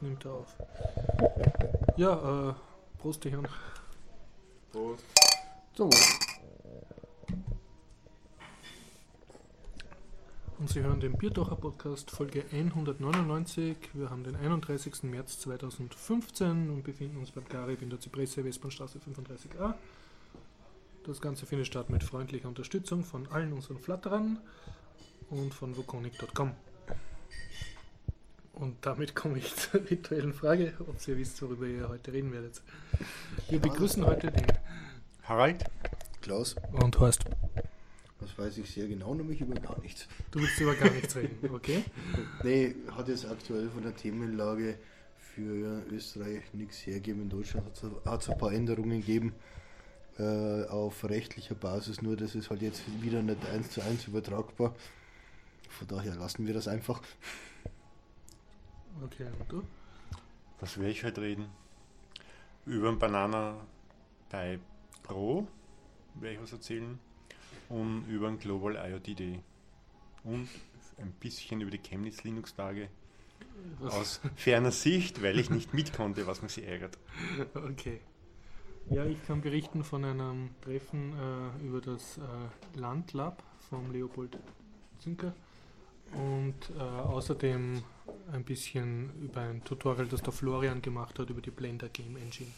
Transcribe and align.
Nimmt 0.00 0.24
er 0.24 0.32
auf. 0.32 0.56
Ja, 1.96 2.50
äh, 2.50 2.54
Prost, 2.98 3.24
die 3.24 3.30
Herren. 3.30 3.48
Prost. 4.72 5.04
So, 5.76 5.90
Und 10.58 10.68
Sie 10.68 10.82
hören 10.82 10.98
den 10.98 11.16
Biertocher 11.16 11.54
Podcast 11.54 12.10
Folge 12.10 12.44
199. 12.50 13.76
Wir 13.94 14.10
haben 14.10 14.24
den 14.24 14.34
31. 14.34 15.04
März 15.04 15.38
2015 15.38 16.68
und 16.68 16.82
befinden 16.82 17.18
uns 17.18 17.30
beim 17.30 17.48
Garib 17.48 17.80
in 17.80 17.90
der 17.90 18.00
Zypresse 18.00 18.44
Westbahnstraße 18.44 18.98
35a. 18.98 19.74
Das 21.06 21.20
Ganze 21.20 21.46
findet 21.46 21.68
statt 21.68 21.90
mit 21.90 22.02
freundlicher 22.02 22.48
Unterstützung 22.48 23.04
von 23.04 23.28
allen 23.28 23.52
unseren 23.52 23.78
Flatterern 23.78 24.40
und 25.30 25.54
von 25.54 25.76
Voconic.com. 25.76 26.50
Und 28.58 28.76
damit 28.82 29.14
komme 29.14 29.38
ich 29.38 29.54
zur 29.56 29.88
rituellen 29.88 30.34
Frage, 30.34 30.74
ob 30.80 30.96
ihr 31.06 31.16
wisst, 31.16 31.40
worüber 31.42 31.66
ihr 31.66 31.88
heute 31.88 32.12
reden 32.12 32.32
werdet. 32.32 32.60
Wir 33.48 33.60
begrüßen 33.60 34.04
heute 34.04 34.30
den 34.30 34.46
Harald? 35.22 35.64
Klaus, 36.20 36.56
und 36.72 36.98
Horst. 36.98 37.24
das 38.18 38.36
weiß 38.36 38.58
ich 38.58 38.70
sehr 38.70 38.88
genau, 38.88 39.14
nämlich 39.14 39.40
über 39.40 39.54
gar 39.60 39.80
nichts. 39.80 40.08
Du 40.30 40.40
willst 40.40 40.60
über 40.60 40.74
gar 40.74 40.90
nichts 40.90 41.14
reden, 41.14 41.38
okay? 41.54 41.84
Nee, 42.42 42.74
hat 42.90 43.08
jetzt 43.08 43.26
aktuell 43.26 43.70
von 43.70 43.82
der 43.82 43.94
Themenlage 43.94 44.78
für 45.18 45.84
Österreich 45.90 46.42
nichts 46.52 46.78
hergegeben. 46.86 47.22
In 47.22 47.28
Deutschland 47.28 47.66
hat 48.04 48.22
es 48.22 48.28
ein 48.28 48.38
paar 48.38 48.52
Änderungen 48.52 49.00
gegeben 49.00 49.34
äh, 50.18 50.64
auf 50.64 51.04
rechtlicher 51.04 51.54
Basis, 51.54 52.02
nur 52.02 52.16
das 52.16 52.34
ist 52.34 52.50
halt 52.50 52.62
jetzt 52.62 52.82
wieder 53.00 53.22
nicht 53.22 53.46
eins 53.46 53.70
zu 53.70 53.82
eins 53.82 54.08
übertragbar. 54.08 54.74
Von 55.68 55.86
daher 55.86 56.16
lassen 56.16 56.46
wir 56.46 56.54
das 56.54 56.66
einfach. 56.66 57.00
Okay, 59.04 59.26
und 59.38 59.52
du? 59.52 59.62
Was 60.60 60.76
werde 60.76 60.90
ich 60.90 61.04
heute 61.04 61.20
reden? 61.22 61.46
Über 62.66 62.88
ein 62.88 62.98
Banana 62.98 63.56
bei 64.30 64.58
Pro 65.02 65.46
werde 66.14 66.34
ich 66.34 66.42
was 66.42 66.52
erzählen. 66.52 66.98
Und 67.68 68.06
über 68.08 68.28
ein 68.28 68.38
Global 68.38 68.74
IoT 68.74 69.18
Day. 69.18 69.40
Und 70.24 70.48
ein 70.96 71.12
bisschen 71.12 71.60
über 71.60 71.70
die 71.70 71.78
Chemnitz 71.78 72.24
Linux 72.24 72.54
Tage. 72.54 72.88
Aus 73.80 74.20
ferner 74.36 74.72
Sicht, 74.72 75.22
weil 75.22 75.38
ich 75.38 75.50
nicht 75.50 75.74
mit 75.74 75.92
konnte, 75.92 76.26
was 76.26 76.42
mich 76.42 76.52
sehr 76.52 76.68
ärgert. 76.68 76.98
Okay. 77.54 78.00
Ja, 78.90 79.04
ich 79.04 79.24
kann 79.26 79.42
berichten 79.42 79.84
von 79.84 80.04
einem 80.04 80.50
Treffen 80.62 81.12
äh, 81.12 81.66
über 81.66 81.80
das 81.80 82.18
äh, 82.18 82.78
Landlab 82.78 83.42
vom 83.68 83.92
Leopold 83.92 84.38
Zünker 84.98 85.34
und 86.14 86.54
äh, 86.76 86.80
außerdem 86.82 87.82
ein 88.32 88.44
bisschen 88.44 89.10
über 89.22 89.40
ein 89.42 89.62
Tutorial, 89.64 90.06
das 90.06 90.22
der 90.22 90.32
Florian 90.32 90.82
gemacht 90.82 91.18
hat 91.18 91.30
über 91.30 91.40
die 91.40 91.50
Blender 91.50 91.88
Game 91.88 92.16
Engine. 92.16 92.50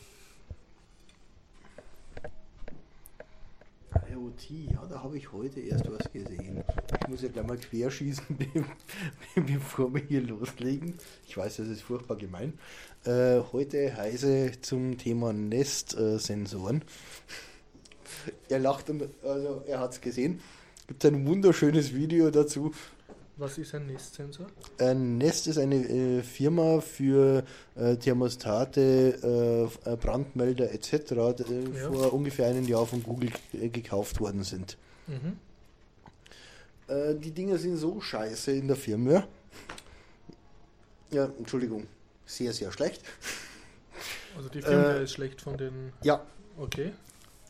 IoT, 4.09 4.51
ja, 4.73 4.87
da 4.89 5.03
habe 5.03 5.17
ich 5.19 5.33
heute 5.33 5.61
erst 5.61 5.91
was 5.91 6.13
gesehen. 6.13 6.63
Ich 7.03 7.09
muss 7.09 7.23
ja 7.23 7.29
gleich 7.29 7.47
mal 7.47 7.59
querschießen, 7.59 8.25
be- 8.37 8.65
bevor 9.35 9.93
wir 9.93 10.03
hier 10.03 10.23
loslegen. 10.23 10.95
Ich 11.27 11.37
weiß, 11.37 11.57
das 11.57 11.69
ist 11.69 11.83
furchtbar 11.83 12.17
gemein. 12.17 12.57
Äh, 13.05 13.41
heute 13.53 13.97
heiße 13.97 14.61
zum 14.61 14.97
Thema 14.97 15.33
Nest-Sensoren. 15.33 16.83
Er 18.49 18.61
lacht, 18.61 18.91
und- 18.91 19.09
also 19.25 19.65
er 19.67 19.81
hat 19.81 19.93
es 19.93 20.01
gesehen. 20.01 20.41
Gibt 20.87 21.05
ein 21.05 21.27
wunderschönes 21.27 21.93
Video 21.95 22.31
dazu. 22.31 22.73
Was 23.41 23.57
ist 23.57 23.75
ein 23.75 23.87
Nestsensor? 23.87 24.47
Äh, 24.79 24.93
Nest 24.95 25.47
ist 25.47 25.57
eine 25.57 25.77
äh, 25.77 26.23
Firma 26.23 26.81
für 26.83 27.43
äh, 27.75 27.97
Thermostate, 27.97 29.71
äh, 29.87 29.97
Brandmelder 29.97 30.71
etc., 30.73 30.93
die 31.39 31.71
Ja. 31.75 31.91
vor 31.91 32.13
ungefähr 32.13 32.49
einem 32.49 32.67
Jahr 32.69 32.87
von 32.87 33.03
Google 33.03 33.31
äh, 33.55 33.71
gekauft 33.71 34.21
worden 34.21 34.45
sind. 34.45 34.77
Mhm. 35.07 35.39
Äh, 36.89 37.15
die 37.15 37.31
Dinger 37.31 37.57
sind 37.57 37.79
so 37.79 37.99
scheiße 38.01 38.53
in 38.53 38.67
der 38.69 38.77
Firmware. 38.77 39.27
Ja, 41.11 41.25
Entschuldigung, 41.39 41.87
sehr, 42.27 42.53
sehr 42.53 42.71
schlecht. 42.73 43.03
Also 44.37 44.51
die 44.51 44.61
Firma 44.61 44.93
Äh, 44.97 45.05
ist 45.05 45.13
schlecht 45.13 45.41
von 45.41 45.57
den. 45.57 45.93
Ja, 46.03 46.25
Okay. 46.59 46.93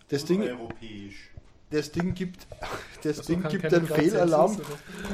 das 0.09 0.25
Ding, 0.25 0.41
Europäisch. 0.43 1.31
Das 1.71 1.93
Ding 1.93 2.15
gibt, 2.15 2.47
das 3.03 3.19
Also 3.21 3.33
Ding 3.33 3.49
gibt 3.49 3.73
einen 3.73 3.87
Fehlalarm 3.87 4.59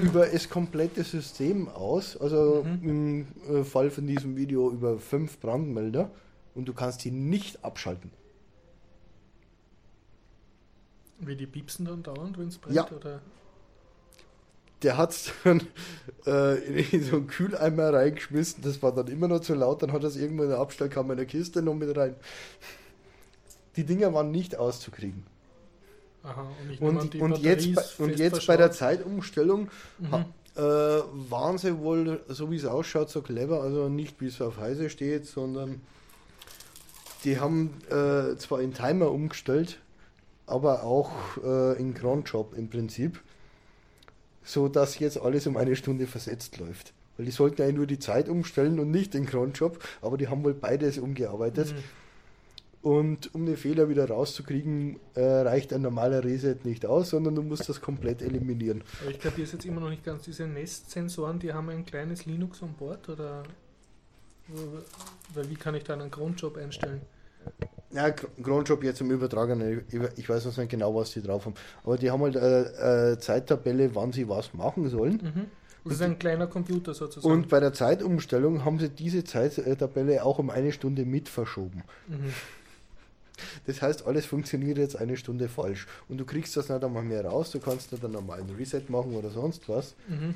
über 0.03 0.27
das 0.27 0.49
komplette 0.49 1.05
System 1.05 1.69
aus. 1.69 2.17
Also 2.17 2.65
Mhm. 2.65 3.27
im 3.49 3.61
äh, 3.61 3.65
Fall 3.65 3.91
von 3.91 4.07
diesem 4.07 4.37
Video 4.37 4.71
über 4.71 4.99
fünf 4.99 5.39
Brandmelder 5.39 6.11
und 6.55 6.67
du 6.67 6.73
kannst 6.75 7.05
die 7.05 7.11
nicht 7.11 7.65
abschalten. 7.65 8.11
Wie 11.19 11.37
die 11.37 11.47
piepsen 11.47 11.87
dann 11.87 12.03
dauernd, 12.03 12.39
wenn 12.39 12.49
es 12.49 12.59
brennt? 12.59 12.77
Ja. 12.77 12.91
Oder? 12.91 13.21
Der 14.83 14.99
hat 14.99 15.11
es 15.13 15.33
dann 15.45 15.63
äh, 16.27 16.83
in 16.83 17.03
so 17.03 17.17
einen 17.17 17.27
Kühleimer 17.27 17.93
reingeschmissen, 17.95 18.63
das 18.63 18.83
war 18.83 18.93
dann 18.93 19.09
immer 19.09 19.27
noch 19.27 19.41
zu 19.41 19.55
laut, 19.55 19.83
dann 19.83 19.93
hat 19.93 20.03
er 20.03 20.09
es 20.09 20.17
irgendwo 20.17 20.43
in 20.43 20.51
der 20.51 20.59
Abstellkammer 20.59 21.13
in 21.15 21.19
der 21.19 21.27
Kiste 21.27 21.63
noch 21.63 21.75
mit 21.75 21.97
rein. 21.97 22.15
Die 23.77 23.85
Dinger 23.85 24.13
waren 24.13 24.31
nicht 24.31 24.57
auszukriegen. 24.57 25.25
Aha, 26.27 26.49
und, 26.81 27.01
Und, 27.01 27.15
und, 27.15 27.39
jetzt, 27.39 28.01
und 28.01 28.19
jetzt 28.19 28.47
bei 28.47 28.57
der. 28.57 28.73
Zeitumstellung 28.73 29.69
Mhm. 29.99 30.13
ha, 30.13 30.27
äh, 30.57 31.03
waren 31.31 31.57
sie 31.59 31.79
wohl, 31.79 32.21
so 32.29 32.51
wie 32.51 32.57
es 32.57 32.65
ausschaut, 32.65 33.11
so 33.11 33.23
clever, 33.23 33.63
also 33.63 33.89
nicht 33.89 34.21
wie 34.21 34.27
es 34.27 34.41
auf 34.41 34.59
Heise 34.59 34.91
steht, 34.91 35.27
sondern 35.27 35.81
die 37.25 37.39
haben 37.39 37.75
äh, 37.91 38.37
zwar 38.39 38.61
in 38.61 38.75
Timer 38.75 39.11
umgestellt, 39.11 39.79
aber 40.47 40.83
auch 40.83 41.11
äh, 41.45 41.79
in 41.79 41.95
Cronjob 41.95 42.57
im 42.57 42.69
Prinzip, 42.71 43.21
so 44.43 44.69
dass 44.69 44.99
jetzt 44.99 45.21
alles 45.21 45.47
um 45.47 45.57
eine 45.57 45.77
Stunde 45.77 46.07
versetzt 46.07 46.59
läuft. 46.59 46.93
Weil 47.17 47.27
die 47.27 47.33
sollten 47.33 47.63
ja 47.63 47.71
nur 47.71 47.87
die 47.87 47.99
Zeit 47.99 48.29
umstellen 48.29 48.79
und 48.81 48.91
nicht 48.91 49.15
den 49.15 49.27
Cronjob, 49.27 49.79
aber 50.03 50.17
die 50.17 50.29
haben 50.29 50.45
wohl 50.45 50.55
beides 50.55 50.99
umgearbeitet. 50.99 51.73
Mhm. 51.73 52.06
Und 52.87 53.35
um 53.35 53.47
den 53.47 53.57
Fehler 53.57 53.89
wieder 53.89 54.09
rauszukriegen, 54.09 55.01
äh, 55.15 55.21
reicht 55.21 55.73
ein 55.73 55.83
normaler 55.83 56.23
Reset 56.23 56.59
nicht 56.63 56.87
aus, 56.87 57.11
sondern 57.11 57.35
du 57.35 57.43
musst 57.43 57.69
das 57.69 57.81
komplett 57.81 58.23
eliminieren. 58.23 58.85
Aber 59.01 59.11
ich 59.11 59.19
kapiere 59.19 59.45
es 59.45 59.51
jetzt 59.51 59.65
immer 59.65 59.81
noch 59.81 59.91
nicht 59.91 60.05
ganz. 60.05 60.23
Diese 60.23 60.47
Nest-Sensoren, 60.47 61.41
die 61.41 61.53
haben 61.53 61.69
ein 61.69 61.85
kleines 61.85 62.27
Linux 62.27 62.63
an 62.63 62.75
Bord 62.79 63.09
oder 63.09 63.43
weil 65.35 65.51
wie 65.51 65.57
kann 65.57 65.75
ich 65.75 65.83
da 65.83 65.95
einen 65.95 66.13
Grundjob 66.13 66.59
einstellen? 66.59 67.01
Ja, 67.91 68.13
Cronjob 68.13 68.85
jetzt 68.85 69.01
im 69.01 69.11
Übertragenen, 69.11 69.85
ich 70.15 70.29
weiß 70.29 70.45
noch 70.45 70.57
nicht 70.57 70.71
genau, 70.71 70.95
was 70.95 71.11
die 71.11 71.23
drauf 71.23 71.45
haben. 71.45 71.57
Aber 71.83 71.99
die 71.99 72.09
haben 72.09 72.23
halt 72.23 72.37
äh, 72.37 73.15
äh, 73.15 73.19
Zeittabelle, 73.19 73.97
wann 73.97 74.13
sie 74.13 74.29
was 74.29 74.55
machen 74.55 74.89
sollen. 74.91 75.21
Mhm. 75.35 75.47
Das 75.83 75.95
ist 75.95 76.03
ein 76.03 76.21
kleiner 76.21 76.47
Computer 76.47 76.95
sozusagen. 76.95 77.35
Und 77.35 77.49
bei 77.49 77.59
der 77.59 77.73
Zeitumstellung 77.73 78.65
haben 78.65 78.79
sie 78.79 78.91
diese 78.91 79.25
Zeittabelle 79.25 80.25
auch 80.25 80.39
um 80.39 80.51
eine 80.51 80.71
Stunde 80.71 81.05
mit 81.05 81.29
verschoben. 81.29 81.83
mhm. 82.07 82.33
Das 83.67 83.83
heißt, 83.83 84.07
alles 84.07 84.27
funktioniert 84.27 84.79
jetzt 84.79 84.97
eine 84.97 85.17
Stunde 85.17 85.49
falsch. 85.49 85.87
Und 86.09 86.19
du 86.19 86.25
kriegst 86.25 86.57
das 86.57 86.69
nicht 86.69 86.83
einmal 86.83 87.03
mehr 87.03 87.25
raus, 87.25 87.51
du 87.51 87.61
kannst 87.61 87.93
nicht 87.93 88.05
einen 88.05 88.15
normalen 88.15 88.51
Reset 88.57 88.83
machen 88.89 89.15
oder 89.15 89.31
sonst 89.31 89.69
was. 89.69 89.95
Mhm. 90.09 90.35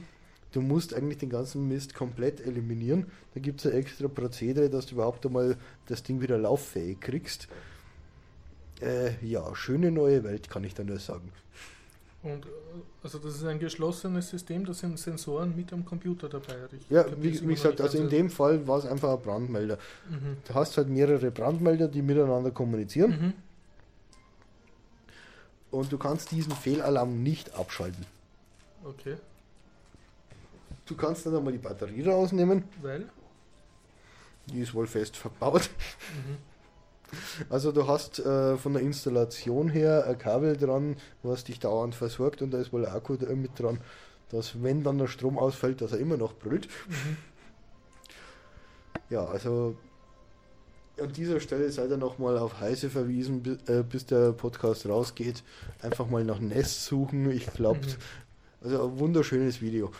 Du 0.53 0.61
musst 0.61 0.95
eigentlich 0.95 1.19
den 1.19 1.31
ganzen 1.31 1.69
Mist 1.69 1.95
komplett 1.95 2.41
eliminieren. 2.41 3.07
Da 3.35 3.41
gibt 3.41 3.61
es 3.61 3.71
ein 3.71 3.79
extra 3.79 4.09
Prozedere, 4.09 4.69
dass 4.69 4.87
du 4.87 4.97
überhaupt 4.97 5.25
einmal 5.25 5.57
das 5.87 6.03
Ding 6.03 6.21
wieder 6.21 6.39
lauffähig 6.39 7.01
kriegst. 7.01 7.47
Äh, 8.81 9.13
ja, 9.25 9.55
schöne 9.55 9.91
neue 9.93 10.25
Welt, 10.25 10.51
kann 10.51 10.65
ich 10.65 10.75
da 10.75 10.83
nur 10.83 10.99
sagen. 10.99 11.31
Und 12.23 12.47
also 13.03 13.19
das 13.19 13.37
ist 13.37 13.45
ein 13.45 13.59
geschlossenes 13.59 14.29
System, 14.31 14.65
da 14.65 14.73
sind 14.75 14.99
Sensoren 14.99 15.55
mit 15.57 15.73
am 15.73 15.85
Computer 15.85 16.29
dabei. 16.29 16.57
Ich 16.73 16.89
Ja, 16.91 17.05
wie, 17.21 17.41
wie 17.49 17.55
gesagt, 17.55 17.81
also 17.81 17.99
in 17.99 18.09
dem 18.09 18.31
Fall 18.31 18.67
war 18.67 18.79
es 18.79 18.87
einfach 18.87 19.11
ein 19.17 19.23
Brandmelder. 19.23 19.79
Mhm. 20.09 20.37
Du 20.47 20.55
hast 20.55 20.77
halt 20.77 20.89
mehrere 20.89 21.31
Brandmelder, 21.31 21.89
die 21.89 22.03
miteinander 22.03 22.51
kommunizieren 22.51 23.11
Mhm. 23.11 23.33
und 25.71 25.93
du 25.93 25.99
kannst 25.99 26.31
diesen 26.31 26.53
Fehlalarm 26.53 27.23
nicht 27.23 27.55
abschalten. 27.55 28.05
Okay, 28.85 29.17
Du 30.87 30.97
kannst 30.97 31.25
dann 31.25 31.37
einmal 31.37 31.53
die 31.53 31.59
Batterie 31.59 32.03
rausnehmen, 32.03 32.65
weil? 32.83 33.09
die 34.47 34.61
ist 34.61 34.75
wohl 34.75 34.89
fest 34.89 35.17
verbaut. 35.17 35.71
Mhm. 36.27 36.50
Also 37.49 37.73
du 37.73 37.87
hast 37.89 38.19
äh, 38.21 38.57
von 38.57 38.73
der 38.75 38.83
Installation 38.83 39.69
her 39.69 40.05
ein 40.07 40.19
Kabel 40.19 40.57
dran, 40.57 40.97
was 41.23 41.45
dich 41.45 41.59
dauernd 41.61 41.95
versorgt 41.95 42.43
und 42.43 42.51
da 42.53 42.59
ist 42.59 42.73
wohl 42.73 42.87
ein 42.87 42.93
Akku 42.95 43.17
mit 43.35 43.59
dran, 43.59 43.79
dass 44.31 44.63
wenn 44.63 44.83
dann 44.85 44.99
der 44.99 45.07
Strom 45.09 45.39
ausfällt, 45.39 45.81
dass 45.81 45.93
er 45.93 45.99
immer 45.99 46.17
noch 46.17 46.35
brüllt. 46.35 46.69
Mhm. 46.89 47.17
Ja, 49.09 49.25
also 49.27 49.77
an 51.01 51.13
dieser 51.13 51.41
Stelle 51.41 51.71
seid 51.73 51.91
ihr 51.91 51.97
nochmal 51.97 52.39
auf 52.39 52.61
Heise 52.61 52.91
verwiesen, 52.91 53.43
bi- 53.43 53.59
äh, 53.67 53.83
bis 53.83 54.07
der 54.07 54.33
Podcast 54.33 54.87
rausgeht. 54.87 55.43
Einfach 55.83 56.07
mal 56.09 56.25
nach 56.25 56.39
Nest 56.41 56.85
suchen. 56.85 57.31
Ich 57.31 57.47
glaube, 57.53 57.81
Mhm. 57.81 57.95
also 58.63 58.85
ein 58.89 58.99
wunderschönes 58.99 59.61
Video. 59.63 59.91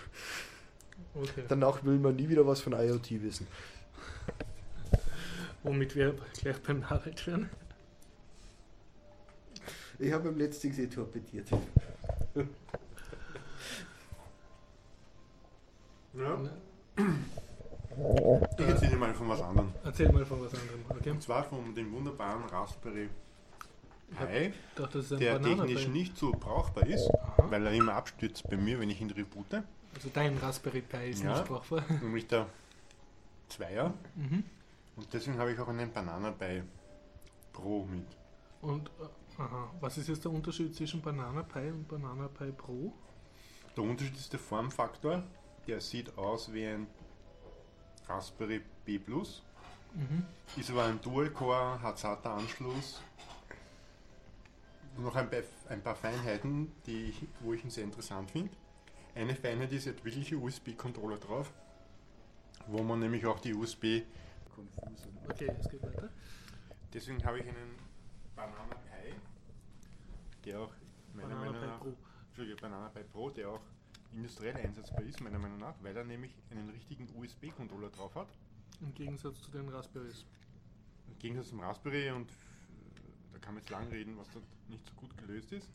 Okay. 1.15 1.43
Danach 1.49 1.83
will 1.85 1.99
man 1.99 2.17
nie 2.17 2.29
wieder 2.29 2.47
was 2.47 2.61
von 2.61 2.73
IoT 2.75 3.23
wissen. 3.23 3.47
Womit 5.63 5.95
wir 5.95 6.15
gleich 6.41 6.61
beim 6.63 6.89
Harald 6.89 7.27
werden. 7.27 7.51
Ich 9.99 10.13
habe 10.13 10.31
beim 10.31 10.39
letzten 10.39 10.69
gesehen 10.71 10.91
torpediert. 10.91 11.49
Ja. 16.15 16.41
Ich 18.59 18.67
erzähle 18.67 18.97
mal 18.97 19.15
von 19.15 19.29
was 19.29 19.43
anderem. 19.43 19.73
Erzähl 19.85 20.11
mal 20.11 20.25
von 20.25 20.41
was 20.43 20.55
anderem. 20.55 20.81
Okay? 20.89 21.11
Und 21.11 21.23
zwar 21.23 21.45
von 21.45 21.75
dem 21.75 21.93
wunderbaren 21.93 22.45
Raspberry 22.45 23.09
Pi, 24.11 24.47
Ich 24.47 24.55
dachte, 24.75 24.99
das 24.99 25.05
ist 25.07 25.13
ein 25.13 25.19
der 25.21 25.39
Banana 25.39 25.65
technisch 25.67 25.85
Pi. 25.85 25.91
nicht 25.91 26.17
so 26.19 26.33
brauchbar 26.33 26.87
ist, 26.87 27.09
Aha. 27.15 27.47
weil 27.51 27.65
er 27.67 27.73
immer 27.73 27.95
abstürzt 27.95 28.49
bei 28.51 28.57
mir, 28.57 28.81
wenn 28.81 28.91
ich 28.91 29.01
ihn 29.01 29.11
reboote. 29.11 29.63
Also 29.95 30.09
dein 30.13 30.37
Raspberry 30.39 30.81
Pi 30.81 31.11
ist 31.11 31.23
Ja. 31.23 31.33
nicht 31.33 31.45
brauchbar. 31.47 31.85
Nämlich 32.03 32.27
der 32.27 32.47
Zweier. 33.49 33.95
Mhm. 34.17 34.45
Und 35.01 35.11
deswegen 35.15 35.39
habe 35.39 35.51
ich 35.51 35.59
auch 35.59 35.69
einen 35.69 35.91
Banana 35.91 36.31
Pi 36.31 36.63
Pro 37.55 37.87
mit. 37.87 38.07
Und 38.61 38.91
äh, 39.01 39.41
aha, 39.41 39.71
was 39.81 39.97
ist 39.97 40.09
jetzt 40.09 40.25
der 40.27 40.31
Unterschied 40.31 40.75
zwischen 40.75 41.01
Banana 41.01 41.43
Pi 41.43 41.71
und 41.71 41.89
Banana 41.89 42.29
Pi 42.29 42.53
Pro? 42.53 42.93
Der 43.75 43.83
Unterschied 43.83 44.15
ist 44.15 44.31
der 44.31 44.41
Formfaktor. 44.41 45.23
Der 45.67 45.81
sieht 45.81 46.19
aus 46.19 46.53
wie 46.53 46.67
ein 46.67 46.87
Raspberry 48.09 48.61
B 48.85 48.99
Plus. 48.99 49.43
Mhm. 49.95 50.27
Ist 50.59 50.71
aber 50.71 50.85
ein 50.85 51.01
Dual-Core, 51.01 51.81
hat 51.81 51.99
SATA-Anschluss. 51.99 53.01
Noch 54.99 55.17
ein 55.17 55.31
paar, 55.31 55.41
ein 55.71 55.83
paar 55.83 55.97
Feinheiten, 55.97 56.73
die 56.85 57.05
ich, 57.05 57.27
wo 57.41 57.55
ich 57.55 57.65
ihn 57.65 57.71
sehr 57.71 57.85
interessant 57.85 58.31
finde. 58.31 58.51
Eine 59.15 59.35
Feinheit 59.35 59.73
ist, 59.73 59.87
er 59.87 59.95
hat 59.95 60.05
wirkliche 60.05 60.37
USB-Controller 60.37 61.17
drauf, 61.17 61.51
wo 62.67 62.83
man 62.83 63.01
nämlich 63.01 63.25
auch 63.25 63.41
die 63.41 63.55
USB. 63.55 64.03
Okay, 65.29 65.53
es 65.59 65.69
geht 65.69 65.83
weiter. 65.83 66.11
Deswegen 66.93 67.25
habe 67.25 67.39
ich 67.41 67.49
einen 67.49 67.77
Banana 68.35 68.75
Pi, 68.75 69.15
der 70.45 70.61
auch 70.61 70.73
meiner 71.15 71.29
Banana 71.29 71.51
Meinung 71.51 71.67
nach, 71.67 71.81
Pro. 71.81 71.95
Entschuldige, 72.29 72.61
Banana 72.61 72.89
Pi 72.89 73.03
Pro, 73.05 73.31
der 73.31 73.49
auch 73.51 73.61
industriell 74.13 74.57
einsetzbar 74.57 75.03
ist, 75.03 75.21
meiner 75.21 75.39
Meinung 75.39 75.59
nach, 75.59 75.75
weil 75.83 75.97
er 75.97 76.05
nämlich 76.05 76.35
einen 76.51 76.69
richtigen 76.71 77.09
USB-Controller 77.17 77.91
drauf 77.91 78.15
hat. 78.15 78.29
Im 78.81 78.93
Gegensatz 78.95 79.41
zu 79.43 79.51
den 79.51 79.69
Raspberries. 79.69 80.25
Im 81.09 81.19
Gegensatz 81.19 81.49
zum 81.51 81.61
Raspberry 81.61 82.11
und 82.11 82.31
äh, 82.31 82.35
da 83.33 83.39
kann 83.39 83.55
man 83.55 83.63
jetzt 83.63 83.71
lang 83.71 83.89
reden, 83.89 84.17
was 84.17 84.29
dort 84.33 84.45
nicht 84.69 84.85
so 84.87 84.95
gut 84.95 85.17
gelöst 85.19 85.53
ist. 85.53 85.69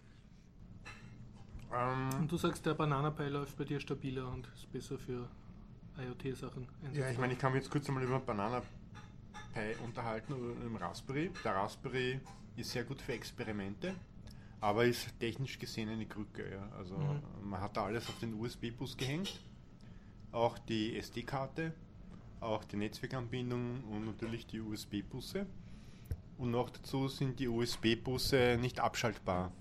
Ähm, 1.74 2.10
Und 2.19 2.31
du 2.31 2.38
sagst, 2.38 2.66
der 2.66 2.74
Banana 2.74 3.12
Pi 3.12 3.24
läuft 3.28 3.57
bei 3.57 3.63
dir 3.63 3.80
stabiler 3.80 4.30
und 4.31 4.48
ist 4.56 4.71
besser 4.71 4.98
für 4.98 5.30
IoT-Sachen. 5.97 6.68
ja, 6.94 7.09
ich 7.09 7.18
meine, 7.18 7.33
ich 7.33 7.39
kann 7.39 7.53
mich 7.53 7.62
jetzt 7.63 7.71
kurz 7.71 7.88
einmal 7.88 8.03
über 8.03 8.19
Banana 8.19 8.62
Pi 9.53 9.75
unterhalten 9.83 10.33
oder 10.33 10.65
im 10.65 10.75
Raspberry. 10.75 11.31
Der 11.44 11.56
Raspberry 11.56 12.19
ist 12.57 12.71
sehr 12.71 12.83
gut 12.83 13.01
für 13.01 13.13
Experimente, 13.13 13.95
aber 14.62 14.86
ist 14.86 15.18
technisch 15.19 15.57
gesehen 15.59 15.89
eine 15.89 16.06
Krücke. 16.06 16.51
Ja. 16.51 16.69
Also 16.77 16.95
Mhm. 16.95 17.50
man 17.50 17.62
hat 17.62 17.77
da 17.77 17.86
alles 17.86 18.07
auf 18.09 18.19
den 18.19 18.33
USB-Bus 18.33 18.97
gehängt, 18.97 19.39
auch 20.31 20.57
die 20.59 20.97
SD-Karte, 20.97 21.74
auch 22.42 22.63
die 22.65 22.75
Netzwerkanbindung 22.77 23.83
und 23.86 24.06
natürlich 24.06 24.45
die 24.47 24.59
USB-Busse. 24.59 25.45
Und 26.38 26.51
noch 26.51 26.69
dazu 26.69 27.07
sind 27.07 27.39
die 27.39 27.47
USB-Busse 27.47 28.57
nicht 28.59 28.81
abschaltbar, 28.81 29.53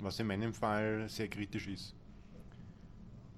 was 0.00 0.18
in 0.18 0.26
meinem 0.26 0.52
Fall 0.52 1.08
sehr 1.08 1.28
kritisch 1.28 1.68
ist. 1.68 1.94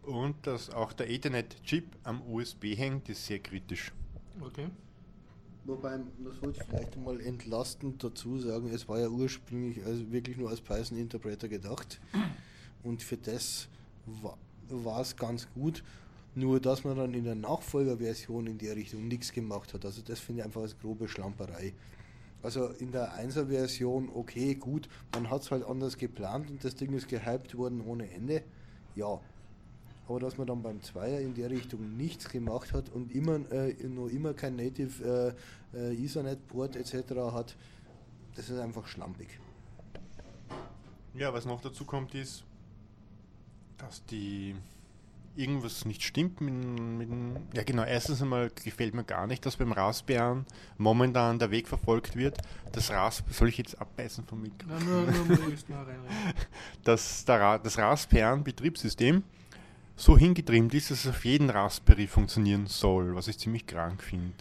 Und 0.02 0.46
dass 0.46 0.70
auch 0.70 0.92
der 0.92 1.10
Ethernet-Chip 1.10 1.84
am 2.04 2.22
USB 2.22 2.76
hängt, 2.76 3.08
ist 3.08 3.26
sehr 3.26 3.38
kritisch. 3.38 3.92
Okay. 4.40 4.68
Wobei, 5.64 5.98
das 6.24 6.42
wollte 6.42 6.60
ich 6.60 6.66
vielleicht 6.66 6.96
mal 6.96 7.20
entlastend 7.20 8.02
dazu 8.02 8.38
sagen, 8.38 8.70
es 8.72 8.88
war 8.88 8.98
ja 8.98 9.08
ursprünglich 9.08 9.84
also 9.84 10.10
wirklich 10.10 10.36
nur 10.38 10.48
als 10.50 10.60
Python 10.60 10.98
Interpreter 10.98 11.48
gedacht. 11.48 12.00
Und 12.82 13.02
für 13.02 13.18
das 13.18 13.68
wa- 14.06 14.38
war 14.68 15.00
es 15.02 15.14
ganz 15.16 15.46
gut. 15.54 15.84
Nur, 16.34 16.60
dass 16.60 16.84
man 16.84 16.96
dann 16.96 17.12
in 17.12 17.24
der 17.24 17.34
Nachfolgerversion 17.34 18.46
in 18.46 18.56
der 18.56 18.76
Richtung 18.76 19.06
nichts 19.08 19.32
gemacht 19.32 19.74
hat. 19.74 19.84
Also, 19.84 20.00
das 20.00 20.20
finde 20.20 20.40
ich 20.40 20.44
einfach 20.46 20.62
als 20.62 20.78
grobe 20.78 21.08
Schlamperei. 21.08 21.74
Also 22.42 22.68
in 22.68 22.90
der 22.92 23.12
1er 23.12 23.48
Version, 23.48 24.08
okay, 24.14 24.54
gut, 24.54 24.88
man 25.12 25.28
hat 25.28 25.42
es 25.42 25.50
halt 25.50 25.62
anders 25.64 25.98
geplant 25.98 26.48
und 26.48 26.64
das 26.64 26.74
Ding 26.74 26.94
ist 26.94 27.08
gehypt 27.08 27.54
worden 27.56 27.82
ohne 27.82 28.10
Ende. 28.10 28.42
Ja. 28.94 29.20
Aber 30.10 30.18
dass 30.18 30.36
man 30.38 30.48
dann 30.48 30.60
beim 30.60 30.82
Zweier 30.82 31.20
in 31.20 31.34
der 31.34 31.50
Richtung 31.50 31.96
nichts 31.96 32.28
gemacht 32.28 32.72
hat 32.72 32.88
und 32.88 33.14
immer 33.14 33.36
äh, 33.52 33.72
noch 33.86 34.08
immer 34.08 34.34
kein 34.34 34.56
Native 34.56 35.36
äh, 35.72 35.78
äh, 35.92 36.04
Ethernet-Port 36.04 36.74
etc. 36.74 37.12
hat, 37.32 37.54
das 38.34 38.50
ist 38.50 38.58
einfach 38.58 38.88
schlampig. 38.88 39.38
Ja, 41.14 41.32
was 41.32 41.44
noch 41.46 41.60
dazu 41.60 41.84
kommt, 41.84 42.16
ist, 42.16 42.42
dass 43.78 44.04
die 44.06 44.56
irgendwas 45.36 45.84
nicht 45.84 46.02
stimmt 46.02 46.40
mit, 46.40 46.54
mit 46.54 47.08
dem- 47.08 47.36
Ja 47.52 47.62
genau, 47.62 47.84
erstens 47.84 48.20
einmal 48.20 48.50
gefällt 48.50 48.94
mir 48.94 49.04
gar 49.04 49.28
nicht, 49.28 49.46
dass 49.46 49.58
beim 49.58 49.70
Raspberry 49.70 50.40
momentan 50.76 51.38
der 51.38 51.52
Weg 51.52 51.68
verfolgt 51.68 52.16
wird. 52.16 52.36
Das 52.72 52.90
Rasp 52.90 53.30
soll 53.32 53.48
ich 53.50 53.58
jetzt 53.58 53.80
abbeißen 53.80 54.24
vom 54.24 54.42
Mikro? 54.42 54.66
Na, 54.68 54.80
nur, 54.80 55.02
nur 55.02 55.38
reinreden. 55.38 56.04
Dass 56.82 57.24
der 57.24 57.60
das 57.60 57.78
Raspberry-Betriebssystem 57.78 59.22
so 60.00 60.16
hingetrimmt 60.16 60.72
ist, 60.72 60.90
dass 60.90 61.04
es 61.04 61.10
auf 61.10 61.24
jeden 61.26 61.50
Raspberry 61.50 62.06
funktionieren 62.06 62.66
soll, 62.66 63.14
was 63.14 63.28
ich 63.28 63.38
ziemlich 63.38 63.66
krank 63.66 64.02
finde. 64.02 64.32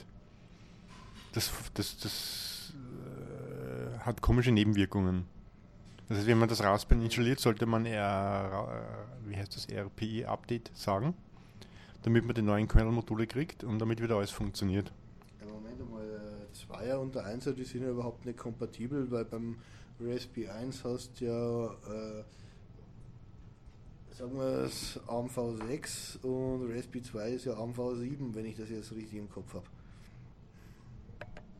Das, 1.33 1.51
das, 1.73 1.97
das 1.99 2.73
äh, 2.73 3.99
hat 3.99 4.21
komische 4.21 4.51
Nebenwirkungen. 4.51 5.25
Das 6.07 6.19
heißt, 6.19 6.27
wenn 6.27 6.39
man 6.39 6.47
das 6.47 6.63
Raspberry 6.63 7.03
installiert, 7.03 7.41
sollte 7.41 7.65
man 7.65 7.85
eher, 7.85 8.69
äh, 9.27 9.29
wie 9.29 9.35
heißt 9.35 9.53
das, 9.53 9.67
RPI-Update 9.69 10.71
sagen, 10.73 11.13
damit 12.03 12.25
man 12.25 12.35
die 12.35 12.41
neuen 12.41 12.69
Kernel-Module 12.69 13.27
kriegt 13.27 13.65
und 13.65 13.79
damit 13.79 14.01
wieder 14.01 14.15
alles 14.15 14.31
funktioniert. 14.31 14.93
Ja, 15.41 15.51
Moment 15.51 15.91
mal, 15.91 16.07
der 16.07 16.53
Zweier 16.53 17.01
und 17.01 17.15
der 17.15 17.25
Einser, 17.25 17.51
die 17.51 17.65
sind 17.65 17.83
ja 17.83 17.89
überhaupt 17.89 18.25
nicht 18.25 18.39
kompatibel, 18.39 19.11
weil 19.11 19.25
beim 19.25 19.57
Raspberry 19.99 20.47
1 20.47 20.85
hast 20.85 21.19
du 21.19 21.25
ja, 21.25 21.65
äh, 21.65 22.23
sagen 24.19 24.37
wir 24.37 24.65
es, 24.65 24.99
AMV6 25.07 26.21
und 26.23 26.69
Raspberry 26.69 27.01
2 27.01 27.29
ist 27.31 27.45
ja 27.45 27.53
AMV7, 27.53 28.35
wenn 28.35 28.45
ich 28.45 28.57
das 28.57 28.69
jetzt 28.69 28.91
richtig 28.91 29.17
im 29.17 29.29
Kopf 29.29 29.53
habe. 29.53 29.65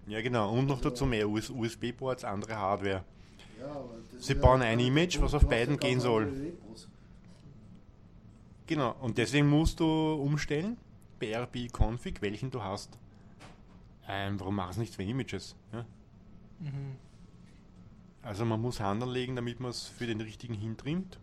Ja 0.08 0.22
genau, 0.22 0.52
und 0.54 0.66
noch 0.68 0.82
dazu 0.82 1.06
mehr 1.06 1.30
US 1.30 1.50
USB-Ports, 1.50 2.26
andere 2.26 2.58
Hardware. 2.58 3.06
Ja, 3.60 3.82
Sie 4.18 4.36
bauen 4.36 4.62
ja- 4.62 4.68
ein 4.68 4.80
Image, 4.80 5.22
was 5.22 5.34
auf 5.34 5.48
beiden 5.48 5.78
gehen 5.78 6.02
soll. 6.02 6.54
Genau, 8.68 8.94
und 9.00 9.18
deswegen 9.18 9.48
musst 9.48 9.80
du 9.80 9.86
umstellen, 10.14 10.78
BRB-Config, 11.20 12.22
welchen 12.22 12.52
du 12.52 12.62
hast. 12.62 12.98
Ähm, 14.08 14.40
warum 14.40 14.56
machst 14.56 14.78
du 14.78 14.82
nicht 14.82 14.94
zwei 14.94 15.04
Images? 15.04 15.56
Ja? 15.72 15.86
Mhm. 16.60 16.96
Also 18.22 18.44
man 18.44 18.62
muss 18.62 18.80
Hand 18.82 19.02
anlegen, 19.02 19.36
damit 19.36 19.60
man 19.62 19.72
es 19.72 19.86
für 19.86 20.08
den 20.08 20.20
richtigen 20.20 20.54
hintrimmt. 20.56 21.20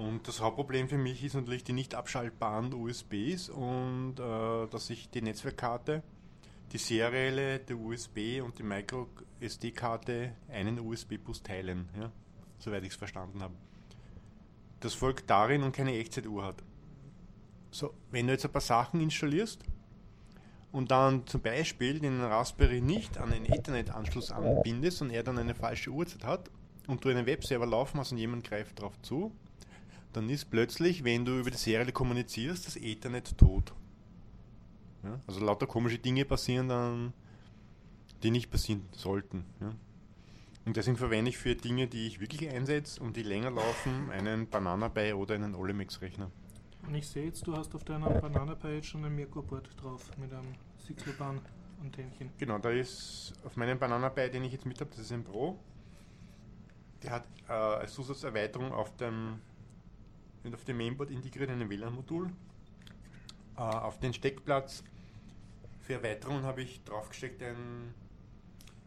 Und 0.00 0.26
das 0.26 0.40
Hauptproblem 0.40 0.88
für 0.88 0.96
mich 0.96 1.22
ist 1.22 1.34
natürlich 1.34 1.62
die 1.62 1.74
nicht 1.74 1.94
abschaltbaren 1.94 2.72
USBs 2.72 3.50
und 3.50 4.14
äh, 4.18 4.66
dass 4.68 4.88
ich 4.88 5.10
die 5.10 5.20
Netzwerkkarte, 5.20 6.02
die 6.72 6.78
serielle, 6.78 7.58
der 7.58 7.76
USB 7.76 8.40
und 8.42 8.58
die 8.58 8.62
Micro 8.62 9.08
SD-Karte 9.40 10.32
einen 10.48 10.80
USB-Bus 10.80 11.42
teilen, 11.42 11.90
ja? 12.00 12.10
soweit 12.58 12.82
ich 12.84 12.92
es 12.92 12.96
verstanden 12.96 13.42
habe. 13.42 13.52
Das 14.80 14.94
folgt 14.94 15.28
darin 15.28 15.62
und 15.62 15.76
keine 15.76 15.94
Echtzeituhr 15.94 16.44
hat. 16.44 16.62
So, 17.70 17.92
wenn 18.10 18.26
du 18.26 18.32
jetzt 18.32 18.46
ein 18.46 18.52
paar 18.52 18.62
Sachen 18.62 19.02
installierst 19.02 19.62
und 20.72 20.90
dann 20.90 21.26
zum 21.26 21.42
Beispiel 21.42 22.00
den 22.00 22.22
Raspberry 22.22 22.80
nicht 22.80 23.18
an 23.18 23.34
einen 23.34 23.44
Ethernet-Anschluss 23.44 24.30
anbindest 24.30 25.02
und 25.02 25.10
er 25.10 25.24
dann 25.24 25.36
eine 25.36 25.54
falsche 25.54 25.90
Uhrzeit 25.90 26.24
hat 26.24 26.50
und 26.86 27.04
du 27.04 27.10
einen 27.10 27.26
Webserver 27.26 27.66
laufen 27.66 28.00
hast 28.00 28.12
und 28.12 28.18
jemand 28.18 28.44
greift 28.44 28.78
darauf 28.78 28.98
zu, 29.02 29.30
dann 30.12 30.28
ist 30.28 30.50
plötzlich, 30.50 31.04
wenn 31.04 31.24
du 31.24 31.38
über 31.38 31.50
die 31.50 31.56
Seriale 31.56 31.92
kommunizierst, 31.92 32.66
das 32.66 32.76
Ethernet 32.76 33.36
tot. 33.38 33.72
Ja? 35.04 35.20
Also 35.26 35.40
lauter 35.40 35.66
komische 35.66 35.98
Dinge 35.98 36.24
passieren 36.24 36.68
dann, 36.68 37.12
die 38.22 38.30
nicht 38.30 38.50
passieren 38.50 38.88
sollten. 38.92 39.44
Ja? 39.60 39.74
Und 40.66 40.76
deswegen 40.76 40.96
verwende 40.96 41.30
ich 41.30 41.38
für 41.38 41.54
Dinge, 41.54 41.86
die 41.86 42.06
ich 42.06 42.20
wirklich 42.20 42.48
einsetze 42.50 43.02
und 43.02 43.16
die 43.16 43.22
länger 43.22 43.50
laufen, 43.50 44.10
einen 44.10 44.48
Banana 44.48 44.88
Pi 44.88 45.12
oder 45.12 45.34
einen 45.34 45.54
Olimex-Rechner. 45.54 46.30
Und 46.86 46.94
ich 46.94 47.08
sehe 47.08 47.24
jetzt, 47.24 47.46
du 47.46 47.56
hast 47.56 47.74
auf 47.74 47.84
deiner 47.84 48.10
Banana 48.10 48.54
Pi 48.54 48.68
jetzt 48.68 48.88
schon 48.88 49.04
ein 49.04 49.14
Mirko-Board 49.14 49.70
drauf 49.80 50.10
mit 50.18 50.32
einem 50.32 50.54
Sixloban-Antennchen. 50.86 52.30
Genau, 52.38 52.58
da 52.58 52.70
ist 52.70 53.32
auf 53.44 53.56
meinem 53.56 53.78
Banana 53.78 54.10
Pi, 54.10 54.30
den 54.30 54.44
ich 54.44 54.52
jetzt 54.52 54.66
mit 54.66 54.80
habe, 54.80 54.90
das 54.90 55.00
ist 55.00 55.12
ein 55.12 55.24
Pro. 55.24 55.58
Der 57.02 57.12
hat 57.12 57.24
äh, 57.48 57.52
als 57.52 57.94
Zusatzerweiterung 57.94 58.72
auf 58.72 58.94
dem, 58.96 59.40
und 60.44 60.54
auf 60.54 60.64
dem 60.64 60.78
Mainboard 60.78 61.10
integriert 61.10 61.50
ein 61.50 61.68
WLAN-Modul. 61.68 62.30
Äh, 63.56 63.60
auf 63.60 63.98
den 63.98 64.12
Steckplatz 64.14 64.82
Für 65.80 65.94
Erweiterung 65.94 66.42
habe 66.42 66.62
ich 66.62 66.82
draufgesteckt 66.84 67.42
ein 67.42 67.94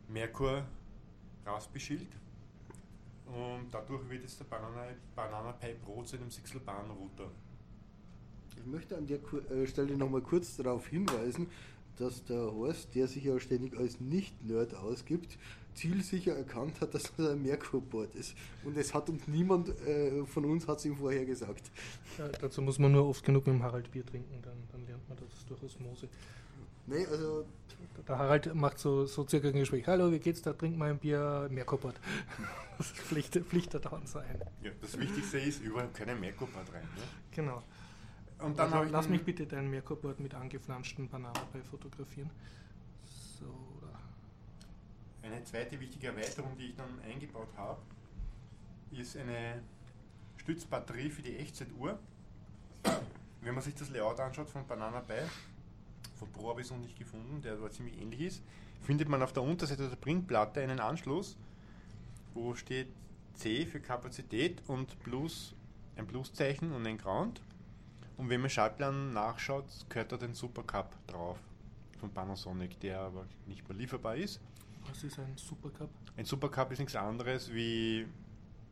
Merkur 0.07 0.63
Schild. 1.77 2.07
Und 3.25 3.67
dadurch 3.71 4.09
wird 4.09 4.21
jetzt 4.21 4.39
der 4.39 4.45
Banana, 4.45 4.87
Banana 5.15 5.51
Pi 5.53 5.73
Pro 5.83 6.03
zu 6.03 6.17
einem 6.17 6.29
Sixelbahn-Router. 6.29 7.29
Ich 8.57 8.65
möchte 8.65 8.97
an 8.97 9.07
der 9.07 9.19
äh, 9.51 9.67
Stelle 9.67 9.97
nochmal 9.97 10.21
kurz 10.21 10.55
darauf 10.57 10.87
hinweisen, 10.87 11.47
dass 11.97 12.23
der 12.25 12.51
Horst, 12.51 12.95
der 12.95 13.07
sich 13.07 13.23
ja 13.23 13.39
ständig 13.39 13.77
als 13.77 13.99
Nicht-Nerd 13.99 14.75
ausgibt, 14.75 15.37
zielsicher 15.75 16.35
erkannt 16.35 16.79
hat, 16.81 16.93
dass 16.93 17.11
das 17.15 17.29
ein 17.29 17.41
Merkur-Board 17.41 18.15
ist. 18.15 18.35
Und 18.63 18.77
es 18.77 18.93
hat 18.93 19.09
uns 19.09 19.27
niemand 19.27 19.69
äh, 19.85 20.25
von 20.25 20.45
uns 20.45 20.67
hat 20.67 20.79
es 20.79 20.85
ihm 20.85 20.95
vorher 20.95 21.25
gesagt. 21.25 21.71
Ja, 22.17 22.27
dazu 22.27 22.61
muss 22.61 22.79
man 22.79 22.91
nur 22.91 23.07
oft 23.07 23.23
genug 23.23 23.45
mit 23.47 23.55
dem 23.55 23.63
Harald 23.63 23.91
Bier 23.91 24.05
trinken, 24.05 24.41
dann, 24.41 24.57
dann 24.71 24.85
lernt 24.85 25.07
man 25.09 25.17
das 25.17 25.45
durch 25.45 25.63
Osmose. 25.63 26.07
Nee, 26.85 27.05
also 27.05 27.45
Der 28.07 28.17
Harald 28.17 28.53
macht 28.55 28.77
so, 28.77 29.05
so 29.05 29.25
circa 29.27 29.47
ein 29.47 29.53
Gespräch. 29.53 29.87
Hallo, 29.87 30.11
wie 30.11 30.19
geht's? 30.19 30.41
Da 30.41 30.53
trink 30.53 30.77
mal 30.77 30.89
ein 30.89 30.99
Bier, 30.99 31.47
Merkoport. 31.51 31.99
Das 32.75 32.87
pflicht, 32.87 33.35
pflicht 33.35 33.71
da 33.75 33.77
dauernd 33.77 34.09
sein. 34.09 34.25
Ja, 34.63 34.71
das 34.81 34.99
Wichtigste 34.99 35.37
ist, 35.37 35.61
überall 35.61 35.89
keine 35.93 36.15
Merkur-Part 36.15 36.73
rein. 36.73 36.81
Ne? 36.81 37.03
Genau. 37.29 37.61
Und 38.39 38.57
dann 38.57 38.73
also, 38.73 38.91
lass 38.91 39.07
mich 39.07 39.23
bitte 39.23 39.45
dein 39.45 39.69
Merkoport 39.69 40.19
mit 40.19 40.33
angeflanschten 40.33 41.07
Bananenpie 41.07 41.61
fotografieren. 41.69 42.31
Eine 45.23 45.41
zweite 45.45 45.79
wichtige 45.79 46.07
Erweiterung, 46.07 46.57
die 46.57 46.65
ich 46.65 46.75
dann 46.75 46.99
eingebaut 47.09 47.47
habe, 47.55 47.79
ist 48.91 49.15
eine 49.15 49.63
Stützbatterie 50.35 51.09
für 51.09 51.21
die 51.21 51.37
Echtzeituhr. 51.37 51.97
Wenn 53.39 53.53
man 53.53 53.63
sich 53.63 53.73
das 53.73 53.89
Layout 53.89 54.19
anschaut 54.19 54.49
von 54.49 54.67
Banana 54.67 54.99
Pi, 54.99 55.13
von 56.15 56.29
Pro 56.33 56.49
habe 56.49 56.59
ich 56.59 56.67
es 56.67 56.71
noch 56.71 56.79
nicht 56.79 56.99
gefunden, 56.99 57.41
der 57.41 57.53
aber 57.53 57.71
ziemlich 57.71 58.01
ähnlich 58.01 58.19
ist, 58.19 58.43
findet 58.81 59.07
man 59.07 59.23
auf 59.23 59.31
der 59.31 59.43
Unterseite 59.43 59.87
der 59.87 59.95
Printplatte 59.95 60.61
einen 60.61 60.81
Anschluss, 60.81 61.37
wo 62.33 62.53
steht 62.53 62.89
C 63.35 63.65
für 63.65 63.79
Kapazität 63.79 64.61
und 64.67 65.01
Plus, 65.03 65.55
ein 65.95 66.05
Pluszeichen 66.05 66.73
und 66.73 66.85
ein 66.85 66.97
Ground. 66.97 67.41
Und 68.17 68.29
wenn 68.29 68.41
man 68.41 68.49
Schaltplan 68.49 69.13
nachschaut, 69.13 69.65
gehört 69.87 70.11
da 70.11 70.17
den 70.17 70.33
Supercup 70.33 70.95
drauf 71.07 71.39
von 71.97 72.11
Panasonic, 72.11 72.77
der 72.81 72.99
aber 72.99 73.25
nicht 73.47 73.67
mehr 73.69 73.77
lieferbar 73.77 74.17
ist. 74.17 74.41
Was 74.89 75.03
ist 75.03 75.19
ein 75.19 75.35
Supercup? 75.37 75.89
Ein 76.17 76.25
Supercup 76.25 76.71
ist 76.71 76.79
nichts 76.79 76.95
anderes 76.95 77.51
wie 77.53 78.07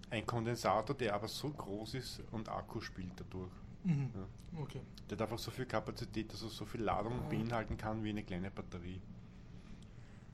ein 0.10 0.26
Kondensator, 0.26 0.96
der 0.96 1.16
aber 1.16 1.28
so 1.28 1.50
groß 1.50 1.94
ist 1.96 2.22
und 2.32 2.50
Akku 2.50 2.82
spielt 2.82 3.14
dadurch. 3.20 3.52
Mhm. 3.84 4.10
Ja. 4.14 4.62
Okay. 4.62 4.82
Der 5.10 5.18
hat 5.18 5.22
einfach 5.24 5.40
so 5.40 5.50
viel 5.52 5.66
Kapazität, 5.66 6.32
dass 6.32 6.44
er 6.44 6.50
so 6.50 6.66
viel 6.66 6.82
Ladung 6.82 7.14
Ah. 7.26 7.30
beinhalten 7.30 7.78
kann 7.78 8.04
wie 8.04 8.10
eine 8.10 8.24
kleine 8.24 8.52
Batterie. 8.52 9.02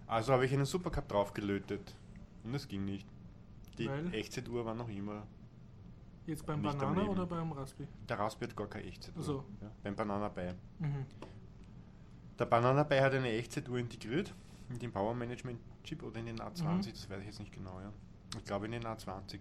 Also 0.08 0.34
habe 0.34 0.46
ich 0.46 0.54
einen 0.54 0.66
Supercup 0.66 1.08
draufgelötet 1.08 1.96
und 2.44 2.54
es 2.56 2.68
ging 2.68 2.86
nicht. 2.86 3.08
Die 3.78 3.88
Weil? 3.88 4.14
Echtzeituhr 4.14 4.66
war 4.66 4.74
noch 4.74 4.90
immer. 4.90 5.28
Jetzt 6.26 6.46
beim 6.46 6.62
Banana 6.62 7.04
oder 7.04 7.26
beim 7.26 7.52
Raspi? 7.54 7.88
Der 8.10 8.20
Raspberry 8.20 8.50
hat 8.50 8.58
gar 8.58 8.68
keine 8.68 8.86
Echtzeituhr. 8.86 9.24
So. 9.24 9.44
Ja, 9.62 9.72
beim 9.84 9.96
Banana 9.96 10.28
Pi. 10.30 10.52
Mhm. 10.80 11.06
Der 12.40 12.46
Banana 12.46 12.84
Pi 12.84 12.98
hat 12.98 13.14
eine 13.14 13.30
Echtzeituhr 13.32 13.78
integriert 13.78 14.34
in 14.70 14.80
den 14.80 14.92
Power 14.92 15.14
Management 15.14 15.60
Chip 15.84 16.04
oder 16.04 16.20
in 16.20 16.26
den 16.26 16.40
A20, 16.40 16.64
Mhm. 16.64 16.82
das 16.92 17.10
weiß 17.10 17.20
ich 17.22 17.26
jetzt 17.28 17.40
nicht 17.40 17.54
genau. 17.54 17.80
Ja. 17.80 17.92
Ich 18.38 18.44
glaube 18.46 18.66
in 18.66 18.72
den 18.74 18.84
A20. 18.84 19.40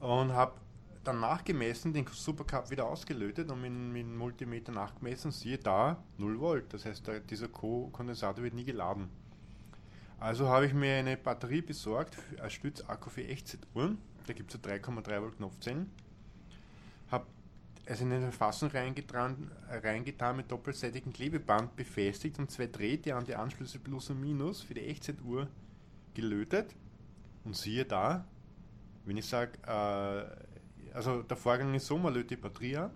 Und 0.00 0.32
habe 0.32 0.52
dann 1.02 1.20
nachgemessen, 1.20 1.92
den 1.92 2.06
Supercup 2.06 2.70
wieder 2.70 2.86
ausgelötet 2.86 3.50
und 3.50 3.60
mit, 3.60 3.72
mit 3.72 4.02
dem 4.02 4.16
Multimeter 4.16 4.72
nachgemessen, 4.72 5.30
siehe 5.30 5.58
da 5.58 6.02
0 6.18 6.40
Volt. 6.40 6.72
Das 6.72 6.84
heißt, 6.86 7.06
der, 7.06 7.20
dieser 7.20 7.48
Co-Kondensator 7.48 8.42
wird 8.42 8.54
nie 8.54 8.64
geladen. 8.64 9.08
Also 10.18 10.48
habe 10.48 10.66
ich 10.66 10.72
mir 10.72 10.96
eine 10.96 11.16
Batterie 11.18 11.60
besorgt 11.60 12.16
als 12.40 12.54
Stützakku 12.54 13.10
für 13.10 13.24
Echtzeituhren. 13.26 13.98
Da 14.26 14.32
gibt 14.32 14.54
es 14.54 14.60
ja 14.62 14.70
3,3 14.70 15.20
Volt 15.20 15.36
Knopfzellen. 15.36 15.90
Es 17.86 18.00
in 18.00 18.10
eine 18.12 18.32
Fassung 18.32 18.70
reingetan, 18.70 19.50
reingetan 19.68 20.36
mit 20.36 20.50
doppelseitigem 20.50 21.12
Klebeband 21.12 21.76
befestigt 21.76 22.38
und 22.38 22.50
zwei 22.50 22.66
Drähte 22.66 23.14
an 23.14 23.24
die 23.24 23.34
Anschlüsse 23.34 23.78
Plus 23.78 24.08
und 24.08 24.20
Minus 24.20 24.62
für 24.62 24.72
die 24.72 24.86
Echtzeituhr 24.86 25.48
gelötet. 26.14 26.74
Und 27.44 27.54
siehe 27.54 27.84
da, 27.84 28.24
wenn 29.04 29.18
ich 29.18 29.26
sage, 29.26 29.58
äh, 29.66 30.94
also 30.94 31.22
der 31.22 31.36
Vorgang 31.36 31.74
ist 31.74 31.86
so, 31.86 31.98
man 31.98 32.14
lötet 32.14 32.30
die 32.30 32.36
Batterie 32.36 32.76
an, 32.78 32.90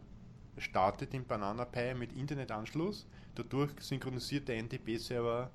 startet 0.57 1.13
den 1.13 1.27
Banana 1.27 1.67
Pi 1.67 1.93
mit 1.93 2.15
Internetanschluss, 2.15 3.07
dadurch 3.35 3.73
synchronisiert 3.81 4.49
der 4.49 4.57
NTP-Server 4.63 5.51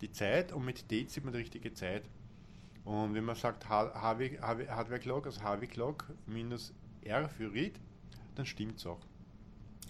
die 0.00 0.12
Zeit 0.12 0.52
und 0.52 0.64
mit 0.64 0.88
D 0.88 1.04
sieht 1.08 1.24
man 1.24 1.32
die 1.32 1.40
richtige 1.40 1.72
Zeit. 1.72 2.04
Und 2.84 3.14
wenn 3.14 3.24
man 3.24 3.34
sagt 3.34 3.68
Hardware 3.68 4.98
Clock, 5.00 5.26
also 5.26 5.42
HW 5.42 5.66
Clock 5.66 6.04
minus 6.26 6.72
R 7.02 7.28
für 7.28 7.52
Read, 7.52 7.80
dann 8.38 8.46
stimmt 8.46 8.78
es 8.78 8.86
auch. 8.86 9.00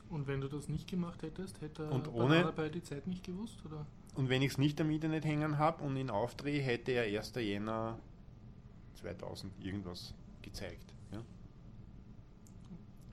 Und 0.08 0.26
wenn 0.26 0.40
du 0.40 0.48
das 0.48 0.68
nicht 0.68 0.88
gemacht 0.88 1.22
hättest, 1.22 1.60
hätte 1.60 1.88
Und 1.90 2.04
Banana 2.12 2.48
ohne- 2.48 2.52
Pi 2.52 2.70
die 2.70 2.82
Zeit 2.82 3.06
nicht 3.06 3.22
gewusst? 3.24 3.58
Oder? 3.66 3.86
Und 4.14 4.30
wenn 4.30 4.40
ich 4.42 4.52
es 4.52 4.58
nicht 4.58 4.80
am 4.80 4.90
Internet 4.90 5.24
hängen 5.26 5.58
habe 5.58 5.84
und 5.84 5.96
ihn 5.96 6.08
aufdrehe, 6.10 6.60
hätte 6.62 6.92
er 6.92 7.02
1. 7.04 7.40
Jänner 7.42 7.98
2000 8.94 9.52
irgendwas 9.62 10.14
gezeigt. 10.40 10.94
Ja? 11.12 11.22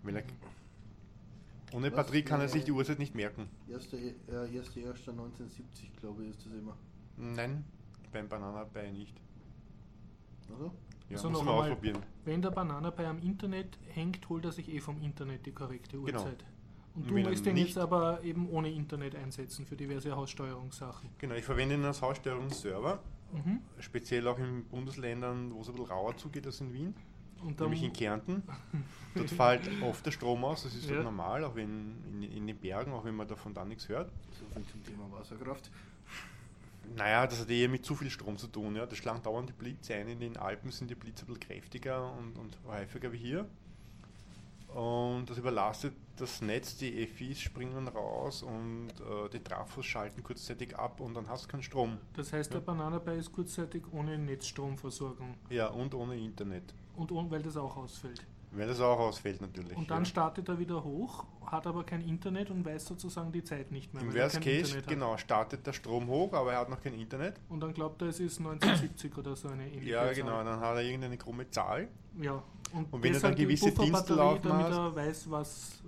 Weil 0.03 0.15
er, 0.17 0.23
ohne 1.73 1.87
Was 1.91 1.95
Batterie 1.97 2.21
kann 2.23 2.39
er 2.39 2.47
sich 2.47 2.63
die 2.63 2.71
Uhrzeit 2.71 2.97
nicht 2.99 3.13
merken. 3.13 3.49
1.1.1970, 3.69 5.91
glaube 5.99 6.23
ich, 6.23 6.29
ist 6.29 6.45
das 6.45 6.53
immer. 6.53 6.77
Nein, 7.17 7.65
beim 8.13 8.29
Banana 8.29 8.63
Pi 8.63 8.89
nicht. 8.93 9.19
Oder? 10.57 10.71
Ja, 11.09 11.17
Also 11.17 11.29
muss 11.29 11.39
noch 11.39 11.45
man 11.45 11.53
einmal, 11.55 11.71
ausprobieren. 11.71 12.03
Wenn 12.25 12.41
der 12.41 12.49
Banana 12.51 12.91
Pi 12.91 13.03
am 13.05 13.19
Internet 13.19 13.77
hängt, 13.89 14.27
holt 14.29 14.45
er 14.45 14.51
sich 14.51 14.69
eh 14.73 14.79
vom 14.79 14.99
Internet 15.01 15.45
die 15.45 15.51
korrekte 15.51 15.97
Genau. 15.97 16.03
Uhrzeit. 16.19 16.43
Und 16.95 17.01
Und 17.03 17.09
du 17.09 17.13
möchtest 17.13 17.45
den 17.45 17.53
nicht- 17.55 17.67
jetzt 17.67 17.77
aber 17.77 18.23
eben 18.23 18.49
ohne 18.49 18.71
Internet 18.71 19.15
einsetzen 19.15 19.65
für 19.65 19.75
diverse 19.75 20.15
Haussteuerungssachen. 20.15 21.09
Genau, 21.17 21.35
ich 21.35 21.43
verwende 21.43 21.75
ihn 21.75 21.83
als 21.85 22.01
Haussteuerungsserver, 22.01 22.99
Mhm. 23.33 23.59
speziell 23.79 24.27
auch 24.27 24.39
in 24.39 24.63
Bundesländern, 24.65 25.53
wo 25.53 25.61
es 25.61 25.67
ein 25.67 25.75
bisschen 25.75 25.91
rauer 25.91 26.15
zugeht 26.17 26.45
als 26.47 26.61
in 26.61 26.73
Wien. 26.73 26.95
Und 27.43 27.59
dann, 27.59 27.69
nämlich 27.69 27.83
in 27.83 27.91
Kärnten. 27.93 28.43
Dort 29.13 29.29
fällt 29.29 29.69
oft 29.83 30.05
der 30.05 30.11
Strom 30.11 30.43
aus, 30.45 30.63
das 30.63 30.73
ist 30.73 30.85
Ja. 30.87 30.93
dort 30.95 31.03
normal, 31.03 31.43
auch 31.43 31.53
wenn 31.55 31.97
in, 32.07 32.23
in 32.23 32.47
den 32.47 32.57
Bergen, 32.57 32.93
auch 32.93 33.03
wenn 33.03 33.15
man 33.15 33.27
davon 33.27 33.53
da 33.53 33.65
nichts 33.65 33.89
hört. 33.89 34.09
So 34.31 34.45
viel 34.53 34.65
zum 34.65 34.83
Thema 34.83 35.11
Wasserkraft. 35.11 35.69
Naja, 36.95 37.25
das 37.27 37.39
hat 37.41 37.49
eher 37.49 37.69
mit 37.69 37.85
zu 37.85 37.95
viel 37.95 38.09
Strom 38.09 38.37
zu 38.37 38.47
tun. 38.47 38.75
Ja. 38.75 38.85
Da 38.85 38.95
schlagen 38.95 39.21
dauernd 39.23 39.49
die 39.49 39.53
Blitze 39.53 39.95
ein. 39.95 40.07
In 40.07 40.19
den 40.19 40.37
Alpen 40.37 40.71
sind 40.71 40.89
die 40.89 40.95
Blitze 40.95 41.23
ein 41.23 41.27
bisschen 41.27 41.39
kräftiger 41.41 42.11
und, 42.13 42.37
und 42.37 42.57
häufiger 42.67 43.11
wie 43.11 43.17
hier. 43.17 43.47
Und 44.73 45.29
das 45.29 45.37
überlastet 45.37 45.93
das 46.17 46.41
Netz, 46.41 46.75
die 46.77 47.05
FIs 47.07 47.39
springen 47.39 47.87
raus 47.87 48.43
und 48.43 48.89
äh, 48.89 49.29
die 49.31 49.39
Trafos 49.39 49.85
schalten 49.85 50.21
kurzzeitig 50.21 50.77
ab 50.77 50.99
und 50.99 51.13
dann 51.13 51.29
hast 51.29 51.45
du 51.45 51.47
keinen 51.49 51.63
Strom. 51.63 51.97
das 52.13 52.33
heißt, 52.33 52.51
der 52.51 52.59
Ja. 52.59 52.65
Banana 52.65 52.99
Pi 52.99 53.11
ist 53.17 53.31
kurzzeitig 53.31 53.83
ohne 53.93 54.17
Netzstromversorgung. 54.17 55.35
Ja, 55.49 55.67
und 55.67 55.93
ohne 55.93 56.17
Internet. 56.17 56.73
Und 56.95 57.11
ohne, 57.13 57.31
weil 57.31 57.41
das 57.41 57.55
auch 57.55 57.75
ausfällt. 57.77 58.25
Weil 58.51 58.67
das 58.67 58.79
auch 58.79 58.99
ausfällt 58.99 59.41
natürlich. 59.41 59.75
Und 59.75 59.89
dann 59.91 59.99
ja. 59.99 60.05
startet 60.05 60.47
er 60.47 60.57
wieder 60.57 60.83
hoch, 60.83 61.25
hat 61.45 61.67
aber 61.67 61.83
kein 61.83 62.01
Internet 62.01 62.49
und 62.51 62.63
weiß 62.65 62.85
sozusagen 62.85 63.31
die 63.31 63.43
Zeit 63.43 63.71
nicht 63.71 63.93
mehr. 63.93 64.03
Im 64.03 64.13
Worst 64.13 64.39
Case, 64.41 64.81
genau, 64.87 65.17
startet 65.17 65.65
der 65.67 65.73
Strom 65.73 66.07
hoch, 66.07 66.31
aber 66.33 66.53
er 66.53 66.59
hat 66.59 66.69
noch 66.69 66.81
kein 66.81 66.93
Internet. 66.93 67.35
Und 67.49 67.59
dann 67.59 67.73
glaubt 67.73 68.01
er, 68.01 68.09
es 68.09 68.19
ist 68.19 68.39
1970 68.39 69.17
oder 69.17 69.35
so 69.35 69.49
eine 69.49 69.67
ähnliche 69.67 69.89
Ja, 69.91 70.05
Zahl. 70.05 70.15
genau, 70.15 70.43
dann 70.43 70.59
hat 70.59 70.75
er 70.75 70.83
irgendeine 70.83 71.17
krumme 71.17 71.49
Zahl. 71.49 71.89
Ja. 72.21 72.41
Und, 72.73 72.91
Und 72.93 73.03
wenn 73.03 73.13
er 73.13 73.19
dann 73.19 73.35
gewisse 73.35 73.71
Dienste 73.71 74.13
laufen 74.15 74.47
damit 74.47 74.67
er 74.67 74.95
weiß, 74.95 75.29
was, 75.29 75.83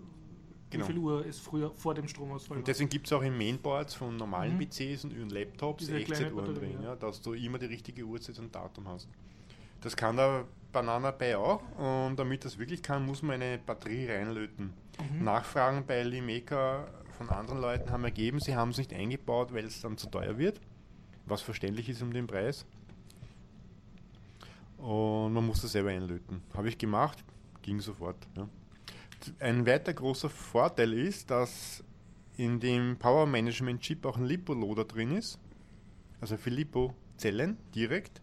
Genau. 0.70 0.84
wie 0.84 0.92
viel 0.92 1.02
Uhr 1.02 1.26
es 1.26 1.40
früher 1.40 1.72
vor 1.72 1.94
dem 1.94 2.08
Stromausfall 2.10 2.58
Und 2.58 2.68
deswegen 2.68 2.90
gibt 2.90 3.08
es 3.08 3.14
auch 3.14 3.22
in 3.22 3.38
Mainboards 3.38 3.94
von 3.94 4.18
normalen 4.18 4.56
Mhm. 4.58 4.68
PCs 4.68 5.06
und 5.06 5.32
Laptops 5.32 5.88
Echtzeituhren 5.88 6.54
drin, 6.54 6.82
ja. 6.82 6.90
ja, 6.90 6.96
dass 6.98 7.22
du 7.22 7.34
immer 7.34 7.58
die 7.58 7.68
richtige 7.68 8.04
Uhrzeit 8.04 8.38
und 8.40 8.54
Datum 8.54 8.88
hast. 8.90 9.08
Das 9.80 9.96
kann 9.96 10.18
der 10.18 10.44
Banana 10.72 11.12
Pi 11.12 11.36
auch 11.36 11.62
und 11.78 12.18
damit 12.18 12.46
das 12.46 12.58
wirklich 12.58 12.82
kann, 12.82 13.06
muss 13.06 13.22
man 13.22 13.42
eine 13.42 13.58
Batterie 13.58 14.08
reinlöten. 14.08 14.74
Mhm. 15.12 15.24
Nachfragen 15.24 15.86
bei 15.86 16.04
Limeca 16.04 16.88
von 17.18 17.30
anderen 17.30 17.60
Leuten 17.60 17.90
haben 17.92 18.04
ergeben, 18.04 18.40
sie 18.40 18.56
haben 18.56 18.70
es 18.70 18.78
nicht 18.78 18.94
eingebaut, 18.94 19.54
weil 19.54 19.66
es 19.66 19.82
dann 19.82 19.98
zu 19.98 20.08
teuer 20.10 20.38
wird, 20.38 20.62
was 21.26 21.42
verständlich 21.42 21.90
ist 21.90 22.02
um 22.02 22.14
den 22.14 22.28
Preis. 22.28 22.66
Und 24.78 25.34
man 25.34 25.46
muss 25.46 25.62
das 25.62 25.72
selber 25.72 25.90
einlöten. 25.90 26.42
Habe 26.54 26.70
ich 26.70 26.78
gemacht, 26.78 27.24
ging 27.64 27.80
sofort. 27.80 28.18
Ja. 28.36 28.48
Ein 29.40 29.66
weiter 29.66 29.94
großer 29.94 30.30
Vorteil 30.30 30.94
ist, 30.94 31.32
dass 31.32 31.84
in 32.38 32.60
dem 32.60 32.98
Power 32.98 33.26
Management 33.26 33.82
Chip 33.82 34.06
auch 34.06 34.18
ein 34.18 34.26
Lipo-Loader 34.26 34.86
drin 34.86 35.18
ist, 35.18 35.40
also 36.22 36.38
für 36.38 36.52
Lipo-Zellen 36.52 37.58
direkt. 37.74 38.22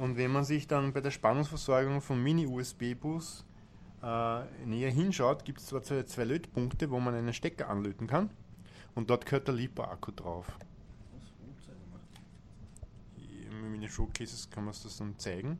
Und 0.00 0.16
wenn 0.16 0.32
man 0.32 0.44
sich 0.44 0.66
dann 0.66 0.94
bei 0.94 1.02
der 1.02 1.10
Spannungsversorgung 1.10 2.00
vom 2.00 2.22
Mini-USB-Bus 2.22 3.44
äh, 4.02 4.44
näher 4.64 4.90
hinschaut, 4.90 5.44
gibt 5.44 5.60
es 5.60 5.66
zwar 5.66 5.82
zwei, 5.82 6.04
zwei 6.04 6.24
Lötpunkte, 6.24 6.90
wo 6.90 6.98
man 7.00 7.14
einen 7.14 7.34
Stecker 7.34 7.68
anlöten 7.68 8.06
kann. 8.06 8.30
und 8.94 9.10
dort 9.10 9.26
gehört 9.26 9.46
der 9.46 9.54
Lipo-Akku 9.54 10.12
drauf. 10.12 10.46
Mit 13.70 13.82
den 13.82 13.90
Showcases 13.90 14.48
kann 14.48 14.64
man 14.64 14.70
es 14.70 14.82
das 14.82 14.96
dann 14.96 15.18
zeigen. 15.18 15.58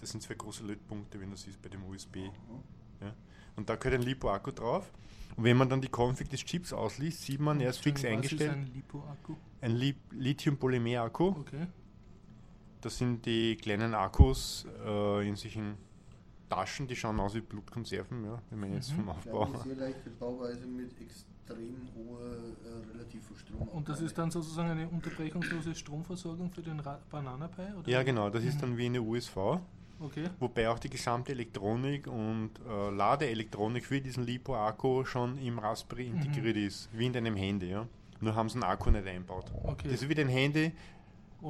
Das 0.00 0.12
sind 0.12 0.22
zwei 0.22 0.34
große 0.34 0.64
Lötpunkte, 0.64 1.20
wenn 1.20 1.30
du 1.30 1.36
siehst, 1.36 1.60
bei 1.60 1.68
dem 1.68 1.84
USB. 1.84 2.16
Ja. 3.02 3.12
Und 3.54 3.68
da 3.68 3.76
gehört 3.76 4.00
ein 4.00 4.06
Lipo-Akku 4.06 4.52
drauf. 4.52 4.90
Und 5.36 5.44
wenn 5.44 5.58
man 5.58 5.68
dann 5.68 5.82
die 5.82 5.90
Config 5.94 6.30
des 6.30 6.42
Chips 6.42 6.72
ausliest, 6.72 7.20
sieht 7.20 7.40
man, 7.40 7.60
er 7.60 7.68
ist 7.68 7.80
fix 7.80 8.02
Was 8.02 8.10
eingestellt. 8.10 8.50
ist 8.50 8.56
ein 8.56 8.72
Lipo-Akku? 8.72 9.34
Ein 9.60 9.72
Li 9.72 9.94
Lithium-Polymer-Akku. 10.10 11.26
Okay. 11.40 11.66
Das 12.84 12.98
sind 12.98 13.24
die 13.24 13.56
kleinen 13.56 13.94
Akkus 13.94 14.66
äh, 14.86 15.26
in 15.26 15.36
solchen 15.36 15.76
Taschen, 16.50 16.86
die 16.86 16.94
schauen 16.94 17.18
aus 17.18 17.34
wie 17.34 17.40
Blutkonserven, 17.40 18.24
ja, 18.26 18.42
wenn 18.50 18.60
man 18.60 18.74
jetzt 18.74 18.92
Mhm. 18.92 18.96
vom 18.96 19.08
Aufbau. 19.08 19.48
Sehr 19.64 19.74
leichte 19.76 20.10
Bauweise 20.10 20.66
mit 20.66 20.90
extrem 21.00 21.88
hoher 21.96 22.20
äh, 22.20 22.92
relativer 22.92 23.34
Strom. 23.36 23.68
Und 23.68 23.88
das 23.88 24.02
ist 24.02 24.18
dann 24.18 24.30
sozusagen 24.30 24.68
eine 24.68 24.86
unterbrechungslose 24.86 25.74
Stromversorgung 25.74 26.50
für 26.50 26.60
den 26.60 26.78
Ra 26.80 27.00
Banana 27.10 27.48
Pi? 27.48 27.62
Oder? 27.78 27.88
Ja, 27.88 28.02
genau, 28.02 28.28
das 28.28 28.44
ist 28.44 28.56
Mhm. 28.56 28.60
dann 28.60 28.76
wie 28.76 28.84
eine 28.86 29.00
USV, 29.00 29.36
Okay. 30.00 30.28
wobei 30.38 30.68
auch 30.68 30.78
die 30.78 30.90
gesamte 30.90 31.32
Elektronik 31.32 32.06
und 32.06 32.50
äh, 32.68 32.90
Ladeelektronik 32.90 33.86
für 33.86 33.98
diesen 34.02 34.24
Lipo-Akku 34.26 35.06
schon 35.06 35.38
im 35.38 35.58
Raspberry 35.58 36.10
Mhm. 36.10 36.16
integriert 36.20 36.56
ist, 36.58 36.90
wie 36.92 37.06
in 37.06 37.14
deinem 37.14 37.34
Handy. 37.36 37.70
Ja. 37.70 37.86
Nur 38.20 38.34
haben 38.34 38.48
sie 38.48 38.56
einen 38.56 38.64
Akku 38.64 38.90
nicht 38.90 39.06
einbaut. 39.06 39.46
Okay. 39.64 39.88
Das 39.90 40.02
ist 40.02 40.08
wie 40.08 40.14
dein 40.14 40.28
Handy, 40.28 40.72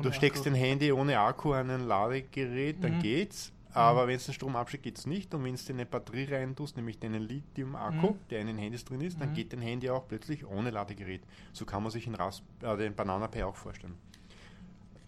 du 0.02 0.12
steckst 0.12 0.42
Akku. 0.42 0.50
dein 0.50 0.58
Handy 0.58 0.92
ohne 0.92 1.18
Akku 1.18 1.52
an 1.52 1.70
ein 1.70 1.86
Ladegerät, 1.86 2.82
dann 2.82 2.96
Mhm. 2.96 3.00
geht's. 3.02 3.50
Aber 3.72 4.06
wenn 4.06 4.14
es 4.16 4.24
den 4.26 4.34
Strom 4.34 4.54
abschickt, 4.54 4.84
geht 4.84 4.98
es 4.98 5.04
nicht. 5.06 5.34
Und 5.34 5.42
wenn 5.42 5.56
du 5.56 5.60
eine 5.72 5.84
Batterie 5.84 6.32
rein 6.32 6.54
tust, 6.54 6.76
nämlich 6.76 6.98
deinen 7.00 7.22
Lithium-Akku, 7.22 8.10
Mhm. 8.12 8.18
der 8.30 8.40
in 8.40 8.46
den 8.46 8.58
Handys 8.58 8.84
drin 8.84 9.00
ist, 9.00 9.20
dann 9.20 9.30
Mhm. 9.30 9.34
geht 9.34 9.52
dein 9.52 9.62
Handy 9.62 9.90
auch 9.90 10.06
plötzlich 10.06 10.46
ohne 10.46 10.70
Ladegerät. 10.70 11.22
So 11.52 11.64
kann 11.64 11.82
man 11.82 11.90
sich 11.90 12.04
den, 12.04 12.14
Ras 12.14 12.40
äh, 12.62 12.76
den 12.76 12.94
Banana 12.94 13.26
Pi 13.26 13.42
auch 13.42 13.56
vorstellen. 13.56 13.96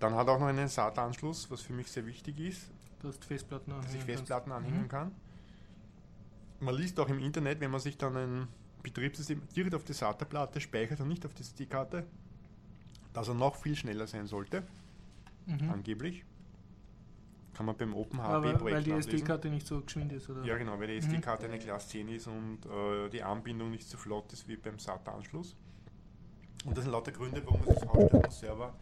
Dann 0.00 0.14
hat 0.16 0.26
er 0.26 0.32
auch 0.34 0.40
noch 0.40 0.48
einen 0.48 0.66
SATA-Anschluss, 0.68 1.48
was 1.50 1.62
für 1.62 1.72
mich 1.74 1.90
sehr 1.90 2.04
wichtig 2.06 2.38
ist, 2.40 2.70
Du 3.02 3.08
hast 3.08 3.24
Festplatten 3.24 3.70
dass 3.70 3.94
ich 3.94 4.02
Festplatten 4.02 4.50
kannst. 4.50 4.66
anhängen 4.66 4.84
Mhm. 4.84 4.88
kann. 4.88 5.12
Man 6.60 6.74
liest 6.74 6.98
auch 6.98 7.08
im 7.08 7.18
Internet, 7.20 7.60
wenn 7.60 7.70
man 7.70 7.80
sich 7.80 7.96
dann 7.98 8.16
ein 8.16 8.48
Betriebssystem 8.82 9.42
direkt 9.54 9.74
auf 9.74 9.84
die 9.84 9.92
SATA-Platte 9.92 10.60
speichert 10.60 11.00
und 11.00 11.08
nicht 11.08 11.24
auf 11.26 11.34
die 11.34 11.42
SD-Karte, 11.42 12.04
dass 13.16 13.28
er 13.28 13.34
noch 13.34 13.56
viel 13.56 13.74
schneller 13.74 14.06
sein 14.06 14.26
sollte, 14.26 14.62
Mhm. 15.46 15.70
angeblich. 15.70 16.24
Kann 17.54 17.64
man 17.66 17.76
beim 17.76 17.90
Aber 17.92 18.00
OpenHB-Projekt 18.00 18.62
weil 18.62 18.82
die. 18.82 18.90
SD-Karte 18.90 19.48
nicht 19.48 19.66
so 19.66 19.80
geschwind 19.80 20.12
ist, 20.12 20.28
oder? 20.28 20.44
Ja, 20.44 20.58
genau, 20.58 20.78
weil 20.78 20.88
die 20.88 20.94
Mhm. 20.94 20.98
SD-Karte 21.14 21.46
eine 21.46 21.58
Class 21.58 21.88
10 21.88 22.08
ist 22.08 22.26
und 22.26 22.58
äh, 22.66 23.08
die 23.08 23.22
Anbindung 23.22 23.70
nicht 23.70 23.88
so 23.88 23.96
flott 23.96 24.30
ist 24.34 24.46
wie 24.46 24.56
beim 24.56 24.78
SATA-Anschluss. 24.78 25.56
Und 26.66 26.76
das 26.76 26.84
sind 26.84 26.92
lauter 26.92 27.12
Gründe, 27.12 27.40
warum 27.46 27.60
das 27.64 27.86
Hausstellungsserver 27.86 28.74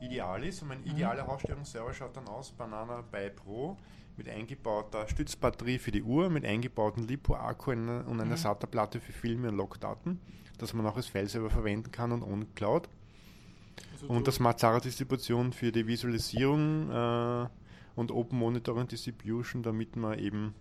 ideal 0.00 0.44
ist. 0.44 0.62
Und 0.62 0.68
mein 0.68 0.84
idealer 0.84 1.26
Hausstellungsserver 1.26 1.92
schaut 1.94 2.16
dann 2.16 2.28
aus: 2.28 2.52
Banana 2.52 3.02
Pi 3.02 3.30
Pro 3.30 3.76
mit 4.16 4.28
eingebauter 4.28 5.08
Stützbatterie 5.08 5.78
für 5.78 5.90
die 5.90 6.02
Uhr, 6.02 6.28
mit 6.28 6.44
eingebautem 6.44 7.06
Lipo-Akku 7.06 7.70
und 7.72 7.88
einer 7.88 8.24
Mhm. 8.26 8.36
SATA-Platte 8.36 9.00
für 9.00 9.12
Filme 9.12 9.48
und 9.48 9.56
Logdaten, 9.56 10.20
dass 10.58 10.74
man 10.74 10.86
auch 10.86 10.96
als 10.96 11.06
Fileserver 11.06 11.48
verwenden 11.50 11.90
kann 11.90 12.12
und 12.12 12.22
ohne 12.22 12.44
Cloud. 12.54 12.88
Und 14.08 14.26
das 14.26 14.40
Mazara-Distribution 14.40 15.52
für 15.52 15.72
die 15.72 15.86
Visualisierung 15.86 16.90
äh, 16.90 17.46
und 17.96 18.10
Open 18.10 18.38
Monitoring 18.38 18.86
Distribution, 18.88 19.62
damit 19.62 19.96
man 19.96 20.18
eben 20.18 20.54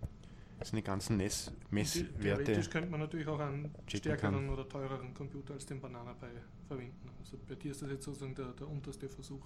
seine 0.61 0.81
ganzen 0.81 1.17
NES-Messwerte. 1.17 2.19
Theoretisch 2.43 2.69
könnte 2.69 2.89
man 2.89 2.99
natürlich 2.99 3.27
auch 3.27 3.39
einen 3.39 3.73
stärkeren 3.87 4.35
kann. 4.35 4.49
oder 4.49 4.67
teureren 4.67 5.13
Computer 5.13 5.53
als 5.53 5.65
den 5.65 5.79
Banana 5.79 6.13
Pi 6.13 6.27
verwenden. 6.67 7.09
Also 7.19 7.37
bei 7.47 7.55
dir 7.55 7.71
ist 7.71 7.81
das 7.81 7.89
jetzt 7.89 8.03
sozusagen 8.03 8.35
der, 8.35 8.47
der 8.47 8.67
unterste 8.67 9.07
Versuch. 9.07 9.45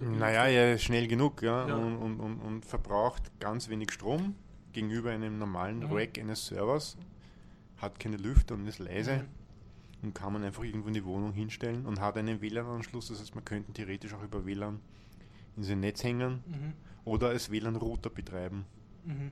Der 0.00 0.08
Naja, 0.08 0.74
ist 0.74 0.84
schnell 0.84 1.08
genug 1.08 1.42
ja, 1.42 1.66
Ja. 1.68 1.74
Und, 1.74 1.96
und, 1.96 2.20
und, 2.20 2.40
und 2.40 2.64
verbraucht 2.64 3.32
ganz 3.40 3.68
wenig 3.68 3.90
Strom 3.90 4.36
gegenüber 4.72 5.10
einem 5.10 5.38
normalen 5.38 5.80
Mhm. 5.80 5.92
Rack 5.92 6.18
eines 6.18 6.46
Servers, 6.46 6.96
hat 7.78 7.98
keine 7.98 8.16
Lüfter 8.16 8.54
und 8.54 8.66
ist 8.66 8.78
leise 8.78 9.16
Mhm. 9.16 9.45
Und 10.02 10.14
kann 10.14 10.32
man 10.32 10.44
einfach 10.44 10.62
irgendwo 10.64 10.88
in 10.88 10.94
die 10.94 11.04
Wohnung 11.04 11.32
hinstellen 11.32 11.86
und 11.86 12.00
hat 12.00 12.16
einen 12.16 12.40
WLAN-Anschluss, 12.40 13.08
das 13.08 13.20
heißt, 13.20 13.34
man 13.34 13.44
könnte 13.44 13.72
theoretisch 13.72 14.12
auch 14.14 14.22
über 14.22 14.44
WLAN 14.44 14.80
in 15.56 15.62
sein 15.62 15.80
Netz 15.80 16.04
hängen 16.04 16.42
Mhm. 16.46 16.72
oder 17.04 17.28
als 17.28 17.50
WLAN-Router 17.50 18.10
betreiben. 18.10 18.66
Mhm. 19.04 19.30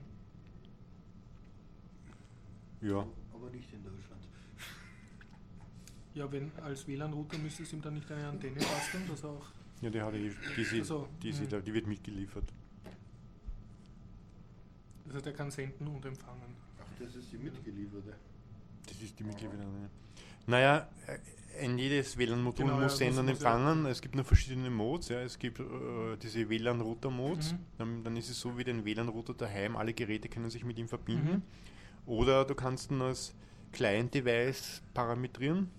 Ja. 2.81 3.05
Aber 3.33 3.49
nicht 3.51 3.71
in 3.73 3.83
Deutschland. 3.83 4.21
Ja, 6.13 6.31
wenn 6.31 6.49
als 6.63 6.87
WLAN-Router 6.87 7.37
müsste 7.37 7.63
es 7.63 7.73
ihm 7.73 7.81
dann 7.81 7.93
nicht 7.95 8.09
eine 8.09 8.27
Antenne 8.27 8.55
basteln, 8.55 9.03
dass 9.09 9.23
er 9.23 9.31
auch. 9.31 9.47
Ja, 9.81 9.89
die, 9.89 10.01
hat 10.01 10.13
die, 10.13 10.31
die, 10.55 10.63
sie, 10.63 10.79
Also, 10.79 11.09
die, 11.21 11.33
sie 11.33 11.43
mhm. 11.43 11.63
die 11.63 11.73
wird 11.73 11.87
mitgeliefert. 11.87 12.53
Das 15.05 15.15
heißt, 15.15 15.27
er 15.27 15.33
kann 15.33 15.51
senden 15.51 15.87
und 15.87 16.05
empfangen. 16.05 16.55
Ach, 16.79 16.85
das 16.99 17.15
ist 17.15 17.31
die 17.31 17.37
mitgelieferte. 17.37 18.15
Das 18.87 19.01
ist 19.01 19.19
die 19.19 19.23
Mitglieder. 19.25 19.53
Naja, 20.47 20.87
ein 21.61 21.77
jedes 21.77 22.17
WLAN-Modul 22.17 22.65
Genau, 22.65 22.77
ja, 22.77 22.83
muss 22.83 22.97
senden 22.97 23.19
und 23.19 23.25
muss- 23.27 23.35
muss 23.35 23.43
ja- 23.43 23.55
empfangen. 23.55 23.85
Es 23.85 24.01
gibt 24.01 24.15
nur 24.15 24.25
verschiedene 24.25 24.69
Modes. 24.69 25.09
Ja. 25.09 25.21
Es 25.21 25.39
gibt 25.39 25.59
äh, 25.59 25.63
diese 26.21 26.49
WLAN-Router-Modes. 26.49 27.53
Mhm. 27.53 27.57
Dann, 27.77 28.03
dann 28.03 28.17
ist 28.17 28.29
es 28.29 28.39
so 28.39 28.57
wie 28.57 28.63
den 28.63 28.83
WLAN-Router 28.85 29.33
daheim. 29.33 29.75
Alle 29.75 29.93
Geräte 29.93 30.27
können 30.29 30.49
sich 30.49 30.63
mit 30.65 30.77
ihm 30.77 30.87
verbinden. 30.87 31.31
Mhm. 31.35 31.41
Oder 32.05 32.45
du 32.45 32.55
kannst 32.55 32.91
ihn 32.91 33.01
als 33.01 33.33
Client-Device 33.71 34.81
parametrieren. 34.93 35.69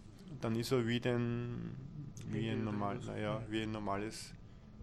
Dann 0.40 0.56
ist 0.56 0.72
er 0.72 0.86
wie, 0.86 1.00
den, 1.00 1.70
wie, 2.30 2.48
ein, 2.50 2.64
normal, 2.64 2.94
irgendwas. 2.96 3.14
naja, 3.16 3.42
wie 3.48 3.62
ein 3.62 3.70
normales 3.72 4.32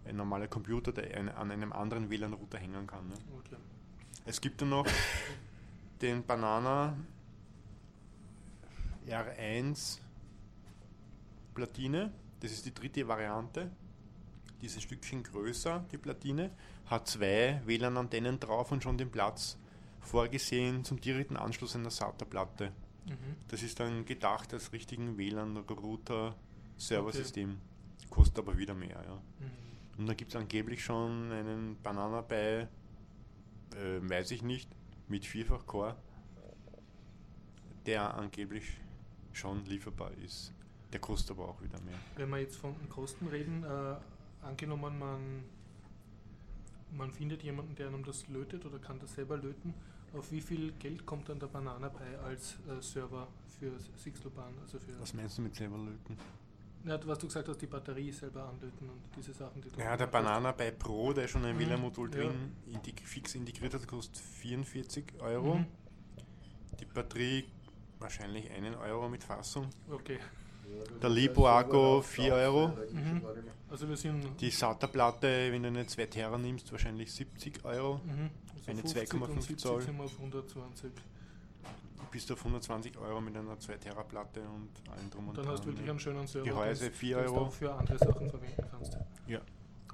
ein 0.05 0.17
normaler 0.17 0.47
Computer, 0.49 0.91
der 0.91 1.17
ein, 1.17 1.29
an 1.29 1.49
einem 1.49 1.71
anderen 1.71 2.09
WLAN-Router 2.09 2.57
hängen 2.57 2.85
kann. 2.87 3.07
Ne? 3.07 3.13
Okay. 3.39 3.55
Es 4.25 4.41
gibt 4.41 4.61
dann 4.61 4.69
noch 4.69 4.85
den 6.01 6.25
Banana 6.25 6.97
R1 9.07 9.99
Platine. 11.53 12.11
Das 12.39 12.51
ist 12.51 12.65
die 12.65 12.73
dritte 12.73 13.07
Variante. 13.07 13.69
Dieses 14.61 14.81
Stückchen 14.83 15.23
größer, 15.23 15.85
die 15.91 15.97
Platine, 15.97 16.51
hat 16.85 17.07
zwei 17.07 17.61
WLAN-Antennen 17.65 18.39
drauf 18.39 18.71
und 18.71 18.83
schon 18.83 18.97
den 18.97 19.11
Platz 19.11 19.57
vorgesehen 19.99 20.83
zum 20.83 21.01
direkten 21.01 21.37
Anschluss 21.37 21.75
einer 21.75 21.89
SATA-Platte. 21.89 22.71
Mhm. 23.05 23.35
Das 23.49 23.63
ist 23.63 23.79
dann 23.79 24.05
gedacht 24.05 24.53
als 24.53 24.71
richtigen 24.71 25.17
WLAN-Router-Serversystem. 25.17 27.57
Kostet 28.09 28.39
aber 28.39 28.57
wieder 28.57 28.73
mehr, 28.73 29.03
ja. 29.05 29.15
Mhm. 29.15 29.63
Und 29.97 30.07
da 30.07 30.13
gibt 30.13 30.31
es 30.31 30.35
angeblich 30.35 30.83
schon 30.83 31.31
einen 31.31 31.77
Banana 31.81 32.19
bei, 32.21 32.67
äh, 33.75 34.01
weiß 34.01 34.31
ich 34.31 34.41
nicht, 34.41 34.69
mit 35.07 35.25
Vierfach-Core, 35.25 35.95
der 37.85 38.13
angeblich 38.15 38.79
schon 39.33 39.65
lieferbar 39.65 40.11
ist. 40.23 40.53
Der 40.91 40.99
kostet 40.99 41.31
aber 41.31 41.49
auch 41.49 41.61
wieder 41.61 41.79
mehr. 41.81 41.95
Wenn 42.15 42.29
wir 42.29 42.37
jetzt 42.39 42.55
von 42.57 42.75
den 42.79 42.87
Kosten 42.89 43.27
reden, 43.27 43.63
äh, 43.63 43.95
angenommen 44.45 44.97
man, 44.99 45.43
man 46.91 47.11
findet 47.11 47.43
jemanden, 47.43 47.75
der 47.75 47.87
einem 47.87 48.03
das 48.05 48.27
lötet 48.27 48.65
oder 48.65 48.77
kann 48.79 48.99
das 48.99 49.13
selber 49.15 49.37
löten, 49.37 49.73
auf 50.13 50.31
wie 50.31 50.41
viel 50.41 50.71
Geld 50.73 51.05
kommt 51.05 51.29
dann 51.29 51.39
der 51.39 51.47
Banana 51.47 51.89
Pi 51.89 52.15
als 52.23 52.57
äh, 52.69 52.79
Server 52.81 53.27
für 53.59 53.71
Sixloban? 53.97 54.53
Also 54.61 54.77
für 54.79 54.99
Was 54.99 55.13
meinst 55.15 55.37
du 55.39 55.41
mit 55.41 55.55
selber 55.55 55.77
löten? 55.77 56.15
ja, 56.85 56.99
was 57.07 57.17
du 57.17 57.27
gesagt 57.27 57.47
hast, 57.47 57.59
die 57.61 57.65
Batterie 57.65 58.11
selber 58.11 58.43
anlöten 58.49 58.87
und 58.89 58.99
diese 59.17 59.33
Sachen, 59.33 59.61
die 59.61 59.69
du 59.69 59.79
Ja, 59.79 59.97
der 59.97 60.07
Banana 60.07 60.51
bei 60.51 60.69
Pro, 60.69 61.13
der 61.13 61.27
schon 61.27 61.43
ein 61.45 61.55
Mhm, 61.55 61.59
WLAN-Modul 61.61 62.11
ja. 62.13 62.17
drin 62.27 62.51
integ 62.67 63.01
fix 63.03 63.33
integriert 63.33 63.73
hat, 63.73 63.87
kostet 63.87 64.17
44 64.17 65.05
Euro. 65.21 65.55
Mhm. 65.55 65.65
Die 66.79 66.85
Batterie 66.85 67.45
wahrscheinlich 68.03 68.51
einen 68.51 68.75
Euro 68.75 69.09
mit 69.09 69.23
Fassung. 69.23 69.69
Okay, 69.89 70.19
Der 71.01 71.09
Lipo-Akku 71.09 72.01
4 72.01 72.33
Euro. 72.33 72.67
Mhm. 72.91 73.21
also 73.71 73.87
wir 73.89 73.97
sind 73.97 74.39
Die 74.39 74.49
SATA-Platte, 74.51 75.51
wenn 75.51 75.63
du 75.63 75.69
eine 75.69 75.87
2 75.87 76.05
Terra 76.07 76.37
nimmst, 76.37 76.71
wahrscheinlich 76.71 77.11
70 77.11 77.63
Euro. 77.65 77.99
mhm, 78.05 78.29
also 78.55 78.71
eine 78.71 78.81
50 78.81 79.13
und 79.13 79.23
2,5 79.23 79.33
70 79.41 79.57
Zoll. 79.59 79.81
sind 79.81 79.97
wir 79.97 80.03
auf 80.03 80.17
120. 80.19 80.91
Bist 82.11 82.29
du 82.29 82.33
auf 82.35 82.39
120 82.41 82.95
Euro 82.99 83.19
mit 83.21 83.35
einer 83.35 83.57
2 83.59 83.77
Terra 83.77 84.03
Platte 84.03 84.41
und 84.41 84.69
allem 84.91 85.09
drum 85.09 85.29
und 85.29 85.37
Dann 85.37 85.47
hast 85.47 85.61
du 85.61 85.65
dran, 85.69 85.73
wirklich 85.77 85.89
einen 85.89 85.99
schönen 85.99 86.27
Server, 86.27 86.45
Gehäuse 86.45 86.83
den 86.85 86.93
4 86.93 87.17
den 87.17 87.25
du 87.25 87.31
Euro. 87.33 87.45
auch 87.45 87.51
für 87.51 87.73
andere 87.73 87.97
Sachen 87.97 88.29
verwenden 88.29 88.63
kannst. 88.69 88.97
Ja. 89.27 89.39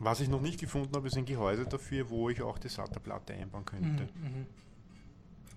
Was 0.01 0.19
ich 0.21 0.27
noch 0.29 0.41
nicht 0.41 0.59
gefunden 0.59 0.93
habe, 0.95 1.07
ist 1.07 1.17
ein 1.17 1.25
Gehäuse 1.25 1.65
dafür, 1.65 2.09
wo 2.09 2.29
ich 2.29 2.41
auch 2.41 2.57
die 2.57 2.67
SATA-Platte 2.69 3.33
einbauen 3.33 3.65
könnte. 3.65 4.03
Mhm, 4.15 4.23
mhm. 4.23 4.45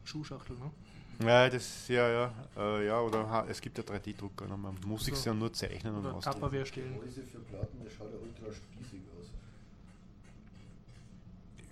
Schuhschachtel, 0.05 0.57
ne? 0.59 0.71
Ja, 1.21 1.49
das 1.49 1.89
ja, 1.89 2.09
ja, 2.09 2.35
äh, 2.57 2.87
ja, 2.87 3.01
oder 3.01 3.47
es 3.49 3.61
gibt 3.61 3.79
ja 3.79 3.85
3D-Drucker, 3.85 4.47
ne, 4.47 4.57
man 4.57 4.77
muss 4.87 5.05
sich 5.05 5.15
So. 5.15 5.31
ja 5.31 5.35
nur 5.35 5.53
zeichnen 5.53 5.95
und 5.95 6.07
ausdrucken. 6.07 6.41
Tupperware 6.41 6.67
stellen. 6.67 6.95
Gehäuse 6.95 7.23
für 7.23 7.39
Platten, 7.41 7.85
das 7.85 7.93
schaut 7.93 8.11
ja 8.13 8.19
ultra 8.19 8.53
spießig 8.53 9.01
aus. 9.19 9.27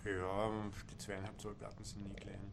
Ja, 0.04 0.50
die 0.90 0.98
zweieinhalb 0.98 1.40
Zoll 1.40 1.54
Platten 1.54 1.84
sind 1.84 2.06
nie 2.06 2.14
klein. 2.14 2.52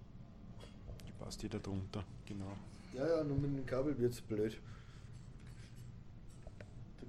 Die 1.07 1.11
passt 1.23 1.41
jeder 1.43 1.59
drunter, 1.59 2.03
genau. 2.25 2.53
Ja, 2.93 3.07
ja, 3.07 3.23
nur 3.23 3.37
mit 3.37 3.55
dem 3.57 3.65
Kabel 3.65 3.97
wird 3.97 4.13
es 4.13 4.21
blöd. 4.21 4.59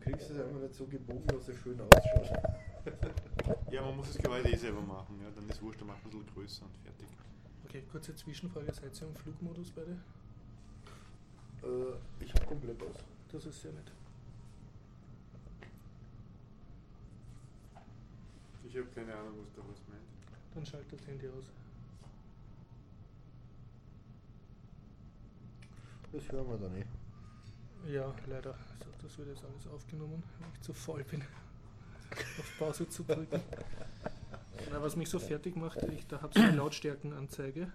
kriegst 0.01 0.31
es 0.31 0.39
einfach 0.41 0.61
nicht 0.61 0.75
so 0.75 0.87
gebogen, 0.87 1.27
dass 1.27 1.49
es 1.49 1.57
schön 1.59 1.81
ausschaut. 1.81 2.31
Ja, 3.71 3.83
man 3.83 3.97
muss 3.97 4.13
das 4.13 4.19
Gehäuse 4.23 4.49
eh 4.49 4.57
selber 4.57 4.81
machen. 4.81 5.21
Ja, 5.23 5.29
dann 5.35 5.47
ist 5.49 5.61
wurscht, 5.61 5.81
dann 5.81 5.89
macht 5.89 6.03
man 6.05 6.13
ein 6.15 6.21
bisschen 6.21 6.35
größer 6.35 6.65
und 6.65 6.77
fertig. 6.85 7.07
Okay, 7.69 7.83
kurze 7.93 8.17
Zwischenfrage. 8.17 8.73
Seid 8.73 8.99
ihr 8.99 9.09
im 9.09 9.15
Flugmodus 9.15 9.71
beide? 9.73 9.91
Äh, 11.63 12.25
ich 12.25 12.33
habe 12.33 12.47
komplett 12.47 12.83
aus. 12.83 12.97
Das 13.31 13.45
ist 13.45 13.61
sehr 13.61 13.73
nett. 13.73 13.93
Ich 18.65 18.75
habe 18.75 18.87
keine 18.95 19.15
Ahnung, 19.15 19.35
was 19.43 19.53
da 19.53 19.61
was 19.71 19.87
meint. 19.87 20.01
Dann 20.55 20.65
schaltet 20.65 20.99
das 20.99 21.07
Handy 21.07 21.29
aus. 21.29 21.45
Das 26.11 26.33
hören 26.33 26.49
wir 26.49 26.57
dann 26.57 26.75
eh. 26.75 26.87
Ja, 27.93 28.15
leider. 28.29 28.55
Also, 28.81 28.93
das 29.03 29.19
wird 29.19 29.29
jetzt 29.29 29.45
alles 29.45 29.67
aufgenommen, 29.67 30.23
weil 30.41 30.49
ich 30.55 30.61
zu 30.63 30.73
faul 30.73 31.05
bin, 31.05 31.21
auf 32.39 32.59
Pause 32.59 32.89
zu 32.89 33.03
drücken. 33.03 33.43
Na, 34.71 34.83
was 34.83 34.97
mich 34.97 35.09
so 35.09 35.19
fertig 35.19 35.57
macht, 35.57 35.83
ich, 35.85 36.07
da 36.07 36.21
habe 36.21 36.33
ich 36.37 36.45
eine 36.45 36.57
Lautstärkenanzeige 36.57 37.73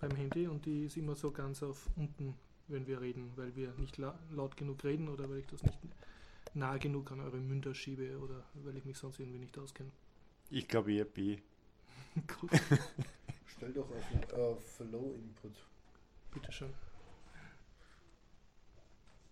beim 0.00 0.10
Handy 0.16 0.48
und 0.48 0.66
die 0.66 0.86
ist 0.86 0.96
immer 0.96 1.14
so 1.14 1.30
ganz 1.30 1.62
auf 1.62 1.88
unten, 1.96 2.34
wenn 2.68 2.86
wir 2.86 3.00
reden, 3.00 3.32
weil 3.36 3.54
wir 3.54 3.72
nicht 3.78 3.98
la 3.98 4.18
laut 4.30 4.56
genug 4.56 4.82
reden 4.84 5.08
oder 5.08 5.28
weil 5.30 5.38
ich 5.38 5.46
das 5.46 5.62
nicht 5.62 5.78
nah 6.54 6.76
genug 6.78 7.10
an 7.12 7.20
eure 7.20 7.38
Münder 7.38 7.74
schiebe 7.74 8.18
oder 8.18 8.42
weil 8.54 8.76
ich 8.76 8.84
mich 8.84 8.98
sonst 8.98 9.20
irgendwie 9.20 9.38
nicht 9.38 9.56
auskenne. 9.58 9.90
Ich 10.50 10.66
glaube 10.68 10.92
eher 10.92 11.04
B. 11.04 11.38
Gut, 12.40 12.50
Stell 13.46 13.72
doch 13.72 13.88
auf, 13.90 14.32
auf 14.32 14.80
Low 14.90 15.14
Input. 15.14 15.52
bitteschön. 16.32 16.72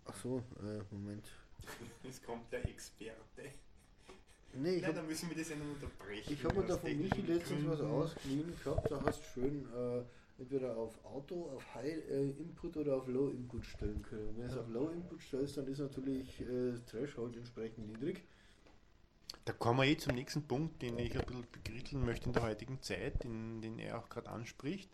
Ach 0.05 0.15
so, 0.15 0.43
äh, 0.63 0.81
Moment. 0.91 1.27
Jetzt 2.03 2.23
kommt 2.25 2.51
der 2.51 2.67
Experte. 2.67 3.51
Nee, 4.53 4.75
ich 4.75 4.81
Nein, 4.81 4.87
habe 4.87 4.97
dann 4.97 5.07
müssen 5.07 5.29
wir 5.29 5.37
das 5.37 5.49
ja 5.49 5.55
noch 5.55 5.65
unterbrechen. 5.65 6.33
Ich 6.33 6.43
habe 6.43 6.59
mir 6.59 6.67
da 6.67 6.77
von 6.77 6.97
Michi 6.97 7.21
letztens 7.21 7.67
was 7.67 7.81
ausgeliehen 7.81 8.53
gehabt, 8.63 8.91
da 8.91 9.01
hast 9.05 9.19
du 9.19 9.23
schön 9.33 9.65
äh, 9.73 10.03
entweder 10.41 10.75
auf 10.75 10.93
Auto, 11.05 11.51
auf 11.55 11.75
High 11.75 11.97
äh, 12.09 12.31
Input 12.31 12.75
oder 12.77 12.97
auf 12.97 13.07
Low 13.07 13.29
Input 13.29 13.65
stellen 13.65 14.01
können. 14.01 14.35
Wenn 14.35 14.47
du 14.47 14.51
es 14.51 14.57
auf 14.57 14.67
Low 14.69 14.89
Input 14.89 15.21
stellst, 15.21 15.57
dann 15.57 15.67
ist 15.67 15.79
natürlich 15.79 16.41
äh, 16.41 16.73
Threshold 16.89 17.37
entsprechend 17.37 17.87
niedrig. 17.87 18.23
Da 19.45 19.53
kommen 19.53 19.79
wir 19.79 19.85
eh 19.85 19.97
zum 19.97 20.15
nächsten 20.15 20.43
Punkt, 20.43 20.81
den 20.81 20.99
ich 20.99 21.17
ein 21.17 21.25
bisschen 21.25 21.47
begritteln 21.51 22.05
möchte 22.05 22.27
in 22.27 22.33
der 22.33 22.43
heutigen 22.43 22.81
Zeit, 22.81 23.23
den, 23.23 23.61
den 23.61 23.79
er 23.79 23.99
auch 23.99 24.09
gerade 24.09 24.29
anspricht. 24.29 24.89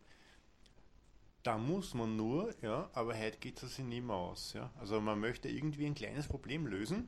Da 1.44 1.58
muss 1.58 1.94
man 1.94 2.16
nur, 2.16 2.54
ja, 2.62 2.90
aber 2.94 3.18
heute 3.18 3.38
geht 3.40 3.62
es 3.64 3.76
sich 3.76 3.86
nicht 3.86 4.04
mehr 4.04 4.16
aus. 4.16 4.54
Ja. 4.54 4.72
Also 4.80 5.02
man 5.02 5.20
möchte 5.20 5.50
irgendwie 5.50 5.86
ein 5.86 5.96
kleines 5.96 6.28
Problem 6.28 6.68
lösen, 6.68 7.08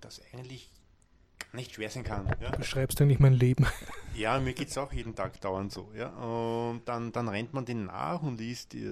das 0.00 0.20
eigentlich 0.32 0.70
nicht 1.52 1.74
schwer 1.74 1.90
sein 1.90 2.04
kann. 2.04 2.26
Ja. 2.40 2.50
Du 2.50 2.58
beschreibst 2.58 3.00
eigentlich 3.00 3.18
mein 3.20 3.34
Leben. 3.34 3.66
Ja, 4.16 4.38
mir 4.40 4.52
geht 4.52 4.68
es 4.68 4.76
auch 4.76 4.92
jeden 4.92 5.14
Tag 5.14 5.40
dauernd 5.40 5.72
so. 5.72 5.92
Ja? 5.96 6.08
Und 6.08 6.82
dann, 6.86 7.10
dann 7.12 7.28
rennt 7.28 7.54
man 7.54 7.64
den 7.64 7.86
nach 7.86 8.20
und 8.22 8.38
liest 8.38 8.74
äh, 8.74 8.90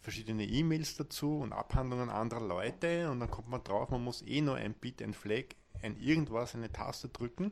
verschiedene 0.00 0.44
E-Mails 0.44 0.96
dazu 0.96 1.40
und 1.40 1.52
Abhandlungen 1.52 2.08
anderer 2.08 2.40
Leute 2.46 3.10
und 3.10 3.20
dann 3.20 3.30
kommt 3.30 3.48
man 3.50 3.62
drauf, 3.64 3.90
man 3.90 4.02
muss 4.02 4.22
eh 4.22 4.40
nur 4.40 4.54
ein 4.54 4.72
Bit, 4.74 5.02
ein 5.02 5.12
Flag, 5.12 5.44
ein 5.82 5.98
irgendwas, 5.98 6.54
eine 6.54 6.72
Taste 6.72 7.08
drücken. 7.08 7.50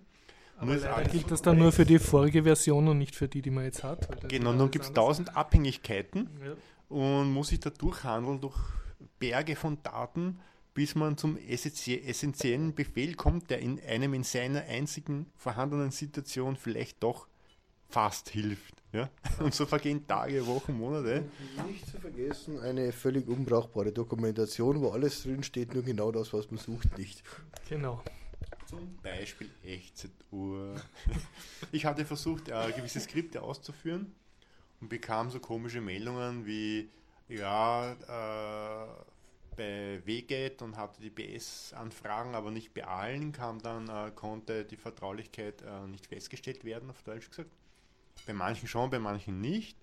Aber 0.59 0.75
Nur 0.75 0.85
alles 0.89 1.13
gilt 1.13 1.31
das 1.31 1.43
dann 1.43 1.59
nur 1.59 1.71
für 1.73 1.85
die 1.85 1.99
vorige 1.99 2.45
Version 2.45 2.89
und 2.89 2.97
nicht 2.99 3.15
für 3.17 3.29
die, 3.29 3.43
die 3.43 3.51
man 3.51 3.65
jetzt 3.65 3.83
hat. 3.85 4.09
Genau, 4.31 4.53
nun 4.55 4.71
gibt 4.71 4.87
es 4.87 4.93
tausend 4.93 5.37
Abhängigkeiten 5.37 6.31
Ja. 6.43 6.55
und 6.97 7.31
muss 7.33 7.49
sich 7.49 7.61
da 7.61 7.69
durchhandeln 7.69 8.41
durch 8.41 8.57
Berge 9.19 9.55
von 9.57 9.83
Daten, 9.83 10.39
bis 10.77 10.95
man 10.95 11.17
zum 11.17 11.39
essentie- 11.39 12.03
essentiellen 12.03 12.75
Befehl 12.75 13.15
kommt, 13.15 13.49
der 13.49 13.61
in 13.61 13.81
einem 13.81 14.13
in 14.13 14.25
seiner 14.25 14.61
einzigen 14.65 15.25
vorhandenen 15.35 15.91
Situation 15.91 16.55
vielleicht 16.55 17.03
doch 17.03 17.29
fast 17.89 18.29
hilft. 18.29 18.75
Ja? 18.93 19.09
Und 19.39 19.55
so 19.55 19.65
vergehen 19.65 20.07
Tage, 20.07 20.47
Wochen, 20.47 20.75
Monate. 20.75 21.25
Und 21.57 21.71
nicht 21.71 21.87
zu 21.91 21.99
vergessen, 21.99 22.61
eine 22.61 22.93
völlig 22.93 23.27
unbrauchbare 23.27 23.91
Dokumentation, 23.91 24.83
wo 24.83 24.91
alles 24.91 25.23
drin 25.23 25.43
steht, 25.43 25.73
nur 25.73 25.83
genau 25.83 26.13
das, 26.13 26.35
was 26.35 26.51
man 26.51 26.59
sucht, 26.59 26.99
nicht. 26.99 27.23
Genau. 27.71 28.03
Zum 28.67 28.99
Beispiel 29.03 29.49
Echtzeit-Uhr. 29.65 30.75
Ich 31.73 31.87
hatte 31.87 32.05
versucht, 32.05 32.51
äh, 32.51 32.73
gewisse 32.73 33.01
Skripte 33.01 33.41
auszuführen 33.41 34.15
und 34.83 34.91
bekam 34.91 35.31
so 35.31 35.41
komische 35.41 35.81
Meldungen 35.81 36.45
wie, 36.45 36.91
ja, 37.29 37.93
äh, 37.93 39.16
bei 39.57 40.01
WGET 40.05 40.63
und 40.63 40.77
hatte 40.77 41.01
die 41.01 41.11
BS-Anfragen, 41.11 42.35
aber 42.35 42.51
nicht 42.51 42.75
bei 42.75 42.87
allen, 42.87 43.33
kam 43.33 43.61
dann, 43.61 43.89
äh, 43.89 44.11
konnte 44.15 44.65
die 44.65 44.77
Vertraulichkeit 44.77 45.63
äh, 45.63 45.87
nicht 45.87 46.07
festgestellt 46.07 46.65
werden, 46.65 46.91
auf 46.91 47.03
Deutsch 47.03 47.29
gesagt. 47.31 47.51
Bei 48.27 48.33
manchen 48.33 48.69
schon, 48.69 48.91
bei 48.91 48.99
manchen 48.99 49.41
nicht. 49.41 49.77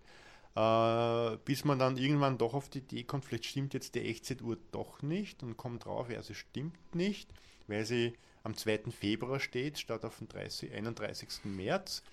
Äh, 0.56 1.38
bis 1.46 1.66
man 1.66 1.80
dann 1.80 1.98
irgendwann 1.98 2.38
doch 2.38 2.54
auf 2.54 2.70
die 2.70 2.80
Idee 2.80 3.04
kommt, 3.04 3.26
vielleicht 3.26 3.46
stimmt 3.46 3.74
jetzt 3.74 3.96
die 3.96 4.02
Echtzeituhr 4.02 4.58
doch 4.72 5.02
nicht 5.02 5.42
und 5.42 5.58
kommt 5.58 5.86
drauf, 5.86 6.12
ja, 6.12 6.22
sie 6.22 6.36
stimmt 6.36 6.94
nicht, 6.94 7.30
weil 7.68 7.86
sie 7.86 8.14
am 8.44 8.56
2. 8.56 8.92
Februar 8.92 9.40
steht, 9.40 9.80
statt 9.80 10.06
auf 10.06 10.20
den 10.20 10.28
30, 10.28 10.72
31. 10.72 11.46
März 11.46 12.04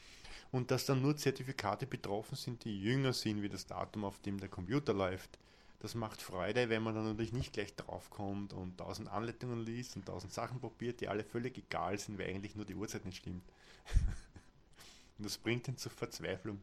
und 0.53 0.71
dass 0.71 0.87
dann 0.87 1.03
nur 1.03 1.17
Zertifikate 1.17 1.87
betroffen 1.87 2.37
sind, 2.37 2.65
die 2.65 2.81
jünger 2.81 3.13
sind 3.13 3.43
wie 3.43 3.49
das 3.49 3.67
Datum, 3.67 4.05
auf 4.05 4.19
dem 4.21 4.39
der 4.39 4.49
Computer 4.49 4.95
läuft. 4.95 5.39
Das 5.81 5.95
macht 5.95 6.21
Freude, 6.21 6.69
wenn 6.69 6.83
man 6.83 6.95
dann 6.95 7.05
natürlich 7.05 7.33
nicht 7.33 7.55
gleich 7.55 7.75
draufkommt 7.75 8.53
und 8.53 8.77
tausend 8.77 9.09
Anleitungen 9.09 9.65
liest 9.65 9.97
und 9.97 10.05
tausend 10.05 10.33
Sachen 10.33 10.61
probiert, 10.61 11.01
die 11.01 11.09
alle 11.09 11.25
völlig 11.25 11.57
egal 11.57 11.99
sind, 11.99 12.19
weil 12.19 12.29
eigentlich 12.29 12.55
nur 12.55 12.67
die 12.67 12.75
Uhrzeit 12.75 13.07
nicht 13.07 13.17
stimmt. 13.17 13.43
und 15.19 15.25
das 15.25 15.39
bringt 15.39 15.69
ihn 15.69 15.79
zur 15.79 15.91
Verzweiflung. 15.91 16.61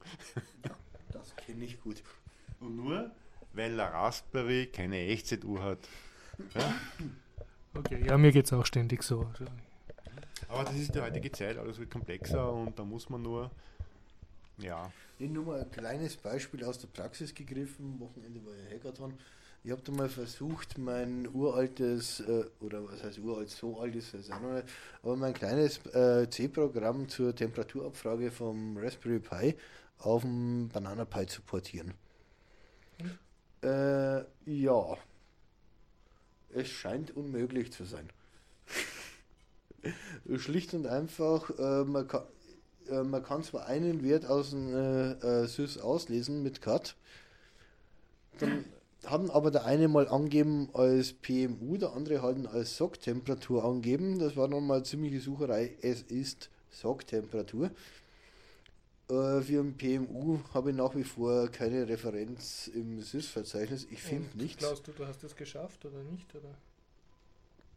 Das 1.11 1.35
kenne 1.35 1.65
ich 1.65 1.81
gut. 1.81 2.03
Und 2.59 2.75
nur, 2.75 3.09
weil 3.53 3.75
der 3.75 3.91
Raspberry 3.91 4.67
keine 4.67 4.99
Echtzeituhr 4.99 5.63
hat. 5.63 5.79
Ja? 6.53 6.75
Okay, 7.73 8.05
ja, 8.05 8.17
mir 8.19 8.31
geht 8.31 8.45
es 8.45 8.53
auch 8.53 8.65
ständig 8.65 9.01
so. 9.01 9.31
Aber 10.47 10.63
das 10.63 10.75
ist 10.75 10.93
die 10.93 11.01
heutige 11.01 11.31
Zeit, 11.31 11.57
alles 11.57 11.79
wird 11.79 11.89
komplexer 11.89 12.53
und 12.53 12.77
da 12.77 12.83
muss 12.83 13.09
man 13.09 13.23
nur, 13.23 13.51
ja, 14.57 14.91
Nee, 15.19 15.27
nur 15.29 15.45
mal 15.45 15.61
ein 15.61 15.71
kleines 15.71 16.15
Beispiel 16.15 16.63
aus 16.63 16.77
der 16.77 16.87
Praxis 16.89 17.33
gegriffen. 17.33 17.99
Wochenende 17.99 18.45
war 18.45 18.53
ja 18.53 18.75
Hackathon. 18.75 19.13
Ich 19.63 19.71
habe 19.71 19.81
da 19.83 19.91
mal 19.91 20.09
versucht, 20.09 20.77
mein 20.77 21.27
uraltes, 21.33 22.19
äh, 22.19 22.45
oder 22.61 22.87
was 22.87 23.03
heißt 23.03 23.17
uralt, 23.19 23.49
so 23.49 23.79
alt 23.79 23.95
ist 23.95 24.13
es 24.13 24.29
auch 24.29 24.39
noch 24.39 24.53
nicht, 24.53 24.67
aber 25.01 25.15
mein 25.17 25.33
kleines 25.33 25.83
äh, 25.87 26.29
C-Programm 26.29 27.09
zur 27.09 27.35
Temperaturabfrage 27.35 28.29
vom 28.29 28.77
Raspberry 28.77 29.19
Pi 29.19 29.55
auf 29.97 30.21
dem 30.21 30.69
Banana 30.69 31.03
Pi 31.05 31.25
zu 31.25 31.41
portieren. 31.41 31.95
Äh, 33.63 34.19
ja. 34.45 34.97
Es 36.53 36.69
scheint 36.69 37.11
unmöglich 37.17 37.73
zu 37.73 37.83
sein. 37.85 38.09
Schlicht 40.37 40.73
und 40.75 40.85
einfach, 40.85 41.49
äh, 41.57 41.83
man 41.83 42.07
kann, 42.07 42.23
äh, 42.89 43.03
man 43.03 43.23
kann 43.23 43.43
zwar 43.43 43.65
einen 43.65 44.03
Wert 44.03 44.25
aus 44.25 44.51
dem 44.51 44.73
äh, 44.73 45.11
äh, 45.11 45.47
Sys 45.47 45.77
auslesen 45.77 46.43
mit 46.43 46.61
Cut, 46.61 46.95
dann 48.39 48.65
haben 49.05 49.29
aber 49.31 49.51
der 49.51 49.65
eine 49.65 49.87
mal 49.87 50.07
angeben 50.07 50.69
als 50.73 51.13
PMU, 51.13 51.77
der 51.77 51.93
andere 51.93 52.21
halt 52.21 52.45
als 52.47 52.77
SOC-Temperatur 52.77 53.63
angeben. 53.63 54.19
Das 54.19 54.35
war 54.35 54.47
nochmal 54.47 54.83
ziemliche 54.83 55.21
Sucherei. 55.21 55.75
Es 55.81 56.01
ist 56.01 56.49
SOC-Temperatur. 56.71 57.71
Äh, 59.09 59.41
für 59.41 59.61
ein 59.61 59.77
PMU 59.77 60.39
habe 60.53 60.71
ich 60.71 60.75
nach 60.75 60.95
wie 60.95 61.03
vor 61.03 61.47
keine 61.49 61.87
Referenz 61.87 62.67
im 62.67 63.01
Sys-Verzeichnis. 63.01 63.87
Ich 63.89 64.01
finde 64.01 64.37
nichts. 64.37 64.59
Glaubst 64.59 64.87
du, 64.87 64.91
du 64.91 65.05
hast 65.05 65.23
es 65.23 65.35
geschafft 65.35 65.85
oder 65.85 66.03
nicht? 66.03 66.33
Oder? 66.35 66.53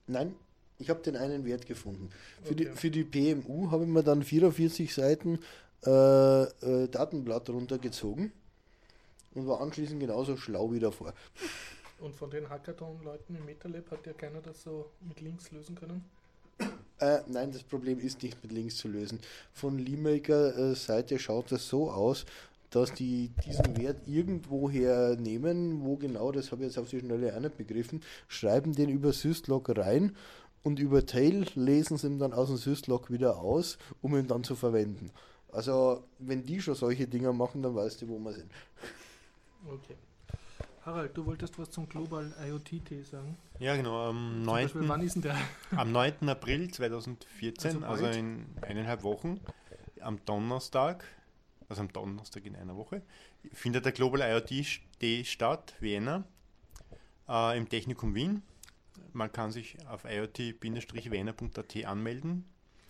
Nein, 0.08 0.34
ich 0.80 0.90
habe 0.90 1.00
den 1.02 1.16
einen 1.16 1.44
Wert 1.44 1.66
gefunden. 1.66 2.10
Für, 2.42 2.54
die, 2.54 2.66
Okay. 2.68 2.76
für 2.76 2.90
die 2.90 3.04
PMU 3.04 3.70
habe 3.70 3.84
ich 3.84 3.88
mir 3.90 4.02
dann 4.02 4.22
44 4.22 4.92
Seiten 4.92 5.38
äh, 5.86 6.42
äh, 6.42 6.88
Datenblatt 6.88 7.48
runtergezogen 7.50 8.32
und 9.34 9.46
war 9.46 9.60
anschließend 9.60 10.00
genauso 10.00 10.36
schlau 10.36 10.72
wie 10.72 10.80
davor. 10.80 11.14
Und 12.00 12.16
von 12.16 12.30
den 12.30 12.48
Hackathon-Leuten 12.48 13.36
im 13.36 13.44
MetaLab 13.44 13.90
hat 13.90 14.06
ja 14.06 14.12
keiner 14.14 14.40
das 14.40 14.62
so 14.62 14.90
mit 15.06 15.20
Links 15.20 15.50
lösen 15.52 15.74
können? 15.74 16.04
Äh, 16.98 17.20
nein, 17.28 17.52
das 17.52 17.62
Problem 17.62 17.98
ist 17.98 18.22
nicht 18.22 18.42
mit 18.42 18.52
Links 18.52 18.76
zu 18.76 18.88
lösen. 18.88 19.20
Von 19.52 19.78
LeeMaker 19.78 20.56
äh, 20.72 20.74
Seite 20.74 21.18
schaut 21.18 21.50
das 21.52 21.68
so 21.68 21.90
aus, 21.90 22.26
dass 22.70 22.92
die 22.94 23.30
diesen 23.44 23.76
Wert 23.76 24.06
irgendwoher 24.06 25.16
nehmen, 25.16 25.82
wo 25.82 25.96
genau, 25.96 26.30
das 26.30 26.52
habe 26.52 26.62
ich 26.62 26.68
jetzt 26.68 26.78
auf 26.78 26.88
die 26.88 27.00
Schnelle 27.00 27.34
auch 27.34 27.40
nicht 27.40 27.56
begriffen, 27.56 28.02
schreiben 28.28 28.74
den 28.74 28.88
über 28.88 29.12
Syslog 29.12 29.76
rein 29.76 30.14
und 30.62 30.78
über 30.78 31.06
Tail 31.06 31.46
lesen 31.54 31.96
sie 31.96 32.06
ihn 32.06 32.18
dann 32.18 32.32
aus 32.32 32.48
dem 32.48 32.56
Syslog 32.56 33.10
wieder 33.10 33.38
aus, 33.38 33.78
um 34.02 34.16
ihn 34.16 34.26
dann 34.26 34.44
zu 34.44 34.54
verwenden. 34.56 35.10
Also, 35.52 36.04
wenn 36.18 36.44
die 36.44 36.60
schon 36.60 36.74
solche 36.74 37.06
Dinger 37.06 37.32
machen, 37.32 37.62
dann 37.62 37.74
weißt 37.74 38.02
du, 38.02 38.08
wo 38.08 38.18
wir 38.18 38.32
sind. 38.32 38.50
Okay. 39.66 39.96
Harald, 40.84 41.16
du 41.16 41.26
wolltest 41.26 41.58
was 41.58 41.70
zum 41.70 41.88
Global 41.88 42.32
IoT-T 42.46 43.02
sagen. 43.02 43.36
Ja, 43.58 43.76
genau. 43.76 44.08
Am 44.08 44.16
Zum 44.16 44.42
9. 44.44 44.62
Beispiel, 44.64 44.88
wann 44.88 45.00
ist 45.02 45.14
denn 45.14 45.22
der? 45.22 45.36
Am 45.76 45.92
9. 45.92 46.28
April 46.28 46.70
2014, 46.70 47.84
Also 47.84 48.06
also, 48.06 48.18
in 48.18 48.46
eineinhalb 48.62 49.02
Wochen, 49.02 49.40
am 50.00 50.24
Donnerstag, 50.24 51.04
also 51.68 51.82
am 51.82 51.92
Donnerstag 51.92 52.46
in 52.46 52.56
einer 52.56 52.76
Woche, 52.76 53.02
findet 53.52 53.84
der 53.84 53.92
Global 53.92 54.20
IoT 54.22 54.80
Day 55.02 55.24
statt, 55.24 55.74
Vienna, 55.80 56.24
äh, 57.28 57.58
im 57.58 57.68
Technikum 57.68 58.14
Wien. 58.14 58.42
Man 59.12 59.30
kann 59.32 59.50
sich 59.52 59.76
auf 59.88 60.04
iot-vienna.at 60.04 61.84
anmelden 61.84 62.44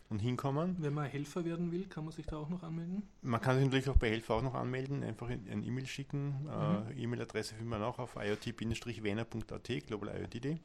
und 0.09 0.19
hinkommen. 0.19 0.77
Wenn 0.79 0.95
man 0.95 1.07
Helfer 1.09 1.45
werden 1.45 1.71
will, 1.73 1.87
kann 1.87 2.05
man 2.05 2.13
sich 2.13 2.27
da 2.27 2.37
auch 2.37 2.49
noch 2.49 2.63
anmelden? 2.63 3.03
Man 3.23 3.41
kann 3.41 3.57
sich 3.57 3.65
natürlich 3.65 3.89
auch 3.89 3.97
bei 3.97 4.11
Helfer 4.11 4.35
auch 4.35 4.43
noch 4.43 4.55
anmelden, 4.55 5.03
einfach 5.05 5.29
in- 5.31 5.49
ein 5.49 5.63
E-Mail 5.63 5.87
schicken. 5.87 6.35
Äh, 6.49 7.03
E-Mail-Adresse 7.03 7.55
findet 7.55 7.69
man 7.71 7.83
auch 7.83 7.99
auf 7.99 8.17
iot-vienna.at, 8.17 9.87
Global 9.87 10.21
IoT 10.21 10.41
Day. 10.45 10.59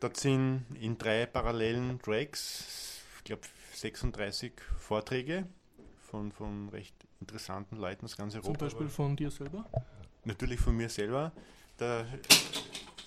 Dort 0.00 0.16
sind 0.16 0.64
in 0.80 0.96
drei 0.96 1.26
parallelen 1.26 2.00
Tracks, 2.00 3.02
ich 3.18 3.24
glaube 3.24 3.42
36 3.74 4.52
Vorträge 4.78 5.46
von, 6.06 6.30
von 6.32 6.68
recht 6.70 6.94
interessanten 7.20 7.76
Leuten 7.76 8.04
aus 8.04 8.16
ganz 8.16 8.34
Europa. 8.34 8.46
Zum 8.46 8.56
Beispiel 8.68 8.88
von 8.88 9.16
dir 9.16 9.30
selber? 9.30 9.66
Natürlich 10.24 10.60
von 10.60 10.76
mir 10.76 10.88
selber. 10.88 11.32
Da 11.78 12.06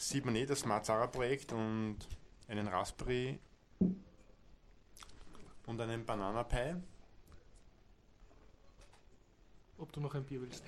sieht 0.02 0.26
man 0.26 0.36
eh 0.36 0.46
das 0.46 0.62
Smart 0.62 0.86
Zara 0.86 1.08
Projekt 1.08 1.54
und 1.54 1.98
einen 2.48 2.68
Raspberry 2.68 3.40
und 5.68 5.80
einen 5.80 6.06
Banana 6.06 6.44
Pi. 6.44 6.76
Ob 9.78 9.92
du 9.92 10.02
noch 10.02 10.14
ein 10.16 10.24
Bier 10.26 10.42
willst. 10.42 10.64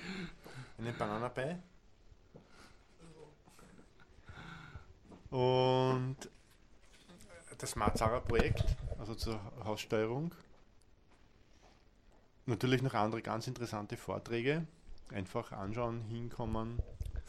Einen 0.78 0.96
Banana 0.98 1.30
Pi. 1.30 1.56
Und 5.32 6.17
das 7.58 7.72
Smart 7.72 7.98
Zara 7.98 8.19
Projekt, 8.19 8.63
also 9.00 9.15
zur 9.15 9.39
Haussteuerung. 9.63 10.34
Natürlich 12.46 12.84
noch 12.84 12.93
andere 12.93 13.22
ganz 13.22 13.48
interessante 13.48 13.98
Vorträge. 13.98 14.67
Einfach 15.10 15.52
anschauen, 15.52 16.02
hinkommen, 16.02 16.82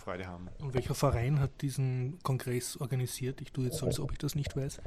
Freude 0.05 0.27
haben. 0.27 0.49
Und 0.59 0.75
welcher 0.75 0.95
Verein 0.95 1.41
hat 1.41 1.63
diesen 1.63 2.19
Kongress 2.23 2.77
organisiert? 2.77 3.41
Ich 3.41 3.53
tue 3.53 3.65
jetzt 3.65 3.79
so, 3.79 3.87
als 3.87 3.99
ob 3.99 4.13
ich 4.13 4.19
das 4.19 4.35
nicht 4.35 4.55
weiß. 4.55 4.81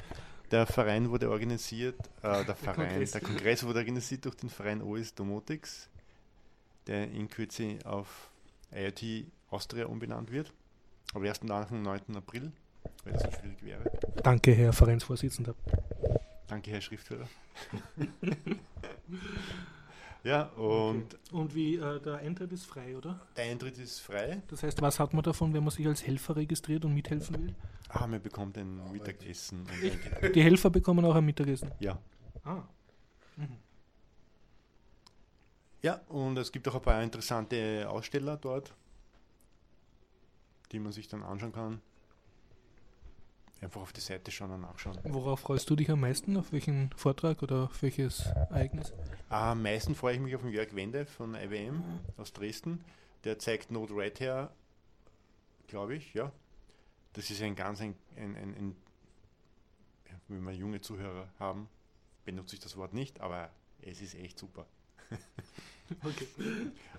Der 0.52 0.68
Verein 0.68 1.10
wurde 1.10 1.30
organisiert, 1.30 2.00
äh, 2.22 2.46
der 2.46 2.56
Verein, 2.56 2.88
Kongress. 2.88 3.12
der 3.12 3.22
Kongress 3.22 3.64
wurde 3.64 3.80
organisiert 3.80 4.26
durch 4.26 4.36
den 4.36 4.50
Verein 4.50 4.82
OS 4.82 5.16
Domotics, 5.16 5.90
der 6.86 7.10
in 7.12 7.28
Kürze 7.30 7.80
auf 7.84 8.30
IoT 8.72 9.26
Austria 9.50 9.88
umbenannt 9.88 10.32
wird. 10.32 10.54
Aber 11.14 11.26
erst 11.26 11.44
nach 11.44 11.68
dem 11.68 11.82
9. 11.82 12.16
April, 12.16 12.52
weil 13.04 13.14
das 13.14 13.24
so 13.24 13.32
schwierig 13.32 13.64
wäre. 13.64 13.92
Danke, 14.24 14.54
Herr 14.54 14.72
Vereinsvorsitzender. 14.72 15.56
Danke, 16.48 16.72
Herr 16.72 16.82
Schriftführer. 16.82 17.28
ja, 20.28 20.44
und 20.58 21.18
Und 21.32 21.56
wie 21.56 21.76
äh, 21.76 22.00
der 22.02 22.18
Eintritt 22.18 22.52
ist 22.52 22.66
frei, 22.66 22.96
oder? 22.98 23.20
der 23.36 23.46
Eintritt 23.46 23.78
ist 23.78 24.00
frei. 24.00 24.42
Das 24.48 24.62
heißt, 24.64 24.82
was 24.82 25.00
hat 25.00 25.14
man 25.14 25.24
davon, 25.24 25.54
wenn 25.54 25.64
man 25.64 25.72
sich 25.72 25.88
als 25.88 26.06
Helfer 26.06 26.36
registriert 26.36 26.84
und 26.86 26.94
mithelfen 26.94 27.36
will? 27.48 27.56
Ah, 27.90 28.06
man 28.08 28.22
bekommt 28.22 28.58
ein 28.58 28.92
Mittagessen. 28.92 29.62
Und 29.62 29.70
ein. 30.24 30.34
Die 30.34 30.42
Helfer 30.44 30.70
bekommen 30.70 31.06
auch 31.06 31.16
ein 31.16 31.26
Mittagessen. 31.26 31.72
ja. 31.80 31.98
Ah. 32.44 32.64
Mhm. 33.36 33.58
ja, 35.82 36.02
und 36.08 36.38
es 36.38 36.52
gibt 36.52 36.68
auch 36.68 36.76
ein 36.76 36.82
paar 36.82 37.04
interessante 37.04 37.88
Aussteller 37.90 38.38
dort, 38.38 38.74
die 40.72 40.80
man 40.80 40.92
sich 40.92 41.08
dann 41.08 41.24
anschauen 41.24 41.52
kann. 41.52 41.82
Einfach 43.62 43.82
auf 43.82 43.94
die 43.94 44.02
Seite 44.02 44.32
schauen 44.32 44.52
und 44.52 44.62
nachschauen. 44.62 44.98
Worauf 45.04 45.40
freust 45.40 45.70
du 45.70 45.76
dich 45.76 45.90
am 45.90 46.02
meisten? 46.02 46.38
Auf 46.38 46.52
welchen 46.52 46.92
Vortrag 46.96 47.42
oder 47.42 47.64
auf 47.64 47.82
welches 47.82 48.28
Ereignis? 48.28 48.94
Am 49.30 49.64
meisten 49.64 49.96
freue 49.96 50.16
ich 50.16 50.20
mich 50.20 50.36
auf 50.36 50.42
den 50.42 50.52
Jörg 50.52 50.76
Wende 50.76 51.06
von 51.06 51.34
IWM 51.34 51.84
aus 52.18 52.34
Dresden. 52.34 52.84
Der 53.24 53.40
zeigt 53.40 53.72
Node 53.72 53.96
Red 53.96 54.20
her, 54.20 54.52
glaube 55.68 55.96
ich, 55.96 56.14
ja. 56.14 56.32
Das 57.14 57.32
ist 57.32 57.42
ein 57.42 57.56
ganz 57.56 57.82
ein, 57.82 57.96
ein, 58.16 58.36
ein, 58.36 58.56
ein 58.56 58.76
wenn 60.28 60.44
wir 60.44 60.54
junge 60.54 60.82
Zuhörer 60.82 61.28
haben, 61.40 61.68
benutze 62.26 62.56
ich 62.56 62.60
das 62.60 62.78
Wort 62.78 62.94
nicht, 62.94 63.22
aber 63.22 63.50
es 63.82 64.02
ist 64.02 64.16
echt 64.16 64.38
super. 64.38 64.66
Okay. 66.04 66.28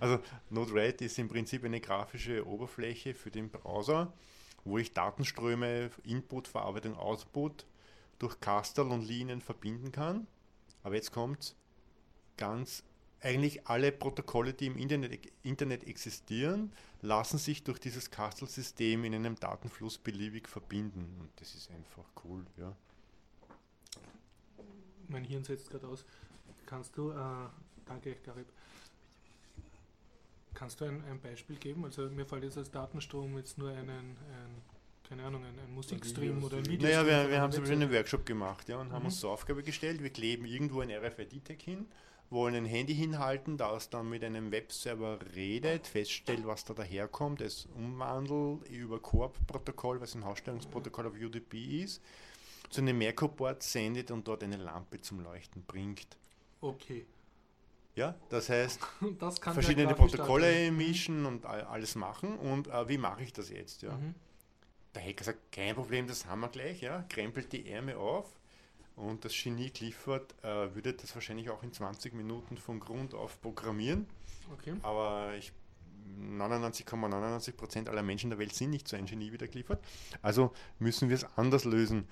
Also 0.01 0.19
Node-RED 0.49 1.03
ist 1.03 1.19
im 1.19 1.29
Prinzip 1.29 1.63
eine 1.63 1.79
grafische 1.79 2.47
Oberfläche 2.47 3.13
für 3.13 3.31
den 3.31 3.51
Browser, 3.51 4.15
wo 4.65 4.79
ich 4.79 4.93
Datenströme, 4.93 5.91
Input, 6.05 6.49
Verarbeitung, 6.49 6.97
Output 6.97 7.67
durch 8.19 8.41
Castle 8.41 8.85
und 8.85 9.03
Linien 9.03 9.41
verbinden 9.41 9.93
kann. 9.93 10.27
Aber 10.83 10.95
jetzt 10.95 11.13
kommt 11.13 11.55
ganz 12.37 12.83
eigentlich 13.21 13.67
alle 13.67 13.91
Protokolle, 13.91 14.55
die 14.55 14.67
im 14.67 14.77
Internet, 14.77 15.33
Internet 15.43 15.85
existieren, 15.87 16.73
lassen 17.03 17.39
sich 17.39 17.65
durch 17.65 17.81
dieses 17.81 18.11
Castle-System 18.11 19.05
in 19.05 19.15
einem 19.15 19.37
Datenfluss 19.37 19.99
beliebig 19.99 20.49
verbinden. 20.49 21.17
Und 21.21 21.31
das 21.37 21.55
ist 21.55 21.71
einfach 21.71 22.05
cool, 22.25 22.47
ja. 22.57 22.75
Mein 25.09 25.25
Hirn 25.25 25.43
setzt 25.43 25.71
gerade 25.71 25.89
aus. 25.89 26.05
Kannst 26.67 26.97
du, 26.97 27.11
äh, 27.11 27.49
danke 27.87 28.15
Garib, 28.17 28.47
kannst 30.59 30.81
du 30.81 30.87
ein, 30.87 31.05
ein 31.09 31.21
Beispiel 31.21 31.57
geben? 31.57 31.85
Also 31.85 32.03
mir 32.11 32.27
fällt 32.27 32.43
jetzt 32.43 32.59
als 32.59 32.71
Datenstrom 32.71 33.37
jetzt 33.39 33.59
nur 33.59 33.71
einen, 33.71 33.89
ein, 33.89 34.63
keine 35.09 35.23
Ahnung, 35.23 35.45
ein, 35.45 35.59
ein 35.59 35.73
Musikstream 35.73 36.43
oder 36.43 36.57
ein 36.57 36.67
Video. 36.67 36.89
Naja, 36.89 37.07
wir, 37.07 37.31
wir 37.31 37.41
haben 37.41 37.53
zum 37.53 37.63
Beispiel 37.63 37.81
einen 37.81 37.93
Workshop 37.93 38.27
gemacht 38.27 38.69
ja, 38.69 38.79
und 38.79 38.93
haben 38.93 39.05
uns 39.05 39.21
zur 39.21 39.31
Aufgabe 39.31 39.63
gestellt, 39.63 40.03
wir 40.03 40.11
kleben 40.11 40.45
irgendwo 40.45 40.81
ein 40.81 40.91
RFID-Tag 40.91 41.63
hin, 41.63 41.87
wollen 42.31 42.57
ein 42.57 42.65
Handy 42.65 42.95
hinhalten, 42.95 43.57
das 43.57 43.89
dann 43.89 44.11
mit 44.11 44.25
einem 44.25 44.51
Webserver 44.51 45.21
redet, 45.37 45.87
feststellt, 45.87 46.45
was 46.45 46.65
da 46.65 46.75
daherkommt, 46.75 47.41
es 47.41 47.69
umwandelt 47.77 48.69
über 48.69 48.99
Coop-Protokoll, 48.99 50.01
was 50.01 50.17
ein 50.17 50.25
Hausstellungsprotokoll 50.25 51.07
auf 51.07 51.15
UDP 51.15 51.83
ist, 51.85 52.03
zu 52.69 52.81
einem 52.81 52.99
Merkur-Board 52.99 53.63
sendet 53.63 54.11
und 54.11 54.27
dort 54.27 54.43
eine 54.43 54.57
Lampe 54.57 55.01
zum 55.01 55.21
Leuchten 55.21 55.63
bringt. 55.63 56.17
Okay. 56.61 57.07
Ja, 57.99 58.15
das 58.29 58.49
heißt, 58.49 58.79
Das 59.19 59.41
kann 59.41 59.55
verschiedene 59.55 59.93
Protokolle 59.95 60.71
mischen 60.71 61.27
und 61.27 61.45
all- 61.45 61.65
alles 61.65 61.97
machen 61.97 62.37
und 62.39 62.69
äh, 62.69 62.89
wie 62.89 62.97
mache 62.99 63.23
ich 63.25 63.33
das 63.33 63.51
jetzt? 63.51 63.83
Ja? 63.83 63.93
Mhm. 63.97 64.15
Der 64.95 65.03
Hacker 65.05 65.25
sagt, 65.25 65.51
kein 65.53 65.75
Problem, 65.75 66.07
das 66.07 66.25
haben 66.27 66.41
wir 66.41 66.49
gleich, 66.49 66.81
ja, 66.81 67.05
krempelt 67.09 67.53
die 67.53 67.69
Ärmel 67.69 67.97
auf 67.97 68.27
und 68.95 69.25
das 69.25 69.33
Genie 69.35 69.71
Clifford 69.71 70.33
äh, 70.45 70.73
würde 70.75 70.93
das 70.95 71.13
wahrscheinlich 71.15 71.51
auch 71.51 71.63
in 71.65 71.73
20 71.73 72.15
Minuten 72.15 72.57
von 72.57 72.79
Grund 72.79 73.15
auf 73.15 73.41
programmieren, 73.43 74.07
Okay. 74.53 74.75
aber 74.83 75.35
ich 75.37 75.53
99,99% 76.21 77.89
aller 77.89 78.03
Menschen 78.03 78.31
der 78.31 78.39
Welt 78.39 78.55
sind 78.55 78.71
nicht 78.71 78.89
so 78.89 78.97
ein 78.97 79.07
Genie 79.07 79.33
wie 79.33 79.39
der 79.39 79.49
Clifford, 79.49 79.81
also 80.23 80.53
müssen 80.79 81.09
wir 81.09 81.17
es 81.17 81.27
anders 81.37 81.65
lösen. 81.65 82.07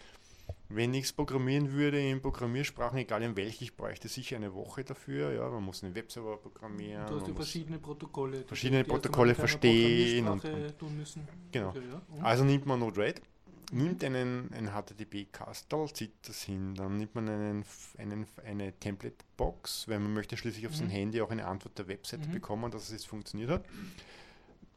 Wenn 0.68 0.94
ich 0.94 1.04
es 1.04 1.12
programmieren 1.12 1.72
würde 1.72 2.00
in 2.00 2.20
Programmiersprachen, 2.20 2.98
egal 2.98 3.22
in 3.22 3.36
welche, 3.36 3.64
ich 3.64 3.76
bräuchte 3.76 4.08
sicher 4.08 4.36
eine 4.36 4.52
Woche 4.52 4.82
dafür. 4.82 5.32
Ja, 5.32 5.48
man 5.48 5.62
muss 5.62 5.84
einen 5.84 5.94
Webserver 5.94 6.36
programmieren. 6.38 7.06
Du 7.06 7.20
hast 7.20 7.28
ja 7.28 7.34
verschiedene 7.34 7.78
Protokolle. 7.78 8.42
verschiedene 8.44 8.82
Protokolle 8.84 9.34
verstehen 9.34 10.26
und- 10.28 10.40
Programmiersprache 10.40 10.78
tun 10.78 10.96
müssen. 10.98 11.28
Genau. 11.52 11.68
Okay, 11.68 11.82
ja. 11.90 12.02
Und? 12.16 12.24
Also 12.24 12.42
nimmt 12.44 12.66
man 12.66 12.80
Node-RED, 12.80 13.22
nimmt 13.70 14.02
einen, 14.02 14.52
einen 14.52 14.68
HTTP-Castle, 14.72 15.86
zieht 15.92 16.12
das 16.26 16.42
hin, 16.42 16.74
dann 16.74 16.96
nimmt 16.96 17.14
man 17.14 17.28
einen, 17.28 17.64
einen, 17.98 18.26
eine 18.44 18.72
Template-Box, 18.72 19.86
weil 19.88 20.00
man 20.00 20.12
möchte 20.14 20.36
schließlich 20.36 20.66
auf 20.66 20.74
sein 20.74 20.88
Mhm. 20.88 20.92
Handy 20.92 21.20
auch 21.20 21.30
eine 21.30 21.46
Antwort 21.46 21.78
der 21.78 21.86
Webseite 21.88 22.28
Mhm. 22.28 22.32
bekommen, 22.32 22.70
dass 22.72 22.84
es 22.84 22.90
jetzt 22.90 23.06
funktioniert 23.06 23.50
hat. 23.50 23.64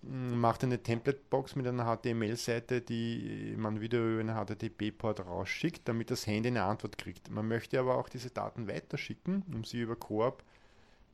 M, 0.03 0.39
Macht 0.39 0.63
eine 0.63 0.81
Template-Box 0.81 1.55
mit 1.55 1.67
einer 1.67 1.85
HTML-Seite, 1.85 2.81
die 2.81 3.55
man 3.57 3.81
wieder 3.81 3.99
über 3.99 4.19
einen 4.21 4.35
HTTP-Port 4.35 5.25
rausschickt, 5.25 5.87
damit 5.87 6.09
das 6.11 6.25
Handy 6.25 6.47
eine 6.47 6.63
Antwort 6.63 6.97
kriegt. 6.97 7.29
Man 7.29 7.47
möchte 7.47 7.79
aber 7.79 7.97
auch 7.97 8.09
diese 8.09 8.29
Daten 8.29 8.67
weiterschicken, 8.67 9.43
um 9.53 9.63
sie 9.63 9.81
über 9.81 9.95
Coop 9.95 10.43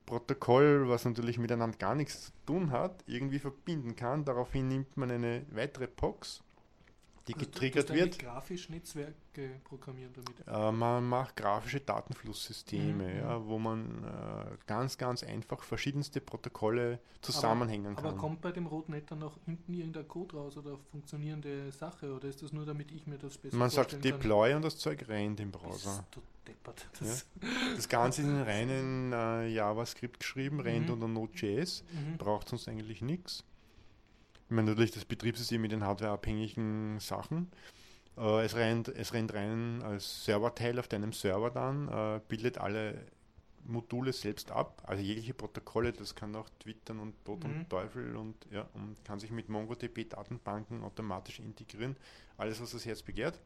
Protokoll, 0.05 0.87
was 0.87 1.05
natürlich 1.05 1.39
miteinander 1.39 1.77
gar 1.77 1.95
nichts 1.95 2.25
zu 2.25 2.31
tun 2.45 2.71
hat, 2.71 3.03
irgendwie 3.07 3.39
verbinden 3.39 3.95
kann. 3.95 4.23
Daraufhin 4.23 4.67
nimmt 4.67 4.95
man 4.97 5.09
eine 5.09 5.45
weitere 5.49 5.87
Box, 5.87 6.43
die 7.27 7.33
Also 7.33 7.45
du- 7.45 7.51
getriggert 7.51 7.89
du 7.89 7.93
wird. 7.93 8.05
musst 8.07 8.19
eigentlich 8.19 8.31
grafisch 8.31 8.69
Netzwerke 8.69 9.15
programmieren 9.63 10.13
damit. 10.13 10.47
Äh, 10.47 10.71
man 10.71 11.03
macht 11.07 11.35
grafische 11.35 11.79
Datenflusssysteme, 11.79 13.03
Mhm, 13.13 13.17
ja, 13.19 13.45
wo 13.45 13.57
man 13.59 14.03
äh, 14.03 14.57
ganz, 14.67 14.97
ganz 14.97 15.23
einfach 15.23 15.63
verschiedenste 15.63 16.21
Protokolle 16.21 16.99
zusammenhängen 17.21 17.97
Aber 17.97 18.09
kann. 18.09 18.17
kommt 18.19 18.41
bei 18.41 18.51
dem 18.51 18.67
Rotnet 18.67 19.09
dann 19.09 19.19
noch 19.19 19.37
hinten 19.45 19.73
irgendein 19.73 20.07
Code 20.07 20.35
raus 20.37 20.57
oder 20.57 20.77
funktionierende 20.91 21.71
Sache 21.71 22.13
oder 22.13 22.27
ist 22.27 22.41
das 22.43 22.53
nur, 22.53 22.65
damit 22.65 22.91
ich 22.91 23.07
mir 23.07 23.17
das 23.17 23.37
besser 23.37 23.57
Man 23.57 23.69
sagt 23.69 23.91
vorstellen 23.91 24.11
kann? 24.13 24.21
Deploy 24.21 24.53
und 24.53 24.61
das 24.63 24.77
Zeug 24.77 25.07
rennt 25.07 25.39
im 25.39 25.51
Browser. 25.51 26.05
Bist 26.11 26.15
du 26.15 26.21
deppert. 26.47 26.87
Das, 26.99 27.25
Das 27.75 27.89
Ganze 27.89 28.21
ist 28.21 28.27
in 28.27 28.41
reinen 28.41 29.13
äh, 29.13 29.47
JavaScript 29.47 30.19
geschrieben, 30.19 30.59
rennt 30.59 30.87
Mhm. 30.87 30.93
unter 30.93 31.07
Node.js, 31.07 31.83
mhm. 31.91 32.17
braucht 32.17 32.49
sonst 32.49 32.67
eigentlich 32.67 33.01
nichts. 33.01 33.43
Ich 34.45 34.51
meine 34.51 34.69
natürlich 34.69 34.91
das 34.91 35.05
Betriebssystem 35.05 35.61
mit 35.61 35.71
den 35.71 35.83
hardwareabhängigen 35.83 36.99
Sachen. 36.99 37.51
Äh, 38.17 38.45
es, 38.45 38.55
rennt, 38.55 38.87
es 38.89 39.13
rennt 39.13 39.33
rein 39.33 39.81
als 39.83 40.25
Serverteil 40.25 40.79
auf 40.79 40.87
deinem 40.87 41.13
Server 41.13 41.49
dann, 41.51 41.87
äh, 41.89 42.21
bildet 42.27 42.57
alle 42.59 43.05
Module 43.67 44.13
selbst 44.13 44.51
ab, 44.51 44.83
also 44.85 45.01
jegliche 45.01 45.33
Protokolle, 45.33 45.91
das 45.91 46.13
kann 46.13 46.35
auch 46.35 46.47
twittern 46.59 46.99
und 46.99 47.25
Tod 47.25 47.43
Mhm. 47.43 47.49
und 47.49 47.69
Teufel 47.69 48.15
und 48.15 48.35
ja, 48.51 48.69
und 48.73 49.03
kann 49.03 49.19
sich 49.19 49.31
mit 49.31 49.49
MongoDB-Datenbanken 49.49 50.83
automatisch 50.83 51.39
integrieren, 51.39 51.95
alles 52.37 52.61
was 52.61 52.71
das 52.71 52.85
Herz 52.85 53.01
begehrt. 53.01 53.39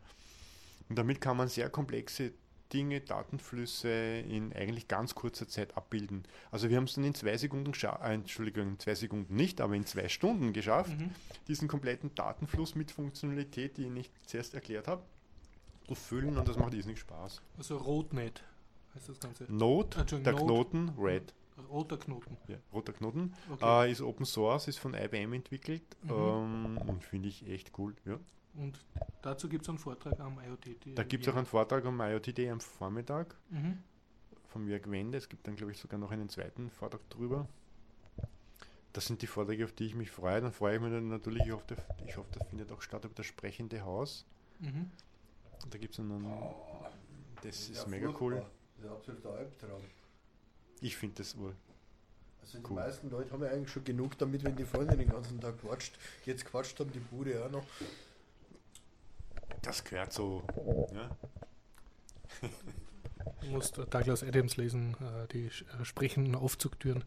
Und 0.89 0.97
damit 0.97 1.21
kann 1.21 1.37
man 1.37 1.47
sehr 1.47 1.69
komplexe 1.69 2.33
Dinge, 2.73 3.01
Datenflüsse 3.01 3.89
in 3.89 4.53
eigentlich 4.53 4.87
ganz 4.87 5.15
kurzer 5.15 5.47
Zeit 5.47 5.75
abbilden. 5.75 6.23
Also 6.51 6.69
wir 6.69 6.77
haben 6.77 6.83
es 6.85 6.93
dann 6.93 7.03
in 7.03 7.15
zwei 7.15 7.35
Sekunden 7.37 7.71
geschafft, 7.71 8.01
äh, 8.03 8.13
Entschuldigung, 8.13 8.67
in 8.69 8.79
zwei 8.79 8.95
Sekunden 8.95 9.35
nicht, 9.35 9.59
aber 9.61 9.75
in 9.75 9.85
zwei 9.85 10.07
Stunden 10.09 10.53
geschafft, 10.53 10.97
Mhm. 10.99 11.11
diesen 11.47 11.67
kompletten 11.67 12.13
Datenfluss 12.15 12.75
mit 12.75 12.91
Funktionalität, 12.91 13.77
die 13.77 13.85
ich 13.85 13.89
nicht 13.91 14.11
zuerst 14.27 14.53
erklärt 14.53 14.87
habe, 14.87 15.01
zu 15.87 15.95
füllen 15.95 16.37
und 16.37 16.47
das 16.47 16.57
macht 16.57 16.73
riesig 16.73 16.99
Spaß. 16.99 17.41
Also 17.57 17.77
Roadnet 17.77 18.43
heißt 18.95 19.09
das 19.09 19.19
Ganze. 19.19 19.45
Entschuldigung, 19.45 20.23
der 20.23 20.33
Node. 20.33 20.43
Knoten, 20.45 20.89
Red, 20.99 21.33
Roter 21.69 21.97
Knoten. 21.97 22.37
ja, 22.47 22.57
roter 22.71 22.93
Knoten, 22.93 23.33
Okay. 23.51 23.87
äh, 23.87 23.91
ist 23.91 24.01
Open 24.01 24.25
Source, 24.25 24.67
ist 24.67 24.77
von 24.79 24.93
IBM 24.93 25.33
entwickelt 25.33 25.81
Mhm. 26.03 26.11
ähm, 26.11 26.77
und 26.87 27.03
finde 27.03 27.27
ich 27.29 27.47
echt 27.49 27.71
cool. 27.79 27.95
Ja. 28.05 28.19
Und 28.55 28.79
dazu 29.21 29.47
gibt 29.47 29.63
es 29.63 29.69
einen 29.69 29.77
Vortrag 29.77 30.19
am 30.19 30.39
IoT. 30.39 30.95
Da 30.95 31.03
gibt 31.03 31.25
es 31.25 31.31
auch 31.33 31.37
einen 31.37 31.45
Vortrag 31.45 31.85
am 31.85 31.99
IoT 32.01 32.37
Day 32.37 32.49
am 32.49 32.59
Vormittag 32.59 33.35
Mhm. 33.49 33.77
von 34.47 34.67
Jörg 34.67 34.89
Wende. 34.89 35.17
Es 35.17 35.29
gibt 35.29 35.47
dann, 35.47 35.55
glaube 35.55 35.71
ich, 35.71 35.77
sogar 35.77 35.99
noch 35.99 36.11
einen 36.11 36.29
zweiten 36.29 36.69
Vortrag 36.69 37.07
drüber. 37.09 37.47
Das 38.93 39.05
sind 39.05 39.21
die 39.21 39.27
Vorträge, 39.27 39.65
auf 39.65 39.71
die 39.71 39.85
ich 39.85 39.95
mich 39.95 40.09
freue. 40.11 40.41
Dann 40.41 40.51
freue 40.51 40.75
ich 40.75 40.81
mich 40.81 40.91
dann 40.91 41.09
natürlich, 41.09 41.43
ich 41.45 41.51
hoffe, 41.51 41.65
der- 41.75 41.85
ich 42.07 42.17
hoffe 42.17 42.29
das 42.37 42.47
findet 42.47 42.71
auch 42.71 42.81
statt, 42.81 43.05
über 43.05 43.13
das 43.13 43.25
sprechende 43.27 43.81
Haus. 43.81 44.25
Mhm. 44.59 44.89
Da 45.69 45.77
gibt 45.77 45.93
es 45.93 45.99
einen. 45.99 46.25
Das 47.43 47.69
ist 47.69 47.75
Ja, 47.83 47.87
mega 47.87 48.07
furchtbar. 48.11 48.21
cool. 48.21 48.33
Das 48.35 48.85
ist 48.85 48.89
ein 48.89 48.91
absoluter 48.97 49.29
Albtraum. 49.35 49.81
Ich 50.81 50.97
finde 50.97 51.15
das 51.17 51.37
wohl. 51.37 51.55
Also 52.41 52.57
die 52.57 52.63
Cool. 52.65 52.75
meisten 52.77 53.09
Leute 53.11 53.31
haben 53.31 53.43
ja 53.43 53.49
eigentlich 53.51 53.69
schon 53.71 53.83
genug 53.83 54.17
damit, 54.17 54.43
wenn 54.43 54.55
die 54.55 54.63
Freundin 54.65 54.97
den 54.97 55.09
ganzen 55.09 55.39
Tag 55.39 55.59
quatscht. 55.61 55.93
Jetzt 56.25 56.45
quatscht 56.45 56.79
dann 56.79 56.91
die 56.91 56.99
Bude 56.99 57.45
auch 57.45 57.51
noch. 57.51 57.63
Das 59.61 59.83
gehört 59.83 60.13
so. 60.13 60.43
Ja. 60.93 61.09
Du 63.41 63.47
musst 63.49 63.77
Douglas 63.77 64.23
Adams 64.23 64.57
lesen, 64.57 64.95
äh, 65.01 65.27
die 65.31 65.45
äh, 65.47 65.83
sprechenden 65.83 66.35
Aufzugtüren. 66.35 67.03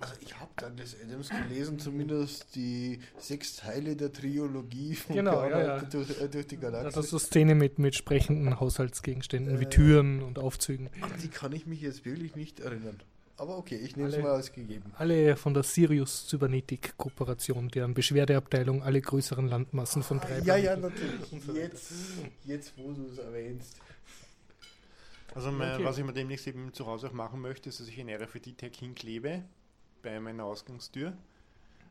Also 0.00 0.14
ich 0.20 0.38
habe 0.38 0.50
das 0.76 0.94
Adams 1.02 1.28
gelesen, 1.28 1.78
zumindest 1.80 2.54
die 2.54 3.00
sechs 3.18 3.56
Teile 3.56 3.96
der 3.96 4.12
Trilogie 4.12 4.94
von 4.94 5.16
Genau, 5.16 5.42
ja, 5.44 5.60
ja. 5.60 5.82
Durch, 5.82 6.20
äh, 6.20 6.28
durch 6.28 6.46
die 6.46 6.56
Das 6.56 6.72
Galaxie. 6.72 7.00
ist 7.00 7.10
so 7.10 7.18
Szene 7.18 7.54
mit, 7.56 7.78
mit 7.80 7.94
sprechenden 7.96 8.60
Haushaltsgegenständen 8.60 9.58
wie 9.58 9.64
Äh, 9.64 9.70
Türen 9.70 10.22
und 10.22 10.38
Aufzügen. 10.38 10.88
An 11.00 11.10
die 11.22 11.28
kann 11.28 11.52
ich 11.52 11.66
mich 11.66 11.80
jetzt 11.80 12.04
wirklich 12.04 12.36
nicht 12.36 12.60
erinnern. 12.60 13.00
Aber 13.38 13.56
okay, 13.56 13.76
ich 13.76 13.96
nehme 13.96 14.08
es 14.08 14.18
mal 14.18 14.32
als 14.32 14.52
gegeben. 14.52 14.92
Alle 14.96 15.36
von 15.36 15.54
der 15.54 15.62
Sirius 15.62 16.26
Cybernetic 16.28 16.96
Kooperation, 16.96 17.68
deren 17.68 17.94
Beschwerdeabteilung 17.94 18.82
alle 18.82 19.00
größeren 19.00 19.46
Landmassen 19.48 20.02
von 20.02 20.18
drei 20.18 20.38
Ah, 20.40 20.44
Ja, 20.44 20.56
ja, 20.56 20.76
natürlich. 20.76 21.30
Jetzt, 21.54 21.92
jetzt 22.44 22.72
wo 22.76 22.92
du 22.92 23.06
es 23.12 23.18
erwähnst. 23.18 23.76
Also, 25.34 25.52
mein, 25.52 25.74
Okay. 25.76 25.84
was 25.84 25.98
ich 25.98 26.04
mir 26.04 26.12
demnächst 26.12 26.46
eben 26.48 26.72
zu 26.72 26.86
Hause 26.86 27.08
auch 27.08 27.12
machen 27.12 27.40
möchte, 27.40 27.68
ist, 27.68 27.78
dass 27.80 27.86
ich 27.88 28.00
ein 28.00 28.08
RFID-Tag 28.10 28.74
hinklebe 28.74 29.44
bei 30.02 30.18
meiner 30.18 30.44
Ausgangstür 30.44 31.12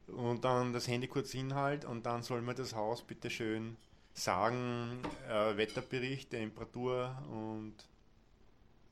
und 0.08 0.44
dann 0.44 0.74
das 0.74 0.88
Handy 0.88 1.08
kurz 1.08 1.32
hinhalt 1.32 1.86
und 1.86 2.06
dann 2.06 2.24
soll 2.24 2.42
mir 2.42 2.56
das 2.56 2.76
Haus 2.76 3.04
bitte 3.04 3.30
schön 3.30 3.78
sagen, 4.14 5.00
äh, 5.30 5.56
Wetterbericht, 5.56 6.32
Temperatur 6.32 7.16
und 7.32 7.74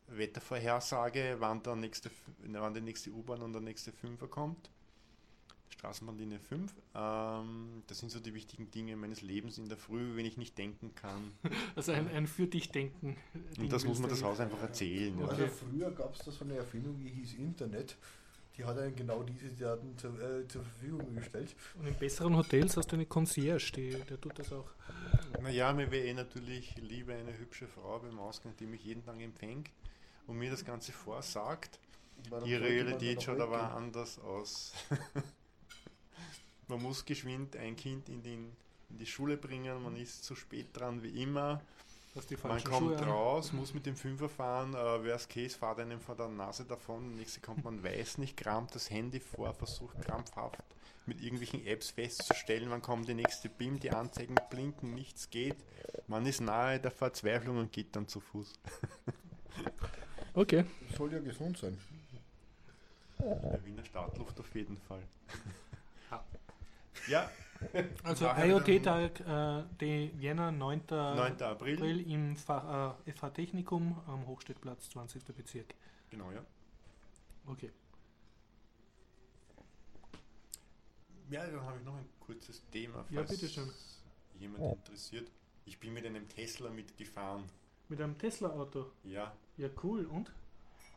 Wettervorhersage, 0.07 1.35
wann, 1.39 1.63
der 1.63 1.75
nächste, 1.75 2.11
wann 2.39 2.73
die 2.73 2.81
nächste 2.81 3.11
U-Bahn 3.11 3.41
und 3.41 3.53
der 3.53 3.61
nächste 3.61 3.91
Fünfer 3.91 4.27
kommt. 4.27 4.69
Straßenbahnlinie 5.69 6.39
5. 6.39 6.73
Ähm, 6.95 7.83
das 7.87 7.99
sind 7.99 8.11
so 8.11 8.19
die 8.19 8.33
wichtigen 8.33 8.71
Dinge 8.71 8.95
meines 8.95 9.21
Lebens 9.21 9.57
in 9.57 9.67
der 9.67 9.77
Früh, 9.77 10.15
wenn 10.15 10.25
ich 10.25 10.37
nicht 10.37 10.57
denken 10.57 10.93
kann. 10.95 11.31
Also 11.75 11.91
ein, 11.91 12.07
ein 12.07 12.27
für 12.27 12.47
dich 12.47 12.71
denken. 12.71 13.17
Und 13.57 13.71
das 13.71 13.83
muss 13.83 13.99
man 13.99 14.09
das 14.09 14.23
Haus 14.23 14.39
einfach 14.39 14.61
erzählen. 14.61 15.13
Okay. 15.21 15.29
Also 15.29 15.47
früher 15.47 15.91
gab 15.91 16.15
es 16.15 16.23
da 16.23 16.31
so 16.31 16.45
eine 16.45 16.55
Erfindung, 16.55 16.97
die 16.99 17.09
hieß 17.09 17.33
Internet. 17.33 17.97
Die 18.57 18.63
hat 18.63 18.77
einem 18.77 18.95
genau 18.95 19.23
diese 19.23 19.49
Daten 19.49 19.97
zur, 19.97 20.17
äh, 20.21 20.47
zur 20.47 20.63
Verfügung 20.63 21.15
gestellt. 21.15 21.53
Und 21.77 21.87
in 21.87 21.95
besseren 21.95 22.37
Hotels 22.37 22.77
hast 22.77 22.89
du 22.91 22.95
eine 22.95 23.05
Concierge, 23.05 23.73
die, 23.75 23.89
der 24.09 24.21
tut 24.21 24.39
das 24.39 24.53
auch. 24.53 24.69
Naja, 25.41 25.73
mir 25.73 25.91
wäre 25.91 26.05
eh 26.05 26.13
natürlich 26.13 26.73
lieber 26.77 27.13
eine 27.13 27.37
hübsche 27.37 27.67
Frau 27.67 27.99
beim 27.99 28.17
Ausgang, 28.17 28.53
die 28.57 28.65
mich 28.65 28.85
jeden 28.85 29.03
Tag 29.03 29.19
empfängt 29.19 29.69
und 30.27 30.37
mir 30.37 30.51
das 30.51 30.63
Ganze 30.65 30.91
vorsagt. 30.91 31.79
Warum 32.29 32.47
Die 32.47 32.55
Realität 32.55 33.23
schaut 33.23 33.39
aber 33.39 33.57
weggehen? 33.57 33.71
anders 33.71 34.19
aus. 34.19 34.73
man 36.67 36.81
muss 36.81 37.05
geschwind 37.05 37.55
ein 37.55 37.75
Kind 37.75 38.09
in, 38.09 38.23
den, 38.23 38.51
in 38.89 38.97
die 38.97 39.05
Schule 39.05 39.37
bringen, 39.37 39.83
man 39.83 39.95
ist 39.95 40.23
zu 40.23 40.35
spät 40.35 40.67
dran 40.73 41.03
wie 41.03 41.21
immer. 41.21 41.61
Man 42.43 42.63
kommt 42.63 42.91
Schuhe 42.91 42.97
an. 42.97 43.09
raus, 43.09 43.51
muss 43.51 43.73
mit 43.73 43.85
dem 43.85 43.97
Fünfer 43.97 44.29
fahren, 44.29 44.73
äh, 44.73 44.77
worst 44.77 45.29
case, 45.29 45.57
fahrt 45.57 45.81
einem 45.81 45.99
vor 45.99 46.15
der 46.15 46.29
Nase 46.29 46.63
davon, 46.63 47.09
der 47.09 47.17
nächste 47.17 47.41
kommt, 47.41 47.65
man 47.65 47.83
weiß 47.83 48.19
nicht, 48.19 48.37
kramt 48.37 48.73
das 48.73 48.89
Handy 48.89 49.19
vor, 49.19 49.53
versucht 49.53 50.01
krampfhaft 50.01 50.63
mit 51.05 51.21
irgendwelchen 51.21 51.65
Apps 51.65 51.89
festzustellen, 51.89 52.69
wann 52.69 52.81
kommt 52.81 53.07
die 53.07 53.13
nächste 53.13 53.49
BIM, 53.49 53.79
die 53.79 53.91
Anzeigen 53.91 54.35
blinken, 54.49 54.93
nichts 54.93 55.29
geht, 55.29 55.57
man 56.07 56.25
ist 56.25 56.41
nahe 56.41 56.79
der 56.79 56.91
Verzweiflung 56.91 57.57
und 57.57 57.71
geht 57.71 57.95
dann 57.95 58.07
zu 58.07 58.19
Fuß. 58.19 58.53
Okay. 60.35 60.65
Soll 60.97 61.13
ja 61.13 61.19
gesund 61.19 61.57
sein. 61.57 61.77
Der 63.19 63.65
Wiener 63.65 63.85
Startluft 63.85 64.39
auf 64.39 64.53
jeden 64.55 64.77
Fall. 64.77 65.01
Ah. 66.11 66.23
Ja, 67.07 67.31
Also 68.03 68.27
IoT-Tag, 68.29 69.19
äh, 69.21 69.63
die 69.81 70.11
Jänner 70.19 70.51
9. 70.51 70.83
9. 70.89 71.41
April. 71.41 71.75
April 71.77 72.01
im 72.11 72.35
Fach, 72.35 72.95
äh, 73.07 73.11
FH 73.11 73.29
Technikum 73.31 73.99
am 74.05 74.27
Hochstädtplatz, 74.27 74.91
20. 74.91 75.23
Bezirk. 75.35 75.73
Genau, 76.11 76.31
ja. 76.31 76.45
Okay. 77.47 77.71
Ja, 81.31 81.47
dann 81.47 81.61
habe 81.61 81.79
ich 81.79 81.85
noch 81.85 81.95
ein 81.95 82.07
kurzes 82.19 82.61
Thema, 82.69 82.99
Ja, 83.09 83.23
falls 83.23 83.31
bitteschön. 83.31 83.69
jemand 84.37 84.63
interessiert. 84.77 85.31
Ich 85.65 85.79
bin 85.79 85.93
mit 85.93 86.05
einem 86.05 86.29
Tesla 86.29 86.69
mitgefahren. 86.69 87.43
Mit 87.89 88.01
einem 88.01 88.17
Tesla-Auto. 88.17 88.85
Ja, 89.03 89.33
Ja, 89.57 89.69
cool. 89.83 90.05
Und? 90.05 90.31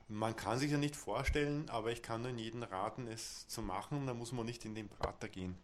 Man 0.08 0.34
kann 0.34 0.58
sich 0.58 0.70
ja 0.70 0.78
nicht 0.78 0.96
vorstellen, 0.96 1.68
aber 1.68 1.92
ich 1.92 2.02
kann 2.02 2.22
nur 2.22 2.30
jeden 2.30 2.62
raten, 2.62 3.06
es 3.08 3.46
zu 3.48 3.60
machen. 3.60 4.06
Da 4.06 4.14
muss 4.14 4.32
man 4.32 4.46
nicht 4.46 4.64
in 4.64 4.74
den 4.74 4.88
Prater 4.88 5.28
gehen. 5.28 5.54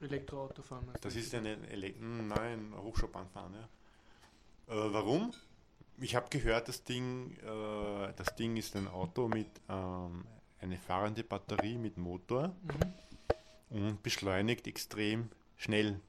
Elektroauto 0.00 0.62
fahren. 0.62 0.88
Das 1.00 1.16
ist 1.16 1.34
eine 1.34 1.56
Ele 1.68 1.92
nein, 2.00 2.72
Hochschulbahn 2.80 3.28
fahren. 3.30 3.54
Ja. 3.54 4.74
Äh, 4.74 4.92
warum? 4.92 5.32
Ich 6.00 6.14
habe 6.14 6.28
gehört, 6.30 6.68
das 6.68 6.84
Ding, 6.84 7.36
äh, 7.38 8.12
das 8.14 8.36
Ding 8.36 8.56
ist 8.56 8.76
ein 8.76 8.86
Auto 8.86 9.26
mit 9.26 9.48
ähm, 9.68 10.24
eine 10.60 10.78
fahrende 10.78 11.24
Batterie 11.24 11.76
mit 11.76 11.96
Motor 11.96 12.54
Mhm. 13.70 13.86
und 13.88 14.02
beschleunigt 14.04 14.68
extrem 14.68 15.28
schnell. 15.56 16.00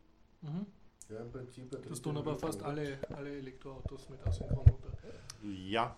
Mhm. 0.41 0.67
Ja, 1.09 1.21
im 1.21 1.31
Prinzip 1.31 1.71
Das 1.87 2.01
tun 2.01 2.17
aber 2.17 2.35
fast 2.35 2.61
alle, 2.61 2.99
alle 3.15 3.37
Elektroautos 3.37 4.09
mit 4.09 4.25
Asynchronmotor. 4.25 4.91
Ja, 5.43 5.95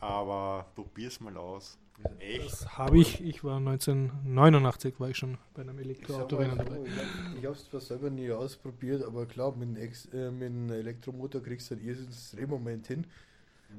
aber 0.00 0.66
probier's 0.74 1.18
mal 1.20 1.36
aus. 1.36 1.78
Echt? 2.18 2.44
Das 2.52 2.76
habe 2.76 2.98
ich. 2.98 3.22
Ich 3.22 3.44
war 3.44 3.56
1989 3.58 4.98
war 4.98 5.08
ich 5.10 5.16
schon 5.16 5.38
bei 5.54 5.62
einem 5.62 5.78
Elektroautorennen 5.78 6.58
so, 6.58 6.64
dabei. 6.64 6.80
Ich 6.84 6.96
hab- 6.96 7.38
ich 7.38 7.44
habe 7.44 7.54
es 7.54 7.70
zwar 7.70 7.80
selber 7.80 8.10
nie 8.10 8.30
ausprobiert, 8.32 9.02
aber 9.02 9.26
klar, 9.26 9.52
mit 9.52 9.68
einem, 9.68 9.76
Ex 9.76 10.06
äh, 10.06 10.30
mit 10.30 10.48
einem 10.50 10.70
Elektromotor 10.70 11.42
kriegst 11.42 11.70
du 11.70 11.76
einen 11.76 11.84
irrsinniges 11.86 12.32
Drehmoment 12.32 12.86
hin. 12.86 13.06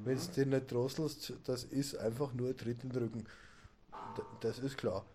Wenn 0.04 0.18
du 0.18 0.24
den 0.36 0.50
nicht 0.50 0.72
drosselst, 0.72 1.34
das 1.46 1.64
ist 1.66 1.96
einfach 1.96 2.34
nur 2.34 2.56
Tritt 2.56 2.84
in 2.84 2.90
den 2.90 3.04
Rücken. 3.04 3.24
D 4.18 4.22
das 4.42 4.60
ist 4.60 4.78
klar. 4.78 5.06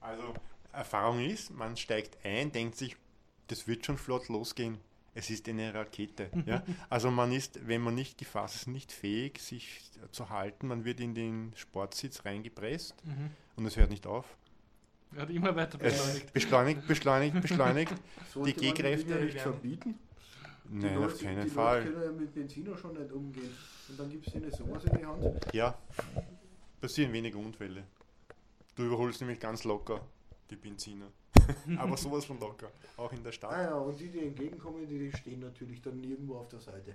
Also, 0.00 0.34
Erfahrung 0.72 1.20
ist, 1.20 1.50
man 1.54 1.76
steigt 1.76 2.18
ein, 2.24 2.52
denkt 2.52 2.76
sich, 2.76 2.96
das 3.46 3.66
wird 3.66 3.86
schon 3.86 3.96
flott 3.98 4.28
losgehen. 4.28 4.78
Es 5.18 5.30
ist 5.30 5.48
eine 5.48 5.72
Rakete. 5.72 6.30
ja? 6.46 6.62
Also 6.90 7.10
man 7.10 7.32
ist, 7.32 7.66
wenn 7.66 7.80
man 7.80 7.94
nicht 7.94 8.18
gefasst 8.18 8.54
ist, 8.56 8.66
nicht 8.68 8.92
fähig, 8.92 9.40
sich 9.40 9.80
zu 10.12 10.28
halten. 10.28 10.68
Man 10.68 10.84
wird 10.84 11.00
in 11.00 11.14
den 11.14 11.52
Sportsitz 11.56 12.24
reingepresst 12.24 12.94
Mhm. 13.06 13.30
und 13.56 13.66
es 13.66 13.76
hört 13.76 13.88
nicht 13.90 14.06
auf. 14.06 14.36
Er 15.14 15.22
hat 15.22 15.30
immer 15.30 15.56
weiter 15.56 15.78
Es 15.80 15.94
beschleunigt. 15.96 16.32
beschleunigt, 16.34 16.86
beschleunigt, 16.86 17.40
beschleunigt. 17.40 17.94
Sollte 18.34 18.50
man 18.50 18.60
G-Kräfte 18.74 19.06
Dinge 19.06 19.24
nicht 19.24 19.34
werden- 19.36 19.52
verbieten? 19.52 19.94
Die 20.68 20.84
Nein, 20.84 20.94
Leute- 20.96 21.06
auf 21.14 21.20
keinen 21.22 21.44
die 21.44 21.50
Fall. 21.50 21.78
Leute 21.78 21.92
können 21.92 22.04
ja 22.04 22.12
mit 22.20 22.34
Benzin 22.34 22.72
auch 22.72 22.76
schon 22.78 22.92
nicht 22.94 23.12
umgehen. 23.12 23.50
Und 23.88 23.98
dann 24.00 24.10
gibst 24.10 24.34
du 24.34 24.38
ihnen 24.38 24.50
sowas 24.50 24.84
in 24.84 24.98
die 24.98 25.06
Hand. 25.06 25.22
Ja, 25.54 25.78
passieren 26.80 27.12
wenige 27.12 27.38
Unfälle. 27.38 27.84
Du 28.74 28.82
überholst 28.84 29.20
nämlich 29.20 29.40
ganz 29.40 29.64
locker 29.64 30.00
die 30.50 30.56
Benziner. 30.56 31.06
aber 31.78 31.96
sowas 31.96 32.24
von 32.24 32.38
locker, 32.40 32.70
auch 32.96 33.12
in 33.12 33.22
der 33.22 33.32
Stadt. 33.32 33.52
Ah 33.52 33.62
ja, 33.62 33.74
und 33.74 33.98
die, 33.98 34.08
die 34.08 34.26
entgegenkommen, 34.26 34.86
die 34.86 35.12
stehen 35.16 35.40
natürlich 35.40 35.80
dann 35.82 36.02
irgendwo 36.02 36.36
auf 36.36 36.48
der 36.48 36.60
Seite. 36.60 36.94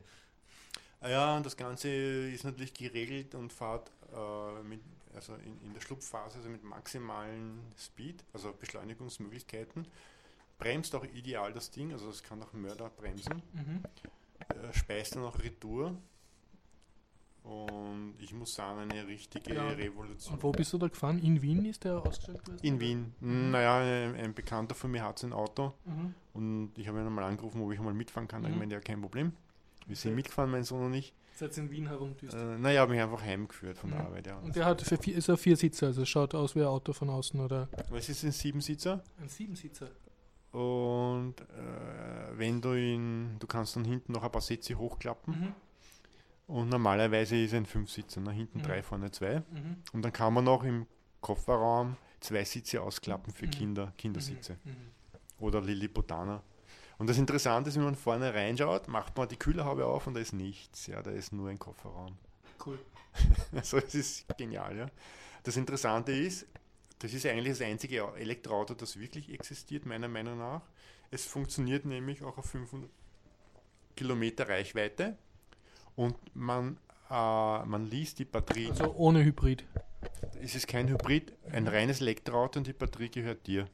Ah 1.02 1.10
Ja, 1.10 1.38
und 1.38 1.46
das 1.46 1.58
Ganze 1.58 1.90
ist 1.90 2.44
natürlich 2.44 2.74
geregelt 2.74 3.36
und 3.36 3.52
fährt 3.52 3.92
äh, 4.14 4.64
mit, 4.64 4.82
also 5.16 5.34
in, 5.36 5.60
in 5.66 5.74
der 5.74 5.82
Schlupfphase, 5.82 6.38
also 6.38 6.50
mit 6.50 6.64
maximalen 6.64 7.60
Speed, 7.78 8.24
also 8.34 8.54
Beschleunigungsmöglichkeiten. 8.54 9.88
Bremst 10.58 10.94
auch 10.94 11.06
ideal 11.06 11.54
das 11.54 11.72
Ding, 11.72 11.92
also 11.92 12.10
es 12.10 12.22
kann 12.22 12.42
auch 12.44 12.54
Mörder 12.54 12.90
bremsen. 12.90 13.42
Mhm. 13.54 13.84
Äh, 14.50 14.74
speist 14.74 15.16
dann 15.16 15.24
auch 15.24 15.40
Retour. 15.40 15.96
Und 17.44 18.14
ich 18.20 18.34
muss 18.34 18.54
sagen, 18.54 18.80
eine 18.82 19.08
richtige 19.08 19.54
Ja. 19.56 19.68
Revolution. 19.70 20.36
Und 20.36 20.44
wo 20.44 20.52
bist 20.52 20.72
du 20.74 20.78
da 20.78 20.88
gefahren? 20.88 21.18
In 21.20 21.42
Wien 21.42 21.66
ist 21.66 21.84
der 21.84 21.98
ausgestellt 21.98 22.44
gewesen? 22.46 22.64
In 22.66 22.80
Wien. 22.80 23.14
Naja, 23.20 23.78
ein, 23.80 24.16
ein 24.16 24.34
Bekannter 24.34 24.76
von 24.76 24.92
mir 24.92 25.04
hat 25.04 25.24
ein 25.24 25.34
Auto 25.34 25.74
Mhm. 25.86 26.14
und 26.34 26.72
ich 26.78 26.88
habe 26.88 27.00
ihn 27.00 27.08
einmal 27.08 27.24
angerufen, 27.26 27.62
ob 27.64 27.72
ich 27.74 27.80
mal 27.80 27.94
mitfahren 27.94 28.28
kann. 28.28 28.44
Mhm. 28.44 28.58
meinte, 28.60 28.76
ja, 28.76 28.82
kein 28.82 29.02
Problem. 29.02 29.34
Wir 29.88 29.96
sind 29.96 30.12
Okay. 30.12 30.16
mitgefahren, 30.18 30.52
mein 30.52 30.64
Sohn 30.64 30.86
und 30.86 30.94
ich. 30.94 31.14
Seid 31.34 31.58
ihr 31.58 31.64
in 31.64 31.72
Wien 31.72 31.88
herumdüst. 31.88 32.36
Äh, 32.36 32.58
naja, 32.60 32.82
habe 32.82 32.92
mich 32.94 33.02
einfach 33.02 33.22
heimgeführt 33.24 33.78
von 33.78 33.90
der 33.90 34.00
Mhm. 34.02 34.06
Arbeit. 34.06 34.28
Ja. 34.28 34.38
Und 34.38 34.56
der 34.56 34.66
hat 34.66 34.82
vier, 34.82 35.16
ist 35.18 35.28
er 35.28 35.38
vier 35.38 35.58
Sitze, 35.58 35.88
also 35.88 36.06
schaut 36.06 36.36
aus 36.36 36.56
wie 36.56 36.60
ein 36.62 36.68
Auto 36.68 36.94
von 36.94 37.10
außen 37.10 37.40
oder 37.40 37.68
Was 37.90 38.08
ist 38.08 38.24
ein 38.24 38.32
Siebensitzer? 38.32 39.04
ein 39.20 39.28
Siebensitzer. 39.30 39.88
Und 40.52 41.36
äh, 41.42 42.38
wenn 42.38 42.62
du 42.62 42.74
ihn, 42.76 43.38
du 43.40 43.48
kannst 43.48 43.76
dann 43.76 43.86
hinten 43.86 44.12
noch 44.12 44.22
ein 44.24 44.32
paar 44.32 44.42
Sitze 44.42 44.76
hochklappen. 44.78 45.56
Mhm. 46.52 46.58
Und 46.58 46.70
normalerweise 46.70 47.38
ist 47.38 47.54
ein 47.54 47.66
Fünfsitzer, 47.66 48.22
nach 48.22 48.34
hinten 48.34 48.60
Mhm. 48.60 48.64
drei, 48.64 48.84
vorne 48.84 49.12
zwei. 49.12 49.40
Mhm. 49.40 49.78
Und 49.94 50.02
dann 50.04 50.14
kann 50.14 50.34
man 50.34 50.44
noch 50.44 50.64
im 50.64 50.86
Kofferraum 51.22 51.98
zwei 52.20 52.44
Sitze 52.44 52.82
ausklappen 52.82 53.34
für 53.34 53.46
Mhm. 53.48 53.52
Kinder, 53.52 53.94
Kindersitze. 53.98 54.58
Mhm. 54.64 54.76
Oder 55.40 55.62
Lilliputaner. 55.62 56.44
Und 56.98 57.10
das 57.10 57.18
Interessante 57.18 57.70
ist, 57.70 57.78
wenn 57.78 57.84
man 57.84 57.96
vorne 57.96 58.32
reinschaut, 58.34 58.88
macht 58.88 59.18
man 59.18 59.28
die 59.28 59.36
Kühlerhaube 59.38 59.86
auf 59.86 60.06
und 60.06 60.14
da 60.14 60.20
ist 60.20 60.34
nichts. 60.34 60.86
Ja, 60.86 61.02
da 61.02 61.10
ist 61.12 61.32
nur 61.34 61.50
ein 61.50 61.58
Kofferraum. 61.58 62.18
Cool. 62.66 62.80
Also 63.54 63.78
es 63.78 63.96
ist 63.96 64.38
genial, 64.38 64.78
ja. 64.78 64.86
Das 65.44 65.58
Interessante 65.58 66.12
ist, 66.12 66.46
das 67.00 67.14
ist 67.14 67.26
eigentlich 67.26 67.58
das 67.58 67.62
einzige 67.68 68.08
Elektroauto, 68.16 68.74
das 68.76 68.98
wirklich 69.00 69.30
existiert, 69.34 69.86
meiner 69.86 70.08
Meinung 70.08 70.38
nach. 70.38 70.62
Es 71.10 71.26
funktioniert 71.26 71.84
nämlich 71.86 72.24
auch 72.24 72.38
auf 72.38 72.46
500 72.46 72.90
Kilometer 73.96 74.48
Reichweite 74.48 75.18
und 76.02 76.16
man, 76.36 76.78
äh, 77.10 77.66
man 77.66 77.86
liest 77.90 78.20
die 78.20 78.26
Batterie. 78.26 78.70
Also 78.70 78.94
ohne 78.96 79.24
Hybrid. 79.24 79.64
es 80.42 80.56
ist 80.56 80.68
kein 80.68 80.90
Hybrid, 80.90 81.34
ein 81.52 81.68
reines 81.68 82.02
Elektroauto 82.02 82.60
und 82.60 82.68
die 82.68 82.74
Batterie 82.74 83.10
gehört 83.10 83.46
dir. 83.48 83.68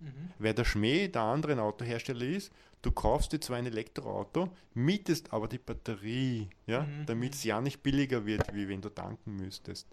Mhm. 0.00 0.30
Wer 0.38 0.54
der 0.54 0.64
Schmäh 0.64 1.08
der 1.08 1.22
anderen 1.22 1.58
Autohersteller 1.58 2.24
ist, 2.24 2.52
du 2.82 2.90
kaufst 2.92 3.32
dir 3.32 3.40
zwar 3.40 3.56
ein 3.58 3.66
Elektroauto, 3.66 4.48
mietest 4.74 5.32
aber 5.32 5.48
die 5.48 5.58
Batterie, 5.58 6.48
ja, 6.66 6.82
Mhm. 6.82 7.06
damit 7.06 7.34
es 7.34 7.44
ja 7.44 7.60
nicht 7.60 7.82
billiger 7.82 8.24
wird, 8.26 8.52
wie 8.54 8.68
wenn 8.68 8.80
du 8.80 8.88
tanken 8.88 9.36
müsstest. 9.36 9.86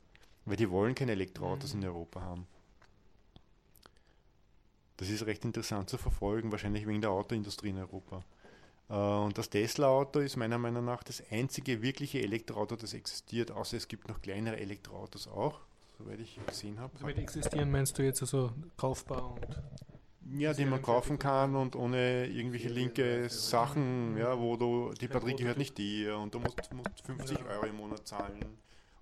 Weil 0.46 0.58
die 0.58 0.70
wollen 0.70 0.94
keine 0.96 1.12
Elektroautos 1.14 1.74
Mhm. 1.74 1.82
in 1.82 1.88
Europa 1.88 2.22
haben. 2.22 2.48
Das 4.98 5.10
ist 5.10 5.26
recht 5.26 5.46
interessant 5.46 5.90
zu 5.90 5.98
verfolgen, 5.98 6.52
wahrscheinlich 6.52 6.86
wegen 6.86 7.02
der 7.02 7.12
Autoindustrie 7.12 7.70
in 7.70 7.78
Europa. 7.78 8.22
Äh, 8.90 8.94
Und 8.94 9.38
das 9.38 9.50
Tesla-Auto 9.50 10.20
ist 10.20 10.36
meiner 10.38 10.58
Meinung 10.58 10.86
nach 10.86 11.04
das 11.04 11.24
einzige 11.32 11.82
wirkliche 11.82 12.22
Elektroauto, 12.22 12.76
das 12.76 12.94
existiert, 12.94 13.52
außer 13.52 13.78
es 13.78 13.88
gibt 13.88 14.08
noch 14.08 14.22
kleinere 14.22 14.58
Elektroautos 14.58 15.28
auch, 15.28 15.60
soweit 15.98 16.20
ich 16.20 16.40
gesehen 16.48 16.80
habe. 16.80 16.94
Also 16.94 17.06
mit 17.06 17.18
existieren 17.18 17.72
meinst 17.72 17.98
du 17.98 18.04
jetzt 18.04 18.22
also 18.22 18.52
kaufbar 18.78 19.34
und 19.34 20.40
Ja, 20.40 20.54
die 20.54 20.66
man 20.66 20.82
kaufen 20.82 21.18
kann 21.18 21.56
und 21.56 21.76
ohne 21.76 22.28
irgendwelche 22.28 22.70
linke 22.70 23.30
Sachen, 23.30 24.16
ja, 24.18 24.38
wo 24.40 24.58
du, 24.58 24.94
die 25.00 25.08
Batterie 25.08 25.36
gehört 25.36 25.58
nicht 25.58 25.78
dir 25.78 26.18
und 26.18 26.34
du 26.34 26.40
musst, 26.40 26.72
musst 26.74 27.06
50 27.06 27.40
Ja. 27.40 27.46
Euro 27.48 27.66
im 27.66 27.78
Monat 27.78 28.08
zahlen 28.08 28.40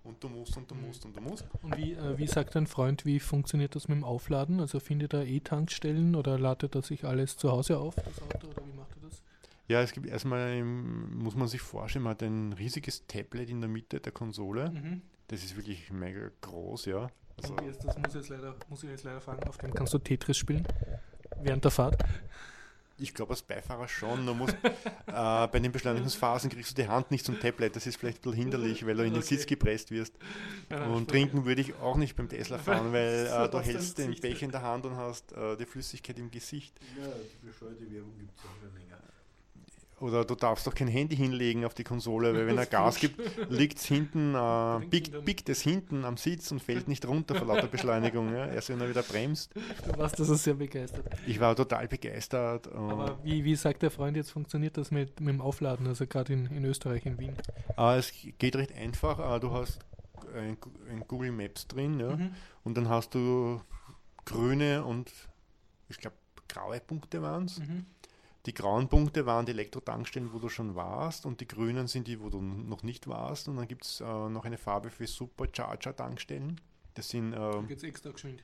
und 0.03 0.23
du 0.23 0.29
musst 0.29 0.55
und 0.55 0.71
du 0.71 0.75
musst 0.75 1.03
und 1.05 1.15
du 1.17 1.21
musst. 1.21 1.45
Und 1.61 1.75
wie, 1.77 1.93
äh, 1.93 2.17
wie 2.17 2.27
sagt 2.27 2.55
dein 2.55 2.65
Freund, 2.65 3.03
wie 3.05 3.19
funktioniert 3.19 3.75
das 3.75 3.89
mit 3.89 3.97
dem 3.97 4.03
Aufladen? 4.05 4.61
Also 4.61 4.79
findet 4.79 5.13
er 5.13 5.25
E-Tankstellen 5.25 6.15
oder 6.15 6.39
ladet 6.39 6.75
er 6.75 6.81
sich 6.81 7.03
alles 7.03 7.35
zu 7.35 7.51
Hause 7.51 7.77
auf, 7.77 7.95
das 7.95 8.21
Auto, 8.21 8.47
oder 8.47 8.63
wie 8.65 8.77
macht 8.77 8.91
er 8.95 9.09
das? 9.09 9.21
Ja, 9.67 9.81
es 9.81 9.91
gibt 9.91 10.07
erstmal, 10.07 10.63
muss 10.63 11.35
man 11.35 11.47
sich 11.47 11.61
vorstellen, 11.61 12.03
man 12.03 12.11
hat 12.11 12.23
ein 12.23 12.53
riesiges 12.53 13.05
Tablet 13.07 13.49
in 13.49 13.59
der 13.59 13.69
Mitte 13.69 13.99
der 13.99 14.11
Konsole. 14.11 14.69
Mhm. 14.69 15.01
Das 15.27 15.43
ist 15.43 15.57
wirklich 15.57 15.91
mega 15.91 16.31
groß, 16.41 16.85
ja. 16.85 17.09
Also, 17.41 17.55
ist 17.57 17.83
das 17.83 17.97
muss, 17.97 18.07
ich 18.07 18.15
jetzt 18.15 18.29
leider, 18.29 18.55
muss 18.69 18.83
ich 18.83 18.89
jetzt 18.89 19.03
leider 19.03 19.21
fragen, 19.21 19.47
auf 19.47 19.57
dem 19.57 19.73
kannst 19.73 19.93
du 19.93 19.99
Tetris 19.99 20.37
spielen? 20.37 20.65
Während 21.41 21.63
der 21.65 21.71
Fahrt? 21.71 22.01
ich 22.99 23.13
glaube 23.13 23.31
als 23.31 23.41
Beifahrer 23.41 23.87
schon. 23.87 24.25
Du 24.25 24.33
musst, 24.33 24.55
äh, 24.63 25.47
bei 25.47 25.59
den 25.59 25.71
Beschleunigungsphasen 25.71 26.49
kriegst 26.49 26.71
du 26.71 26.81
die 26.81 26.87
Hand 26.87 27.11
nicht 27.11 27.25
zum 27.25 27.39
Tablet. 27.39 27.75
Das 27.75 27.85
ist 27.85 27.97
vielleicht 27.97 28.19
ein 28.19 28.21
bisschen 28.31 28.37
hinderlich, 28.37 28.85
weil 28.85 28.95
du 28.95 29.03
in 29.03 29.13
den 29.13 29.21
Okay. 29.21 29.35
Sitz 29.35 29.45
gepresst 29.45 29.91
wirst. 29.91 30.13
Und 30.69 31.09
trinken 31.09 31.45
würde 31.45 31.61
ich 31.61 31.75
auch 31.75 31.95
nicht 31.95 32.15
beim 32.15 32.29
Tesla 32.29 32.57
fahren, 32.57 32.91
weil 32.93 33.27
äh, 33.27 33.49
du 33.49 33.59
hältst 33.59 33.97
den. 33.97 34.15
Becher 34.17 34.45
in 34.45 34.51
der 34.51 34.63
Hand 34.63 34.85
und 34.85 34.95
hast 34.95 35.31
äh, 35.33 35.55
die 35.57 35.65
Flüssigkeit 35.65 36.17
im 36.17 36.31
Gesicht. 36.31 36.79
Ja, 36.99 37.07
die 37.07 37.45
bescheuerte 37.45 37.91
Werbung 37.91 38.17
gibt 38.17 38.31
es 38.37 38.43
auch 38.45 38.55
schon 38.59 38.73
länger. 38.73 38.86
Oder 39.99 40.25
du 40.25 40.35
darfst 40.35 40.67
doch 40.67 40.75
kein 40.75 40.87
Handy 40.87 41.15
hinlegen 41.15 41.65
auf 41.65 41.73
die 41.73 41.83
Konsole, 41.83 42.33
weil 42.33 42.45
wenn 42.45 42.57
er 42.57 42.65
Gas 42.67 42.99
gibt, 42.99 43.19
liegt 43.49 43.79
es 43.79 43.85
hinten, 43.85 44.35
äh, 44.35 44.85
biegt, 44.85 45.25
biegt 45.25 45.49
es 45.49 45.61
hinten 45.61 46.05
am 46.05 46.17
Sitz 46.17 46.51
und 46.51 46.61
fällt 46.61 46.87
nicht 46.87 47.07
runter 47.07 47.33
vor 47.33 47.47
lauter 47.47 47.67
Beschleunigung. 47.67 48.31
Ja? 48.31 48.45
Erst 48.45 48.69
wenn 48.69 48.79
er 48.79 48.89
wieder 48.89 49.01
bremst. 49.01 49.55
Du 49.55 49.97
warst 49.97 50.19
also 50.19 50.35
sehr 50.35 50.53
begeistert. 50.53 51.05
Ich 51.25 51.39
war 51.39 51.55
total 51.55 51.87
begeistert. 51.87 52.71
Aber 52.71 53.17
wie, 53.23 53.43
wie 53.43 53.55
sagt 53.55 53.81
der 53.81 53.89
Freund, 53.89 54.15
jetzt 54.17 54.31
funktioniert 54.31 54.77
das 54.77 54.91
mit, 54.91 55.19
mit 55.19 55.29
dem 55.29 55.41
Aufladen, 55.41 55.87
also 55.87 56.05
gerade 56.05 56.33
in, 56.33 56.45
in 56.47 56.63
Österreich, 56.65 57.05
in 57.05 57.17
Wien? 57.17 57.33
äh, 57.77 57.97
es 57.97 58.13
geht 58.37 58.55
recht 58.55 58.75
einfach. 58.75 59.35
Äh, 59.35 59.39
du 59.39 59.51
hast 59.51 59.79
ein, 60.35 60.57
ein 60.89 61.03
Google 61.07 61.31
Maps 61.31 61.67
drin 61.67 61.99
ja? 61.99 62.15
Mhm. 62.15 62.35
und 62.63 62.77
dann 62.77 62.89
hast 62.89 63.15
du 63.15 63.61
grüne 64.25 64.83
und 64.83 65.11
ich 65.89 65.97
glaube 65.97 66.17
graue 66.47 66.79
Punkte 66.79 67.21
waren 67.21 67.45
es. 67.45 67.59
Mhm. 67.59 67.85
Die 68.47 68.53
grauen 68.53 68.87
Punkte 68.87 69.25
waren 69.25 69.45
die 69.45 69.51
Elektrotankstellen, 69.51 70.31
wo 70.33 70.39
du 70.39 70.47
schon 70.49 70.73
warst, 70.75 71.25
und 71.25 71.41
die 71.41 71.47
grünen 71.47 71.87
sind 71.87 72.07
die, 72.07 72.19
wo 72.21 72.29
du 72.29 72.41
noch 72.41 72.81
nicht 72.81 73.07
warst. 73.07 73.47
Und 73.49 73.57
dann 73.57 73.67
gibt 73.67 73.83
es 73.85 73.99
äh, 74.01 74.05
noch 74.05 74.45
eine 74.45 74.57
Farbe 74.57 74.89
für 74.89 75.05
Supercharger-Tankstellen. 75.05 76.59
Das 76.93 77.09
sind, 77.09 77.33
äh, 77.33 77.61
geht's 77.67 77.83
extra 77.83 78.11
geschwind. 78.11 78.43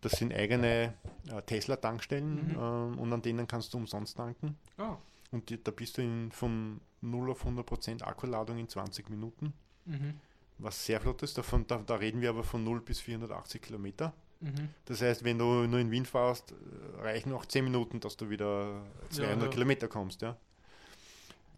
das 0.00 0.12
sind 0.12 0.32
eigene 0.32 0.94
äh, 1.30 1.42
Tesla-Tankstellen 1.42 2.48
Mhm. 2.52 2.56
ähm, 2.58 2.98
und 2.98 3.12
an 3.12 3.22
denen 3.22 3.46
kannst 3.46 3.74
du 3.74 3.78
umsonst 3.78 4.16
tanken. 4.16 4.56
Ah. 4.78 4.96
Und 5.30 5.48
die, 5.50 5.62
da 5.62 5.70
bist 5.70 5.98
du 5.98 6.02
in, 6.02 6.30
von 6.32 6.80
0 7.00 7.30
auf 7.30 7.44
100% 7.44 8.02
Akkuladung 8.02 8.58
in 8.58 8.68
20 8.68 9.10
Minuten, 9.10 9.52
Mhm. 9.86 10.14
was 10.58 10.86
sehr 10.86 11.00
flott 11.00 11.22
ist. 11.22 11.36
Davon, 11.36 11.66
da, 11.66 11.78
da 11.78 11.96
reden 11.96 12.20
wir 12.20 12.30
aber 12.30 12.44
von 12.44 12.62
0 12.64 12.80
bis 12.80 13.00
480 13.00 13.60
Kilometer. 13.62 14.12
Mhm. 14.42 14.68
Das 14.86 15.00
heißt, 15.00 15.24
wenn 15.24 15.38
du 15.38 15.66
nur 15.66 15.78
in 15.78 15.90
Wien 15.90 16.04
fährst, 16.04 16.52
äh, 16.52 17.00
reichen 17.00 17.32
auch 17.32 17.46
10 17.46 17.64
Minuten, 17.64 18.00
dass 18.00 18.16
du 18.16 18.28
wieder 18.28 18.84
200 19.10 19.42
ja. 19.42 19.48
Kilometer 19.48 19.88
kommst. 19.88 20.22
Ja. 20.22 20.36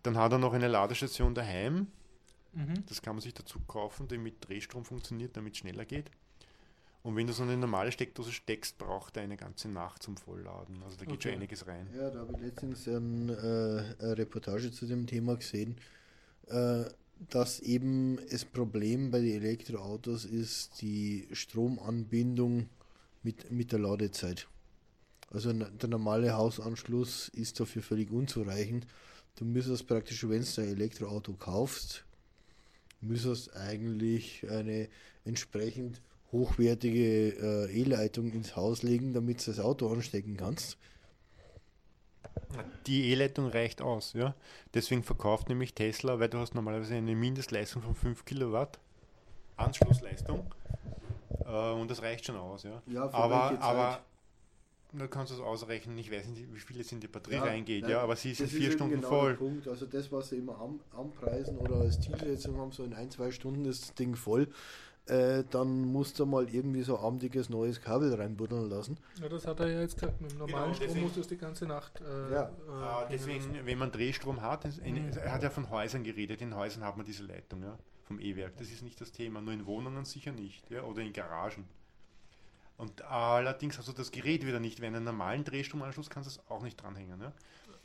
Dann 0.03 0.17
hat 0.19 0.33
er 0.33 0.39
noch 0.39 0.53
eine 0.53 0.69
Ladestation 0.69 1.35
daheim. 1.35 1.87
Mhm. 2.53 2.85
Das 2.87 3.01
kann 3.03 3.17
man 3.17 3.23
sich 3.23 3.35
dazu 3.35 3.59
kaufen, 3.61 4.07
die 4.07 4.19
mit 4.19 4.47
Drehstrom 4.47 4.85
funktioniert, 4.85 5.37
damit 5.37 5.55
es 5.55 5.59
schneller 5.61 5.85
geht. 5.85 6.11
Und 7.03 7.17
wenn 7.17 7.27
du 7.27 7.33
so 7.33 7.43
eine 7.43 7.57
normale 7.57 7.93
Steckdose 7.93 8.33
steckst, 8.33 8.79
braucht 8.79 9.17
er 9.17 9.25
eine 9.25 9.37
ganze 9.37 9.69
Nacht 9.69 10.03
zum 10.03 10.17
Vollladen. 10.17 10.83
Also 10.83 10.97
da 10.97 11.05
geht 11.05 11.23
schon 11.23 11.33
Okay. 11.33 11.39
einiges 11.39 11.67
rein. 11.67 11.89
Ja, 11.95 12.11
da 12.11 12.21
habe 12.21 12.33
ich 12.33 12.41
letztens 12.41 12.87
ein, 12.87 13.29
äh, 13.29 13.33
eine 13.99 14.19
Reportage 14.19 14.71
zu 14.71 14.87
dem 14.87 15.07
Thema 15.07 15.37
gesehen, 15.37 15.77
äh, 16.49 16.85
dass 17.31 17.61
eben 17.61 18.19
das 18.31 18.45
Problem 18.45 19.11
bei 19.11 19.21
den 19.21 19.43
Elektroautos 19.43 20.25
ist 20.25 20.81
die 20.81 21.29
Stromanbindung 21.33 22.69
mit, 23.23 23.51
mit 23.51 23.73
der 23.73 23.79
Ladezeit. 23.79 24.49
Also 25.31 25.53
der 25.53 25.89
normale 25.89 26.35
Hausanschluss 26.35 27.29
ist 27.29 27.59
dafür 27.59 27.83
völlig 27.83 28.11
unzureichend. 28.11 28.87
Du 29.37 29.45
müsstest 29.45 29.87
praktisch, 29.89 30.29
wenn 30.29 30.45
du 30.45 30.61
ein 30.61 30.69
Elektroauto 30.69 31.33
kaufst, 31.33 32.05
müsstest 33.01 33.55
eigentlich 33.57 34.49
eine 34.49 34.89
entsprechend 35.25 36.01
hochwertige 36.31 37.69
äh, 37.69 37.81
E-Leitung 37.81 38.33
ins 38.33 38.57
Haus 38.57 38.83
legen, 38.83 39.13
damit 39.13 39.45
du 39.45 39.51
das 39.51 39.61
Auto 39.61 39.89
anstecken 39.89 40.37
kannst. 40.37 40.79
Die 42.87 43.11
E-Leitung 43.11 43.49
reicht 43.49 43.83
aus, 43.83 44.13
ja. 44.13 44.35
Deswegen 44.75 45.03
verkauft 45.03 45.49
nämlich 45.49 45.75
Tesla, 45.75 46.19
weil 46.21 46.29
du 46.29 46.39
hast 46.39 46.55
normalerweise 46.55 46.95
eine 46.95 47.15
Mindestleistung 47.15 47.83
von 47.83 47.95
5 47.95 48.25
Kilowatt 48.25 48.79
Anschlussleistung. 49.57 50.53
Äh, 51.45 51.73
und 51.73 51.91
das 51.91 52.03
reicht 52.03 52.27
schon 52.27 52.37
aus, 52.37 52.65
ja. 52.65 52.83
Ja, 52.87 53.13
aber, 53.13 53.61
aber 53.61 54.01
du 54.93 55.09
kannst 55.09 55.33
es 55.33 55.41
ausrechnen, 55.41 55.97
ich 55.99 56.11
weiß 56.11 56.27
nicht, 56.29 56.53
wie 56.53 56.59
viel 56.59 56.77
jetzt 56.77 56.93
in 56.93 57.01
die 57.01 57.09
Batterie 57.09 57.37
reingeht, 57.37 57.83
nein, 57.83 57.91
ja, 57.93 58.01
aber 58.01 58.17
sie 58.17 58.33
ist 58.33 58.41
in 58.41 58.49
vier 58.49 58.67
eben 58.67 58.73
Stunden 58.73 58.95
genau 58.97 59.09
voll. 59.09 59.35
Punkt. 59.35 59.69
Also 59.69 59.87
das, 59.87 60.11
was 60.13 60.29
sie 60.31 60.37
immer 60.37 60.61
an, 60.61 60.81
anpreisen 60.97 61.59
oder 61.59 61.77
als 61.77 62.01
Zielsetzung 62.01 62.59
haben, 62.59 62.73
so 62.73 62.85
in 62.85 62.95
ein, 62.95 63.11
zwei 63.11 63.31
Stunden 63.31 63.65
ist 63.65 63.83
das 63.83 63.95
Ding 63.95 64.15
voll. 64.15 64.49
Äh, 65.07 65.45
dann 65.51 65.83
musst 65.93 66.19
du 66.19 66.25
mal 66.27 66.49
irgendwie 66.49 66.83
so 66.83 66.99
armdiges 66.99 67.51
neues 67.51 67.81
Kabel 67.81 68.15
reinbuddeln 68.15 68.69
lassen. 68.71 68.99
Ja, 69.21 69.29
das 69.29 69.47
hat 69.47 69.61
er 69.61 69.69
ja 69.71 69.81
jetzt 69.81 69.97
gesagt. 70.01 70.21
Mit 70.21 70.31
dem 70.33 70.39
normalen 70.39 70.65
Genau, 70.65 70.75
Strom 70.75 70.87
deswegen- 70.89 71.05
muss 71.07 71.15
das 71.17 71.27
die 71.29 71.37
ganze 71.37 71.67
Nacht. 71.67 72.01
Äh, 72.01 72.33
Ja. 72.33 72.43
äh, 72.49 72.71
Ah, 72.71 73.07
deswegen, 73.11 73.53
lassen. 73.53 73.67
wenn 73.67 73.79
man 73.79 73.93
Drehstrom 73.93 74.41
hat, 74.41 74.65
es- 74.65 74.79
in, 74.79 74.95
Mhm. 75.07 75.13
er 75.13 75.33
hat 75.33 75.43
ja 75.43 75.51
von 75.51 75.69
Häusern 75.71 76.05
geredet, 76.05 76.41
in 76.41 76.55
Häusern 76.55 76.85
hat 76.85 76.97
man 76.97 77.05
diese 77.05 77.23
Leitung 77.25 77.63
ja, 77.63 77.79
vom 78.05 78.19
E-Werk. 78.19 78.57
Das 78.57 78.71
ist 78.71 78.83
nicht 78.83 79.01
das 79.01 79.13
Thema, 79.13 79.41
nur 79.43 79.53
in 79.53 79.67
Wohnungen 79.67 80.05
sicher 80.07 80.33
nicht 80.33 80.71
ja, 80.71 80.83
oder 80.85 81.03
in 81.03 81.13
Garagen. 81.13 81.65
Und 82.77 83.03
allerdings 83.03 83.79
hast 83.79 83.89
du 83.89 83.93
das 83.93 84.11
Gerät 84.11 84.45
wieder 84.47 84.59
nicht, 84.59 84.81
wenn 84.81 84.95
einen 84.97 85.05
normalen 85.05 85.45
Drehstromanschluss 85.45 86.11
kannst 86.11 86.29
du 86.29 86.41
es 86.41 86.51
auch 86.51 86.63
nicht 86.63 86.83
dranhängen. 86.83 87.21
Ja. 87.21 87.33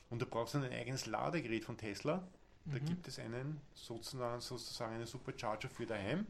Und 0.09 0.21
du 0.21 0.25
brauchst 0.25 0.55
dann 0.55 0.63
ein 0.63 0.71
eigenes 0.73 1.05
Ladegerät 1.05 1.63
von 1.65 1.77
Tesla. 1.77 2.23
Da 2.65 2.79
Mhm. 2.79 2.85
gibt 2.85 3.07
es 3.07 3.19
einen 3.19 3.61
sozusagen, 3.73 4.41
sozusagen 4.41 4.95
einen 4.95 5.05
Supercharger 5.05 5.69
für 5.69 5.85
daheim. 5.85 6.25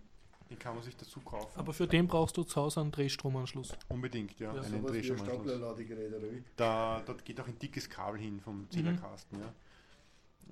Den 0.50 0.58
kann 0.58 0.74
man 0.74 0.84
sich 0.84 0.98
dazu 0.98 1.20
kaufen. 1.22 1.60
Aber 1.60 1.74
für 1.74 1.88
den 1.88 2.08
brauchst 2.08 2.36
du 2.36 2.44
zu 2.44 2.60
Hause 2.60 2.82
einen 2.82 2.92
Drehstromanschluss. 2.92 3.74
Unbedingt, 3.88 4.40
ja, 4.40 4.54
Ja, 4.54 4.62
einen 4.62 4.86
Drehstromanschluss. 4.86 5.36
Staplerladegerät 5.36 6.14
oder 6.14 6.32
wie? 6.32 6.44
Da, 6.56 7.04
dort 7.06 7.24
geht 7.24 7.40
auch 7.40 7.48
ein 7.48 7.60
dickes 7.60 7.90
Kabel 7.90 8.20
hin 8.20 8.40
vom 8.40 8.70
Zählerkasten. 8.72 9.40
Ja. 9.40 9.54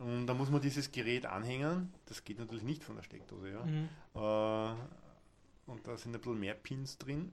Und 0.04 0.28
da 0.28 0.36
muss 0.36 0.52
man 0.52 0.62
dieses 0.62 0.92
Gerät 0.92 1.26
anhängen. 1.26 1.92
Das 2.06 2.24
geht 2.24 2.38
natürlich 2.38 2.64
nicht 2.64 2.84
von 2.84 2.96
der 2.96 3.04
Steckdose. 3.04 3.50
Ja. 3.50 3.66
Mhm. 3.66 3.90
Äh, 4.14 5.72
und 5.72 5.88
da 5.88 5.98
sind 5.98 6.16
ein 6.16 6.22
bisschen 6.22 6.40
mehr 6.40 6.54
Pins 6.54 6.98
drin, 7.00 7.32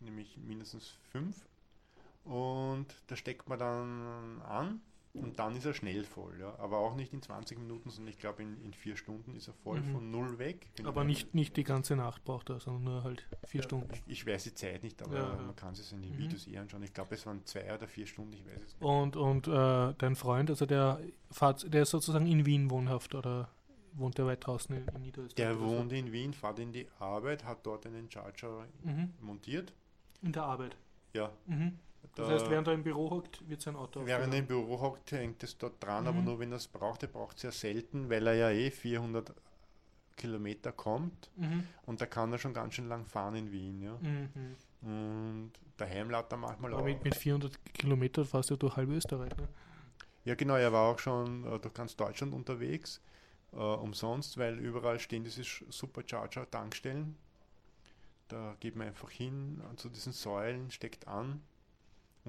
nämlich 0.00 0.36
mindestens 0.36 0.92
fünf. 1.10 1.46
Und 2.24 2.86
da 3.06 3.16
steckt 3.16 3.48
man 3.48 3.58
dann 3.58 4.42
an 4.42 4.80
und 5.22 5.38
dann 5.38 5.54
ist 5.56 5.64
er 5.64 5.74
schnell 5.74 6.04
voll. 6.04 6.38
Ja. 6.40 6.58
Aber 6.58 6.78
auch 6.78 6.94
nicht 6.96 7.12
in 7.12 7.22
20 7.22 7.58
Minuten, 7.58 7.90
sondern 7.90 8.10
ich 8.12 8.18
glaube 8.18 8.42
in, 8.42 8.60
in 8.62 8.72
vier 8.72 8.96
Stunden 8.96 9.34
ist 9.34 9.48
er 9.48 9.54
voll 9.54 9.80
Mhm. 9.80 9.92
von 9.92 10.10
null 10.10 10.38
weg. 10.38 10.66
Aber 10.84 11.04
nicht, 11.04 11.34
nicht 11.34 11.56
die 11.56 11.64
ganze 11.64 11.96
Nacht 11.96 12.24
braucht 12.24 12.50
er, 12.50 12.60
sondern 12.60 12.84
nur 12.84 13.04
halt 13.04 13.26
vier 13.46 13.62
Stunden. 13.62 13.88
Ich, 13.92 14.02
ich 14.06 14.26
weiß 14.26 14.44
die 14.44 14.54
Zeit 14.54 14.82
nicht, 14.82 15.02
aber 15.02 15.16
Ja, 15.16 15.28
ja. 15.36 15.42
man 15.42 15.56
kann 15.56 15.72
es 15.72 15.92
in 15.92 16.02
den 16.02 16.12
Mhm. 16.14 16.18
Videos 16.18 16.46
eher 16.46 16.62
anschauen. 16.62 16.82
Ich 16.82 16.92
glaube, 16.92 17.14
es 17.14 17.24
waren 17.26 17.44
zwei 17.44 17.72
oder 17.74 17.86
vier 17.88 18.06
Stunden, 18.06 18.32
ich 18.32 18.44
weiß 18.46 18.62
es 18.64 18.74
nicht. 18.74 18.82
Und, 18.82 19.16
und 19.16 19.48
äh, 19.48 19.94
dein 19.98 20.16
Freund, 20.16 20.50
also 20.50 20.66
der, 20.66 21.00
fahrt, 21.30 21.72
der 21.72 21.82
ist 21.82 21.90
sozusagen 21.90 22.26
in 22.26 22.46
Wien 22.46 22.70
wohnhaft 22.70 23.14
oder 23.14 23.48
wohnt 23.94 24.16
der 24.18 24.26
weit 24.26 24.46
draußen 24.46 24.76
in, 24.76 24.86
in 24.94 25.00
Niederösterreich? 25.02 25.34
Der 25.34 25.60
wohnt 25.60 25.92
in 25.92 26.12
Wien, 26.12 26.32
fährt 26.32 26.58
in 26.60 26.72
die 26.72 26.86
Arbeit, 27.00 27.44
hat 27.44 27.66
dort 27.66 27.84
einen 27.86 28.10
Charger 28.10 28.66
Mhm. 28.84 29.14
montiert. 29.20 29.72
In 30.22 30.32
der 30.32 30.44
Arbeit. 30.44 30.76
Ja, 31.14 31.32
Mhm. 31.46 31.78
Das 32.14 32.26
da- 32.28 32.34
heißt, 32.34 32.50
während 32.50 32.66
er 32.68 32.74
im 32.74 32.82
Büro 32.82 33.10
hockt, 33.10 33.48
wird 33.48 33.60
sein 33.60 33.76
Auto 33.76 34.04
während 34.04 34.32
er 34.34 34.40
im. 34.40 34.46
Büro 34.46 34.80
hockt, 34.80 35.12
hängt 35.12 35.42
es 35.42 35.56
dort 35.56 35.82
dran, 35.82 36.06
aber 36.06 36.18
Mhm. 36.18 36.24
nur 36.24 36.38
wenn 36.40 36.50
er 36.52 36.56
es 36.56 36.66
braucht. 36.66 37.02
Er 37.02 37.08
braucht 37.08 37.36
es 37.36 37.42
ja 37.44 37.50
selten, 37.52 38.08
weil 38.10 38.26
er 38.26 38.34
ja 38.34 38.50
eh 38.50 38.70
400 38.70 39.32
Kilometer 40.16 40.72
kommt 40.72 41.30
Mhm. 41.36 41.64
und 41.86 42.00
da 42.00 42.06
kann 42.06 42.32
er 42.32 42.38
schon 42.38 42.52
ganz 42.54 42.74
schön 42.74 42.88
lang 42.88 43.06
fahren 43.06 43.36
in 43.36 43.52
Wien. 43.52 43.82
Ja. 43.82 43.96
Mhm. 44.00 44.56
Und 44.82 45.52
daheim 45.76 46.10
lädt 46.10 46.32
er 46.32 46.36
manchmal 46.38 46.72
Aber 46.72 46.82
auch. 46.82 46.86
mit, 46.86 47.02
mit 47.04 47.14
400 47.14 47.52
Kilometern 47.74 48.24
fährst 48.24 48.50
du 48.50 48.56
durch 48.56 48.76
halb 48.76 48.88
Österreich. 48.90 49.36
Ne? 49.36 49.48
Ja, 50.24 50.34
genau, 50.34 50.54
er 50.56 50.72
war 50.72 50.92
auch 50.92 50.98
schon 50.98 51.44
äh, 51.44 51.58
durch 51.60 51.72
ganz 51.74 51.94
Deutschland 51.96 52.34
unterwegs, 52.34 53.00
äh, 53.52 53.56
umsonst, 53.56 54.36
weil 54.38 54.58
überall 54.58 54.98
stehen 54.98 55.22
diese 55.24 55.42
Supercharger-Tankstellen. 55.42 57.16
Da 58.28 58.56
geht 58.60 58.76
man 58.76 58.88
einfach 58.88 59.10
hin 59.10 59.62
zu 59.76 59.88
diesen 59.88 60.12
Säulen, 60.12 60.70
steckt 60.70 61.06
an 61.08 61.40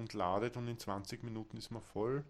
und 0.00 0.12
ladet 0.14 0.56
und 0.56 0.66
in 0.66 0.78
20 0.78 1.22
Minuten 1.22 1.56
ist 1.56 1.70
man 1.70 1.82
voll. 1.82 2.24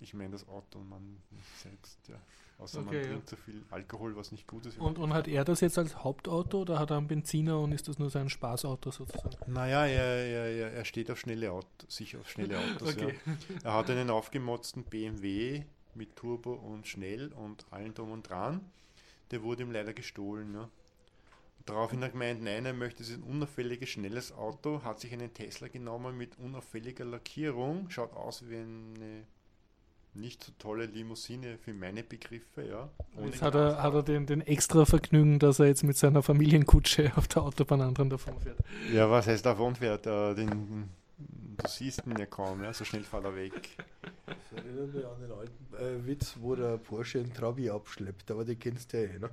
Ich 0.00 0.14
meine 0.14 0.30
das 0.30 0.48
Auto, 0.48 0.78
man 0.78 1.20
nicht 1.30 1.58
selbst, 1.58 1.98
ja. 2.08 2.16
Außer 2.58 2.80
Okay, 2.80 2.86
man 2.86 2.94
ja. 2.94 3.02
trinkt 3.08 3.28
zu 3.28 3.36
viel 3.36 3.62
Alkohol, 3.70 4.16
was 4.16 4.32
nicht 4.32 4.46
gut 4.46 4.66
ist. 4.66 4.78
Und, 4.78 4.98
und 4.98 5.12
hat 5.14 5.28
er 5.28 5.44
das 5.44 5.60
jetzt 5.60 5.78
als 5.78 6.04
Hauptauto 6.04 6.60
oder 6.60 6.78
hat 6.78 6.90
er 6.90 6.98
einen 6.98 7.06
Benziner 7.06 7.58
und 7.58 7.72
ist 7.72 7.88
das 7.88 7.98
nur 7.98 8.10
sein 8.10 8.28
Spaßauto 8.28 8.90
sozusagen? 8.90 9.36
Naja, 9.46 9.86
er, 9.86 10.04
er, 10.04 10.46
er, 10.50 10.72
er 10.72 10.84
steht 10.84 11.10
auf 11.10 11.18
schnelle 11.18 11.52
Autos, 11.52 11.68
sich 11.88 12.16
auf 12.16 12.28
schnelle 12.28 12.58
Autos. 12.58 12.94
Okay. 12.96 13.14
Ja. 13.26 13.70
Er 13.70 13.74
hat 13.74 13.90
einen 13.90 14.10
aufgemotzten 14.10 14.84
BMW 14.84 15.64
mit 15.94 16.16
Turbo 16.16 16.52
und 16.52 16.86
schnell 16.86 17.32
und 17.32 17.64
allen 17.70 17.94
drum 17.94 18.12
und 18.12 18.28
dran. 18.28 18.60
Der 19.30 19.42
wurde 19.42 19.62
ihm 19.62 19.70
leider 19.70 19.92
gestohlen. 19.92 20.54
Ja. 20.54 20.68
Daraufhin 21.66 22.00
hat 22.00 22.08
er 22.08 22.12
gemeint, 22.12 22.42
nein, 22.42 22.64
er 22.66 22.72
möchte 22.72 23.04
ein 23.04 23.22
unauffälliges, 23.22 23.88
schnelles 23.90 24.32
Auto, 24.32 24.82
hat 24.82 25.00
sich 25.00 25.12
einen 25.12 25.32
Tesla 25.34 25.68
genommen 25.68 26.16
mit 26.16 26.38
unauffälliger 26.38 27.04
Lackierung, 27.04 27.90
schaut 27.90 28.14
aus 28.14 28.48
wie 28.48 28.56
eine 28.56 29.26
nicht 30.14 30.42
so 30.42 30.52
tolle 30.58 30.86
Limousine 30.86 31.58
für 31.58 31.72
meine 31.72 32.02
Begriffe, 32.02 32.66
ja. 32.66 32.90
Ohne 33.16 33.26
Jetzt 33.26 33.42
hat 33.42 33.54
er, 33.54 33.82
hat 33.82 33.94
er 33.94 34.02
den, 34.02 34.26
den 34.26 34.40
extra 34.40 34.84
Vergnügen, 34.84 35.38
dass 35.38 35.60
er 35.60 35.66
jetzt 35.66 35.84
mit 35.84 35.96
seiner 35.96 36.22
Familienkutsche 36.22 37.12
auf 37.16 37.28
der 37.28 37.42
Autobahn 37.42 37.80
anderen 37.80 38.10
davon 38.10 38.40
fährt. 38.40 38.58
Ja, 38.92 39.10
was 39.10 39.26
heißt 39.26 39.46
davon 39.46 39.76
fährt? 39.76 40.06
Äh, 40.06 40.34
den, 40.34 40.88
du 41.18 41.68
siehst 41.68 42.06
ihn 42.06 42.18
ja 42.18 42.26
kaum, 42.26 42.62
ja, 42.62 42.72
so 42.72 42.84
schnell 42.84 43.04
fährt 43.04 43.24
er 43.24 43.36
weg. 43.36 43.76
Das 44.26 44.64
erinnert 44.64 44.94
mich 44.94 45.06
an 45.06 45.20
den 45.20 45.32
alten 45.32 45.74
äh, 45.76 46.06
Witz, 46.06 46.36
wo 46.40 46.56
der 46.56 46.78
Porsche 46.78 47.20
einen 47.20 47.32
Trabi 47.32 47.70
abschleppt, 47.70 48.30
aber 48.30 48.44
die 48.44 48.56
kennst 48.56 48.92
du 48.92 49.02
ja 49.02 49.14
eh, 49.14 49.18
ne? 49.18 49.30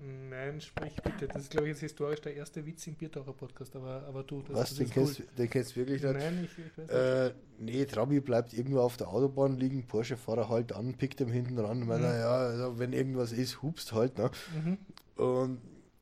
Nein, 0.00 0.60
sprich 0.60 0.94
bitte. 1.02 1.26
Das 1.28 1.42
ist, 1.42 1.50
glaube 1.50 1.66
ich, 1.66 1.70
jetzt 1.72 1.80
historisch 1.80 2.20
der 2.20 2.34
erste 2.36 2.64
Witz 2.64 2.86
im 2.86 2.94
Biertaucher 2.94 3.32
Podcast, 3.32 3.74
aber, 3.74 4.04
aber 4.06 4.22
du, 4.22 4.42
das, 4.42 4.56
Was, 4.56 4.68
das 4.70 4.74
den 4.78 4.86
ist 4.86 4.92
kennst, 4.92 5.20
cool. 5.20 5.26
den 5.36 5.50
kennst 5.50 5.72
du 5.72 5.76
wirklich 5.76 6.02
nicht? 6.02 6.12
Nein, 6.14 6.44
ich, 6.44 6.58
ich 6.58 6.78
weiß 6.78 6.86
nicht. 6.86 6.90
Äh, 6.90 7.34
nee, 7.58 7.84
Trabi 7.84 8.20
bleibt 8.20 8.52
irgendwo 8.52 8.80
auf 8.80 8.96
der 8.96 9.08
Autobahn 9.08 9.56
liegen, 9.56 9.86
Porsche-Fahrer 9.86 10.48
halt 10.48 10.72
an, 10.72 10.94
pickt 10.94 11.20
ihm 11.20 11.28
hinten 11.32 11.58
ran, 11.58 11.88
weil 11.88 11.98
Mhm. 11.98 12.04
er, 12.04 12.18
ja, 12.18 12.30
also 12.36 12.78
wenn 12.78 12.92
irgendwas 12.92 13.32
ist, 13.32 13.60
hupst 13.62 13.92
halt, 13.92 14.18
ne? 14.18 14.30
Mhm. 14.54 14.78
Und 15.22 15.60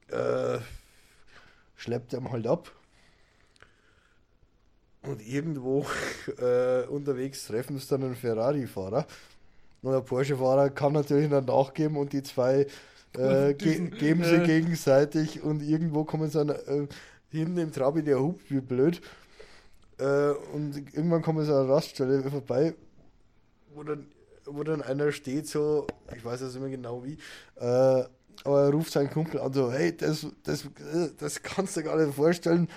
äh, 0.08 0.58
schleppt 1.76 2.12
ihm 2.12 2.30
halt 2.30 2.46
ab. 2.46 2.70
Und 5.02 5.24
irgendwo 5.26 5.86
äh, 6.38 6.82
unterwegs 6.86 7.46
treffen 7.46 7.78
sie 7.78 7.86
dann 7.88 8.02
einen 8.04 8.16
Ferrari-Fahrer. 8.16 9.06
Und 9.82 9.92
der 9.92 10.00
Porsche-Fahrer 10.00 10.70
kann 10.70 10.92
natürlich 10.92 11.30
dann 11.30 11.44
nachgeben 11.44 11.96
und 11.96 12.12
die 12.12 12.22
zwei 12.22 12.66
äh, 13.16 13.54
ge 13.54 13.88
geben 13.90 14.24
sie 14.24 14.40
gegenseitig 14.40 15.42
und 15.42 15.62
irgendwo 15.62 16.04
kommen 16.04 16.28
sie 16.28 16.44
dann 16.44 16.50
äh, 16.50 16.86
hinten 17.30 17.58
im 17.58 17.72
Trabi, 17.72 18.02
der 18.02 18.20
hupt 18.20 18.50
wie 18.50 18.60
blöd. 18.60 19.00
Äh, 19.98 20.30
und 20.52 20.76
irgendwann 20.94 21.22
kommen 21.22 21.44
sie 21.44 21.52
an 21.52 21.64
einer 21.64 21.74
Raststelle 21.74 22.22
vorbei, 22.30 22.74
wo 23.74 23.82
dann, 23.82 24.06
wo 24.44 24.62
dann 24.62 24.82
einer 24.82 25.10
steht, 25.12 25.48
so, 25.48 25.86
ich 26.14 26.24
weiß 26.24 26.42
nicht 26.42 26.60
mehr 26.60 26.70
genau 26.70 27.04
wie, 27.04 27.18
äh, 27.56 28.04
aber 28.44 28.62
er 28.64 28.70
ruft 28.70 28.92
seinen 28.92 29.10
Kumpel 29.10 29.40
an, 29.40 29.52
so, 29.52 29.72
hey, 29.72 29.96
das, 29.96 30.26
das, 30.44 30.64
äh, 30.64 31.10
das 31.18 31.42
kannst 31.42 31.76
du 31.76 31.80
dir 31.80 31.86
gar 31.86 31.96
nicht 31.96 32.14
vorstellen. 32.14 32.68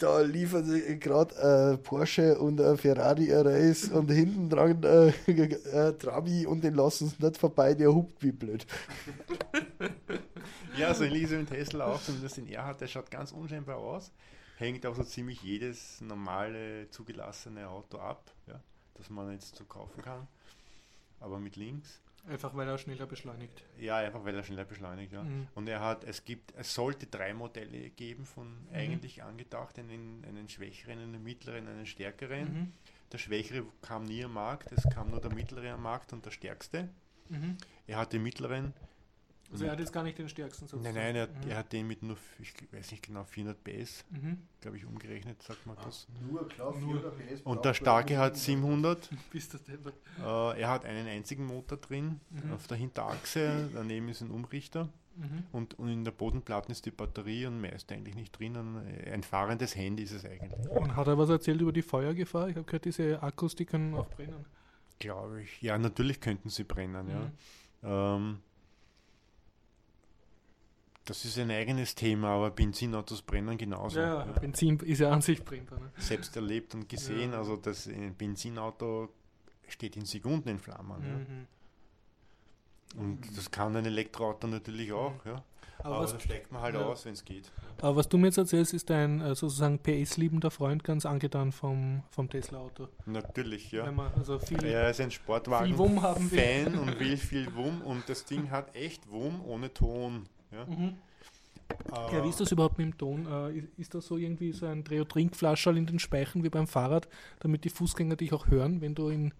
Da 0.00 0.22
liefern 0.22 0.64
sie 0.64 0.98
gerade 0.98 1.34
äh, 1.36 1.76
Porsche 1.76 2.38
und 2.38 2.58
äh, 2.58 2.74
Ferrari 2.78 3.30
RS 3.30 3.90
und 3.90 4.10
hinten 4.10 4.48
dran 4.48 4.82
äh, 4.82 5.92
Trabi 5.98 6.46
und 6.46 6.64
den 6.64 6.72
lassen 6.72 7.08
sie 7.08 7.22
nicht 7.22 7.36
vorbei, 7.36 7.74
der 7.74 7.94
hupt 7.94 8.22
wie 8.22 8.32
blöd. 8.32 8.66
Ja, 10.78 10.94
so 10.94 11.04
ähnlich 11.04 11.24
ist 11.24 11.32
es 11.32 11.38
mit 11.38 11.50
Tesla 11.50 11.84
auch, 11.84 12.00
zumindest 12.00 12.38
den 12.38 12.46
er 12.46 12.64
hat, 12.64 12.80
der 12.80 12.86
schaut 12.86 13.10
ganz 13.10 13.32
unscheinbar 13.32 13.76
aus, 13.76 14.10
hängt 14.56 14.86
auch 14.86 14.96
so 14.96 15.04
ziemlich 15.04 15.42
jedes 15.42 16.00
normale 16.00 16.88
zugelassene 16.88 17.68
Auto 17.68 17.98
ab, 17.98 18.32
ja, 18.46 18.58
das 18.94 19.10
man 19.10 19.30
jetzt 19.32 19.54
so 19.54 19.64
kaufen 19.64 20.00
kann, 20.00 20.26
aber 21.20 21.38
mit 21.38 21.56
links. 21.56 22.00
Einfach 22.28 22.54
weil 22.54 22.68
er 22.68 22.78
schneller 22.78 23.06
beschleunigt. 23.06 23.64
Ja, 23.78 23.96
einfach 23.96 24.24
weil 24.24 24.34
er 24.34 24.44
schneller 24.44 24.64
beschleunigt, 24.64 25.12
ja. 25.12 25.22
Mhm. 25.22 25.48
Und 25.54 25.68
er 25.68 25.80
hat, 25.80 26.04
es 26.04 26.24
gibt, 26.24 26.54
es 26.56 26.74
sollte 26.74 27.06
drei 27.06 27.34
Modelle 27.34 27.90
geben 27.90 28.26
von 28.26 28.68
eigentlich 28.72 29.22
angedacht, 29.22 29.78
einen, 29.78 30.24
einen 30.26 30.48
schwächeren, 30.48 30.98
einen 30.98 31.22
mittleren, 31.22 31.66
einen 31.66 31.86
stärkeren. 31.86 32.52
Mhm. 32.52 32.72
Der 33.12 33.18
schwächere 33.18 33.64
kam 33.82 34.04
nie 34.04 34.24
am 34.24 34.34
Markt, 34.34 34.70
es 34.72 34.88
kam 34.90 35.10
nur 35.10 35.20
der 35.20 35.34
mittlere 35.34 35.72
am 35.72 35.82
Markt 35.82 36.12
und 36.12 36.24
der 36.24 36.30
stärkste. 36.30 36.88
Mhm. 37.28 37.56
Er 37.86 37.96
hat 37.96 38.12
den 38.12 38.22
mittleren. 38.22 38.74
Also 39.52 39.64
er 39.64 39.72
hat 39.72 39.80
jetzt 39.80 39.92
gar 39.92 40.02
nicht 40.04 40.16
den 40.18 40.28
stärksten 40.28 40.66
sozusagen. 40.68 40.94
Nein, 40.94 41.14
nein, 41.14 41.16
er, 41.16 41.22
hat- 41.22 41.44
Mhm. 41.44 41.50
er 41.50 41.56
hat 41.58 41.72
den 41.72 41.86
mit 41.88 42.02
nur, 42.02 42.16
ich 42.38 42.52
weiß 42.72 42.90
nicht 42.92 43.02
genau, 43.04 43.24
400 43.24 43.64
PS, 43.64 44.04
Mhm. 44.10 44.38
glaube 44.60 44.76
ich, 44.76 44.86
umgerechnet, 44.86 45.42
sagt 45.42 45.66
man 45.66 45.76
das. 45.84 46.06
Nur 46.30 46.48
klar, 46.48 46.72
Nur- 46.78 47.00
PS 47.16 47.40
Und 47.42 47.64
der 47.64 47.74
starke 47.74 48.16
hat 48.18 48.36
700. 48.36 49.10
Bist. 49.32 49.54
Äh, 49.54 50.60
er 50.60 50.68
hat 50.68 50.84
einen 50.84 51.08
einzigen 51.08 51.46
Motor 51.46 51.78
drin 51.78 52.20
Mhm. 52.30 52.52
auf 52.52 52.66
der 52.68 52.76
Hinterachse, 52.76 53.68
daneben 53.74 54.08
ist 54.08 54.20
ein 54.20 54.30
Umrichter. 54.30 54.88
Mhm. 55.16 55.42
Und, 55.50 55.78
und 55.78 55.88
in 55.88 56.04
der 56.04 56.12
Bodenplatte 56.12 56.70
ist 56.70 56.86
die 56.86 56.92
Batterie 56.92 57.44
und 57.46 57.60
mehr 57.60 57.72
ist 57.72 57.90
eigentlich 57.90 58.14
nicht 58.14 58.38
drinnen. 58.38 58.76
Ein 59.12 59.24
fahrendes 59.24 59.74
Handy 59.74 60.04
ist 60.04 60.12
es 60.12 60.24
eigentlich, 60.24 60.52
Und 60.70 60.94
hat 60.94 61.08
er 61.08 61.18
was 61.18 61.28
erzählt 61.28 61.60
über 61.60 61.72
die 61.72 61.82
Feuergefahr? 61.82 62.48
Ich 62.48 62.54
habe 62.56 62.64
gehört, 62.64 62.84
diese 62.84 63.20
Akkus, 63.22 63.56
die 63.56 63.66
können 63.66 63.94
auch 63.94 64.08
brennen. 64.08 64.44
glaube 65.00 65.42
ich. 65.42 65.60
Ja, 65.60 65.76
natürlich 65.76 66.20
könnten 66.20 66.48
sie 66.50 66.62
brennen. 66.64 67.06
Mhm. 67.06 67.32
Ja. 67.82 68.16
Ähm, 68.16 68.38
das 71.04 71.24
ist 71.24 71.38
ein 71.38 71.50
eigenes 71.50 71.94
Thema, 71.94 72.28
aber 72.28 72.50
Benzinautos 72.50 73.22
brennen 73.22 73.56
genauso. 73.58 73.98
Ja, 73.98 74.24
ja. 74.26 74.32
Benzin 74.32 74.78
ist 74.80 75.00
ja 75.00 75.10
an 75.10 75.22
sich 75.22 75.42
brennbar. 75.44 75.80
Ne? 75.80 75.90
Selbst 75.96 76.36
erlebt 76.36 76.74
und 76.74 76.88
gesehen, 76.88 77.32
Ja. 77.32 77.38
also 77.38 77.56
das 77.56 77.86
ein 77.86 78.14
Benzinauto 78.14 79.08
steht 79.66 79.96
in 79.96 80.04
Sekunden 80.04 80.48
in 80.48 80.58
Flammen. 80.58 81.02
Ja. 81.02 81.18
Mhm. 81.18 81.46
Und 82.96 83.36
das 83.36 83.50
kann 83.50 83.76
ein 83.76 83.86
Elektroauto 83.86 84.46
natürlich 84.48 84.92
auch, 84.92 85.24
ja. 85.24 85.42
Aber, 85.82 85.94
Aber, 85.96 86.12
was, 86.12 86.22
steigt 86.22 86.52
man 86.52 86.60
halt 86.60 86.74
ja. 86.74 86.82
aus, 86.82 87.06
wenn 87.06 87.14
es 87.14 87.24
geht. 87.24 87.50
aber 87.80 87.96
was 87.96 88.06
du 88.06 88.18
mir 88.18 88.26
jetzt 88.26 88.36
erzählst, 88.36 88.74
ist 88.74 88.90
dein 88.90 89.22
äh, 89.22 89.34
sozusagen 89.34 89.78
PS-liebender 89.78 90.50
Freund 90.50 90.84
ganz 90.84 91.06
angetan 91.06 91.52
vom, 91.52 92.02
vom 92.10 92.28
Tesla-Auto. 92.28 92.88
Natürlich, 93.06 93.72
ja. 93.72 93.84
Also 94.14 94.38
viel, 94.38 94.62
Er 94.62 94.90
ist 94.90 95.00
ein. 95.00 95.10
Sportwagen-Fan 95.10 96.78
und 96.78 97.00
will 97.00 97.16
viel 97.16 97.54
Wumm 97.54 97.80
und 97.80 98.06
das 98.10 98.26
Ding 98.26 98.50
hat 98.50 98.74
echt 98.76 99.10
Wumm 99.10 99.42
ohne 99.46 99.72
Ton. 99.72 100.26
Ja, 100.52 100.64
Mhm. 100.66 100.96
Äh, 101.92 102.14
Ja, 102.16 102.24
wie 102.24 102.28
ist 102.28 102.40
das 102.40 102.50
überhaupt 102.52 102.78
mit 102.78 102.86
dem 102.88 102.98
Ton? 102.98 103.26
Äh, 103.26 103.58
ist, 103.58 103.68
ist 103.78 103.94
das 103.94 104.06
so 104.06 104.16
irgendwie 104.16 104.52
so 104.52 104.66
ein 104.66 104.82
Dreh- 104.82 105.00
und 105.00 105.08
Trinkflascherl 105.08 105.76
in 105.76 105.86
den 105.86 105.98
Speichen 106.00 106.42
wie 106.42 106.48
beim 106.48 106.66
Fahrrad, 106.66 107.08
damit 107.38 107.64
die 107.64 107.70
Fußgänger 107.70 108.16
dich 108.16 108.32
auch 108.32 108.48
hören, 108.48 108.80
wenn 108.80 108.94
du 108.94 109.08
in 109.08 109.32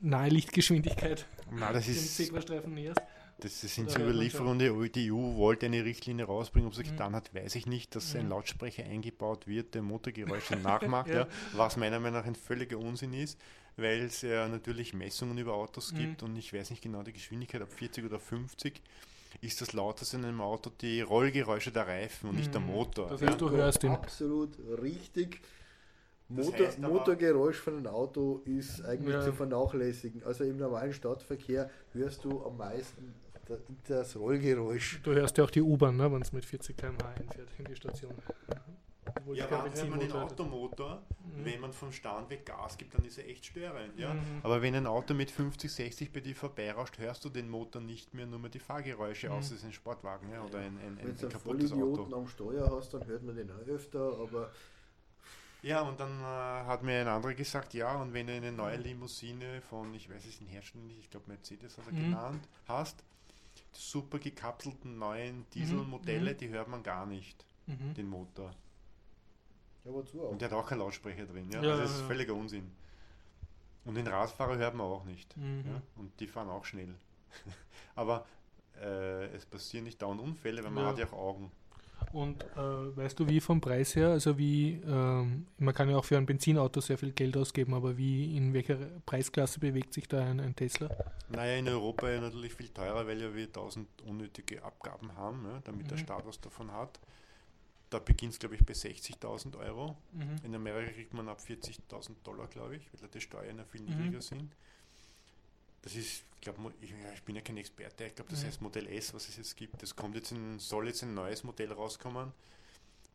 nahe 0.00 0.28
Lichtgeschwindigkeit 0.30 1.26
Na, 1.50 1.72
das 1.72 1.84
den 1.84 1.94
ist, 1.94 2.16
Zebrastreifen 2.16 2.74
näherst? 2.74 3.00
das 3.38 3.60
sind 3.60 3.90
so 3.90 3.98
Überlieferungen, 4.00 4.58
die 4.58 4.90
die 4.92 5.10
EU 5.12 5.36
wollte 5.36 5.66
eine 5.66 5.82
Richtlinie 5.84 6.26
rausbringen. 6.26 6.66
Ob 6.68 6.74
sie 6.74 6.82
Mhm. 6.82 6.88
getan 6.90 7.14
hat, 7.14 7.32
weiß 7.34 7.54
ich 7.54 7.66
nicht, 7.66 7.94
dass 7.94 8.14
ein 8.16 8.24
Mhm. 8.24 8.30
Lautsprecher 8.30 8.84
eingebaut 8.84 9.46
wird, 9.46 9.74
der 9.74 9.82
Motorgeräusche 9.82 10.56
nachmacht, 10.56 11.08
Ja. 11.08 11.20
ja. 11.20 11.28
was 11.52 11.76
meiner 11.76 12.00
Meinung 12.00 12.20
nach 12.20 12.26
ein 12.26 12.34
völliger 12.34 12.78
Unsinn 12.78 13.12
ist, 13.14 13.38
weil 13.76 14.00
es 14.02 14.22
ja 14.22 14.48
natürlich 14.48 14.92
Messungen 14.92 15.38
über 15.38 15.54
Autos 15.54 15.92
Mhm. 15.92 15.96
gibt 15.96 16.22
und 16.22 16.36
ich 16.36 16.52
weiß 16.52 16.70
nicht 16.70 16.82
genau 16.82 17.02
die 17.02 17.12
Geschwindigkeit, 17.12 17.62
ab 17.62 17.72
40 17.72 18.04
oder 18.04 18.18
50 18.18 18.82
ist 19.40 19.60
das 19.60 19.72
lauteste 19.72 20.16
in 20.16 20.24
einem 20.24 20.40
Auto 20.40 20.70
die 20.80 21.00
Rollgeräusche 21.00 21.70
der 21.72 21.86
Reifen 21.86 22.30
und 22.30 22.36
nicht 22.36 22.52
der 22.52 22.60
Mhm. 22.60 22.66
Motor. 22.68 23.08
Das 23.08 23.20
ja. 23.20 23.28
heißt, 23.28 23.40
du 23.40 23.50
hörst 23.50 23.84
ihn. 23.84 23.90
Absolut 23.92 24.50
richtig. 24.82 25.40
Das 26.28 26.46
Motor, 26.46 26.66
heißt 26.66 26.78
aber- 26.78 26.88
Motorgeräusch 26.94 27.58
von 27.58 27.76
einem 27.76 27.86
Auto 27.88 28.40
ist 28.44 28.84
eigentlich 28.84 29.14
Ja. 29.14 29.22
zu 29.24 29.32
vernachlässigen. 29.32 30.22
Also 30.24 30.44
im 30.44 30.56
normalen 30.58 30.92
Stadtverkehr 30.92 31.68
hörst 31.92 32.24
du 32.24 32.44
am 32.44 32.56
meisten 32.56 33.14
da- 33.46 33.56
das 33.88 34.14
Rollgeräusch. 34.16 35.00
Du 35.02 35.12
hörst 35.12 35.36
ja 35.38 35.44
auch 35.44 35.50
die 35.50 35.60
U-Bahn, 35.62 35.96
ne, 35.96 36.12
wenn 36.12 36.22
es 36.22 36.32
mit 36.32 36.44
40 36.44 36.76
km/h 36.76 37.08
einfährt 37.20 37.48
in 37.58 37.64
die 37.64 37.74
Station. 37.76 38.12
Obwohl 39.16 39.36
Ja, 39.36 39.46
die 39.46 39.54
aber 39.54 39.74
wenn 39.76 39.88
man 39.90 40.00
den. 40.00 40.12
Automotor, 40.12 41.02
Mhm. 41.24 41.44
wenn 41.44 41.60
man 41.60 41.72
vom 41.72 41.92
Stand 41.92 42.28
weg 42.30 42.44
Gas 42.46 42.76
gibt, 42.78 42.94
dann 42.94 43.04
ist 43.04 43.18
er 43.18 43.28
echt 43.28 43.46
störend. 43.46 43.98
Ja? 43.98 44.14
Mhm. 44.14 44.20
Aber 44.42 44.60
wenn 44.62 44.74
ein 44.74 44.86
Auto 44.86 45.14
mit 45.14 45.30
50, 45.30 45.70
60 45.70 46.12
bei 46.12 46.20
dir 46.20 46.34
vorbeirauscht, 46.34 46.98
hörst 46.98 47.24
du 47.24 47.28
den 47.28 47.48
Motor 47.48 47.80
nicht 47.82 48.12
mehr, 48.14 48.26
nur 48.26 48.38
mehr 48.38 48.50
die 48.50 48.58
Fahrgeräusche 48.58 49.28
Mhm. 49.28 49.34
aus. 49.34 49.48
Das 49.50 49.58
ist 49.58 49.64
ein 49.64 49.72
Sportwagen 49.72 50.30
ja? 50.30 50.42
oder 50.44 50.58
ein, 50.58 50.76
ein, 50.78 50.78
Wenn 50.78 50.88
ein, 50.88 50.96
du 50.96 51.02
ein 51.10 51.18
einen 51.20 51.28
kaputtes 51.30 51.72
Auto. 51.72 52.14
am 52.14 52.26
Steuer 52.28 52.70
hast, 52.70 52.94
dann 52.94 53.06
hört 53.06 53.22
man 53.22 53.36
den 53.36 53.50
auch 53.50 53.66
öfter, 53.66 54.00
aber 54.20 54.50
Ja, 55.62 55.82
und 55.82 56.00
dann 56.00 56.20
äh, 56.20 56.24
hat 56.24 56.82
mir 56.82 57.02
ein 57.02 57.08
anderer 57.08 57.34
gesagt, 57.34 57.74
ja, 57.74 58.00
und 58.00 58.14
wenn 58.14 58.26
du 58.26 58.32
eine 58.32 58.50
neue 58.50 58.76
Limousine 58.78 59.60
von, 59.60 59.92
ich 59.92 60.08
weiß 60.08 60.24
es 60.24 60.38
den 60.38 60.46
Hersteller 60.46 60.84
nicht, 60.84 60.98
ich 61.00 61.10
glaube 61.10 61.26
Mercedes 61.28 61.76
hat 61.76 61.86
er 61.86 61.92
Mhm. 61.92 61.98
genannt, 61.98 62.48
hast, 62.66 63.04
super 63.72 64.18
gekapselten 64.18 64.98
neuen 64.98 65.44
Dieselmodelle, 65.50 66.32
Mhm. 66.32 66.38
die 66.38 66.48
hört 66.48 66.68
man 66.68 66.82
gar 66.82 67.04
nicht, 67.04 67.44
Mhm. 67.66 67.92
den 67.94 68.08
Motor. 68.08 68.52
Ja, 69.84 69.92
wozu 69.92 70.22
auch? 70.22 70.30
Und 70.30 70.40
der 70.40 70.50
hat 70.50 70.56
auch 70.56 70.66
keinen 70.66 70.78
Lautsprecher 70.80 71.26
drin. 71.26 71.48
Ja? 71.50 71.62
Ja, 71.62 71.70
also 71.70 71.82
das 71.82 71.92
ist 71.92 72.00
ja. 72.00 72.06
völliger 72.06 72.34
Unsinn. 72.34 72.70
Und 73.84 73.94
den 73.94 74.06
Radfahrer 74.06 74.56
hört 74.58 74.74
man 74.74 74.86
auch 74.86 75.04
nicht. 75.04 75.36
Mhm. 75.36 75.64
Ja? 75.66 75.82
Und 75.96 76.18
die 76.20 76.26
fahren 76.26 76.48
auch 76.50 76.64
schnell. 76.64 76.94
Aber 77.94 78.26
äh, 78.80 79.26
es 79.34 79.46
passieren 79.46 79.84
nicht 79.84 80.00
dauernd 80.02 80.20
Unfälle, 80.20 80.62
weil 80.62 80.70
man 80.70 80.84
Ja. 80.84 80.90
hat 80.90 80.98
ja 80.98 81.06
auch 81.06 81.12
Augen. 81.12 81.50
Und 82.12 82.42
äh, 82.56 82.96
weißt 82.96 83.20
du, 83.20 83.28
wie 83.28 83.40
vom 83.40 83.60
Preis 83.60 83.94
her, 83.94 84.08
also 84.08 84.36
wie, 84.36 84.80
ähm, 84.86 85.46
man 85.58 85.74
kann 85.74 85.88
ja 85.88 85.96
auch 85.98 86.04
für 86.04 86.16
ein 86.16 86.24
Benzinauto 86.26 86.80
sehr 86.80 86.96
viel 86.98 87.12
Geld 87.12 87.36
ausgeben, 87.36 87.74
aber 87.74 87.96
wie, 87.96 88.36
in 88.36 88.52
welcher 88.54 88.76
Preisklasse 89.06 89.60
bewegt 89.60 89.92
sich 89.92 90.08
da 90.08 90.24
ein, 90.24 90.40
ein 90.40 90.56
Tesla? 90.56 90.88
Naja, 91.28 91.58
in 91.58 91.68
Europa 91.68 92.08
ja 92.10 92.20
natürlich 92.20 92.54
viel 92.54 92.68
teurer, 92.70 93.06
weil 93.06 93.20
ja 93.20 93.32
wir 93.34 93.44
1000 93.44 93.86
unnötige 94.06 94.64
Abgaben 94.64 95.14
haben, 95.14 95.44
ja, 95.44 95.60
damit 95.64 95.90
der 95.90 95.98
Mhm. 95.98 96.02
Staat 96.02 96.26
was 96.26 96.40
davon 96.40 96.72
hat. 96.72 96.98
Da 97.90 97.98
beginnt 97.98 98.32
es, 98.34 98.38
glaube 98.38 98.54
ich, 98.54 98.64
bei 98.64 98.72
60.000 98.72 99.58
Euro. 99.58 99.96
Mhm. 100.12 100.36
In 100.44 100.54
Amerika 100.54 100.92
kriegt 100.92 101.12
man 101.12 101.28
ab 101.28 101.40
40.000 101.40 102.14
Dollar, 102.22 102.46
glaube 102.46 102.76
ich, 102.76 102.82
weil 102.92 103.00
da 103.00 103.08
die 103.08 103.20
Steuern 103.20 103.58
ja 103.58 103.64
viel 103.64 103.82
Mhm. 103.82 103.88
niedriger 103.96 104.22
sind. 104.22 104.52
Das 105.82 105.94
ist, 105.96 106.22
ich 106.36 106.40
glaube, 106.40 106.72
ich, 106.80 106.92
bin 107.24 107.34
ja 107.36 107.42
kein 107.42 107.56
Experte, 107.56 108.04
ich 108.04 108.14
glaube, 108.14 108.30
das 108.30 108.42
Mhm. 108.42 108.46
heißt 108.46 108.60
Modell 108.62 108.86
S, 108.86 109.12
was 109.12 109.28
es 109.28 109.36
jetzt 109.38 109.56
gibt. 109.56 109.82
Das 109.82 109.96
kommt 109.96 110.14
jetzt 110.14 110.30
ein, 110.30 110.58
soll 110.58 110.86
jetzt 110.86 111.02
ein 111.02 111.14
neues 111.14 111.42
Modell 111.42 111.72
rauskommen, 111.72 112.32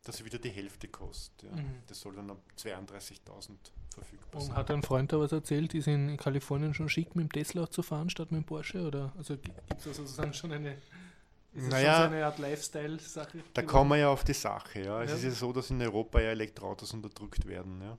das 0.03 0.23
wieder 0.26 0.39
die 0.39 0.49
Hälfte 0.49 0.88
kostet. 0.88 1.49
Ja. 1.49 1.55
Mhm. 1.55 1.78
Das 1.88 2.01
soll 2.01 2.15
dann 2.15 2.30
ab 2.32 2.39
32.000 2.57 3.71
verfügbar 3.93 4.41
Und 4.41 4.47
sein. 4.47 4.55
hat 4.57 4.71
ein 4.71 4.84
Freund 4.84 5.13
da 5.13 5.19
was 5.19 5.32
erzählt, 5.32 5.73
ist 5.73 5.88
in 5.88 6.17
Kalifornien 6.17 6.73
schon 6.73 6.89
schick, 6.89 7.15
mit 7.15 7.26
dem 7.28 7.32
Tesla 7.32 7.69
zu 7.69 7.82
fahren 7.82 8.09
statt 8.09 8.32
mit 8.32 8.41
dem 8.41 8.45
Porsche? 8.45 8.86
Oder 8.86 9.13
also 9.17 9.38
gibt 9.38 9.57
es 9.78 9.84
da 9.86 9.93
sozusagen 9.93 10.34
schon 10.34 10.51
eine, 10.51 10.78
ist 11.55 11.69
Naja, 11.69 11.95
schon 12.01 12.09
so 12.09 12.15
eine 12.15 12.25
Art 12.25 12.39
Lifestyle-Sache? 12.39 13.37
Da 13.53 13.61
geworden? 13.61 13.67
kommen 13.67 13.89
wir 13.91 13.97
ja 13.97 14.09
auf 14.09 14.23
die 14.23 14.33
Sache. 14.33 14.81
Ja. 14.81 15.01
Es 15.03 15.09
Ja. 15.11 15.15
ist 15.17 15.23
ja 15.23 15.31
so, 15.31 15.53
dass 15.53 15.69
in 15.69 15.81
Europa 15.81 16.19
ja 16.19 16.29
Elektroautos 16.31 16.93
unterdrückt 16.93 17.45
werden. 17.47 17.81
Ja. 17.81 17.97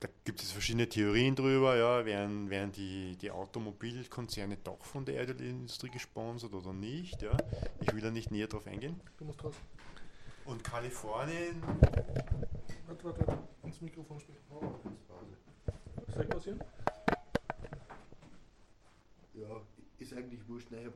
Da 0.00 0.08
gibt 0.24 0.42
es 0.42 0.50
verschiedene 0.52 0.88
Theorien 0.88 1.34
drüber. 1.34 1.76
Ja. 1.76 2.04
Werden, 2.04 2.50
werden 2.50 2.72
die, 2.72 3.16
die 3.16 3.30
Automobilkonzerne 3.30 4.56
doch 4.62 4.84
von 4.84 5.04
der 5.04 5.16
Erdölindustrie 5.16 5.90
gesponsert 5.90 6.52
oder 6.54 6.72
nicht? 6.72 7.22
Ja. 7.22 7.36
Ich 7.80 7.92
will 7.94 8.00
da 8.02 8.10
nicht 8.10 8.30
näher 8.30 8.46
drauf 8.48 8.66
eingehen. 8.66 9.00
Du 9.18 9.24
musst 9.24 9.42
raus. 9.44 9.54
Und 10.46 10.62
Kalifornien, 10.62 11.62
Warte, 12.86 13.04
warte, 13.04 13.26
warte. 13.26 13.38
Ins 13.62 13.80
Mikrofon 13.80 14.20
sprechen. 14.20 14.40
Soll 16.12 16.22
ich 16.22 16.28
pausieren? 16.28 16.60
Ja, 19.32 19.48
ist 20.14 20.24
eigentlich 20.24 20.48
wurscht. 20.48 20.68
Nein, 20.70 20.90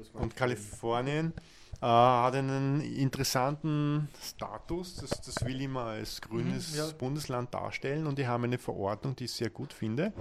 ich 0.00 0.14
und 0.14 0.36
Kalifornien 0.36 1.32
äh, 1.80 1.86
hat 1.86 2.34
einen 2.34 2.80
interessanten 2.80 4.08
Status. 4.22 4.96
Das, 4.96 5.10
das 5.20 5.44
will 5.44 5.60
immer 5.60 5.84
als 5.84 6.20
grünes 6.20 6.72
Mhm, 6.72 6.78
ja. 6.78 6.90
Bundesland 6.92 7.52
darstellen 7.54 8.06
und 8.06 8.18
die 8.18 8.26
haben 8.26 8.44
eine 8.44 8.58
Verordnung, 8.58 9.16
die 9.16 9.24
ich 9.24 9.32
sehr 9.32 9.50
gut 9.50 9.72
finde. 9.72 10.12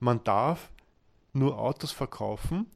Man 0.00 0.22
darf 0.24 0.70
nur 1.32 1.58
Autos 1.58 1.92
verkaufen 1.92 2.66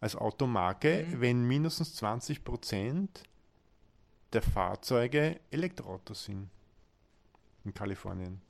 als 0.00 0.14
Automarke, 0.16 1.06
Mhm. 1.08 1.20
wenn 1.20 1.44
mindestens 1.48 1.94
20 1.96 2.44
Prozent 2.44 3.22
der 4.32 4.42
Fahrzeuge 4.42 5.40
Elektroautos 5.50 6.24
sind 6.24 6.50
in 7.64 7.72
Kalifornien. 7.72 8.40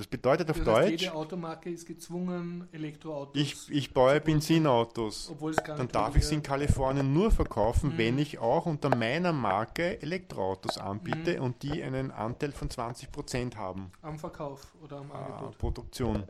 Das 0.00 0.06
bedeutet 0.06 0.48
auf 0.50 0.56
Das 0.56 0.66
heißt, 0.66 0.88
Deutsch, 0.92 1.02
jede 1.02 1.14
Automarke 1.14 1.68
ist 1.68 1.84
gezwungen, 1.86 2.66
Elektroautos. 2.72 3.36
ich, 3.38 3.54
ich 3.70 3.92
baue 3.92 4.18
Benzinautos. 4.18 5.28
Obwohl 5.30 5.50
es 5.50 5.58
gar 5.62 5.76
Dann 5.76 5.88
darf 5.88 6.16
ich 6.16 6.24
sie 6.24 6.36
in 6.36 6.42
Kalifornien 6.42 7.12
nur 7.12 7.30
verkaufen, 7.30 7.90
Mhm. 7.92 7.98
wenn 7.98 8.18
ich 8.18 8.38
auch 8.38 8.64
unter 8.64 8.88
meiner 8.96 9.34
Marke 9.34 10.00
Elektroautos 10.00 10.78
anbiete 10.78 11.36
Mhm. 11.36 11.44
und 11.44 11.62
die 11.62 11.82
einen 11.82 12.10
Anteil 12.12 12.52
von 12.52 12.70
20% 12.70 13.56
haben. 13.56 13.92
am 14.00 14.18
Verkauf 14.18 14.74
oder 14.82 14.96
am 15.00 15.10
Äh, 15.10 15.14
Angebot. 15.14 15.58
Produktion. 15.58 16.24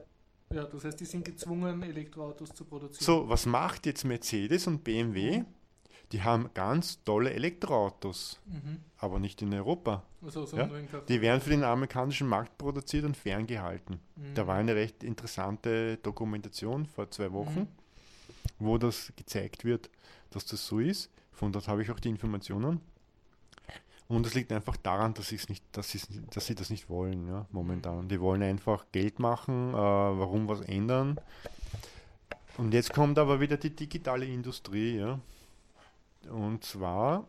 Ja, 0.52 0.64
das 0.64 0.84
heißt, 0.84 0.98
die 0.98 1.04
sind 1.04 1.24
gezwungen, 1.24 1.84
Elektroautos 1.84 2.52
zu 2.52 2.64
produzieren. 2.64 3.04
So, 3.04 3.28
was 3.28 3.46
macht 3.46 3.86
jetzt 3.86 4.04
Mercedes 4.04 4.66
und 4.66 4.82
BMW? 4.82 5.44
Die 6.12 6.22
haben 6.22 6.50
ganz 6.54 7.02
tolle 7.04 7.32
Elektroautos, 7.32 8.40
Mhm. 8.46 8.78
aber 8.98 9.18
nicht 9.20 9.42
in 9.42 9.54
Europa. 9.54 10.02
Also, 10.24 10.44
so 10.44 10.56
Ja. 10.56 10.68
Die 11.08 11.20
werden 11.20 11.40
für 11.40 11.50
den 11.50 11.62
amerikanischen 11.64 12.26
Markt 12.26 12.58
produziert 12.58 13.04
und 13.04 13.16
ferngehalten. 13.16 14.00
Mhm. 14.16 14.34
Da 14.34 14.46
war 14.46 14.56
eine 14.56 14.74
recht 14.74 15.04
interessante 15.04 15.96
Dokumentation 15.98 16.86
vor 16.86 17.10
zwei 17.10 17.32
Wochen, 17.32 17.60
Mhm. 17.60 17.68
wo 18.58 18.76
das 18.78 19.12
gezeigt 19.16 19.64
wird, 19.64 19.88
dass 20.30 20.44
das 20.46 20.66
so 20.66 20.80
ist. 20.80 21.10
Von 21.32 21.52
dort 21.52 21.68
habe 21.68 21.82
ich 21.82 21.90
auch 21.90 22.00
die 22.00 22.08
Informationen. 22.10 22.80
Und 24.08 24.26
es 24.26 24.34
liegt 24.34 24.50
einfach 24.50 24.76
daran, 24.76 25.14
dass, 25.14 25.30
nicht, 25.30 25.64
dass, 25.70 25.96
dass 26.34 26.46
sie 26.46 26.54
das 26.56 26.68
nicht 26.70 26.88
wollen, 26.90 27.28
ja, 27.28 27.46
momentan. 27.52 28.08
Die 28.08 28.20
wollen 28.20 28.42
einfach 28.42 28.84
Geld 28.90 29.20
machen, 29.20 29.70
äh, 29.72 29.76
warum 29.76 30.48
was 30.48 30.60
ändern. 30.62 31.16
Und 32.58 32.74
jetzt 32.74 32.92
kommt 32.92 33.18
aber 33.20 33.38
wieder 33.40 33.56
die 33.56 33.70
digitale 33.70 34.26
Industrie, 34.26 34.96
ja. 34.98 35.20
Und 36.28 36.64
zwar 36.64 37.26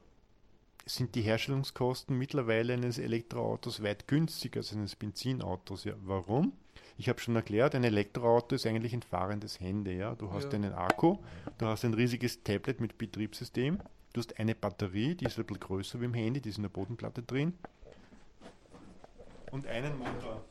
sind 0.85 1.15
die 1.15 1.21
Herstellungskosten 1.21 2.17
mittlerweile 2.17 2.73
eines 2.73 2.97
Elektroautos 2.97 3.81
weit 3.83 4.07
günstiger 4.07 4.59
als 4.59 4.73
eines 4.73 4.95
Benzinautos. 4.95 5.83
Ja, 5.83 5.93
warum? 6.03 6.53
Ich 6.97 7.07
habe 7.07 7.19
schon 7.19 7.35
erklärt, 7.35 7.73
ein 7.75 7.83
Elektroauto 7.83 8.55
ist 8.55 8.65
eigentlich 8.65 8.93
ein 8.93 9.01
fahrendes 9.01 9.59
Handy. 9.59 9.93
Ja? 9.97 10.15
Du 10.15 10.31
hast 10.31 10.45
Ja. 10.45 10.51
einen 10.59 10.73
Akku, 10.73 11.17
du 11.57 11.65
hast 11.67 11.85
ein 11.85 11.93
riesiges 11.93 12.43
Tablet 12.43 12.79
mit 12.81 12.97
Betriebssystem, 12.97 13.79
du 14.13 14.19
hast 14.19 14.37
eine 14.39 14.55
Batterie, 14.55 15.15
die 15.15 15.25
ist 15.25 15.37
ein 15.39 15.45
bisschen 15.45 15.59
größer 15.61 16.01
wie 16.01 16.05
im 16.05 16.13
Handy, 16.13 16.41
die 16.41 16.49
ist 16.49 16.57
in 16.57 16.63
der 16.63 16.69
Bodenplatte 16.69 17.23
drin. 17.23 17.53
Und 19.51 19.65
einen 19.67 19.97
Motor. 19.97 20.43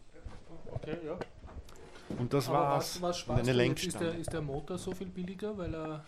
Okay, 0.72 0.96
ja. 1.04 1.18
Und 2.18 2.32
das 2.32 2.48
Aber 2.48 2.58
war's. 2.58 3.00
was, 3.02 3.28
was 3.28 3.40
Und 3.40 3.48
eine 3.48 3.64
jetzt? 3.64 3.84
Ist 3.84 3.94
der, 3.94 4.00
Lenkstange. 4.02 4.20
ist 4.20 4.32
der 4.32 4.42
Motor 4.42 4.78
so 4.78 4.92
viel 4.92 5.08
billiger, 5.08 5.56
weil 5.56 5.74
er 5.74 6.04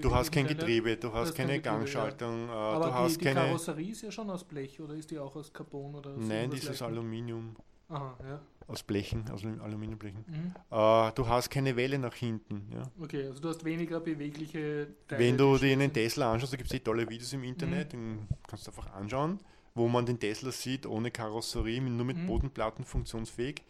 Du 0.00 0.14
hast 0.14 0.30
kein 0.30 0.46
Getriebe, 0.46 0.96
du 0.98 1.08
hast 1.12 1.28
hast 1.28 1.34
kein 1.34 1.46
keine 1.46 1.58
Getriebe, 1.60 1.68
ja. 1.74 1.78
Gangschaltung, 1.78 2.48
äh, 2.48 2.52
Aber 2.52 2.86
du 2.86 2.94
hast 2.94 3.12
die, 3.14 3.18
die 3.18 3.24
keine. 3.24 3.40
Karosserie 3.40 3.92
ist 3.92 4.02
ja 4.02 4.10
schon 4.10 4.28
aus 4.28 4.44
Blech 4.44 4.78
oder 4.80 4.94
ist 4.94 5.10
die 5.10 5.18
auch 5.18 5.34
aus 5.34 5.50
Carbon 5.52 5.94
oder 5.94 6.10
Nein, 6.16 6.50
was 6.50 6.60
dieses 6.60 6.68
Leichtes? 6.68 6.82
Aluminium. 6.82 7.56
Aha, 7.88 8.16
ja. 8.26 8.40
aus 8.68 8.82
Blechen, 8.82 9.28
aus 9.30 9.42
Alum- 9.44 9.60
Aluminiumblechen. 9.60 10.24
Mhm. 10.26 10.54
Äh, 10.70 11.12
du 11.12 11.26
hast 11.28 11.50
keine 11.50 11.74
Welle 11.76 11.98
nach 11.98 12.14
hinten. 12.14 12.70
Ja. 12.72 12.82
Okay, 13.02 13.26
also 13.26 13.40
du 13.40 13.48
hast 13.50 13.64
weniger 13.64 14.00
bewegliche 14.00 14.88
Teile. 15.08 15.20
Wenn 15.24 15.36
du 15.36 15.56
die 15.58 15.66
dir 15.66 15.72
einen. 15.72 15.92
Tesla 15.92 16.32
anschaust, 16.32 16.52
da 16.52 16.56
gibt 16.56 16.70
es 16.70 16.76
eh 16.76 16.80
tolle 16.80 17.08
Videos 17.08 17.32
im 17.32 17.44
Internet, 17.44 17.92
Mhm. 17.92 17.98
den 18.18 18.28
kannst 18.46 18.66
du 18.66 18.70
einfach 18.70 18.92
anschauen, 18.94 19.40
wo 19.74 19.88
man 19.88 20.06
den 20.06 20.18
Tesla 20.18 20.50
sieht, 20.52 20.86
ohne 20.86 21.10
Karosserie, 21.10 21.80
nur 21.82 22.06
mit 22.06 22.16
Mhm. 22.18 22.26
Bodenplatten 22.26 22.84
funktionsfähig. 22.84 23.62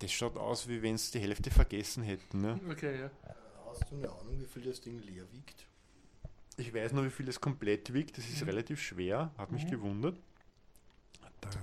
Das 0.00 0.10
schaut 0.12 0.36
aus, 0.36 0.66
wie 0.68 0.82
wenn 0.82 0.94
es 0.94 1.10
die 1.10 1.18
Hälfte 1.20 1.50
vergessen 1.50 2.02
hätten. 2.02 2.40
Ne? 2.40 2.58
Okay, 2.70 3.00
ja. 3.02 3.10
Hast 3.80 3.90
du 3.90 3.96
eine 3.96 4.08
Ahnung, 4.10 4.38
wie 4.40 4.44
viel 4.46 4.62
das 4.62 4.80
Ding 4.80 5.00
leer 5.00 5.24
wiegt? 5.32 5.66
Ich 6.56 6.74
weiß 6.74 6.92
nur, 6.92 7.04
wie 7.04 7.10
viel 7.10 7.28
es 7.28 7.40
komplett 7.40 7.92
wiegt. 7.94 8.18
Das 8.18 8.28
ist 8.28 8.42
Mhm. 8.42 8.48
relativ 8.48 8.80
schwer, 8.82 9.30
hat 9.38 9.50
mich 9.52 9.64
Mhm. 9.64 9.70
gewundert. 9.70 10.16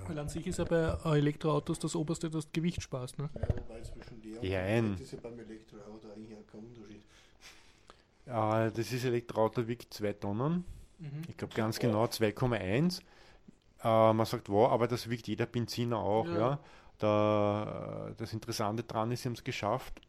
Weil 0.07 0.17
an 0.17 0.27
sich 0.27 0.47
ist 0.47 0.57
ja 0.57 0.63
bei 0.65 0.97
Elektroautos 1.17 1.77
das 1.77 1.95
oberste, 1.95 2.29
das 2.31 2.51
Gewicht 2.51 2.81
sparst, 2.81 3.19
ne? 3.19 3.29
Ja, 3.35 3.41
wobei 3.55 3.81
zwischen 3.81 4.21
leer 4.23 4.43
Ja, 4.43 4.61
und 4.61 4.95
ein. 4.95 5.01
ist 5.01 5.11
ja 5.13 5.19
beim 5.21 5.37
Elektroauto 5.39 6.09
eigentlich 6.11 6.35
kein 6.51 6.61
Unterschied. 6.61 7.03
äh, 8.25 8.71
das 8.71 8.91
ist 8.91 9.03
Elektroauto, 9.05 9.67
wiegt 9.67 9.93
2 9.93 10.13
Tonnen. 10.13 10.65
Mhm. 10.97 11.21
Ich 11.29 11.37
glaube 11.37 11.53
ganz 11.53 11.77
genau 11.77 12.07
2,1. 12.07 13.01
Äh, 13.83 14.13
man 14.13 14.25
sagt, 14.25 14.49
wow, 14.49 14.71
aber 14.71 14.87
das 14.87 15.07
wiegt 15.09 15.27
jeder 15.27 15.45
Benziner 15.45 15.97
auch. 15.99 16.25
Ja. 16.25 16.37
Ja. 16.37 16.59
Da, 16.97 18.11
das 18.17 18.33
Interessante 18.33 18.81
daran 18.83 19.11
ist, 19.11 19.21
sie 19.21 19.29
haben 19.29 19.35
es 19.35 19.43
geschafft, 19.43 20.01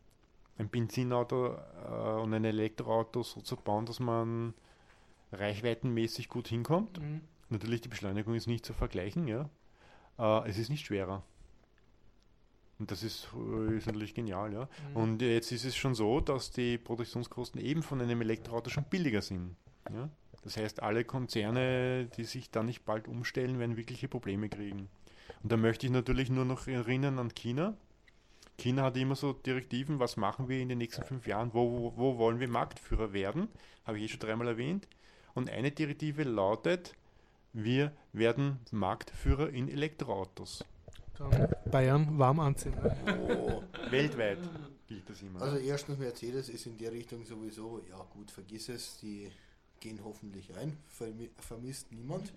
ein 0.59 0.69
Benzinauto 0.69 1.55
äh, 1.55 2.21
und 2.21 2.35
ein 2.35 2.45
Elektroauto 2.45 3.23
so 3.23 3.41
zu 3.41 3.57
bauen, 3.57 3.87
dass 3.87 4.01
man 4.01 4.55
reichweitenmäßig 5.33 6.29
gut 6.29 6.49
hinkommt. 6.49 7.01
Mhm. 7.01 7.21
Natürlich, 7.51 7.81
die 7.81 7.89
Beschleunigung 7.89 8.35
ist 8.35 8.47
nicht 8.47 8.67
zu 8.67 8.75
vergleichen, 8.75 9.27
ja. 9.27 9.49
Äh, 10.19 10.49
es 10.49 10.59
ist 10.59 10.69
nicht 10.69 10.87
schwerer. 10.87 11.23
Und 12.79 12.91
das 12.91 13.03
ist, 13.03 13.29
äh, 13.35 13.77
ist 13.77 13.87
natürlich 13.87 14.15
genial, 14.15 14.53
ja. 14.53 14.69
Mhm. 14.91 14.97
Und 14.97 15.23
jetzt 15.23 15.53
ist 15.53 15.65
es 15.65 15.77
schon 15.77 15.95
so, 15.95 16.21
dass 16.21 16.51
die 16.51 16.79
Produktionskosten 16.79 17.61
eben 17.61 17.83
von 17.83 18.01
einem 18.01 18.21
Elektroauto 18.21 18.71
schon 18.71 18.85
billiger 18.85 19.23
sind. 19.23 19.57
Ja? 19.93 20.11
Das 20.43 20.57
heißt, 20.57 20.83
alle 20.83 21.05
Konzerne, 21.05 22.07
die 22.17 22.25
sich 22.25 22.51
da 22.51 22.63
nicht 22.63 22.85
bald 22.85 23.09
umstellen, 23.09 23.59
werden 23.59 23.77
wirkliche 23.77 24.09
Probleme 24.09 24.49
kriegen. 24.49 24.89
Und 25.43 25.53
da 25.53 25.57
möchte 25.57 25.87
ich 25.87 25.93
natürlich 25.93 26.31
nur 26.31 26.45
noch 26.45 26.67
erinnern 26.67 27.19
an 27.19 27.35
China. 27.35 27.77
China 28.59 28.83
hat 28.83 28.97
immer 28.97 29.15
so 29.15 29.33
Direktiven, 29.33 30.01
was 30.01 30.17
machen 30.17 30.49
wir 30.49 30.59
in 30.61 30.69
den 30.69 30.79
nächsten 30.79 31.05
fünf 31.05 31.27
Jahren, 31.29 31.55
wo, 31.55 31.71
wo, 31.71 31.97
wo 31.97 32.19
wollen 32.19 32.41
wir 32.41 32.49
Marktführer 32.49 33.13
werden, 33.13 33.49
habe 33.87 33.99
ich 33.99 34.05
eh 34.05 34.09
schon 34.09 34.21
dreimal 34.21 34.49
erwähnt. 34.49 34.89
Und 35.35 35.49
eine 35.49 35.71
Direktive 35.71 36.25
lautet, 36.25 36.95
wir 37.53 37.93
werden 38.13 38.59
Marktführer 38.73 39.49
in 39.51 39.69
Elektroautos. 39.69 40.65
Dann 41.17 41.49
Bayern 41.71 42.19
warm 42.19 42.41
anziehen. 42.41 42.75
Oh. 43.29 43.63
Weltweit 43.91 44.39
gilt 44.89 45.09
das 45.09 45.23
immer. 45.23 45.41
Also 45.43 45.59
erstens 45.59 45.99
Mercedes 45.99 46.49
ist 46.49 46.67
in 46.67 46.77
der 46.79 46.91
Richtung 46.93 47.25
sowieso, 47.25 47.81
ja 47.89 48.05
gut, 48.13 48.31
vergiss 48.31 48.69
es, 48.69 48.99
die 48.99 49.31
gehen 49.81 50.01
hoffentlich 50.05 50.53
ein, 50.57 50.77
vermi 50.89 51.31
vermisst 51.39 51.93
niemand. 51.93 52.33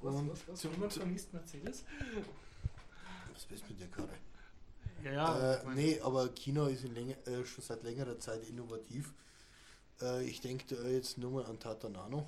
Und 0.00 0.30
zum- 0.56 0.72
Niemand 0.72 0.92
zum- 0.92 1.02
vermisst 1.02 1.32
Mercedes? 1.34 1.84
was 3.34 3.46
ist 3.50 3.68
mit 3.68 3.80
der 3.80 3.88
Karre? 3.88 4.08
Ja, 5.04 5.12
ja. 5.12 5.52
äh, 5.54 5.64
nee, 5.74 6.00
aber 6.00 6.28
China 6.34 6.68
ist 6.68 6.84
in 6.84 6.94
länger, 6.94 7.14
äh, 7.26 7.44
schon 7.44 7.62
seit 7.64 7.82
längerer 7.82 8.18
Zeit 8.18 8.42
innovativ. 8.48 9.12
Äh, 10.00 10.24
ich 10.24 10.40
denke 10.40 10.74
jetzt 10.90 11.18
nur 11.18 11.30
mal 11.30 11.46
an 11.46 11.58
Tata 11.58 11.88
Nano. 11.88 12.26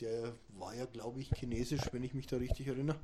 Der 0.00 0.32
war 0.58 0.74
ja, 0.74 0.86
glaube 0.86 1.20
ich, 1.20 1.30
chinesisch, 1.30 1.82
wenn 1.92 2.02
ich 2.02 2.14
mich 2.14 2.26
da 2.26 2.36
richtig 2.36 2.66
erinnere. 2.66 2.98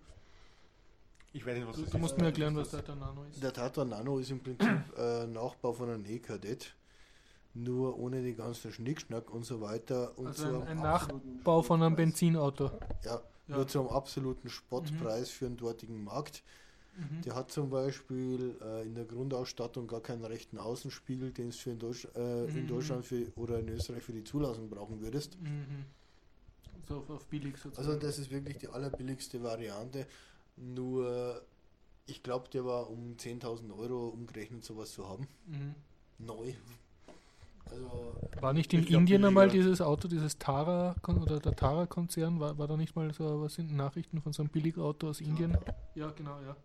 ich 1.32 1.47
weiß 1.47 1.57
nicht, 1.57 1.66
was 1.68 1.76
Du, 1.76 1.82
das 1.82 1.91
du 1.91 1.97
ist. 1.97 2.01
musst 2.03 2.18
mir 2.18 2.26
erklären, 2.26 2.57
was 2.57 2.70
der 2.70 2.82
Nano 2.97 3.24
ist. 3.24 3.41
Der 3.43 3.53
Tata 3.53 3.84
Nano 3.84 4.18
ist 4.18 4.30
im 4.30 4.41
Prinzip 4.43 4.68
äh, 4.99 5.26
Nachbau 5.26 5.72
von 5.72 5.88
einem 5.88 6.05
E-Kadett, 6.05 6.74
nur 7.55 7.97
ohne 7.99 8.22
die 8.22 8.34
ganzen 8.34 8.72
Schnickschnack 8.72 9.30
und 9.30 9.45
so 9.45 9.61
weiter. 9.61 10.18
Und 10.18 10.26
Also 10.28 10.47
ein, 10.62 10.62
ein 10.66 10.76
Nachbau 10.78 11.62
von 11.62 11.80
einem. 11.82 11.95
Benzinauto. 11.95 12.70
Ja, 13.05 13.20
Ja. 13.47 13.57
nur 13.57 13.68
zum 13.68 13.88
absoluten 13.88 14.49
Spottpreis 14.51 15.30
für 15.30 15.45
den 15.47 15.57
dortigen 15.57 16.03
Markt. 16.03 16.43
Mhm. 16.97 17.22
Der 17.22 17.34
hat 17.34 17.51
zum 17.51 17.70
Beispiel 17.70 18.57
äh, 18.62 18.82
in 18.86 18.95
der 18.95 19.05
Grundausstattung 19.05 19.86
gar 19.86 20.01
keinen 20.01 20.24
rechten 20.24 20.59
Außenspiegel, 20.59 21.32
den 21.32 21.49
es 21.49 21.57
für 21.57 21.70
in, 21.70 21.78
Deutsch, 21.78 22.07
äh, 22.16 22.47
in 22.49 22.62
Mhm. 22.64 22.66
Deutschland 22.66 23.05
für, 23.05 23.26
oder 23.36 23.59
in 23.61 23.68
Österreich 23.68 24.03
für 24.03 24.12
die 24.12 24.24
Zulassung 24.24 24.68
brauchen 24.68 25.01
würdest. 25.01 25.38
Mhm. 25.41 25.84
So 26.88 26.99
auf, 26.99 27.11
auf 27.11 27.26
billig 27.26 27.57
sozusagen. 27.57 27.88
Also 27.88 27.99
das 28.01 28.18
ist 28.18 28.30
wirklich 28.30 28.59
die 28.59 28.68
allerbilligste 28.68 29.43
Variante. 29.43 30.07
Nur, 30.57 31.43
ich 32.07 32.22
glaube, 32.22 32.49
der 32.51 32.64
war 32.64 32.91
um 32.91 33.14
10.000 33.16 33.76
Euro 33.78 34.09
umgerechnet, 34.09 34.64
sowas 34.64 34.93
zu 34.93 35.09
haben. 35.09 35.26
mhm. 35.47 35.74
Neu. 36.18 36.53
Also, 37.70 38.14
War 38.41 38.53
nicht 38.53 38.74
in 38.74 38.84
Indien 38.84 39.24
einmal 39.24 39.49
dieses 39.49 39.80
Auto, 39.80 40.09
dieses 40.09 40.38
Tara 40.38 40.97
oder 41.07 41.38
der 41.38 41.55
Tara-Konzern, 41.55 42.41
war, 42.41 42.59
war 42.59 42.66
da 42.66 42.76
nicht 42.76 42.97
mal 42.97 43.12
so 43.14 43.43
was 43.43 43.59
in 43.59 43.76
Nachrichten 43.76 44.20
von 44.20 44.32
so 44.32 44.43
einem 44.43 44.51
Billigauto 44.51 45.09
aus 45.09 45.20
Indien? 45.20 45.57
Ja, 45.95 46.11
genau, 46.11 46.41
ja. 46.41 46.57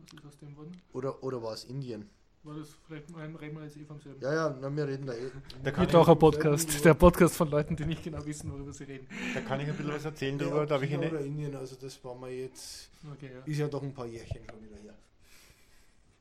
Was 0.00 0.12
ist 0.18 0.26
aus 0.26 0.38
dem 0.38 0.56
worden? 0.56 0.80
oder, 0.92 1.22
oder 1.22 1.42
war 1.42 1.54
es 1.54 1.64
Indien? 1.64 2.08
War 2.44 2.54
das, 2.56 2.68
vielleicht 2.86 3.08
reden 3.14 3.36
reden 3.36 3.56
wir 3.56 3.64
jetzt 3.64 3.76
eh 3.76 3.84
vom 3.84 4.00
selben? 4.00 4.22
Ja, 4.22 4.32
ja, 4.32 4.58
na, 4.60 4.74
wir 4.74 4.86
reden 4.86 5.06
da 5.06 5.12
eh. 5.12 5.30
Da 5.64 5.70
kann 5.70 5.84
Wird 5.86 5.94
auch 5.96 6.08
ein 6.08 6.18
Podcast, 6.18 6.84
der 6.84 6.94
Podcast 6.94 7.36
von 7.36 7.50
Leuten, 7.50 7.74
die 7.74 7.84
nicht 7.84 8.02
genau 8.02 8.24
wissen, 8.24 8.50
worüber 8.52 8.72
sie 8.72 8.84
reden. 8.84 9.08
Da 9.34 9.40
kann 9.40 9.60
ich 9.60 9.68
ein 9.68 9.76
bisschen 9.76 9.92
was 9.92 10.04
erzählen 10.04 10.38
Ja, 10.38 10.44
darüber. 10.44 10.66
Da 10.66 10.76
habe 10.76 10.84
ich 10.84 10.90
China 10.90 11.02
eine, 11.02 11.10
oder 11.10 11.24
Indien, 11.24 11.54
also 11.56 11.76
das 11.76 12.02
war 12.04 12.14
mal 12.14 12.30
jetzt, 12.30 12.90
Okay, 13.12 13.30
ja. 13.34 13.40
ist 13.44 13.58
ja 13.58 13.68
doch 13.68 13.82
ein 13.82 13.92
paar 13.92 14.06
Jährchen 14.06 14.44
schon 14.48 14.62
wieder 14.62 14.76
her. 14.76 14.94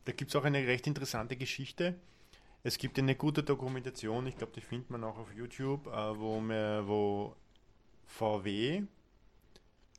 Da 0.06 0.12
gibt 0.12 0.32
es 0.32 0.36
auch 0.36 0.44
eine 0.44 0.66
recht 0.66 0.88
interessante 0.88 1.36
Geschichte. 1.36 1.96
Es 2.64 2.78
gibt 2.78 2.98
eine 2.98 3.16
gute 3.16 3.44
Dokumentation, 3.44 4.26
ich 4.26 4.38
glaube, 4.38 4.54
die 4.54 4.62
findet 4.62 4.90
man 4.90 5.04
auch 5.04 5.18
auf 5.18 5.32
YouTube, 5.34 5.86
äh, 5.88 6.20
wo, 6.20 6.40
mir, 6.42 6.84
wo 6.88 7.36
VW 8.08 8.84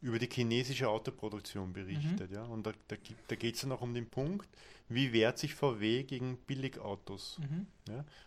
über 0.01 0.19
die 0.19 0.29
chinesische 0.31 0.89
Autoproduktion 0.89 1.73
berichtet. 1.73 2.31
Ja? 2.31 2.45
Und 2.45 2.67
da, 2.67 2.73
da, 2.89 2.97
da 3.27 3.37
geht 3.37 3.57
es 3.57 3.63
dann 3.63 3.73
auch 3.73 3.81
um 3.81 3.95
den 3.95 4.09
Punkt, 4.09 4.49
wie 4.89 5.13
wehrt 5.13 5.39
sich 5.39 5.55
VW 5.55 6.05
gegen 6.05 6.37
Billigautos. 6.47 7.39
Mhm. 7.41 7.67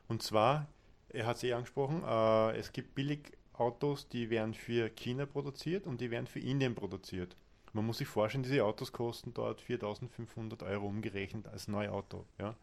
Und 0.07 0.21
zwar, 0.21 0.67
er 1.09 1.25
hat 1.25 1.37
es 1.37 1.43
eh 1.43 1.53
angesprochen, 1.53 2.03
äh, 2.03 2.57
es 2.57 2.73
gibt 2.73 2.93
Billigautos, 2.95 4.07
die 4.09 4.29
werden 4.29 4.53
für 4.53 4.89
China 4.89 5.25
produziert 5.25 5.87
und 5.87 6.01
die 6.01 6.11
werden 6.11 6.27
für 6.27 6.39
Indien 6.39 6.75
produziert. 6.75 7.35
Man 7.73 7.85
muss 7.85 7.99
sich 7.99 8.07
vorstellen, 8.07 8.43
diese 8.43 8.65
Autos 8.65 8.91
kosten 8.91 9.33
dort 9.33 9.61
4.500 9.61 10.65
Euro 10.65 10.87
umgerechnet 10.87 11.47
als 11.47 11.69
Neuauto. 11.69 12.25
Ja. 12.37 12.55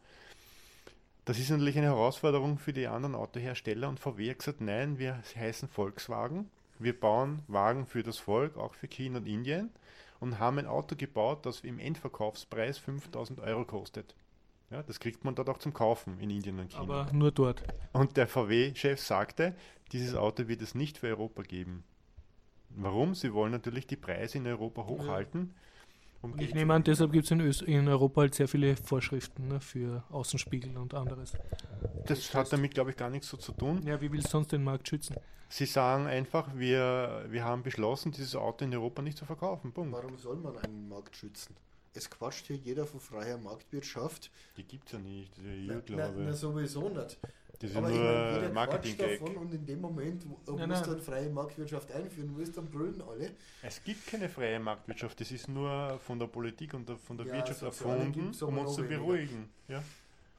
Das 1.25 1.39
ist 1.39 1.49
natürlich 1.49 1.77
eine 1.77 1.87
Herausforderung 1.87 2.59
für 2.59 2.73
die 2.73 2.87
anderen 2.87 3.15
Autohersteller 3.15 3.89
und 3.89 3.99
VW 3.99 4.29
hat 4.31 4.39
gesagt, 4.39 4.61
nein, 4.61 4.99
wir 4.99 5.21
heißen 5.35 5.67
Volkswagen. 5.67 6.49
Wir 6.79 6.97
bauen 6.97 7.41
Wagen 7.47 7.85
für 7.85 8.03
das 8.03 8.17
Volk, 8.17 8.57
auch 8.57 8.73
für 8.73 8.87
China 8.87 9.19
und 9.19 9.27
Indien 9.27 9.69
und 10.19 10.39
haben 10.39 10.59
ein 10.59 10.65
Auto 10.65 10.95
gebaut, 10.95 11.45
das 11.45 11.61
im 11.61 11.77
Endverkaufspreis 11.77 12.77
5000 12.77 13.41
Euro 13.41 13.65
kostet. 13.65 14.15
Ja, 14.69 14.83
das 14.83 14.99
kriegt 14.99 15.25
man 15.25 15.35
dort 15.35 15.49
auch 15.49 15.57
zum 15.57 15.73
Kaufen 15.73 16.19
in 16.19 16.29
Indien 16.29 16.59
und 16.59 16.71
China. 16.71 16.81
Aber 16.81 17.13
nur 17.13 17.31
dort. 17.31 17.63
Und 17.91 18.17
der 18.17 18.27
VW-Chef 18.27 19.01
sagte, 19.01 19.55
dieses 19.91 20.15
Auto 20.15 20.47
wird 20.47 20.61
es 20.61 20.75
nicht 20.75 20.99
für 20.99 21.07
Europa 21.07 21.41
geben. 21.41 21.83
Warum? 22.69 23.15
Sie 23.15 23.33
wollen 23.33 23.51
natürlich 23.51 23.87
die 23.87 23.95
Preise 23.95 24.37
in 24.37 24.47
Europa 24.47 24.85
hochhalten. 24.85 25.41
Um 25.41 25.53
Und 26.21 26.41
ich 26.41 26.53
nehme 26.53 26.73
an, 26.73 26.83
deshalb 26.83 27.13
gibt 27.13 27.25
es 27.25 27.31
in, 27.31 27.41
Öst- 27.41 27.61
in 27.63 27.87
Europa 27.87 28.21
halt 28.21 28.35
sehr 28.35 28.47
viele 28.49 28.75
Vorschriften 28.75 29.47
ne, 29.47 29.61
für 29.61 30.03
Außenspiegel 30.09 30.75
und 30.77 30.93
anderes. 30.93 31.33
Das 32.07 32.33
hat 32.33 32.51
damit, 32.51 32.73
glaube 32.73 32.89
ich, 32.91 32.97
gar 32.97 33.09
nichts 33.09 33.29
so 33.29 33.37
zu 33.37 33.53
tun. 33.53 33.81
Ja, 33.85 34.01
wie 34.01 34.11
willst 34.11 34.27
du 34.27 34.31
sonst 34.31 34.51
den 34.51 34.63
Markt 34.63 34.87
schützen? 34.89 35.15
Sie 35.47 35.65
sagen 35.65 36.07
einfach, 36.07 36.49
wir, 36.55 37.25
wir 37.29 37.43
haben 37.45 37.63
beschlossen, 37.63 38.11
dieses 38.11 38.35
Auto 38.35 38.65
in 38.65 38.73
Europa 38.73 39.01
nicht 39.01 39.17
zu 39.17 39.25
verkaufen. 39.25 39.71
Punkt. 39.71 39.93
Warum 39.93 40.17
soll 40.17 40.35
man 40.37 40.57
einen 40.57 40.89
Markt 40.89 41.15
schützen? 41.15 41.55
Es 41.93 42.09
quatscht 42.09 42.47
hier 42.47 42.57
jeder 42.57 42.85
von 42.85 42.99
freier 42.99 43.37
Marktwirtschaft. 43.37 44.29
Die 44.57 44.63
gibt 44.63 44.87
es 44.87 44.91
ja 44.93 44.99
nicht, 44.99 45.35
diese 45.37 45.47
Na, 45.47 45.55
na, 45.55 45.65
na, 45.67 45.73
Irrglaube. 45.73 46.33
sowieso 46.33 46.89
nicht. 46.89 47.17
Das 47.61 47.71
ist 47.71 47.75
Aber 47.75 47.89
nur 47.89 47.97
ich 47.97 48.39
quatscht 48.39 48.53
Marketing-Gag. 48.53 49.19
davon 49.19 49.35
und 49.37 49.53
in 49.53 49.65
dem 49.65 49.81
Moment, 49.81 50.25
wo 50.29 50.39
wo 50.45 50.55
Nein, 50.57 50.69
musst 50.69 50.85
du 50.87 50.91
eine 50.91 51.01
freie 51.01 51.29
Marktwirtschaft 51.29 51.91
einführen 51.91 52.31
willst, 52.37 52.57
dann 52.57 52.65
brüllen 52.67 53.01
alle. 53.01 53.31
Es 53.61 53.83
gibt 53.83 54.07
keine 54.07 54.29
freie 54.29 54.59
Marktwirtschaft, 54.61 55.19
das 55.19 55.29
ist 55.31 55.49
nur 55.49 55.99
von 55.99 56.17
der 56.19 56.27
Politik 56.27 56.73
und 56.73 56.87
der, 56.87 56.97
von 56.97 57.17
der 57.17 57.27
Ja, 57.27 57.33
Wirtschaft 57.33 57.61
erfunden, 57.61 58.31
um 58.41 58.57
uns 58.59 58.75
zu 58.75 58.83
weniger. 58.83 58.99
beruhigen. 58.99 59.49
Ja? 59.67 59.83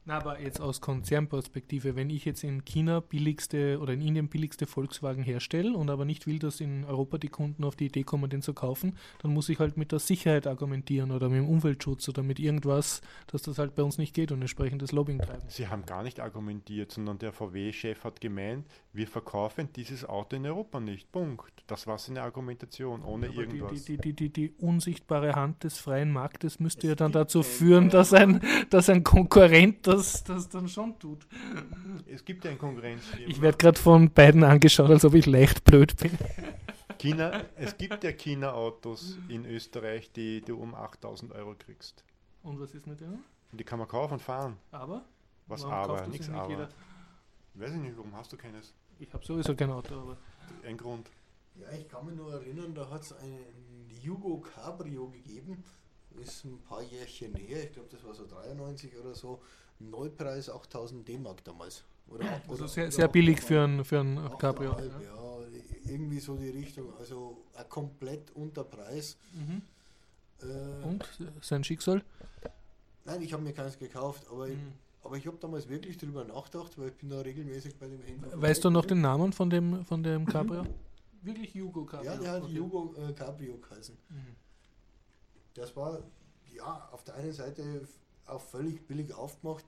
Na, 0.07 0.17
aber 0.17 0.41
jetzt 0.41 0.61
aus 0.61 0.81
Konzernperspektive, 0.81 1.95
wenn 1.95 2.09
ich 2.09 2.25
jetzt 2.25 2.43
in 2.43 2.65
China 2.65 3.01
billigste 3.01 3.79
oder 3.81 3.93
in 3.93 4.01
Indien 4.01 4.29
billigste 4.29 4.67
Volkswagen 4.67 5.23
herstelle 5.23 5.77
und 5.77 5.91
aber 5.91 6.07
nicht 6.07 6.27
will, 6.27 6.39
dass 6.39 6.61
in 6.61 6.85
Europa 6.85 7.19
die 7.19 7.29
Kunden 7.29 7.65
auf 7.65 7.77
die 7.77 7.87
Idee 7.87 8.03
kommen, 8.03 8.31
den 8.31 8.41
zu 8.41 8.55
kaufen, 8.55 8.97
dann 9.23 9.35
muss 9.35 9.51
ich 9.51 9.59
halt 9.59 9.77
mit 9.77 9.93
der 9.93 9.99
Sicherheit 9.99 10.47
argumentieren 10.47 11.11
oder 11.11 11.29
mit 11.29 11.39
dem 11.39 11.49
Umweltschutz 11.49 12.09
oder 12.09 12.23
mit 12.23 12.41
irgendwas, 12.41 13.03
dass 13.27 13.43
das 13.43 13.59
halt 13.59 13.75
bei 13.75 13.83
uns 13.83 13.99
nicht 13.99 14.15
geht 14.15 14.33
und 14.33 14.41
entsprechendes 14.41 14.93
Lobbying 14.93 15.19
treiben. 15.19 15.43
Sie 15.49 15.69
haben 15.69 15.85
gar 15.85 16.03
nicht 16.03 16.19
argumentiert, 16.19 16.93
sondern 16.93 17.19
der 17.19 17.33
VW-Chef 17.33 18.03
hat 18.03 18.23
gemeint, 18.23 18.67
wir 18.93 19.07
verkaufen 19.07 19.69
dieses 19.77 20.05
Auto 20.05 20.37
in 20.37 20.47
Europa 20.47 20.81
nicht. 20.81 21.13
Punkt. 21.13 21.53
Das 21.67 21.87
war 21.87 21.99
seine 21.99 22.23
Argumentation, 22.23 23.03
ohne 23.05 23.29
Aber 23.29 23.37
irgendwas. 23.37 23.85
Die, 23.85 23.99
die, 23.99 24.13
die, 24.15 24.31
die, 24.31 24.49
die 24.49 24.51
unsichtbare 24.59 25.35
Hand 25.35 25.63
des 25.63 25.79
freien 25.79 26.11
Marktes 26.11 26.59
müsste 26.59 26.89
ja 26.89 26.95
dann 26.95 27.13
dazu 27.13 27.43
führen, 27.43 27.91
dass 27.91 28.13
ein, 28.13 28.41
dass 28.71 28.89
ein 28.89 29.05
Konkurrent 29.05 29.87
das, 29.87 30.00
das 30.25 30.49
dann 30.49 30.69
schon 30.69 30.99
tut. 30.99 31.27
Es 32.07 32.25
gibt 32.25 32.45
ja 32.45 32.51
ein 32.51 32.59
Konkurrenzfirma. 32.59 33.27
Ich 33.29 33.41
werde 33.41 33.59
gerade 33.59 33.79
von 33.79 34.11
beiden 34.11 34.45
angeschaut, 34.45 34.91
als 34.91 35.05
ob 35.05 35.15
ich 35.15 35.27
leicht 35.27 35.65
blöd 35.65 35.97
bin. 35.97 36.17
China, 36.99 37.45
es 37.57 37.77
gibt 37.79 38.05
ja 38.05 38.13
China-Autos 38.13 39.17
in 39.29 39.47
Österreich, 39.47 40.13
die 40.13 40.43
du 40.43 40.57
um 40.57 40.75
8000 40.75 41.33
Euro 41.33 41.55
kriegst. 41.59 42.05
Und 42.43 42.61
was 42.61 42.75
ist 42.75 42.87
mit 42.87 43.01
denen? 43.01 43.25
Die 43.53 43.65
kann 43.65 43.79
man 43.79 43.89
kaufen 43.89 44.15
und 44.15 44.23
fahren. 44.23 44.57
Aber? 44.71 45.05
Was 45.47 45.63
Warum 45.63 45.75
aber? 45.75 45.97
das 45.99 46.09
Nichts 46.09 46.29
nicht 46.29 46.39
aber. 46.39 46.51
jeder? 46.51 46.69
Weiß 47.55 47.73
ich 47.73 47.79
nicht, 47.81 47.97
warum 47.97 48.15
hast 48.17 48.33
du 48.33 48.37
keines? 48.37 48.73
Ich 48.99 49.13
habe 49.13 49.25
sowieso 49.25 49.55
kein 49.57 49.71
Auto, 49.71 49.95
aber. 49.95 50.17
Ein 50.65 50.77
Grund. 50.77 51.11
Ja, 51.57 51.73
ich 51.73 51.89
kann 51.89 52.07
mich 52.07 52.15
nur 52.15 52.33
erinnern, 52.33 52.75
da 52.75 52.89
hat 52.91 53.03
es 53.03 53.13
einen 53.13 53.89
Yugo 54.03 54.39
Cabrio 54.41 55.09
gegeben. 55.09 55.65
Ist 56.19 56.45
ein 56.45 56.59
paar 56.63 56.83
Jährchen 56.83 57.35
her, 57.35 57.65
ich 57.65 57.73
glaube, 57.73 57.89
das 57.91 58.05
war 58.05 58.15
so 58.15 58.27
93 58.27 58.97
oder 58.99 59.15
so. 59.15 59.41
Neupreis 59.79 60.51
8000 60.51 61.07
D-Mark 61.09 61.43
damals. 61.45 61.85
Oder, 62.09 62.25
Also 62.49 62.53
oder- 62.65 62.69
sehr, 62.69 62.85
oder 62.85 62.93
sehr 62.93 63.09
billig 63.09 63.39
8,5. 63.39 63.45
für 63.47 63.61
ein, 63.63 63.85
für 63.85 64.01
ein 64.01 64.39
Cabrio. 64.39 64.73
8,5, 64.73 65.03
Ja, 65.05 65.91
irgendwie 65.93 66.21
so 66.21 66.37
die 66.37 66.51
Richtung. 66.51 66.93
Also 66.99 67.39
ein 67.55 67.69
komplett 67.69 68.31
unter 68.33 68.65
Preis. 68.65 69.17
Mhm. 69.33 69.63
Äh, 70.43 70.85
Und 70.87 71.09
sein 71.41 71.63
Schicksal? 71.65 72.03
Nein, 73.05 73.23
ich 73.23 73.33
habe 73.33 73.43
mir 73.43 73.53
keins 73.53 73.79
gekauft, 73.79 74.27
aber, 74.31 74.49
Mhm. 74.49 74.73
aber 75.03 75.17
ich 75.17 75.27
habe 75.27 75.37
damals 75.41 75.69
wirklich 75.69 75.97
drüber 75.97 76.25
nachgedacht, 76.25 76.77
weil 76.79 76.89
ich 76.89 76.95
bin 76.95 77.09
da 77.11 77.21
regelmäßig 77.21 77.77
bei 77.77 77.87
dem 77.89 78.03
Händler. 78.03 78.41
Weißt 78.43 78.63
du 78.65 78.71
noch 78.71 78.85
den 78.85 79.01
Namen 79.01 79.33
von 79.33 79.49
dem, 79.49 79.85
von 79.85 80.03
dem 80.03 80.27
Cabrio? 80.27 80.65
Wirklich 81.23 81.55
Yugo 81.55 81.85
Cabrio? 81.85 82.11
Ja, 82.13 82.17
der 82.19 82.33
hat 82.33 82.43
Okay. 82.43 82.53
Yugo 82.55 82.95
äh, 82.99 83.13
Cabrio 83.13 83.57
geheißen. 83.59 83.97
Mhm. 84.09 84.37
Das 85.61 85.77
war, 85.77 86.03
ja, 86.55 86.89
auf 86.93 87.05
der 87.05 87.15
einen 87.15 87.33
Seite 87.33 87.87
auch 88.27 88.41
völlig 88.41 88.87
billig 88.87 89.13
aufgemacht, 89.13 89.65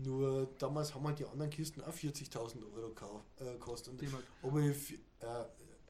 nur 0.00 0.48
damals 0.58 0.94
haben 0.94 1.06
halt 1.06 1.18
die 1.18 1.26
anderen 1.26 1.50
Kisten 1.50 1.80
auch 1.82 1.92
40.000 1.92 2.56
Euro 2.74 3.20
äh, 3.38 3.44
gekostet. 3.52 3.92
Und 3.92 4.00
D-Mark. 4.02 4.22
ob 4.42 4.56
ich, 4.58 4.66
f- 4.70 4.92
äh, 5.20 5.44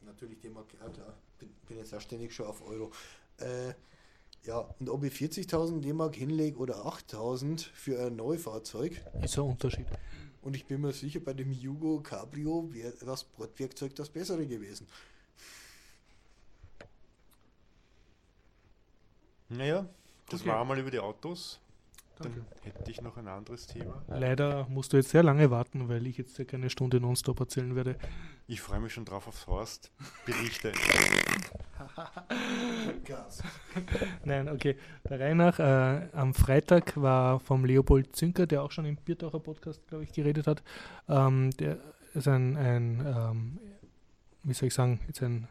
natürlich 0.04 0.40
D-Mark, 0.40 0.66
ja 0.80 0.88
klar, 0.88 1.14
bin, 1.38 1.50
bin 1.66 1.78
jetzt 1.78 1.94
auch 1.94 2.00
ständig 2.00 2.34
schon 2.34 2.46
auf 2.46 2.66
Euro. 2.66 2.90
Äh, 3.38 3.74
ja, 4.44 4.58
und 4.78 4.90
ob 4.90 5.04
ich 5.04 5.14
40.000 5.14 5.80
D-Mark 5.80 6.16
hinlege 6.16 6.58
oder 6.58 6.84
8.000 6.84 7.66
für 7.72 7.98
ein 8.06 8.16
Neufahrzeug, 8.16 9.00
Ist 9.22 9.38
ein 9.38 9.44
Unterschied. 9.44 9.86
und 10.42 10.54
ich 10.56 10.66
bin 10.66 10.80
mir 10.82 10.92
sicher, 10.92 11.20
bei 11.20 11.32
dem 11.32 11.50
Yugo 11.52 12.00
Cabrio 12.02 12.68
wäre 12.72 12.92
das 13.06 13.24
Bordwerkzeug 13.24 13.94
das 13.94 14.10
bessere 14.10 14.46
gewesen. 14.46 14.86
Naja, 19.48 19.86
das 20.28 20.40
Okay. 20.40 20.50
war 20.50 20.64
mal 20.64 20.78
über 20.78 20.90
die 20.90 21.00
Autos. 21.00 21.60
Danke. 22.18 22.44
Dann 22.62 22.72
hätte 22.72 22.90
ich 22.92 23.02
noch 23.02 23.16
ein 23.16 23.26
anderes 23.26 23.66
Thema. 23.66 24.04
Leider 24.06 24.68
musst 24.68 24.92
du 24.92 24.98
jetzt 24.98 25.10
sehr 25.10 25.24
lange 25.24 25.50
warten, 25.50 25.88
weil 25.88 26.06
ich 26.06 26.16
jetzt 26.16 26.36
circa 26.36 26.56
eine 26.56 26.70
Stunde 26.70 27.00
nonstop 27.00 27.40
erzählen 27.40 27.74
werde. 27.74 27.96
Ich 28.46 28.60
freue 28.60 28.78
mich 28.78 28.92
schon 28.92 29.04
drauf 29.04 29.26
aufs 29.26 29.48
Horst. 29.48 29.90
Berichte. 30.24 30.72
Gas. 33.04 33.42
Nein, 34.24 34.48
okay. 34.48 34.76
Der 35.08 35.20
Reihe 35.20 35.34
nach, 35.34 35.58
äh, 35.58 36.08
am 36.12 36.34
Freitag 36.34 36.96
war 37.00 37.40
vom 37.40 37.64
Leopold 37.64 38.14
Zünker, 38.14 38.46
der 38.46 38.62
auch 38.62 38.70
schon 38.70 38.84
im 38.84 38.96
Biertaucher 38.96 39.40
Podcast, 39.40 39.86
glaube 39.88 40.04
ich, 40.04 40.12
geredet 40.12 40.46
hat. 40.46 40.62
Ähm, 41.08 41.50
der 41.58 41.78
ist 42.14 42.28
ein, 42.28 42.56
ein 42.56 43.00
ähm, 43.04 43.58
wie 44.44 44.54
soll 44.54 44.68
ich 44.68 44.74
sagen, 44.74 45.00
jetzt 45.08 45.22
ein 45.22 45.48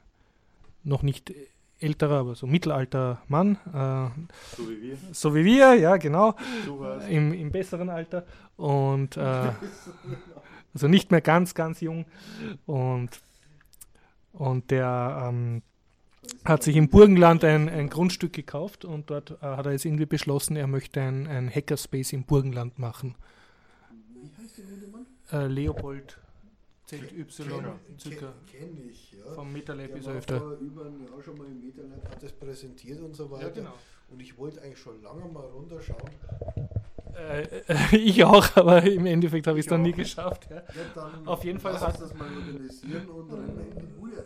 noch 0.84 1.04
nicht 1.04 1.34
älterer, 1.80 2.20
aber 2.20 2.36
so 2.36 2.48
mittelalter 2.48 3.22
Mann, 3.28 3.58
äh, 3.74 4.10
So 4.56 4.70
wie 4.70 4.82
wir. 4.82 4.98
so 5.12 5.36
wie 5.36 5.46
wir, 5.46 5.74
ja, 5.76 5.98
genau, 5.98 6.36
im, 7.10 7.34
im 7.34 7.52
besseren 7.52 7.90
Alter 7.90 8.26
und 8.56 9.18
äh, 9.18 9.22
also 10.74 10.88
nicht 10.88 11.12
mehr 11.12 11.22
ganz, 11.22 11.54
ganz 11.54 11.82
jung 11.82 12.06
und, 12.66 13.10
und 14.32 14.72
der 14.72 15.28
ähm, 15.30 15.62
hat 16.46 16.64
sich 16.64 16.76
im 16.76 16.90
Burgenland 16.90 17.44
ein, 17.44 17.70
ein 17.70 17.90
Grundstück 17.90 18.34
gekauft 18.34 18.86
und 18.86 19.10
dort 19.10 19.32
äh, 19.32 19.46
hat 19.46 19.66
er 19.66 19.74
jetzt 19.74 19.86
irgendwie 19.86 20.06
beschlossen, 20.06 20.56
er 20.56 20.68
möchte 20.68 21.02
ein, 21.02 21.28
ein 21.28 21.54
Hackerspace 21.54 22.14
im 22.14 22.24
Burgenland 22.24 22.80
machen. 22.80 23.16
Wie 24.14 24.32
heißt 24.42 24.58
der 24.58 24.90
Mann? 24.90 25.06
Äh, 25.32 25.48
Leopold 25.48 26.18
ZY. 27.00 27.26
Zücker. 27.98 28.34
Kenne 28.52 28.82
ich, 28.90 29.12
ja. 29.14 29.34
Vom 29.34 29.52
Metalab 29.52 29.96
ist 29.96 30.08
er 30.08 30.14
öfter. 30.16 30.40
vor 30.40 30.52
über 30.54 30.86
ein 30.86 31.00
Jahr 31.06 31.22
schon 31.24 31.38
mal 31.38 31.48
im 31.48 31.60
Metalab, 31.60 32.10
hat 32.10 32.22
das 32.24 32.32
präsentiert 32.32 33.00
und 33.02 33.16
so 33.16 33.30
weiter. 33.32 33.44
Ja, 33.48 33.50
genau. 33.50 33.74
Und 34.10 34.20
ich 34.22 34.38
wollte 34.38 34.62
eigentlich 34.62 34.80
schon 34.80 35.02
lange 35.02 35.26
mal 35.26 35.46
runterschauen. 35.46 36.10
Äh, 37.16 37.42
äh, 37.68 37.96
ich 37.98 38.24
auch, 38.24 38.56
aber 38.56 38.84
im 38.84 39.06
Endeffekt 39.06 39.48
habe 39.48 39.60
ich 39.60 39.66
es 39.66 39.70
dann 39.70 39.82
nie 39.84 39.94
auch. 39.94 39.98
geschafft. 39.98 40.48
Ja. 40.50 40.58
Ja, 40.58 40.64
dann 40.96 41.28
Auf 41.28 41.44
jeden 41.44 41.60
Fall 41.60 41.80
hat- 41.80 42.02
das 42.02 42.14
mal 42.16 42.28
organisieren 42.36 43.08
und 43.08 43.32
rennen 43.32 43.60
in 43.72 43.80
die 43.80 43.86
Bude. 44.00 44.26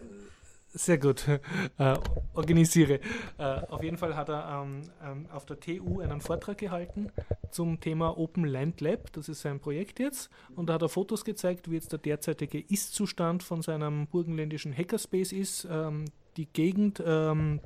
Sehr 0.70 0.98
gut. 0.98 1.26
Äh, 1.80 1.96
organisiere. 2.34 3.00
Äh, 3.38 3.44
auf 3.44 3.84
jeden 3.84 3.98
Fall 3.98 4.16
hat 4.16 4.30
er 4.30 4.64
ähm, 4.64 4.82
ähm, 5.04 5.28
auf 5.32 5.46
der 5.46 5.60
TU 5.60 6.00
einen 6.00 6.22
Vortrag 6.22 6.58
gehalten 6.58 7.12
zum 7.52 7.80
Thema 7.80 8.18
Open 8.18 8.46
Land 8.46 8.82
Lab. 8.82 9.12
Das 9.14 9.30
ist 9.30 9.42
sein 9.42 9.60
Projekt 9.60 10.00
jetzt. 10.00 10.32
Und 10.56 10.68
da 10.68 10.74
hat 10.74 10.82
er 10.82 10.90
Fotos 10.90 11.24
gezeigt, 11.24 11.70
wie 11.70 11.76
jetzt 11.76 11.92
der 11.92 12.00
derzeitige 12.00 12.60
Ist-Zustand 12.60 13.44
von 13.44 13.62
seinem 13.62 14.08
burgenländischen 14.08 14.76
Hackerspace 14.76 15.34
ist. 15.34 15.68
Ähm, 15.70 16.06
die 16.36 16.48
Gegend, 16.48 17.02
ähm, 17.06 17.60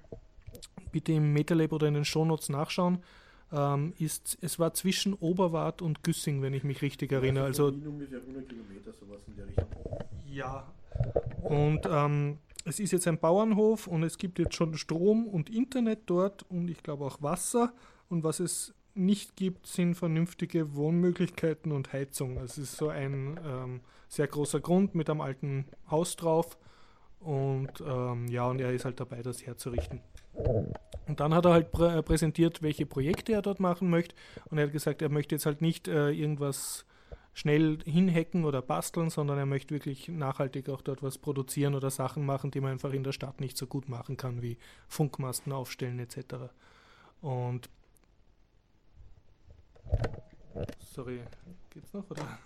bitte 0.91 1.13
im 1.13 1.31
MetaLab 1.31 1.71
oder 1.71 1.87
in 1.87 1.93
den 1.93 2.05
Shownotes 2.05 2.49
nachschauen, 2.49 2.99
ähm, 3.53 3.93
ist, 3.97 4.37
es 4.41 4.59
war 4.59 4.73
zwischen 4.73 5.13
Oberwart 5.13 5.81
und 5.81 6.03
Güssing, 6.03 6.41
wenn 6.41 6.53
ich 6.53 6.65
mich 6.65 6.81
richtig 6.81 7.13
erinnere. 7.13 7.45
Also 7.45 7.67
ungefähr 7.67 8.19
100 8.19 8.49
Kilometer, 8.49 8.91
sowas 8.91 9.21
in 9.27 9.35
der 9.37 9.47
Richtung. 9.47 9.67
ja. 10.29 10.67
Und 11.43 11.87
ähm, 11.89 12.37
es 12.65 12.79
ist 12.79 12.91
jetzt 12.91 13.07
ein 13.07 13.19
Bauernhof 13.19 13.87
und 13.87 14.03
es 14.03 14.17
gibt 14.17 14.39
jetzt 14.39 14.55
schon 14.55 14.77
Strom 14.77 15.27
und 15.27 15.49
Internet 15.49 16.01
dort 16.05 16.43
und 16.49 16.69
ich 16.69 16.83
glaube 16.83 17.05
auch 17.05 17.21
Wasser. 17.21 17.73
Und 18.09 18.23
was 18.23 18.39
es 18.39 18.73
nicht 18.93 19.35
gibt, 19.35 19.67
sind 19.67 19.95
vernünftige 19.95 20.75
Wohnmöglichkeiten 20.75 21.71
und 21.71 21.93
Heizung. 21.93 22.37
Es 22.37 22.57
ist 22.57 22.75
so 22.75 22.89
ein 22.89 23.39
ähm, 23.45 23.81
sehr 24.07 24.27
großer 24.27 24.59
Grund 24.59 24.95
mit 24.95 25.09
einem 25.09 25.21
alten 25.21 25.65
Haus 25.89 26.15
drauf. 26.15 26.57
Und 27.19 27.71
ähm, 27.85 28.27
ja, 28.27 28.47
und 28.47 28.59
er 28.59 28.73
ist 28.73 28.85
halt 28.85 28.99
dabei, 28.99 29.21
das 29.21 29.45
herzurichten. 29.45 30.01
Und 31.07 31.19
dann 31.19 31.33
hat 31.33 31.45
er 31.45 31.53
halt 31.53 31.71
prä 31.71 32.01
präsentiert, 32.01 32.61
welche 32.61 32.85
Projekte 32.85 33.33
er 33.33 33.41
dort 33.41 33.59
machen 33.59 33.89
möchte. 33.89 34.15
Und 34.49 34.57
er 34.57 34.65
hat 34.65 34.73
gesagt, 34.73 35.01
er 35.01 35.09
möchte 35.09 35.35
jetzt 35.35 35.45
halt 35.45 35.61
nicht 35.61 35.87
äh, 35.87 36.09
irgendwas 36.09 36.85
schnell 37.33 37.79
hinhacken 37.85 38.45
oder 38.45 38.61
basteln, 38.61 39.09
sondern 39.09 39.37
er 39.37 39.45
möchte 39.45 39.73
wirklich 39.73 40.09
nachhaltig 40.09 40.69
auch 40.69 40.81
dort 40.81 41.01
was 41.01 41.17
produzieren 41.17 41.75
oder 41.75 41.89
Sachen 41.89 42.25
machen, 42.25 42.51
die 42.51 42.59
man 42.59 42.73
einfach 42.73 42.91
in 42.91 43.03
der 43.03 43.13
Stadt 43.13 43.39
nicht 43.39 43.57
so 43.57 43.67
gut 43.67 43.89
machen 43.89 44.17
kann, 44.17 44.41
wie 44.41 44.57
Funkmasten 44.87 45.53
aufstellen 45.53 45.99
etc. 45.99 46.35
Und 47.21 47.69
sorry, 50.79 51.21
geht's 51.69 51.93
noch 51.93 52.09
oder? 52.09 52.39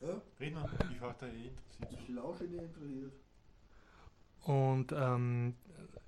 Ja, 0.00 0.20
Red 0.38 0.54
noch, 0.54 0.68
ich 0.90 1.00
war 1.00 1.14
da 1.18 1.26
eh 1.26 1.48
interessiert. 1.48 2.02
ich 2.02 2.08
lausche 2.08 2.46
dir 2.46 2.62
interessiert. 2.62 3.12
Und 4.42 4.92
ähm, 4.92 5.54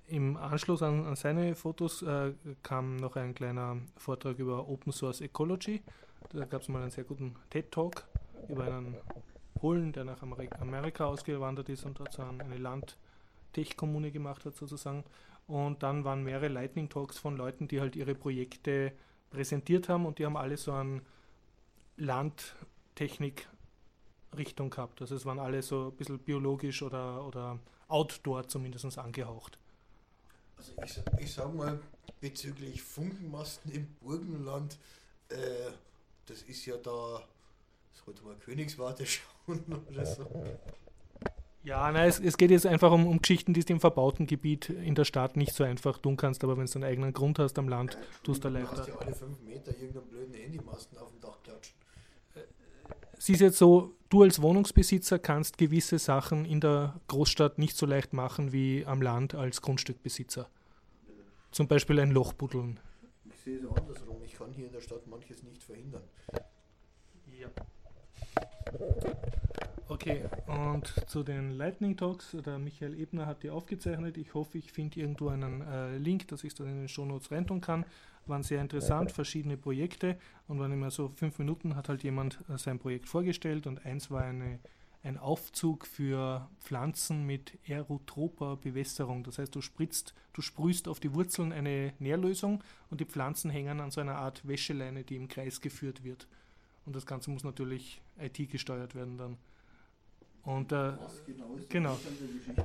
im 0.07 0.37
Anschluss 0.37 0.83
an, 0.83 1.05
an 1.05 1.15
seine 1.15 1.55
Fotos 1.55 2.03
äh, 2.03 2.33
kam 2.61 2.97
noch 2.97 3.15
ein 3.15 3.33
kleiner 3.33 3.77
Vortrag 3.97 4.37
über 4.37 4.67
Open 4.67 4.93
Source 4.93 5.21
Ecology. 5.21 5.81
Da 6.33 6.45
gab 6.45 6.61
es 6.61 6.67
mal 6.67 6.81
einen 6.81 6.91
sehr 6.91 7.03
guten 7.03 7.35
TED-Talk 7.49 8.03
über 8.49 8.65
einen 8.65 8.95
Polen, 9.55 9.91
der 9.93 10.03
nach 10.03 10.21
Amerika, 10.21 11.05
ausgewandert 11.05 11.69
ist 11.69 11.85
und 11.85 11.99
dort 11.99 12.13
so 12.13 12.21
ein- 12.21 12.41
eine 12.41 12.57
Land-Tech-Kommune 12.57 14.11
gemacht 14.11 14.45
hat 14.45 14.55
sozusagen. 14.55 15.03
Und 15.47 15.81
dann 15.83 16.03
waren 16.03 16.23
mehrere 16.23 16.49
Lightning-Talks 16.49 17.17
von 17.17 17.37
Leuten, 17.37 17.67
die 17.67 17.79
halt 17.79 17.95
ihre 17.95 18.15
Projekte 18.15 18.91
präsentiert 19.29 19.89
haben 19.89 20.05
und 20.05 20.19
die 20.19 20.25
haben 20.25 20.37
alle 20.37 20.57
so 20.57 20.73
eine 20.73 21.01
Landtechnik-Richtung 21.97 24.69
gehabt. 24.69 25.01
Also 25.01 25.15
es 25.15 25.25
waren 25.25 25.39
alle 25.39 25.61
so 25.61 25.87
ein 25.87 25.95
bisschen 25.95 26.19
biologisch 26.19 26.81
oder, 26.81 27.25
oder 27.25 27.59
Outdoor 27.87 28.47
zumindest 28.47 28.97
angehaucht. 28.97 29.57
Also 30.57 30.73
ich, 30.83 30.99
ich 31.23 31.33
sag 31.33 31.53
mal, 31.53 31.79
bezüglich 32.19 32.81
Funkenmasten 32.81 33.71
im 33.71 33.87
Burgenland, 34.01 34.77
äh, 35.29 35.35
das 36.27 36.41
ist 36.43 36.65
ja 36.65 36.77
da, 36.77 37.21
sollte 38.05 38.23
man 38.23 38.39
Königswarte 38.39 39.05
schauen 39.05 39.63
oder 39.91 40.05
so. 40.05 40.27
Ja, 41.63 41.91
nein, 41.91 42.07
es, 42.07 42.19
es 42.19 42.37
geht 42.37 42.51
jetzt 42.51 42.65
einfach 42.65 42.91
um, 42.93 43.07
um 43.07 43.21
Geschichten, 43.21 43.53
die 43.53 43.63
du 43.65 43.73
im 43.73 43.81
verbauten 43.81 44.25
Gebiet 44.25 44.69
in 44.69 44.95
der 44.95 45.03
Stadt 45.03 45.35
nicht 45.35 45.53
so 45.53 45.65
einfach 45.65 45.97
tun 45.97 46.15
kannst, 46.15 46.43
aber 46.45 46.57
wenn 46.57 46.65
du 46.65 46.73
einen 46.75 46.83
eigenen 46.85 47.13
Grund 47.13 47.39
hast 47.39 47.59
am 47.59 47.67
Land, 47.67 47.97
tust 48.23 48.45
du 48.45 48.49
Du 48.49 48.53
leichter. 48.53 48.77
hast 48.77 48.87
ja 48.87 48.95
alle 48.97 49.13
fünf 49.13 49.41
Meter 49.41 49.71
irgendeinen 49.77 50.07
blöden 50.07 50.33
Handymasten 50.33 50.97
auf 50.97 51.11
dem 51.11 51.19
Dach 51.19 51.37
klatschen. 51.43 51.75
Es 53.17 53.27
ist 53.27 53.41
jetzt 53.41 53.57
so, 53.57 53.95
du 54.09 54.21
als 54.23 54.41
Wohnungsbesitzer 54.41 55.19
kannst 55.19 55.57
gewisse 55.57 55.97
Sachen 55.99 56.45
in 56.45 56.61
der 56.61 57.01
Großstadt 57.07 57.57
nicht 57.57 57.75
so 57.75 57.85
leicht 57.85 58.13
machen 58.13 58.53
wie 58.53 58.85
am 58.85 59.01
Land 59.01 59.35
als 59.35 59.61
Grundstückbesitzer. 59.61 60.47
Zum 61.51 61.67
Beispiel 61.67 61.99
ein 61.99 62.11
Loch 62.11 62.31
buddeln. 62.33 62.79
Ich 63.29 63.39
sehe 63.41 63.57
es 63.57 63.65
andersrum. 63.65 64.21
Ich 64.23 64.35
kann 64.35 64.53
hier 64.53 64.67
in 64.67 64.71
der 64.71 64.81
Stadt 64.81 65.05
manches 65.07 65.41
nicht 65.43 65.63
verhindern. 65.63 66.03
Okay, 69.89 70.23
und 70.47 70.93
zu 71.09 71.23
den 71.23 71.51
Lightning 71.51 71.97
Talks, 71.97 72.35
der 72.45 72.59
Michael 72.59 72.99
Ebner 72.99 73.25
hat 73.25 73.43
die 73.43 73.49
aufgezeichnet. 73.49 74.17
Ich 74.17 74.33
hoffe, 74.33 74.57
ich 74.57 74.71
finde 74.71 74.99
irgendwo 74.99 75.29
einen 75.29 75.61
äh, 75.61 75.97
Link, 75.97 76.27
dass 76.27 76.43
ich 76.43 76.49
es 76.49 76.55
dann 76.55 76.67
in 76.67 76.77
den 76.79 76.87
Shownotes 76.87 77.31
reintun 77.31 77.61
kann. 77.61 77.85
Waren 78.25 78.43
sehr 78.43 78.61
interessant, 78.61 79.11
verschiedene 79.11 79.57
Projekte. 79.57 80.17
Und 80.47 80.59
waren 80.59 80.71
immer 80.71 80.91
so 80.91 81.09
fünf 81.09 81.39
Minuten, 81.39 81.75
hat 81.75 81.89
halt 81.89 82.03
jemand 82.03 82.39
äh, 82.49 82.57
sein 82.57 82.79
Projekt 82.79 83.07
vorgestellt. 83.07 83.65
Und 83.65 83.85
eins 83.85 84.11
war 84.11 84.21
eine, 84.23 84.59
ein 85.03 85.17
Aufzug 85.17 85.87
für 85.87 86.49
Pflanzen 86.59 87.25
mit 87.25 87.57
aerotroper 87.67 88.57
Bewässerung. 88.57 89.23
Das 89.23 89.39
heißt, 89.39 89.55
du 89.55 89.61
spritzt, 89.61 90.13
du 90.33 90.41
sprühst 90.41 90.87
auf 90.87 90.99
die 90.99 91.13
Wurzeln 91.13 91.51
eine 91.51 91.93
Nährlösung 91.99 92.63
und 92.89 92.99
die 93.01 93.05
Pflanzen 93.05 93.49
hängen 93.49 93.79
an 93.79 93.91
so 93.91 94.01
einer 94.01 94.15
Art 94.15 94.47
Wäscheleine, 94.47 95.03
die 95.03 95.15
im 95.15 95.27
Kreis 95.27 95.59
geführt 95.61 96.03
wird. 96.03 96.27
Und 96.85 96.95
das 96.95 97.05
Ganze 97.05 97.31
muss 97.31 97.43
natürlich 97.43 98.01
IT 98.19 98.49
gesteuert 98.49 98.95
werden 98.95 99.17
dann. 99.17 99.37
Und 100.43 100.71
äh, 100.71 100.93
Was 100.99 101.25
genau 101.25 101.55
ist 101.57 101.69
Genau. 101.69 101.95
Geschichte? 101.95 102.63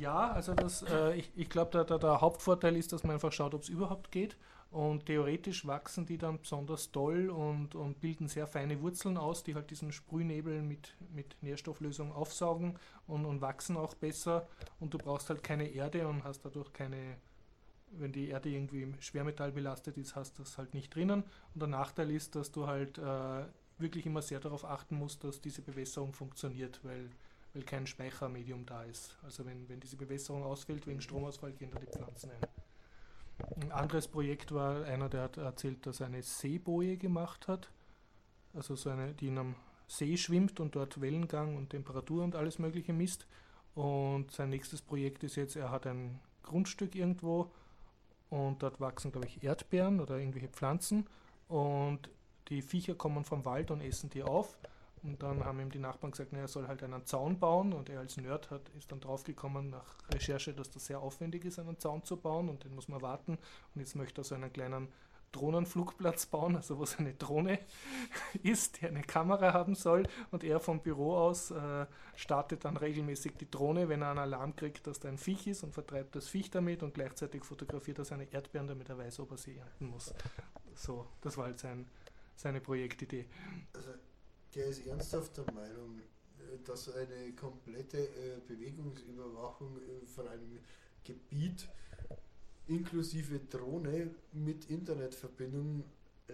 ja, 0.00 0.32
also 0.32 0.54
das, 0.54 0.82
äh, 0.82 1.14
ich, 1.14 1.30
ich 1.36 1.48
glaube, 1.48 1.70
der, 1.70 1.84
der, 1.84 1.98
der 1.98 2.20
Hauptvorteil 2.20 2.76
ist, 2.76 2.92
dass 2.92 3.04
man 3.04 3.12
einfach 3.12 3.32
schaut, 3.32 3.54
ob 3.54 3.62
es 3.62 3.68
überhaupt 3.68 4.10
geht. 4.10 4.36
Und 4.72 5.06
theoretisch 5.06 5.66
wachsen 5.66 6.06
die 6.06 6.16
dann 6.18 6.40
besonders 6.40 6.92
toll 6.92 7.28
und, 7.28 7.74
und 7.74 8.00
bilden 8.00 8.28
sehr 8.28 8.46
feine 8.46 8.80
Wurzeln 8.80 9.16
aus, 9.16 9.42
die 9.42 9.54
halt 9.56 9.70
diesen 9.70 9.90
Sprühnebel 9.90 10.62
mit, 10.62 10.94
mit 11.12 11.36
Nährstofflösung 11.42 12.12
aufsaugen 12.12 12.78
und, 13.08 13.24
und 13.26 13.40
wachsen 13.40 13.76
auch 13.76 13.94
besser. 13.94 14.46
Und 14.78 14.94
du 14.94 14.98
brauchst 14.98 15.28
halt 15.28 15.42
keine 15.42 15.66
Erde 15.68 16.06
und 16.06 16.22
hast 16.22 16.44
dadurch 16.44 16.72
keine, 16.72 17.16
wenn 17.92 18.12
die 18.12 18.28
Erde 18.28 18.48
irgendwie 18.48 18.82
im 18.82 19.00
Schwermetall 19.00 19.50
belastet 19.50 19.98
ist, 19.98 20.14
hast 20.14 20.38
du 20.38 20.42
das 20.44 20.56
halt 20.56 20.72
nicht 20.74 20.94
drinnen. 20.94 21.24
Und 21.54 21.60
der 21.60 21.68
Nachteil 21.68 22.10
ist, 22.10 22.36
dass 22.36 22.52
du 22.52 22.68
halt 22.68 22.96
äh, 22.98 23.44
wirklich 23.80 24.06
immer 24.06 24.22
sehr 24.22 24.40
darauf 24.40 24.64
achten 24.64 24.96
musst, 24.96 25.24
dass 25.24 25.40
diese 25.40 25.62
Bewässerung 25.62 26.12
funktioniert, 26.12 26.80
weil, 26.82 27.10
weil 27.54 27.62
kein 27.62 27.86
Speichermedium 27.86 28.66
da 28.66 28.84
ist. 28.84 29.16
Also 29.22 29.44
wenn, 29.46 29.68
wenn 29.68 29.80
diese 29.80 29.96
Bewässerung 29.96 30.44
ausfällt 30.44 30.86
wegen 30.86 31.00
Stromausfall, 31.00 31.52
gehen 31.52 31.70
da 31.70 31.78
die 31.78 31.86
Pflanzen 31.86 32.30
ein. 32.30 33.62
Ein 33.62 33.72
anderes 33.72 34.06
Projekt 34.08 34.52
war 34.52 34.84
einer, 34.84 35.08
der 35.08 35.22
hat 35.22 35.36
erzählt, 35.38 35.86
dass 35.86 36.00
er 36.00 36.06
eine 36.06 36.22
Seeboje 36.22 36.96
gemacht 36.96 37.48
hat. 37.48 37.70
Also 38.54 38.76
so 38.76 38.90
eine, 38.90 39.14
die 39.14 39.28
in 39.28 39.38
einem 39.38 39.54
See 39.86 40.16
schwimmt 40.16 40.60
und 40.60 40.76
dort 40.76 41.00
Wellengang 41.00 41.56
und 41.56 41.70
Temperatur 41.70 42.22
und 42.22 42.36
alles 42.36 42.58
Mögliche 42.58 42.92
misst. 42.92 43.26
Und 43.74 44.30
sein 44.30 44.50
nächstes 44.50 44.82
Projekt 44.82 45.24
ist 45.24 45.36
jetzt, 45.36 45.56
er 45.56 45.70
hat 45.70 45.86
ein 45.86 46.20
Grundstück 46.42 46.94
irgendwo 46.94 47.50
und 48.28 48.62
dort 48.62 48.80
wachsen, 48.80 49.12
glaube 49.12 49.26
ich, 49.26 49.42
Erdbeeren 49.42 50.00
oder 50.00 50.18
irgendwelche 50.18 50.48
Pflanzen. 50.48 51.06
Und 51.48 52.08
die 52.50 52.62
Viecher 52.62 52.94
kommen 52.94 53.24
vom 53.24 53.44
Wald 53.44 53.70
und 53.70 53.80
essen 53.80 54.10
die 54.10 54.22
auf. 54.22 54.58
Und 55.02 55.22
dann 55.22 55.44
haben 55.44 55.60
ihm 55.60 55.70
die 55.70 55.78
Nachbarn 55.78 56.10
gesagt, 56.10 56.32
er 56.34 56.46
soll 56.46 56.68
halt 56.68 56.82
einen 56.82 57.06
Zaun 57.06 57.38
bauen. 57.38 57.72
Und 57.72 57.88
er 57.88 58.00
als 58.00 58.16
Nerd 58.18 58.50
hat, 58.50 58.68
ist 58.76 58.92
dann 58.92 59.00
draufgekommen 59.00 59.70
nach 59.70 59.96
Recherche, 60.12 60.52
dass 60.52 60.70
das 60.70 60.86
sehr 60.86 61.00
aufwendig 61.00 61.44
ist, 61.44 61.58
einen 61.58 61.78
Zaun 61.78 62.04
zu 62.04 62.18
bauen. 62.18 62.48
Und 62.48 62.64
den 62.64 62.74
muss 62.74 62.88
man 62.88 63.00
warten. 63.00 63.38
Und 63.74 63.80
jetzt 63.80 63.96
möchte 63.96 64.20
er 64.20 64.24
so 64.24 64.34
einen 64.34 64.52
kleinen 64.52 64.88
Drohnenflugplatz 65.32 66.26
bauen, 66.26 66.56
also 66.56 66.78
wo 66.78 66.82
es 66.82 66.98
eine 66.98 67.14
Drohne 67.14 67.60
ist, 68.42 68.80
die 68.80 68.86
eine 68.86 69.02
Kamera 69.02 69.52
haben 69.52 69.74
soll. 69.74 70.06
Und 70.30 70.44
er 70.44 70.60
vom 70.60 70.80
Büro 70.80 71.16
aus 71.16 71.50
äh, 71.50 71.86
startet 72.16 72.64
dann 72.64 72.76
regelmäßig 72.76 73.36
die 73.36 73.50
Drohne, 73.50 73.88
wenn 73.88 74.02
er 74.02 74.10
einen 74.10 74.18
Alarm 74.18 74.56
kriegt, 74.56 74.86
dass 74.86 74.98
da 74.98 75.08
ein 75.08 75.18
Viech 75.18 75.46
ist 75.46 75.62
und 75.62 75.72
vertreibt 75.72 76.16
das 76.16 76.28
Viech 76.28 76.50
damit 76.50 76.82
und 76.82 76.94
gleichzeitig 76.94 77.44
fotografiert 77.44 77.98
er 77.98 78.04
seine 78.04 78.24
Erdbeeren, 78.32 78.66
damit 78.66 78.88
er 78.88 78.98
weiß, 78.98 79.20
ob 79.20 79.30
er 79.30 79.38
sie 79.38 79.56
ernten 79.56 79.86
muss. 79.86 80.12
So, 80.74 81.06
das 81.20 81.36
war 81.36 81.44
halt 81.46 81.60
sein, 81.60 81.86
seine 82.40 82.60
Projektidee. 82.60 83.26
Also, 83.72 83.90
der 84.54 84.66
ist 84.66 84.86
ernsthaft 84.86 85.36
der 85.36 85.52
Meinung, 85.52 85.98
äh, 85.98 86.58
dass 86.64 86.92
eine 86.94 87.32
komplette 87.32 87.98
äh, 87.98 88.40
Bewegungsüberwachung 88.48 89.76
äh, 89.76 90.06
von 90.06 90.26
einem 90.28 90.58
Gebiet 91.04 91.68
inklusive 92.66 93.40
Drohne 93.40 94.10
mit 94.32 94.70
Internetverbindung 94.70 95.84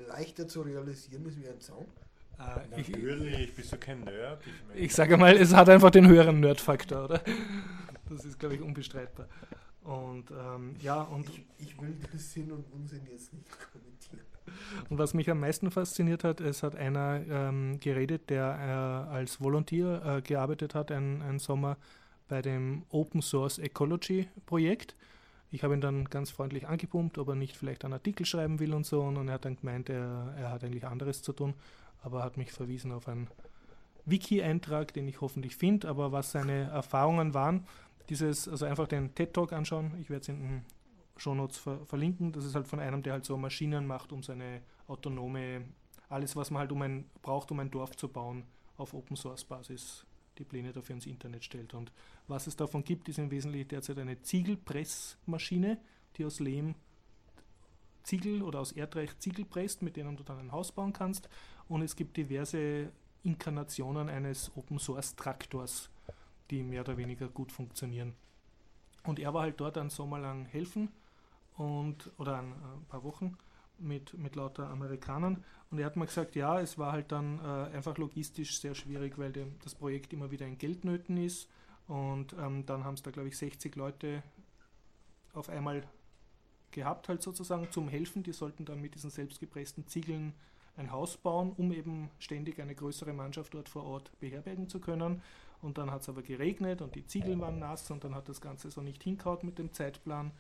leichter 0.09 0.47
zu 0.47 0.63
realisieren 0.63 1.25
ist 1.27 1.41
wie 1.41 1.49
ein 1.49 1.61
Zaun. 1.61 1.87
Ich, 2.77 2.91
Natürlich, 2.91 3.55
bist 3.55 3.73
du 3.73 3.79
kein 3.79 4.05
Nerd? 4.05 4.43
Ich, 4.47 4.53
mein, 4.69 4.79
ich 4.79 4.95
sage 4.95 5.17
mal, 5.17 5.35
es 5.35 5.55
hat 5.55 5.71
einfach 5.71 5.91
den 5.91 6.07
höheren 6.07 6.41
Nerd-Faktor, 6.41 7.05
oder? 7.07 7.23
Das 8.11 8.27
ist, 8.27 8.39
glaube 8.39 8.57
ich, 8.57 8.61
unbestreitbar. 8.61 9.27
Und 9.83 10.31
ähm, 10.31 10.77
ja, 10.83 11.01
und 11.01 11.27
Ich, 11.31 11.47
ich 11.59 11.81
will 11.81 11.97
das 12.13 12.33
Sinn 12.33 12.53
und 12.53 12.71
Unsinn 12.73 13.07
jetzt 13.11 13.33
nicht 13.33 13.49
kommentieren. 13.73 14.27
Und 14.89 14.99
was 14.99 15.15
mich 15.15 15.31
am 15.31 15.41
meisten 15.41 15.71
fasziniert 15.71 16.25
hat, 16.25 16.41
es 16.41 16.63
hat 16.63 16.77
einer 16.77 17.23
ähm, 17.29 17.79
geredet, 17.81 18.31
der 18.31 19.07
äh, 19.11 19.13
als 19.13 19.41
Volunteer 19.41 20.03
äh, 20.05 20.23
gearbeitet 20.23 20.75
hat, 20.75 20.91
ein, 20.91 21.23
ein 21.23 21.39
Sommer 21.39 21.77
bei 22.29 22.43
dem 22.43 22.85
Open 22.91 23.23
Source 23.23 23.59
Ecology 23.59 24.29
Projekt. 24.47 24.95
Ich 25.51 25.63
habe 25.63 25.75
ihn 25.75 25.81
dann 25.81 26.07
ganz 26.07 26.31
freundlich 26.31 26.67
angepumpt, 26.67 27.19
ob 27.19 27.29
er 27.29 27.35
nicht 27.35 27.57
vielleicht 27.57 27.85
einen 27.85 27.95
Artikel 27.95 28.27
schreiben 28.27 28.59
will 28.59 28.75
und 28.75 28.85
so. 28.85 29.03
Und 29.03 29.29
er 29.29 29.35
hat 29.35 29.45
dann 29.45 29.57
gemeint, 29.57 29.89
er, 29.89 30.35
er 30.39 30.51
hat 30.51 30.65
eigentlich 30.65 30.87
anderes 30.87 31.23
zu 31.23 31.33
tun, 31.33 31.55
aber 32.03 32.23
hat 32.25 32.37
mich 32.37 32.53
verwiesen 32.53 32.93
auf 32.93 33.09
einen 33.09 33.29
Wiki-Eintrag, 34.05 34.93
den 34.93 35.09
ich 35.09 35.21
hoffentlich 35.21 35.57
finde. 35.57 35.89
Aber 35.89 36.13
was 36.13 36.33
seine 36.33 36.65
Erfahrungen 36.71 37.33
waren, 37.33 37.65
dieses, 38.09 38.49
also 38.49 38.65
einfach 38.65 38.89
den 38.89 39.15
TED-Talk 39.15 39.53
anschauen, 39.53 39.93
ich 40.01 40.11
werde 40.11 40.23
es 40.23 40.29
in 40.29 40.41
den 40.41 40.65
Shownotes 41.17 41.59
ver 41.59 41.85
verlinken. 41.87 42.33
Das 42.33 42.45
ist 42.45 42.55
halt 42.55 42.69
von 42.69 42.81
einem, 42.81 43.03
der 43.03 43.15
halt 43.15 43.25
so 43.25 43.37
Maschinen 43.37 43.87
macht, 43.87 44.13
um 44.13 44.23
seine 44.23 44.63
autonome, 44.87 45.65
alles 46.09 46.37
was 46.37 46.51
man 46.51 46.61
halt 46.61 46.73
um 46.73 46.83
ein, 46.83 47.11
braucht, 47.23 47.51
um 47.51 47.61
ein 47.61 47.71
Dorf 47.71 47.97
zu 47.97 48.09
bauen, 48.09 48.45
auf 48.77 48.95
Open 48.95 49.17
Source 49.17 49.45
Basis 49.45 50.07
die 50.39 50.45
Pläne 50.45 50.73
dafür 50.73 50.95
ins 50.95 51.07
Internet 51.07 51.45
stellt. 51.45 51.75
Und 51.75 51.93
was 52.29 52.47
es 52.47 52.57
davon 52.57 52.85
gibt, 52.85 53.09
ist 53.09 53.19
im 53.19 53.31
Wesentlichen 53.31 53.69
derzeit 53.69 53.99
eine 53.99 54.21
Ziegelpressmaschine, 54.21 55.79
die 56.17 56.25
aus 56.25 56.41
Lehm 56.41 56.75
Ziegel 58.03 58.43
oder 58.43 58.61
aus 58.61 58.73
Erdreich 58.73 59.19
Ziegel 59.19 59.45
presst, 59.45 59.83
mit 59.83 59.97
denen 59.97 60.17
du 60.17 60.23
dann 60.23 60.39
ein 60.39 60.53
Haus 60.53 60.71
bauen 60.73 60.93
kannst. 60.93 61.29
Und 61.69 61.83
es 61.83 61.97
gibt 61.97 62.17
diverse 62.17 62.93
Inkarnationen 63.25 64.09
eines 64.09 64.53
Open 64.57 64.79
Source 64.79 65.17
Traktors, 65.17 65.91
die 66.51 66.63
mehr 66.63 66.83
oder 66.83 66.97
weniger 66.97 67.29
gut 67.29 67.51
funktionieren. 67.51 68.15
Und 69.05 69.19
er 69.19 69.35
war 69.35 69.43
halt 69.43 69.59
dort 69.59 69.79
einen 69.79 69.91
Sommer 69.91 70.19
lang 70.19 70.45
helfen 70.47 70.91
und 71.57 72.11
oder 72.19 72.39
ein, 72.39 72.53
ein 72.53 72.85
paar 72.89 73.03
Wochen 73.05 73.37
mit, 73.79 74.15
mit 74.15 74.37
lauter 74.37 74.69
Amerikanern. 74.69 75.45
Und 75.71 75.79
er 75.79 75.87
hat 75.87 75.97
mir 75.97 76.07
gesagt, 76.07 76.35
ja, 76.37 76.61
es 76.61 76.79
war 76.79 76.93
halt 76.93 77.13
dann 77.13 77.39
äh, 77.41 77.77
einfach 77.77 77.99
logistisch 77.99 78.61
sehr 78.61 78.75
schwierig, 78.75 79.19
weil 79.19 79.33
dem, 79.33 79.59
das 79.63 79.75
Projekt 79.75 80.13
immer 80.13 80.31
wieder 80.31 80.47
in 80.47 80.59
Geldnöten 80.59 81.17
ist. 81.17 81.49
Und 81.89 82.35
ähm, 82.39 82.65
dann 82.67 82.85
haben 82.85 82.95
es 82.95 83.03
da, 83.03 83.11
glaube 83.11 83.29
ich, 83.29 83.37
60 83.37 83.77
Leute 83.77 84.23
auf 85.35 85.49
einmal 85.49 85.85
gehabt, 86.71 87.09
halt 87.09 87.23
sozusagen 87.23 87.71
zum 87.71 87.89
Helfen. 87.89 88.23
Die 88.23 88.33
sollten 88.33 88.65
dann 88.65 88.81
mit 88.81 88.95
diesen 88.95 89.11
selbstgepressten 89.11 89.87
Ziegeln 89.87 90.35
ein 90.77 90.91
Haus 90.91 91.17
bauen, 91.17 91.53
um 91.57 91.73
eben 91.73 92.11
ständig 92.19 92.61
eine 92.61 92.75
größere 92.75 93.13
Mannschaft 93.13 93.55
dort 93.55 93.69
vor 93.69 93.85
Ort 93.85 94.11
beherbergen 94.21 94.69
zu 94.69 94.81
können. 94.81 95.23
Und 95.63 95.79
dann 95.79 95.91
hat 95.91 96.03
es 96.03 96.09
aber 96.09 96.23
geregnet 96.23 96.83
und 96.83 96.95
die 96.95 97.07
Ziegel 97.07 97.41
waren 97.41 97.59
nass 97.59 97.91
und 97.91 98.05
dann 98.05 98.15
hat 98.15 98.29
das 98.29 98.43
Ganze 98.43 98.71
so 98.71 98.83
nicht 98.83 99.03
hinkaut 99.03 99.43
mit 99.43 99.59
dem 99.59 99.73
Zeitplan 99.73 100.33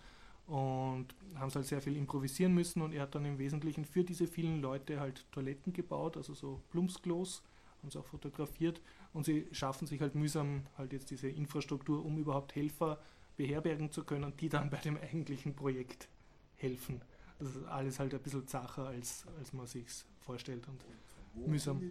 und 0.46 1.08
haben 1.34 1.48
es 1.48 1.56
halt 1.56 1.66
sehr 1.66 1.80
viel 1.80 1.96
improvisieren 1.96 2.54
müssen 2.54 2.80
und 2.82 2.92
er 2.92 3.02
hat 3.02 3.14
dann 3.14 3.24
im 3.24 3.38
Wesentlichen 3.38 3.84
für 3.84 4.04
diese 4.04 4.26
vielen 4.26 4.60
Leute 4.60 5.00
halt 5.00 5.24
Toiletten 5.32 5.72
gebaut, 5.72 6.16
also 6.16 6.34
so 6.34 6.62
Plumpsklos, 6.70 7.42
haben 7.80 7.88
es 7.88 7.96
auch 7.96 8.06
fotografiert 8.06 8.80
und 9.12 9.24
sie 9.24 9.48
schaffen 9.52 9.86
sich 9.86 10.00
halt 10.00 10.14
mühsam 10.14 10.62
halt 10.78 10.92
jetzt 10.92 11.10
diese 11.10 11.28
Infrastruktur, 11.28 12.04
um 12.04 12.18
überhaupt 12.18 12.54
Helfer 12.54 12.98
beherbergen 13.36 13.90
zu 13.90 14.04
können, 14.04 14.32
die 14.38 14.48
dann 14.48 14.70
bei 14.70 14.78
dem 14.78 14.96
eigentlichen 14.96 15.54
Projekt 15.54 16.08
helfen. 16.56 17.00
Das 17.38 17.48
ist 17.54 17.66
alles 17.66 17.98
halt 17.98 18.14
ein 18.14 18.20
bisschen 18.20 18.46
zacher, 18.46 18.86
als, 18.86 19.26
als 19.38 19.52
man 19.52 19.66
sich 19.66 19.86
vorstellt. 20.20 20.66
Und 20.68 20.84
Mühsam. 21.46 21.82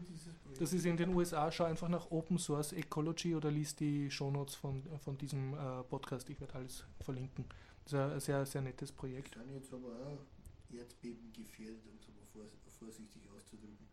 das 0.57 0.73
ist 0.73 0.85
in 0.85 0.97
den 0.97 1.13
USA, 1.13 1.51
schau 1.51 1.65
einfach 1.65 1.87
nach 1.87 2.09
Open 2.09 2.39
Source 2.39 2.73
Ecology 2.73 3.35
oder 3.35 3.51
liest 3.51 3.79
die 3.79 4.09
Shownotes 4.09 4.55
von, 4.55 4.81
von 5.03 5.17
diesem 5.17 5.53
äh, 5.53 5.83
Podcast. 5.83 6.29
Ich 6.31 6.39
werde 6.39 6.55
alles 6.55 6.83
verlinken. 7.01 7.45
Das 7.85 7.93
ist 7.93 7.99
ein 7.99 8.19
sehr, 8.19 8.45
sehr 8.45 8.61
nettes 8.63 8.91
Projekt. 8.91 9.35
sind 9.35 9.53
jetzt 9.53 9.71
aber 9.71 9.89
auch 9.89 10.25
Erdbeben 10.73 11.31
gefährdet, 11.31 11.85
um 11.85 11.95
es 11.99 12.07
mal 12.07 12.25
vors 12.33 12.51
vorsichtig 12.79 13.21
auszudrücken. 13.29 13.87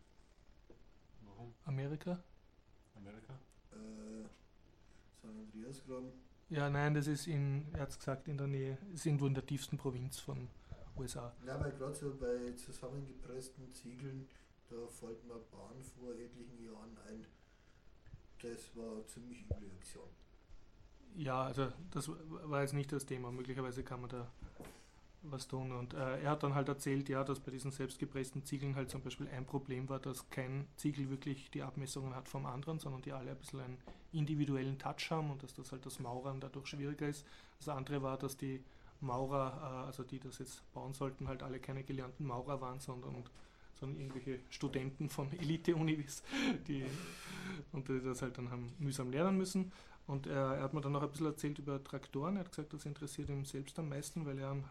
Amerika? 1.66 2.18
Amerika? 2.96 3.34
Äh, 3.72 4.26
San 5.20 5.38
Andreas 5.38 5.84
Graben. 5.84 6.12
Ja, 6.48 6.70
nein, 6.70 6.94
das 6.94 7.06
ist 7.06 7.26
in, 7.26 7.66
er 7.74 7.80
hat 7.80 7.90
es 7.90 7.98
gesagt, 7.98 8.28
in 8.28 8.38
der 8.38 8.46
Nähe, 8.46 8.78
ist 8.94 9.06
irgendwo 9.06 9.26
in 9.26 9.34
der 9.34 9.44
tiefsten 9.44 9.76
Provinz 9.76 10.18
von 10.18 10.48
USA. 10.96 11.34
Ja, 11.46 11.60
weil 11.60 11.72
gerade 11.72 11.94
so 11.94 12.14
bei 12.14 12.52
zusammengepressten 12.52 13.72
Ziegeln, 13.72 14.28
da 14.68 14.86
fällt 14.88 15.22
mir 15.24 15.38
Bahn 15.50 15.82
vor 15.82 16.14
etlichen 16.14 16.64
Jahren 16.64 16.96
ein. 17.08 17.26
Das 18.40 18.74
war 18.74 18.92
eine 18.92 19.06
ziemlich 19.06 19.42
üble 19.42 19.70
Aktion. 19.78 20.08
Ja, 21.16 21.42
also 21.42 21.68
das 21.90 22.10
war 22.44 22.62
jetzt 22.62 22.74
nicht 22.74 22.92
das 22.92 23.06
Thema. 23.06 23.30
Möglicherweise 23.30 23.82
kann 23.82 24.00
man 24.00 24.10
da 24.10 24.28
was 25.24 25.46
tun. 25.46 25.72
Und 25.72 25.94
äh, 25.94 26.20
er 26.22 26.30
hat 26.30 26.42
dann 26.42 26.54
halt 26.54 26.68
erzählt, 26.68 27.08
ja, 27.08 27.24
dass 27.24 27.40
bei 27.40 27.50
diesen 27.50 27.70
selbstgepressten 27.70 28.44
Ziegeln 28.44 28.74
halt 28.74 28.90
zum 28.90 29.02
Beispiel 29.02 29.28
ein 29.28 29.46
Problem 29.46 29.88
war, 29.88 30.00
dass 30.00 30.28
kein 30.30 30.66
Ziegel 30.76 31.10
wirklich 31.10 31.50
die 31.50 31.62
Abmessungen 31.62 32.14
hat 32.14 32.28
vom 32.28 32.46
anderen, 32.46 32.78
sondern 32.78 33.02
die 33.02 33.12
alle 33.12 33.30
ein 33.30 33.36
bisschen 33.36 33.60
einen 33.60 33.78
individuellen 34.12 34.78
Touch 34.78 35.10
haben 35.10 35.30
und 35.30 35.42
dass 35.42 35.54
das 35.54 35.72
halt 35.72 35.86
das 35.86 36.00
Maurern 36.00 36.40
dadurch 36.40 36.66
schwieriger 36.66 37.08
ist. 37.08 37.26
Das 37.58 37.68
andere 37.68 38.02
war, 38.02 38.18
dass 38.18 38.36
die 38.36 38.62
Maurer, 39.00 39.82
äh, 39.82 39.86
also 39.86 40.02
die 40.02 40.18
das 40.18 40.38
jetzt 40.38 40.62
bauen 40.72 40.94
sollten, 40.94 41.28
halt 41.28 41.42
alle 41.42 41.60
keine 41.60 41.84
gelernten 41.84 42.26
Maurer 42.26 42.60
waren, 42.60 42.80
sondern, 42.80 43.24
sondern 43.74 44.00
irgendwelche 44.00 44.40
Studenten 44.50 45.08
von 45.08 45.30
Elite-Unis, 45.38 46.22
die 46.66 46.84
und 47.72 47.88
das 47.88 48.22
halt 48.22 48.38
dann 48.38 48.50
haben 48.50 48.72
mühsam 48.78 49.10
lernen 49.10 49.38
müssen. 49.38 49.72
Und 50.06 50.26
er, 50.26 50.56
er 50.56 50.62
hat 50.62 50.74
mir 50.74 50.80
dann 50.80 50.92
noch 50.92 51.02
ein 51.02 51.10
bisschen 51.10 51.26
erzählt 51.26 51.58
über 51.58 51.82
Traktoren. 51.82 52.36
Er 52.36 52.40
hat 52.40 52.50
gesagt, 52.50 52.72
das 52.72 52.84
interessiert 52.86 53.28
ihn 53.28 53.44
selbst 53.44 53.78
am 53.78 53.88
meisten, 53.88 54.26
weil 54.26 54.38
er 54.38 54.48
halt, 54.48 54.62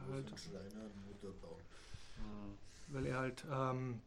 bauen. 1.42 1.62
weil 2.90 3.06
er 3.06 3.20
halt 3.20 3.46
ähm, 3.50 4.02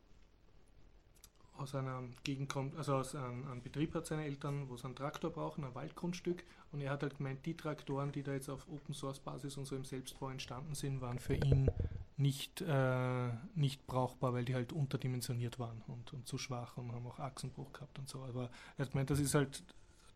aus 1.56 1.74
einer 1.74 2.02
Gegend 2.24 2.48
kommt, 2.48 2.76
also 2.76 2.96
aus 2.96 3.14
einem, 3.14 3.46
einem 3.50 3.62
Betrieb 3.62 3.94
hat 3.94 4.06
seine 4.06 4.24
Eltern, 4.24 4.68
wo 4.68 4.76
sie 4.76 4.84
einen 4.84 4.96
Traktor 4.96 5.30
brauchen, 5.30 5.64
ein 5.64 5.74
Waldgrundstück. 5.74 6.44
Und 6.72 6.80
er 6.80 6.90
hat 6.90 7.02
halt 7.02 7.16
gemeint, 7.16 7.46
die 7.46 7.56
Traktoren, 7.56 8.10
die 8.12 8.22
da 8.22 8.32
jetzt 8.32 8.48
auf 8.48 8.68
Open 8.68 8.94
Source 8.94 9.20
Basis 9.20 9.56
und 9.56 9.64
so 9.64 9.76
im 9.76 9.84
Selbstbau 9.84 10.30
entstanden 10.30 10.74
sind, 10.74 11.00
waren 11.00 11.18
für 11.18 11.36
ihn 11.36 11.70
nicht, 12.16 12.60
äh, 12.60 13.28
nicht 13.54 13.86
brauchbar, 13.86 14.32
weil 14.34 14.44
die 14.44 14.54
halt 14.54 14.72
unterdimensioniert 14.72 15.58
waren 15.58 15.82
und, 15.86 16.12
und 16.12 16.26
zu 16.26 16.38
schwach 16.38 16.76
und 16.76 16.92
haben 16.92 17.06
auch 17.06 17.18
Achsenbruch 17.18 17.72
gehabt 17.72 17.98
und 17.98 18.08
so. 18.08 18.22
Aber 18.24 18.50
er 18.76 18.84
hat 18.84 18.92
gemeint, 18.92 19.10
das 19.10 19.20
ist 19.20 19.34
halt 19.34 19.62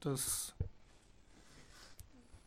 das 0.01 0.55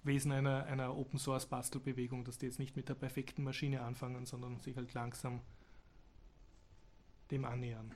Wesen 0.03 0.31
einer, 0.31 0.65
einer 0.65 0.97
Open 0.97 1.19
Source 1.19 1.45
Bastelbewegung, 1.45 2.23
dass 2.23 2.37
die 2.37 2.47
jetzt 2.47 2.59
nicht 2.59 2.75
mit 2.75 2.89
der 2.89 2.95
perfekten 2.95 3.43
Maschine 3.43 3.81
anfangen, 3.81 4.25
sondern 4.25 4.59
sich 4.59 4.75
halt 4.75 4.93
langsam 4.93 5.41
dem 7.29 7.45
annähern. 7.45 7.93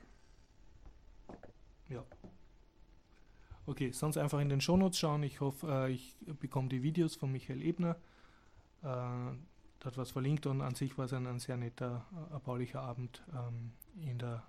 Ja. 1.90 2.04
Okay, 3.66 3.92
sonst 3.92 4.18
einfach 4.18 4.40
in 4.40 4.50
den 4.50 4.62
Shownotes 4.62 5.00
schauen. 5.00 5.24
Ich 5.24 5.42
hoffe, 5.42 5.68
äh, 5.68 5.92
ich 5.92 6.16
bekomme 6.40 6.70
die 6.70 6.84
Videos 6.84 7.16
von 7.16 7.32
Michael 7.32 7.64
Ebner. 7.64 7.96
Äh, 8.82 8.84
da 8.84 9.86
hat 9.86 9.98
was 9.98 10.12
verlinkt 10.12 10.46
und 10.46 10.62
an 10.62 10.76
sich 10.76 10.98
war 10.98 11.06
es 11.06 11.14
ein, 11.14 11.26
ein 11.26 11.40
sehr 11.40 11.58
netter, 11.58 12.06
äh, 12.30 12.34
erbaulicher 12.34 12.82
Abend 12.82 13.24
ähm, 13.34 13.72
in 14.02 14.20
der 14.20 14.44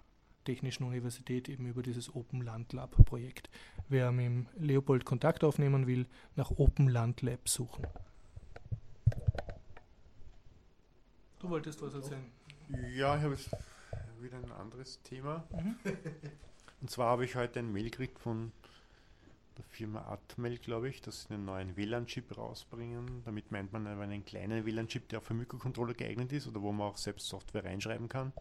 Technischen 0.46 0.84
Universität 0.84 1.48
eben 1.50 1.66
über 1.66 1.82
dieses 1.82 2.14
Open 2.14 2.40
Land 2.40 2.72
Lab 2.72 2.92
Projekt. 3.04 3.50
Wer 3.88 4.10
mit 4.12 4.24
dem 4.24 4.46
Leopold 4.58 5.04
Kontakt 5.04 5.44
aufnehmen 5.44 5.86
will, 5.86 6.06
nach 6.36 6.50
Open 6.52 6.88
Land 6.88 7.20
Lab 7.20 7.48
suchen. 7.48 7.86
Du 11.38 11.50
wolltest 11.50 11.82
was 11.82 11.94
erzählen? 11.94 12.24
Ja, 12.94 13.16
ich 13.16 13.22
habe 13.22 13.34
jetzt 13.34 13.50
wieder 14.20 14.38
ein 14.38 14.50
anderes 14.52 15.02
Thema. 15.02 15.44
Mhm. 15.52 15.76
Und 16.80 16.90
zwar 16.90 17.10
habe 17.10 17.24
ich 17.24 17.34
heute 17.34 17.58
ein 17.58 17.72
Mail 17.72 17.90
gekriegt 17.90 18.18
von 18.18 18.52
der 19.56 19.64
Firma 19.64 20.02
Atmel, 20.02 20.58
glaube 20.58 20.88
ich, 20.88 21.00
dass 21.00 21.24
sie 21.24 21.34
einen 21.34 21.44
neuen 21.44 21.76
WLAN-Chip 21.76 22.36
rausbringen. 22.36 23.22
Damit 23.24 23.50
meint 23.50 23.72
man 23.72 23.86
aber 23.86 24.02
einen 24.02 24.24
kleinen 24.24 24.64
WLAN-Chip, 24.64 25.08
der 25.08 25.20
auch 25.20 25.22
für 25.22 25.34
Mikrocontroller 25.34 25.94
geeignet 25.94 26.32
ist 26.32 26.46
oder 26.46 26.60
wo 26.62 26.72
man 26.72 26.88
auch 26.88 26.96
selbst 26.96 27.28
Software 27.28 27.64
reinschreiben 27.64 28.08
kann. 28.08 28.32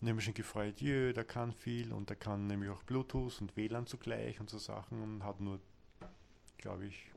Und 0.00 0.06
ich 0.06 0.10
habe 0.10 0.16
mich 0.16 0.24
schon 0.24 0.34
gefreut, 0.34 0.80
jö, 0.80 1.12
der 1.12 1.24
kann 1.24 1.52
viel 1.52 1.92
und 1.92 2.08
der 2.08 2.16
kann 2.16 2.46
nämlich 2.46 2.70
auch 2.70 2.82
Bluetooth 2.84 3.40
und 3.40 3.56
WLAN 3.56 3.86
zugleich 3.86 4.38
und 4.38 4.48
so 4.48 4.58
Sachen 4.58 5.02
und 5.02 5.24
hat 5.24 5.40
nur, 5.40 5.58
glaube 6.58 6.86
ich, 6.86 7.10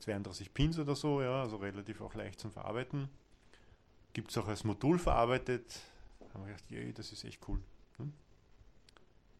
32 0.00 0.52
Pins 0.52 0.78
oder 0.78 0.94
so, 0.94 1.22
ja, 1.22 1.42
also 1.42 1.56
relativ 1.56 2.00
auch 2.00 2.14
leicht 2.14 2.40
zum 2.40 2.50
Verarbeiten. 2.50 3.08
Gibt 4.12 4.30
es 4.30 4.38
auch 4.38 4.48
als 4.48 4.64
Modul 4.64 4.98
verarbeitet. 4.98 5.82
Da 6.18 6.34
haben 6.34 6.42
wir 6.42 6.52
gedacht, 6.52 6.70
jö, 6.70 6.92
das 6.92 7.12
ist 7.12 7.24
echt 7.24 7.40
cool. 7.48 7.60
Hm? 7.96 8.12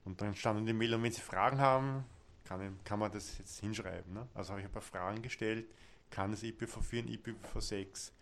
Und 0.05 0.21
dann 0.21 0.35
stand 0.35 0.61
in 0.61 0.67
der 0.67 0.75
Mail, 0.75 0.95
und 0.95 1.03
wenn 1.03 1.13
Sie 1.13 1.21
Fragen 1.21 1.59
haben, 1.59 2.05
kann, 2.45 2.79
kann 2.85 2.99
man 2.99 3.13
das 3.13 3.39
jetzt 3.39 3.61
hinschreiben. 3.61 4.13
Ne? 4.13 4.27
Also 4.35 4.51
habe 4.51 4.61
ich 4.61 4.67
ein 4.67 4.73
paar 4.73 4.83
Fragen 4.83 5.23
gestellt. 5.23 5.67
Kann 6.11 6.33
es 6.33 6.43
IPv4 6.43 7.01
und 7.01 7.11
IPv6? 7.11 8.13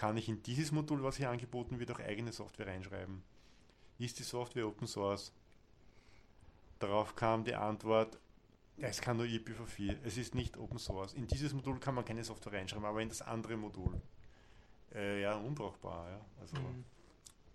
Kann 0.00 0.16
ich 0.16 0.30
in 0.30 0.42
dieses 0.42 0.72
Modul, 0.72 1.02
was 1.02 1.18
hier 1.18 1.28
angeboten 1.28 1.78
wird, 1.78 1.90
auch 1.90 2.00
eigene 2.00 2.32
Software 2.32 2.66
reinschreiben? 2.66 3.22
Ist 3.98 4.18
die 4.18 4.22
Software 4.22 4.66
Open 4.66 4.86
Source? 4.86 5.30
Darauf 6.78 7.14
kam 7.14 7.44
die 7.44 7.54
Antwort, 7.54 8.18
es 8.78 9.02
kann 9.02 9.18
nur 9.18 9.26
IPv4, 9.26 9.98
es 10.02 10.16
ist 10.16 10.34
nicht 10.34 10.56
Open 10.56 10.78
Source. 10.78 11.12
In 11.12 11.26
dieses 11.26 11.52
Modul 11.52 11.78
kann 11.78 11.94
man 11.94 12.06
keine 12.06 12.24
Software 12.24 12.54
reinschreiben, 12.54 12.86
aber 12.86 13.02
in 13.02 13.10
das 13.10 13.20
andere 13.20 13.58
Modul. 13.58 14.00
Äh, 14.94 15.20
ja, 15.20 15.34
unbrauchbar. 15.36 16.08
Ja. 16.10 16.20
Also, 16.40 16.56
Mhm. 16.56 16.84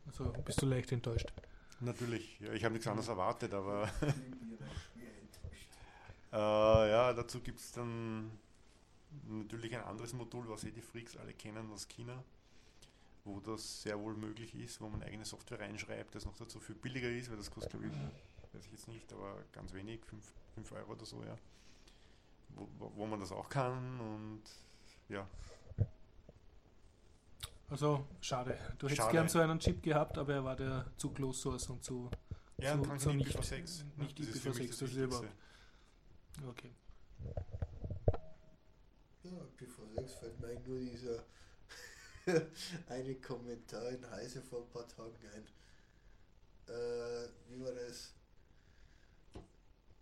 Also 0.05 0.31
bist 0.45 0.61
du 0.61 0.67
leicht 0.67 0.91
enttäuscht. 0.91 1.33
Natürlich, 1.79 2.39
ja, 2.41 2.53
ich 2.53 2.63
habe 2.63 2.73
nichts 2.73 2.85
anderes 2.85 3.07
erwartet, 3.07 3.55
aber. 3.55 3.89
Äh, 6.33 6.37
ja, 6.37 7.13
dazu 7.13 7.39
gibt 7.39 7.59
es 7.59 7.71
dann 7.71 8.29
natürlich 9.27 9.75
ein 9.75 9.83
anderes 9.83 10.13
Modul, 10.13 10.47
was 10.49 10.63
eh 10.63 10.71
die 10.71 10.81
Freaks 10.81 11.15
alle 11.17 11.33
kennen 11.33 11.71
aus 11.71 11.87
China, 11.87 12.23
wo 13.23 13.39
das 13.39 13.81
sehr 13.83 13.99
wohl 13.99 14.15
möglich 14.15 14.53
ist, 14.55 14.79
wo 14.81 14.89
man 14.89 15.01
eigene 15.03 15.25
Software 15.25 15.59
reinschreibt, 15.59 16.13
das 16.15 16.25
noch 16.25 16.35
dazu 16.37 16.59
viel 16.59 16.75
billiger 16.75 17.09
ist, 17.09 17.29
weil 17.29 17.37
das 17.37 17.49
kostet, 17.51 17.71
glaube 17.71 17.87
ich, 17.87 17.93
weiß 18.53 18.65
ich 18.65 18.71
jetzt 18.71 18.87
nicht, 18.87 19.11
aber 19.13 19.43
ganz 19.51 19.73
wenig, 19.73 20.01
5 20.05 20.71
Euro 20.73 20.91
oder 20.93 21.05
so, 21.05 21.23
ja. 21.23 21.37
Wo, 22.49 22.69
wo- 22.95 23.05
man 23.05 23.19
das 23.19 23.31
auch 23.31 23.49
kann 23.49 23.99
und 23.99 24.41
ja, 25.09 25.27
Also 27.69 28.05
schade. 28.21 28.57
Du 28.77 28.85
hättest 28.87 28.97
Schade. 29.01 29.11
gern 29.11 29.27
so 29.29 29.39
einen 29.39 29.59
Chip 29.59 29.81
gehabt, 29.81 30.17
aber 30.17 30.33
er 30.35 30.43
war 30.43 30.55
der 30.55 30.85
zu 30.97 31.09
Close 31.11 31.39
Source 31.41 31.69
und 31.69 31.83
zu. 31.83 32.09
ja 32.57 32.75
so 32.77 32.83
kein 32.83 33.17
nicht- 33.17 33.35
IPv6. 33.35 33.83
nicht 33.97 34.19
das 34.19 34.27
ist 34.27 34.39
für 34.43 34.49
mich 34.49 34.57
IPv6, 34.59 34.67
das 34.69 34.77
das 34.79 34.89
ist 34.91 34.95
Wichtigste. 34.97 35.27
Okay. 36.47 36.71
Ja, 39.25 39.31
IPv6 39.59 40.19
fällt 40.19 40.39
mir 40.39 40.47
eigentlich 40.47 40.67
nur 40.67 40.79
dieser 40.79 41.23
eine 42.89 43.15
Kommentar 43.15 43.89
in 43.89 44.09
Heise 44.11 44.41
vor 44.41 44.61
ein 44.61 44.69
paar 44.69 44.87
Tagen 44.87 45.15
ein. 45.33 46.73
Äh, 46.73 47.27
wie 47.49 47.63
war 47.63 47.71
das? 47.71 48.13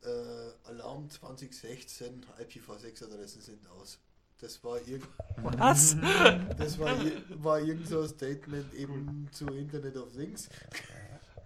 Äh, 0.04 0.68
Alarm 0.68 1.10
2016, 1.10 2.26
IPv6-Adressen 2.38 3.42
sind 3.42 3.68
aus. 3.70 4.00
Das 4.40 4.62
war, 4.62 4.86
irg 4.86 5.08
Was? 5.38 5.96
das 6.58 6.78
war, 6.78 6.98
war 7.42 7.62
irgend 7.62 7.88
so 7.88 8.02
ein 8.02 8.10
Statement 8.10 8.74
eben 8.74 9.30
zu 9.32 9.48
Internet 9.48 9.96
of 9.96 10.12
Things. 10.12 10.50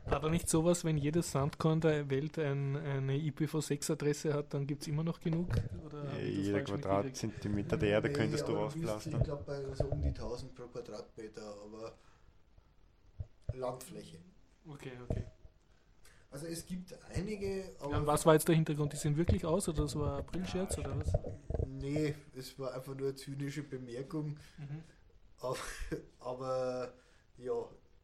War 0.09 0.21
da 0.21 0.29
nicht 0.29 0.49
sowas, 0.49 0.85
wenn 0.85 0.97
jedes 0.97 1.31
Sandkorn 1.31 1.81
der 1.81 2.09
Welt 2.09 2.39
ein, 2.39 2.77
eine 2.77 3.13
IPv6-Adresse 3.17 4.33
hat, 4.33 4.53
dann 4.53 4.65
gibt 4.65 4.83
es 4.83 4.87
immer 4.87 5.03
noch 5.03 5.19
genug? 5.19 5.49
Oder 5.85 6.05
Ja, 6.13 6.19
jeder? 6.25 6.61
Quadratzentimeter 6.61 7.77
der 7.77 7.89
Erde 7.89 8.07
Nee, 8.07 8.13
könntest 8.15 8.47
du 8.47 8.57
ausplastern. 8.57 9.15
Ich 9.17 9.23
glaube 9.23 9.43
bei 9.43 9.75
so 9.75 9.85
um 9.85 10.01
die 10.01 10.07
1000 10.07 10.55
pro 10.55 10.67
Quadratmeter, 10.67 11.53
aber 11.65 11.93
Landfläche. 13.53 14.17
Okay, 14.67 14.91
okay. 15.09 15.25
Also 16.29 16.45
es 16.47 16.65
gibt 16.65 16.93
einige, 17.15 17.75
aber 17.79 17.91
Ja, 17.91 17.97
und 17.99 18.07
was 18.07 18.25
war 18.25 18.33
jetzt 18.33 18.47
der 18.47 18.55
Hintergrund? 18.55 18.93
Die 18.93 18.97
sind 18.97 19.17
wirklich 19.17 19.45
aus 19.45 19.67
oder 19.69 19.83
das 19.83 19.95
war 19.95 20.19
April-Scherz 20.19 20.77
oder 20.77 20.97
was? 20.99 21.11
nee, 21.65 22.15
es 22.35 22.57
war 22.59 22.73
einfach 22.73 22.95
nur 22.95 23.07
eine 23.07 23.15
zynische 23.15 23.63
Bemerkung. 23.63 24.37
Mhm. 24.57 24.83
Aber, 25.39 25.57
aber 26.19 26.93
ja, 27.37 27.53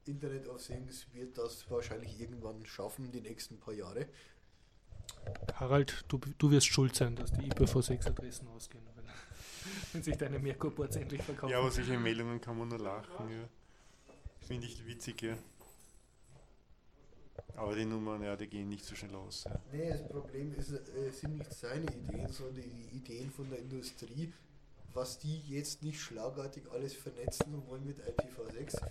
Internet 0.05 0.47
of 0.47 0.65
Things 0.65 1.07
wird 1.13 1.37
das 1.37 1.69
wahrscheinlich 1.69 2.19
irgendwann 2.19 2.65
schaffen, 2.65 3.11
die 3.11 3.21
nächsten 3.21 3.57
paar 3.57 3.73
Jahre. 3.73 4.07
Harald, 5.55 6.05
du, 6.07 6.19
du 6.37 6.51
wirst 6.51 6.67
schuld 6.67 6.95
sein, 6.95 7.15
dass 7.15 7.31
die 7.31 7.51
IPv6-Adressen 7.51 8.47
ausgehen, 8.47 8.83
wenn, 8.95 9.05
wenn 9.93 10.03
sich 10.03 10.17
deine 10.17 10.39
Merkur-Boards 10.39 10.95
endlich 10.97 11.21
verkaufen. 11.21 11.51
Ja, 11.51 11.59
aber 11.59 11.71
solche 11.71 11.97
Meldungen 11.97 12.41
kann 12.41 12.57
man 12.57 12.67
nur 12.67 12.79
lachen, 12.79 13.29
ja. 13.31 13.47
Finde 14.41 14.67
ich 14.67 14.85
witzig, 14.85 15.21
ja. 15.21 15.37
Aber 17.55 17.75
die 17.75 17.85
Nummern, 17.85 18.21
ja, 18.23 18.35
die 18.35 18.47
gehen 18.47 18.69
nicht 18.69 18.83
so 18.83 18.95
schnell 18.95 19.15
aus. 19.15 19.43
Ja. 19.45 19.59
Nee, 19.71 19.89
das 19.89 20.07
Problem 20.07 20.53
ist, 20.55 20.71
äh, 20.71 21.11
sind 21.11 21.37
nicht 21.37 21.53
seine 21.53 21.85
Ideen, 21.85 22.27
sondern 22.31 22.55
die 22.55 22.95
Ideen 22.95 23.31
von 23.31 23.49
der 23.49 23.59
Industrie, 23.59 24.33
was 24.93 25.19
die 25.19 25.41
jetzt 25.47 25.83
nicht 25.83 25.99
schlagartig 25.99 26.63
alles 26.71 26.93
vernetzen 26.93 27.63
wollen 27.67 27.85
mit 27.85 27.97
IPv6. 27.99 28.81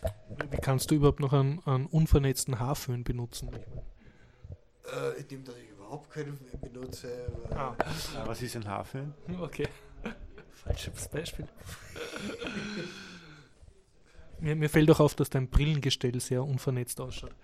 Wie 0.51 0.57
kannst 0.59 0.91
du 0.91 0.97
überhaupt 0.97 1.21
noch 1.21 1.33
einen, 1.33 1.61
einen 1.65 1.87
unvernetzten 1.87 2.59
Haarföhn 2.59 3.05
benutzen? 3.05 3.51
Äh, 4.85 5.21
indem 5.21 5.45
dass 5.45 5.57
ich 5.57 5.71
überhaupt 5.71 6.11
keinen 6.11 6.39
benutze. 6.61 7.31
Ah, 7.51 7.75
Was 8.25 8.43
ist 8.43 8.57
ein 8.57 8.67
Haarföhn? 8.67 9.15
okay. 9.41 9.69
Falsches 10.53 11.09
Beispiel. 11.09 11.47
mir, 14.41 14.57
mir 14.57 14.69
fällt 14.69 14.91
auch 14.91 15.01
auf, 15.01 15.15
dass 15.15 15.31
dein 15.31 15.49
Brillengestell 15.49 16.19
sehr 16.21 16.43
unvernetzt 16.43 17.01
ausschaut. 17.01 17.35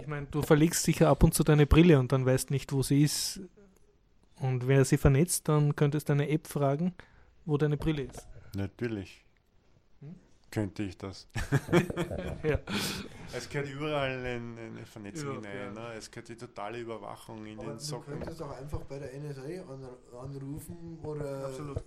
Ich 0.00 0.08
meine, 0.08 0.26
du 0.26 0.42
verlegst 0.42 0.82
sicher 0.82 1.08
ab 1.08 1.22
und 1.22 1.34
zu 1.34 1.44
deine 1.44 1.66
Brille 1.66 1.98
und 1.98 2.12
dann 2.12 2.26
weißt 2.26 2.50
nicht, 2.50 2.72
wo 2.72 2.82
sie 2.82 3.02
ist. 3.02 3.40
Und 4.44 4.66
wenn 4.68 4.76
er 4.76 4.84
sie 4.84 4.98
vernetzt, 4.98 5.48
dann 5.48 5.74
könntest 5.74 6.08
du 6.08 6.12
deine 6.12 6.28
App 6.28 6.46
fragen, 6.46 6.94
wo 7.46 7.56
deine 7.56 7.76
Brille 7.78 8.02
ist. 8.02 8.26
Natürlich. 8.54 9.24
Hm? 10.00 10.14
Könnte 10.50 10.82
ich 10.82 10.98
das. 10.98 11.26
Ja. 12.42 12.58
Es 13.32 13.48
gehört 13.48 13.70
überall 13.70 14.10
eine, 14.18 14.60
eine 14.60 14.84
Vernetzung 14.84 15.42
Ja, 15.42 15.50
hinein. 15.50 15.74
ja. 15.74 15.88
Ne? 15.88 15.94
Es 15.94 16.10
gehört 16.10 16.28
die 16.28 16.36
totale 16.36 16.78
Überwachung 16.78 17.46
in 17.46 17.58
Aber 17.58 17.68
den 17.68 17.78
du 17.78 17.82
Socken. 17.82 18.18
könntest 18.18 18.42
auch 18.42 18.50
einfach 18.56 18.80
bei 18.82 18.98
der 18.98 19.12
NSA 19.18 19.62
an, 19.72 19.88
anrufen 20.20 20.98
oder, 21.02 21.46
Absolut. 21.46 21.82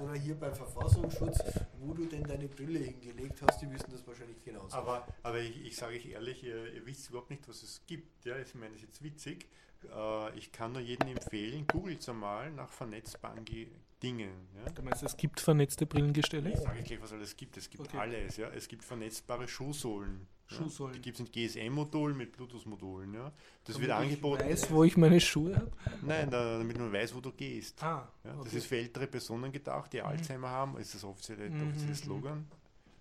oder 0.00 0.14
hier 0.14 0.34
beim 0.36 0.54
Verfassungsschutz, 0.54 1.38
wo 1.80 1.92
du 1.92 2.06
denn 2.06 2.24
deine 2.24 2.48
Brille 2.48 2.78
hingelegt 2.78 3.42
hast, 3.46 3.60
die 3.60 3.70
wissen 3.70 3.90
das 3.92 4.06
wahrscheinlich 4.06 4.42
genauso. 4.42 4.74
Aber, 4.74 5.06
aber 5.22 5.38
ich, 5.40 5.64
ich 5.66 5.76
sage 5.76 5.96
euch 5.96 6.06
ehrlich, 6.06 6.42
ihr, 6.42 6.72
ihr 6.72 6.86
wisst 6.86 7.10
überhaupt 7.10 7.28
nicht, 7.30 7.46
was 7.46 7.62
es 7.62 7.82
gibt. 7.86 8.24
Ja, 8.24 8.38
ich 8.38 8.54
meine, 8.54 8.72
das 8.72 8.76
ist 8.82 8.88
jetzt 8.88 9.02
witzig. 9.04 9.46
Äh, 9.84 10.38
ich 10.38 10.52
kann 10.52 10.72
nur 10.72 10.80
jedem 10.82 11.08
empfehlen, 11.08 11.66
googelt 11.66 12.06
einmal 12.08 12.50
nach 12.52 12.70
vernetzbaren 12.70 13.44
Ge- 13.44 13.68
Dingen. 14.02 14.30
Ja? 14.64 14.70
Du 14.72 14.82
meinst, 14.82 15.02
es 15.02 15.16
gibt 15.16 15.40
vernetzte 15.40 15.86
Brillengestelle? 15.86 16.50
Ich 16.52 16.58
sage 16.60 16.82
gleich, 16.82 17.00
was 17.00 17.12
alles 17.12 17.36
gibt. 17.36 17.56
Es 17.56 17.70
gibt 17.70 17.84
Okay. 17.88 17.96
alles. 17.98 18.36
Ja? 18.36 18.48
Es 18.48 18.68
gibt 18.68 18.84
vernetzbare 18.84 19.48
Schuhsohlen. 19.48 20.26
Schuhsohlen. 20.46 20.92
Ja? 20.94 20.98
Die 20.98 21.02
gibt 21.02 21.18
es 21.20 21.26
in 21.26 21.32
GSM-Modulen 21.32 22.14
mit 22.16 22.32
Bluetooth-Modulen. 22.32 23.14
Ja? 23.14 23.32
Das 23.64 23.78
wird 23.80 23.90
Damit 23.90 24.10
angeboten. 24.10 24.42
Ich 24.44 24.50
weiß, 24.62 24.70
wo 24.72 24.84
ich 24.84 24.96
meine 24.98 25.20
Schuhe 25.20 25.56
habe. 25.56 25.70
Nein, 26.02 26.28
da, 26.30 26.58
damit 26.58 26.76
man 26.78 26.92
weiß, 26.92 27.14
wo 27.14 27.20
du 27.20 27.32
gehst. 27.32 27.82
Ah, 27.82 28.06
Ja, 28.24 28.32
Das 28.32 28.40
okay. 28.48 28.56
ist 28.58 28.66
für 28.66 28.76
ältere 28.76 29.06
Personen 29.06 29.50
gedacht, 29.52 29.90
die 29.94 30.02
Alzheimer 30.02 30.50
haben, 30.50 30.76
ist 30.76 30.94
das 30.94 31.02
offizielle, 31.04 31.48
Mhm, 31.48 31.68
offizielle 31.68 31.90
mhm. 31.92 31.96
Slogan. 31.96 32.46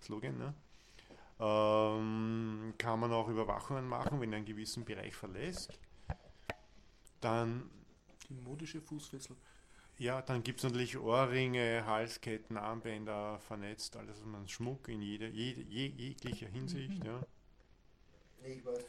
Slogan 0.01 0.37
ne? 0.37 0.53
ähm, 1.39 2.73
kann 2.77 2.99
man 2.99 3.11
auch 3.11 3.27
Überwachungen 3.27 3.87
machen, 3.87 4.21
wenn 4.21 4.31
er 4.31 4.37
einen 4.37 4.45
gewissen 4.45 4.85
Bereich 4.85 5.13
verlässt. 5.15 5.77
Dann, 7.23 7.69
die 8.29 8.33
modische 8.33 8.81
Fußfessel. 8.81 9.35
ja, 9.97 10.21
dann 10.21 10.43
gibt 10.43 10.59
es 10.59 10.63
natürlich 10.63 10.97
Ohrringe, 10.97 11.85
Halsketten, 11.85 12.57
Armbänder, 12.57 13.39
vernetzt, 13.39 13.95
alles, 13.95 14.19
was 14.19 14.25
man 14.25 14.47
Schmuck 14.47 14.87
in 14.89 15.01
jeder, 15.01 15.27
jede, 15.29 15.61
je, 15.61 15.87
jeglicher 15.87 16.47
Hinsicht. 16.47 16.99
Mhm. 16.99 17.05
Ja. 17.05 17.25
Nee, 17.25 17.27
ich 17.27 17.29
weiß, 18.03 18.32
du 18.32 18.32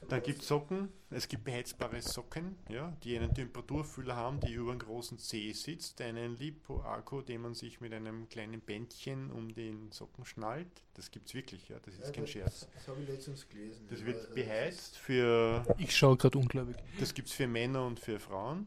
Dann 0.08 0.22
gibt 0.22 0.40
es 0.42 0.48
Socken, 0.48 0.88
es 1.10 1.28
gibt 1.28 1.44
beheizbare 1.44 2.00
Socken, 2.02 2.56
ja, 2.68 2.96
die 3.02 3.16
einen 3.16 3.32
Temperaturfühler 3.34 4.16
haben, 4.16 4.40
die 4.40 4.52
über 4.54 4.70
einen 4.72 4.80
großen 4.80 5.18
Zeh 5.18 5.52
sitzt, 5.52 6.00
einen 6.00 6.36
Lipo-Akku, 6.36 7.22
den 7.22 7.42
man 7.42 7.54
sich 7.54 7.80
mit 7.80 7.92
einem 7.92 8.28
kleinen 8.28 8.60
Bändchen 8.60 9.30
um 9.30 9.54
den 9.54 9.90
Socken 9.92 10.24
schnallt. 10.24 10.66
Das 10.94 11.10
gibt 11.10 11.28
es 11.28 11.34
wirklich, 11.34 11.68
ja, 11.68 11.78
das 11.80 11.94
ist 11.94 12.06
Ja, 12.06 12.10
kein 12.12 12.24
das- 12.24 12.30
Scherz. 12.30 12.68
Das 12.74 12.88
habe 12.88 13.02
ich 13.02 13.08
letztens 13.08 13.48
gelesen. 13.48 13.86
Das 13.88 14.04
wird 14.04 14.16
also 14.16 14.34
beheizt 14.34 14.96
für, 14.98 15.64
Ich 15.78 15.96
schaue 15.96 16.16
gerade 16.16 16.38
ungläubig. 16.38 16.76
das 17.00 17.14
gibt 17.14 17.28
es 17.28 17.34
für 17.34 17.46
Männer 17.46 17.86
und 17.86 18.00
für 18.00 18.18
Frauen. 18.20 18.66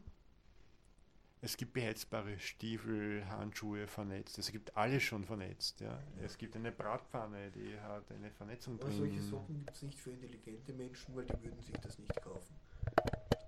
Es 1.40 1.56
gibt 1.56 1.72
beheizbare 1.72 2.38
Stiefel, 2.40 3.24
Handschuhe 3.28 3.86
vernetzt. 3.86 4.38
Es 4.38 4.50
gibt 4.50 4.76
alles 4.76 5.02
schon 5.04 5.24
vernetzt. 5.24 5.80
Ja. 5.80 6.02
Es 6.20 6.36
gibt 6.36 6.56
eine 6.56 6.72
Bratpfanne, 6.72 7.50
die 7.52 7.78
hat 7.78 8.10
eine 8.10 8.30
Vernetzung 8.32 8.80
Aber 8.80 8.90
solche 8.90 9.14
drin. 9.16 9.22
Socken 9.28 9.58
gibt 9.58 9.76
es 9.76 9.82
nicht 9.82 9.98
für 10.00 10.10
intelligente 10.10 10.72
Menschen, 10.72 11.14
weil 11.14 11.26
die 11.26 11.40
würden 11.42 11.60
sich 11.62 11.76
das 11.76 11.96
nicht 11.98 12.20
kaufen. 12.22 12.56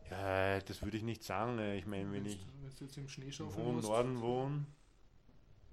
Ja, 0.09 0.61
das 0.61 0.83
würde 0.83 0.97
ich 0.99 1.03
nicht 1.03 1.25
sagen. 1.25 1.57
ne. 1.57 1.77
Ich 1.79 1.87
meine, 1.87 2.12
wenn 2.12 2.27
ich 2.27 2.39
im 3.41 3.55
hohen. 3.57 3.81
Norden 3.81 4.21
wohnen, 4.21 4.67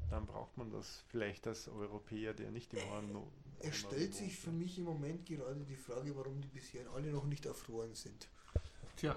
dann 0.10 0.26
braucht 0.26 0.58
man 0.58 0.72
das 0.72 1.04
vielleicht 1.10 1.46
als 1.48 1.68
Europäer, 1.68 2.34
der 2.34 2.50
nicht 2.52 2.74
im 2.74 2.80
hohen 2.90 3.12
No- 3.14 3.32
Es 3.60 3.84
Norden 3.84 3.96
stellt 3.96 4.16
sich 4.16 4.38
für 4.40 4.48
wohnt. 4.48 4.60
mich 4.60 4.78
im 4.80 4.86
Moment 4.86 5.26
gerade 5.26 5.64
die 5.66 5.76
Frage, 5.76 6.16
warum 6.16 6.42
die 6.42 6.48
bisher 6.48 6.90
alle 6.92 7.12
noch 7.12 7.26
nicht 7.26 7.46
erfroren 7.46 7.94
sind. 7.94 8.28
Tja, 8.96 9.16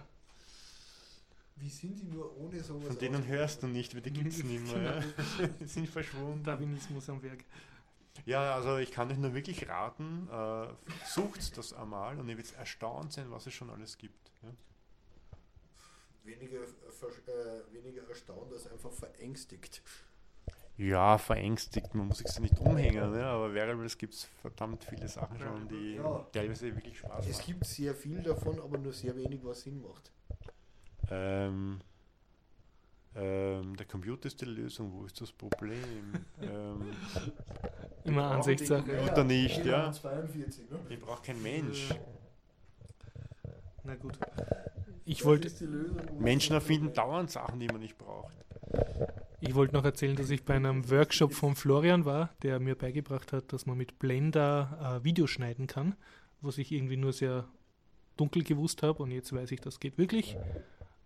Wie 1.61 1.69
sind 1.69 2.01
die 2.01 2.07
nur 2.07 2.37
ohne 2.39 2.61
sowas 2.63 2.87
Von 2.89 2.99
denen 2.99 3.27
hörst 3.27 3.63
du 3.63 3.67
nicht, 3.67 3.95
weil 3.95 4.01
die 4.03 4.13
gibt 4.13 4.29
es 4.33 4.43
nicht 4.45 4.73
mehr. 4.73 5.03
Ja. 5.39 5.47
Die 5.61 5.67
sind 5.67 5.89
verschwunden. 5.89 6.43
Darwinismus 6.43 7.09
am 7.11 7.23
Werk. 7.23 7.45
Ja, 8.27 8.55
also 8.55 8.79
ich 8.79 8.91
kann 8.91 9.11
euch 9.11 9.19
nur 9.19 9.35
wirklich 9.35 9.69
raten, 9.69 10.29
äh, 10.31 10.67
sucht 11.07 11.57
das 11.57 11.73
einmal 11.73 12.19
und 12.19 12.29
ihr 12.29 12.37
werdet 12.37 12.55
erstaunt 12.57 13.13
sein, 13.13 13.31
was 13.31 13.47
es 13.47 13.55
schon 13.55 13.71
alles 13.71 13.97
gibt. 13.99 14.31
Ja. 14.43 14.49
Weniger, 16.25 16.59
äh, 16.63 17.73
weniger 17.73 18.07
erstaunt 18.09 18.53
als 18.53 18.67
einfach 18.71 18.93
verängstigt. 18.93 19.83
Ja, 20.77 21.19
verängstigt, 21.19 21.95
man 21.95 22.09
muss 22.09 22.19
sich 22.19 22.29
so 22.29 22.41
nicht 22.41 22.59
umhängen, 22.59 23.11
ne? 23.11 23.25
aber 23.25 23.55
Variables 23.55 23.97
gibt 23.99 24.15
es 24.15 24.25
verdammt 24.41 24.83
viele 24.85 25.09
Sachen 25.09 25.39
schon, 25.39 25.69
die 25.69 25.97
Ja. 25.97 26.27
teilweise 26.33 26.75
wirklich 26.75 26.99
Spaß 26.99 27.27
Es 27.27 27.39
machen. 27.39 27.47
gibt 27.53 27.67
sehr 27.67 27.95
viel 27.95 28.23
davon, 28.23 28.59
aber 28.61 28.79
nur 28.79 28.93
sehr 28.93 29.15
wenig, 29.17 29.41
was 29.45 29.61
Sinn 29.63 29.83
macht. 29.83 30.11
Ähm, 31.11 31.81
ähm, 33.17 33.77
der 33.77 33.87
Computer 33.87 34.27
ist 34.27 34.41
die 34.41 34.45
Lösung, 34.45 34.93
wo 34.93 35.05
ist 35.05 35.21
das 35.21 35.33
Problem? 35.33 36.15
ähm, 36.43 36.83
Immer 38.05 38.31
Ansichtssache. 38.31 39.03
Oder 39.03 39.25
nicht, 39.25 39.65
ja? 39.65 39.91
42, 39.91 40.71
ne? 40.71 40.79
ich 40.89 41.01
brauche 41.01 41.23
kein 41.23 41.43
Mensch. 41.43 41.89
Na 43.85 43.95
gut. 43.97 44.17
Ich 45.05 45.25
wollte 45.25 45.51
Menschen 46.19 46.55
erfinden 46.55 46.93
dauernd 46.93 47.31
Sachen, 47.31 47.59
die 47.59 47.67
man 47.67 47.81
nicht 47.81 47.99
braucht. 47.99 48.33
ich 49.41 49.55
wollte 49.55 49.75
noch 49.75 49.85
erzählen, 49.85 50.15
dass 50.15 50.31
ich 50.31 50.45
bei 50.45 50.55
einem 50.55 50.89
Workshop 50.89 51.33
von 51.33 51.57
Florian 51.57 52.05
war, 52.05 52.31
der 52.43 52.61
mir 52.61 52.77
beigebracht 52.77 53.33
hat, 53.33 53.53
dass 53.53 53.67
man 53.67 53.77
mit 53.77 53.99
Blender 53.99 55.01
äh, 55.01 55.05
Videos 55.05 55.31
schneiden 55.31 55.67
kann, 55.67 55.97
was 56.41 56.59
ich 56.59 56.71
irgendwie 56.71 56.97
nur 56.97 57.13
sehr 57.13 57.49
dunkel 58.17 58.45
gewusst 58.45 58.85
habe 58.85 59.03
und 59.03 59.11
jetzt 59.11 59.33
weiß 59.33 59.51
ich, 59.51 59.61
das 59.61 59.81
geht 59.81 59.99
wirklich. 59.99 60.37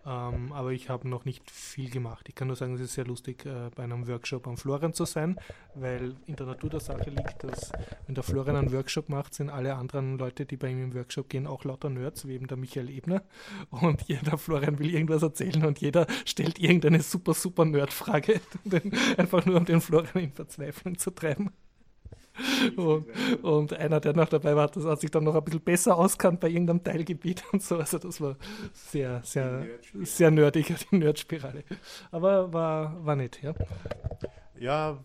Ähm, 0.06 0.52
aber 0.52 0.72
ich 0.72 0.90
habe 0.90 1.08
noch 1.08 1.24
nicht 1.24 1.50
viel 1.50 1.90
gemacht. 1.90 2.28
Ich 2.28 2.34
kann 2.34 2.48
nur 2.48 2.56
sagen, 2.56 2.74
es 2.74 2.80
ist 2.80 2.94
sehr 2.94 3.06
lustig, 3.06 3.46
äh, 3.46 3.70
bei 3.74 3.84
einem 3.84 4.06
Workshop 4.06 4.46
am 4.46 4.58
Florian 4.58 4.92
zu 4.92 5.06
sein, 5.06 5.40
weil 5.74 6.14
in 6.26 6.36
der 6.36 6.46
Natur 6.46 6.68
der 6.68 6.80
Sache 6.80 7.08
liegt, 7.08 7.42
dass 7.42 7.72
wenn 8.06 8.14
der 8.14 8.22
Florian 8.22 8.56
einen 8.56 8.72
Workshop 8.72 9.08
macht, 9.08 9.34
sind 9.34 9.48
alle 9.48 9.74
anderen 9.74 10.18
Leute, 10.18 10.44
die 10.44 10.56
bei 10.56 10.68
ihm 10.68 10.82
im 10.84 10.94
Workshop 10.94 11.30
gehen, 11.30 11.46
auch 11.46 11.64
lauter 11.64 11.88
Nerds, 11.88 12.28
wie 12.28 12.34
eben 12.34 12.48
der 12.48 12.58
Michael 12.58 12.90
Ebner. 12.90 13.22
Und 13.70 14.02
jeder 14.06 14.36
Florian 14.36 14.78
will 14.78 14.92
irgendwas 14.92 15.22
erzählen 15.22 15.64
und 15.64 15.80
jeder 15.80 16.06
stellt 16.26 16.58
irgendeine 16.58 17.00
super, 17.00 17.32
super 17.32 17.64
Nerd-Frage, 17.64 18.40
einfach 19.16 19.46
nur 19.46 19.56
um 19.56 19.64
den 19.64 19.80
Florian 19.80 20.24
in 20.24 20.32
Verzweiflung 20.32 20.98
zu 20.98 21.12
treiben. 21.12 21.50
Und, 22.76 23.06
und 23.42 23.72
einer, 23.74 24.00
der 24.00 24.14
noch 24.14 24.28
dabei 24.28 24.56
war, 24.56 24.68
das 24.68 24.84
hat 24.84 25.00
sich 25.00 25.10
dann 25.10 25.24
noch 25.24 25.36
ein 25.36 25.44
bisschen 25.44 25.60
besser 25.60 25.96
auskannt 25.96 26.40
bei 26.40 26.48
irgendeinem 26.48 26.82
Teilgebiet 26.82 27.44
und 27.52 27.62
so. 27.62 27.78
Also 27.78 27.98
das 27.98 28.20
war 28.20 28.36
sehr, 28.72 29.22
sehr, 29.22 29.66
sehr 30.02 30.30
nerdig, 30.30 30.74
die 30.90 30.96
Nerdspirale. 30.96 31.62
Aber 32.10 32.52
war, 32.52 33.04
war 33.04 33.16
nett, 33.16 33.40
ja. 33.42 33.54
Ja, 34.58 34.98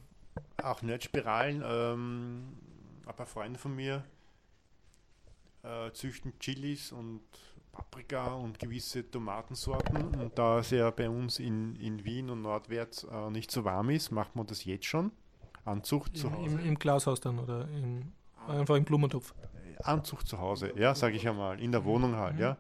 auch 0.63 0.81
Nerdspiralen. 0.81 1.63
Ähm, 1.65 2.57
ein 3.05 3.15
paar 3.15 3.25
Freunde 3.25 3.59
von 3.59 3.75
mir 3.75 4.03
äh, 5.63 5.91
züchten 5.91 6.37
Chilis 6.39 6.91
und 6.91 7.21
Paprika 7.71 8.33
und 8.33 8.59
gewisse 8.59 9.09
Tomatensorten. 9.09 10.15
Und 10.15 10.37
da 10.37 10.59
es 10.59 10.71
ja 10.71 10.89
bei 10.91 11.09
uns 11.09 11.39
in, 11.39 11.75
in 11.75 12.03
Wien 12.03 12.29
und 12.29 12.41
nordwärts 12.41 13.03
äh, 13.03 13.29
nicht 13.29 13.51
so 13.51 13.63
warm 13.63 13.89
ist, 13.89 14.11
macht 14.11 14.35
man 14.35 14.47
das 14.47 14.65
jetzt 14.65 14.85
schon. 14.85 15.11
Anzucht 15.65 16.17
zu 16.17 16.27
Im, 16.27 16.33
Hause. 16.33 16.55
im, 16.61 16.65
Im 16.65 16.79
Glashaus 16.79 17.19
dann 17.19 17.39
oder 17.39 17.67
im, 17.69 18.11
einfach 18.47 18.75
im 18.75 18.85
Blumentopf. 18.85 19.33
Anzucht 19.83 20.27
zu 20.27 20.39
Hause, 20.39 20.73
ja, 20.77 20.93
sage 20.95 21.15
ich 21.15 21.27
einmal, 21.27 21.59
in 21.61 21.71
der 21.71 21.85
Wohnung 21.85 22.15
halt, 22.15 22.37
ja. 22.37 22.57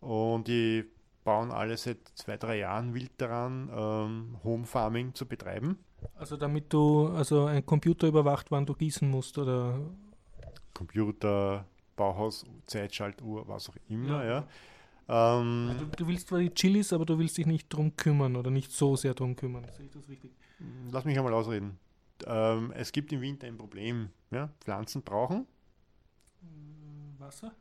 Und 0.00 0.46
die 0.48 0.84
bauen 1.24 1.50
alle 1.50 1.76
seit 1.78 1.98
zwei, 2.14 2.36
drei 2.36 2.58
Jahren 2.58 2.92
wild 2.92 3.12
daran, 3.16 3.70
ähm, 3.74 4.36
Home 4.44 4.66
Farming 4.66 5.14
zu 5.14 5.26
betreiben. 5.26 5.78
Also 6.16 6.36
damit 6.36 6.70
du, 6.70 7.08
also 7.08 7.46
ein 7.46 7.64
Computer 7.64 8.06
überwacht, 8.08 8.50
wann 8.50 8.66
du 8.66 8.74
gießen 8.74 9.08
musst 9.10 9.38
oder 9.38 9.78
Computer, 10.74 11.64
Bauhaus, 11.96 12.44
Zeitschaltuhr, 12.66 13.46
was 13.48 13.70
auch 13.70 13.76
immer, 13.88 14.22
Ja. 14.24 14.44
ja. 15.08 15.38
Ähm, 15.38 15.74
du, 15.78 15.84
du 15.96 16.06
willst 16.08 16.28
zwar 16.28 16.38
die 16.40 16.50
Chilis, 16.52 16.92
aber 16.92 17.04
du 17.04 17.18
willst 17.18 17.36
dich 17.36 17.46
nicht 17.46 17.68
drum 17.68 17.94
kümmern 17.96 18.36
oder 18.36 18.50
nicht 18.50 18.72
so 18.72 18.96
sehr 18.96 19.14
drum 19.14 19.36
kümmern. 19.36 19.64
Sehe 19.76 19.86
ich 19.86 19.92
das 19.92 20.08
richtig? 20.08 20.30
lass 20.90 21.04
mich 21.04 21.16
einmal 21.18 21.34
ausreden. 21.34 21.78
Ähm, 22.26 22.72
es 22.76 22.92
gibt 22.92 23.12
im 23.12 23.20
Winter 23.20 23.46
ein 23.46 23.56
Problem. 23.58 24.10
Ja? 24.30 24.50
Pflanzen 24.60 25.02
brauchen. 25.02 25.46
Äh, 26.42 27.20
Wasser? 27.20 27.54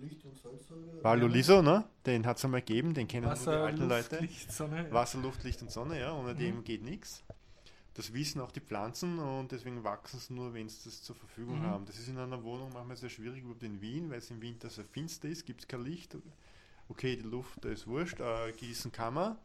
Licht 0.00 0.24
und 0.24 0.36
Salzsäure. 0.38 1.02
Valuliso, 1.02 1.62
ne? 1.62 1.84
den 2.06 2.24
hat 2.24 2.38
es 2.38 2.44
einmal 2.44 2.60
gegeben, 2.62 2.94
den 2.94 3.08
kennen 3.08 3.26
nur 3.26 3.34
die 3.34 3.40
Wasser, 3.40 3.64
alten 3.64 3.88
Luft, 3.88 4.10
Leute. 4.12 4.18
Licht, 4.24 4.52
Sonne. 4.52 4.84
ja. 4.86 4.92
Wasser, 4.92 5.18
Luft, 5.18 5.42
Licht 5.42 5.60
und 5.62 5.70
Sonne, 5.72 5.98
ja, 5.98 6.14
ohne 6.14 6.32
Mhm. 6.34 6.38
dem 6.38 6.64
geht 6.64 6.82
nichts. 6.84 7.24
Das 7.94 8.12
wissen 8.14 8.40
auch 8.40 8.52
die 8.52 8.60
Pflanzen 8.60 9.18
und 9.18 9.50
deswegen 9.50 9.82
wachsen 9.82 10.20
sie 10.20 10.32
nur, 10.32 10.54
wenn 10.54 10.68
sie 10.68 10.78
das 10.84 11.02
zur 11.02 11.16
Verfügung 11.16 11.58
Mhm. 11.58 11.64
haben. 11.64 11.86
Das 11.86 11.98
ist 11.98 12.08
in 12.08 12.16
einer 12.18 12.42
Wohnung 12.44 12.70
manchmal 12.72 12.96
sehr 12.96 13.08
schwierig, 13.10 13.42
überhaupt 13.42 13.64
in 13.64 13.80
Wien, 13.80 14.08
weil 14.10 14.18
es 14.18 14.30
im 14.30 14.40
Winter 14.40 14.70
sehr 14.70 14.84
finster 14.84 15.28
ist, 15.28 15.44
gibt 15.44 15.62
es 15.62 15.68
kein 15.68 15.82
Licht. 15.82 16.16
Okay, 16.88 17.16
die 17.16 17.22
Luft, 17.28 17.64
da 17.64 17.68
ist 17.68 17.86
wurscht, 17.88 18.20
äh, 18.20 18.52
gießen 18.52 18.92
kann 18.92 19.14
man, 19.14 19.36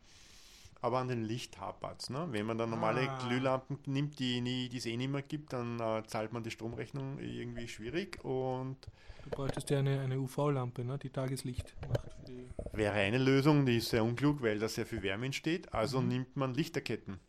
aber 0.81 0.99
an 0.99 1.07
den 1.07 1.23
Licht 1.23 1.59
hapert. 1.59 2.09
Ne? 2.09 2.27
Wenn 2.31 2.45
man 2.45 2.57
dann 2.57 2.69
normale 2.69 3.09
Ah. 3.09 3.27
Glühlampen 3.27 3.79
nimmt, 3.85 4.19
die 4.19 4.41
nie- 4.41 4.69
die 4.69 4.77
es 4.77 4.85
eh 4.85 4.97
nicht 4.97 5.09
mehr 5.11 5.21
gibt, 5.23 5.53
dann 5.53 5.79
äh, 5.79 6.03
zahlt 6.07 6.31
man 6.33 6.43
die 6.43 6.51
Stromrechnung 6.51 7.19
irgendwie 7.19 7.67
schwierig 7.67 8.23
und 8.23 8.77
Du 9.23 9.31
bräuchtest 9.31 9.71
ja 9.71 9.79
eine, 9.79 10.01
eine 10.01 10.19
UV-Lampe, 10.19 10.85
ne, 10.85 10.99
die 10.99 11.09
Tageslicht 11.09 11.73
macht. 11.87 12.27
Die 12.27 12.47
wäre 12.73 12.93
eine 12.93 13.17
Lösung, 13.17 13.65
die 13.65 13.77
ist 13.77 13.89
sehr 13.89 14.03
unklug, 14.03 14.43
weil 14.43 14.59
da 14.59 14.67
sehr 14.67 14.85
viel 14.85 15.01
Wärme 15.01 15.25
entsteht. 15.25 15.73
Also 15.73 15.99
Mhm. 15.99 16.07
nimmt 16.09 16.35
man 16.35 16.53
Lichterketten. 16.53 17.19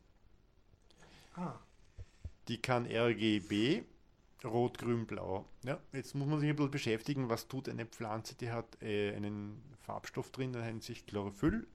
ah, 1.37 1.55
Die 2.49 2.59
kann 2.61 2.87
RGB, 2.87 3.83
Rot, 4.45 4.79
Grün, 4.79 5.07
Blau. 5.07 5.47
Ja, 5.65 5.81
jetzt 5.93 6.15
muss 6.15 6.29
man 6.29 6.39
sich 6.39 6.49
ein 6.51 6.55
bisschen 6.57 6.71
beschäftigen, 6.71 7.29
was 7.29 7.49
tut 7.49 7.69
eine 7.69 7.87
Pflanze, 7.87 8.35
die 8.37 8.51
hat 8.53 8.81
äh, 8.83 9.15
einen 9.17 9.61
Farbstoff 9.81 10.31
drin, 10.31 10.53
der 10.53 10.63
nennt 10.63 10.85
sich 10.85 11.07
Chlorophyll 11.07 11.67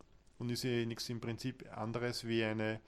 und 0.41 0.49
ist 0.49 0.63
ja 0.63 0.85
nichts 0.85 1.07
im 1.09 1.21
Prinzip 1.21 1.65
anderes 1.77 2.27
wie 2.27 2.43
eine 2.43 2.81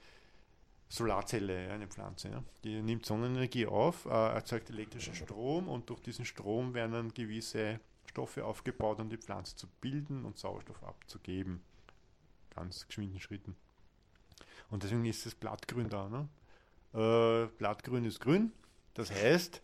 Solarzelle, 0.88 1.70
eine 1.70 1.86
Pflanze. 1.86 2.28
Ja. 2.28 2.42
Die 2.64 2.82
nimmt 2.82 3.06
Sonnenenergie 3.06 3.66
auf, 3.66 4.06
äh, 4.06 4.08
erzeugt 4.08 4.70
elektrischen 4.70 5.14
Strom 5.14 5.68
und 5.68 5.88
durch 5.88 6.00
diesen 6.00 6.24
Strom 6.24 6.74
werden 6.74 6.92
dann 6.92 7.14
gewisse 7.14 7.78
Stoffe 8.06 8.44
aufgebaut, 8.44 9.00
um 9.00 9.08
die 9.08 9.18
Pflanze 9.18 9.54
zu 9.54 9.68
bilden 9.80 10.24
und 10.24 10.36
Sauerstoff 10.36 10.82
abzugeben. 10.82 11.62
Ganz 12.54 12.88
geschwinden 12.88 13.20
Schritten. 13.20 13.54
Und 14.70 14.82
deswegen 14.82 15.04
ist 15.04 15.24
das 15.24 15.36
Blattgrün 15.36 15.88
da. 15.88 16.08
Ne? 16.08 16.28
Äh, 16.92 17.46
Blattgrün 17.56 18.04
ist 18.04 18.18
grün. 18.18 18.52
Das 18.94 19.12
heißt, 19.12 19.62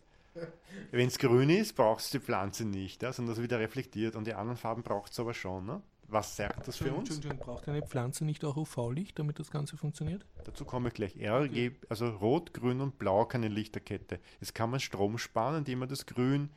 wenn 0.91 1.07
es 1.07 1.19
grün 1.19 1.49
ist, 1.49 1.75
braucht 1.75 2.01
es 2.01 2.09
die 2.09 2.21
Pflanze 2.21 2.63
nicht, 2.63 3.03
ja, 3.03 3.11
sondern 3.11 3.35
das 3.35 3.43
wieder 3.43 3.59
reflektiert. 3.59 4.15
Und 4.15 4.27
die 4.27 4.33
anderen 4.33 4.57
Farben 4.57 4.81
braucht 4.81 5.11
es 5.11 5.19
aber 5.19 5.33
schon. 5.33 5.65
Ne? 5.65 5.81
Was 6.11 6.35
sagt 6.35 6.67
das 6.67 6.75
für 6.75 6.93
uns? 6.93 7.09
Entschuldigung, 7.09 7.37
braucht 7.39 7.69
eine 7.69 7.81
Pflanze 7.81 8.25
nicht 8.25 8.43
auch 8.43 8.57
UV-Licht, 8.57 9.17
damit 9.17 9.39
das 9.39 9.49
Ganze 9.49 9.77
funktioniert? 9.77 10.25
Dazu 10.43 10.65
komme 10.65 10.89
ich 10.89 10.93
gleich. 10.93 11.15
RG, 11.15 11.71
also 11.87 12.09
Rot, 12.09 12.53
Grün 12.53 12.81
und 12.81 12.99
Blau 12.99 13.23
keine 13.23 13.47
Lichterkette. 13.47 14.19
Jetzt 14.41 14.53
kann 14.53 14.69
man 14.69 14.81
Strom 14.81 15.17
sparen, 15.17 15.59
indem 15.59 15.79
man 15.79 15.87
das 15.87 16.05
Grün 16.05 16.49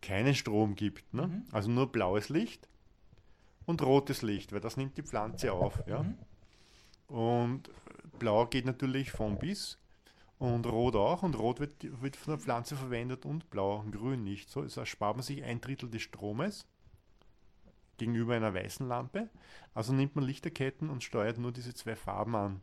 keinen 0.00 0.36
Strom 0.36 0.76
gibt. 0.76 1.12
Ne? 1.12 1.26
Mhm. 1.26 1.42
Also 1.50 1.70
nur 1.70 1.90
blaues 1.90 2.28
Licht 2.28 2.68
und 3.66 3.82
rotes 3.82 4.22
Licht, 4.22 4.52
weil 4.52 4.60
das 4.60 4.76
nimmt 4.76 4.96
die 4.96 5.02
Pflanze 5.02 5.52
auf. 5.52 5.82
Ja? 5.88 6.04
Mhm. 6.04 6.18
Und 7.08 7.70
blau 8.20 8.46
geht 8.46 8.64
natürlich 8.64 9.10
von 9.10 9.40
bis 9.40 9.76
und 10.38 10.66
rot 10.66 10.94
auch. 10.94 11.24
Und 11.24 11.36
rot 11.36 11.58
wird, 11.58 11.72
wird 12.00 12.14
von 12.14 12.34
der 12.34 12.38
Pflanze 12.38 12.76
verwendet 12.76 13.26
und 13.26 13.50
blau 13.50 13.80
und 13.80 13.90
grün 13.90 14.22
nicht. 14.22 14.50
So 14.50 14.60
also 14.60 14.84
spart 14.84 15.16
man 15.16 15.24
sich 15.24 15.42
ein 15.42 15.60
Drittel 15.60 15.90
des 15.90 16.02
Stromes 16.02 16.64
gegenüber 17.98 18.34
einer 18.34 18.54
weißen 18.54 18.86
Lampe. 18.86 19.28
Also 19.74 19.92
nimmt 19.92 20.16
man 20.16 20.24
Lichterketten 20.24 20.90
und 20.90 21.02
steuert 21.02 21.38
nur 21.38 21.52
diese 21.52 21.74
zwei 21.74 21.96
Farben 21.96 22.34
an. 22.36 22.60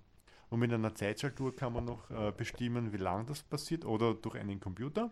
Und 0.50 0.60
mit 0.60 0.74
einer 0.74 0.94
Zeitschaltuhr 0.94 1.56
kann 1.56 1.74
man 1.74 1.86
noch 1.86 2.10
äh, 2.12 2.34
bestimmen, 2.36 2.92
wie 2.92 2.98
lang 2.98 3.26
das 3.26 3.42
passiert 3.42 3.86
oder 3.86 4.14
durch 4.14 4.36
einen 4.36 4.60
Computer. 4.60 5.12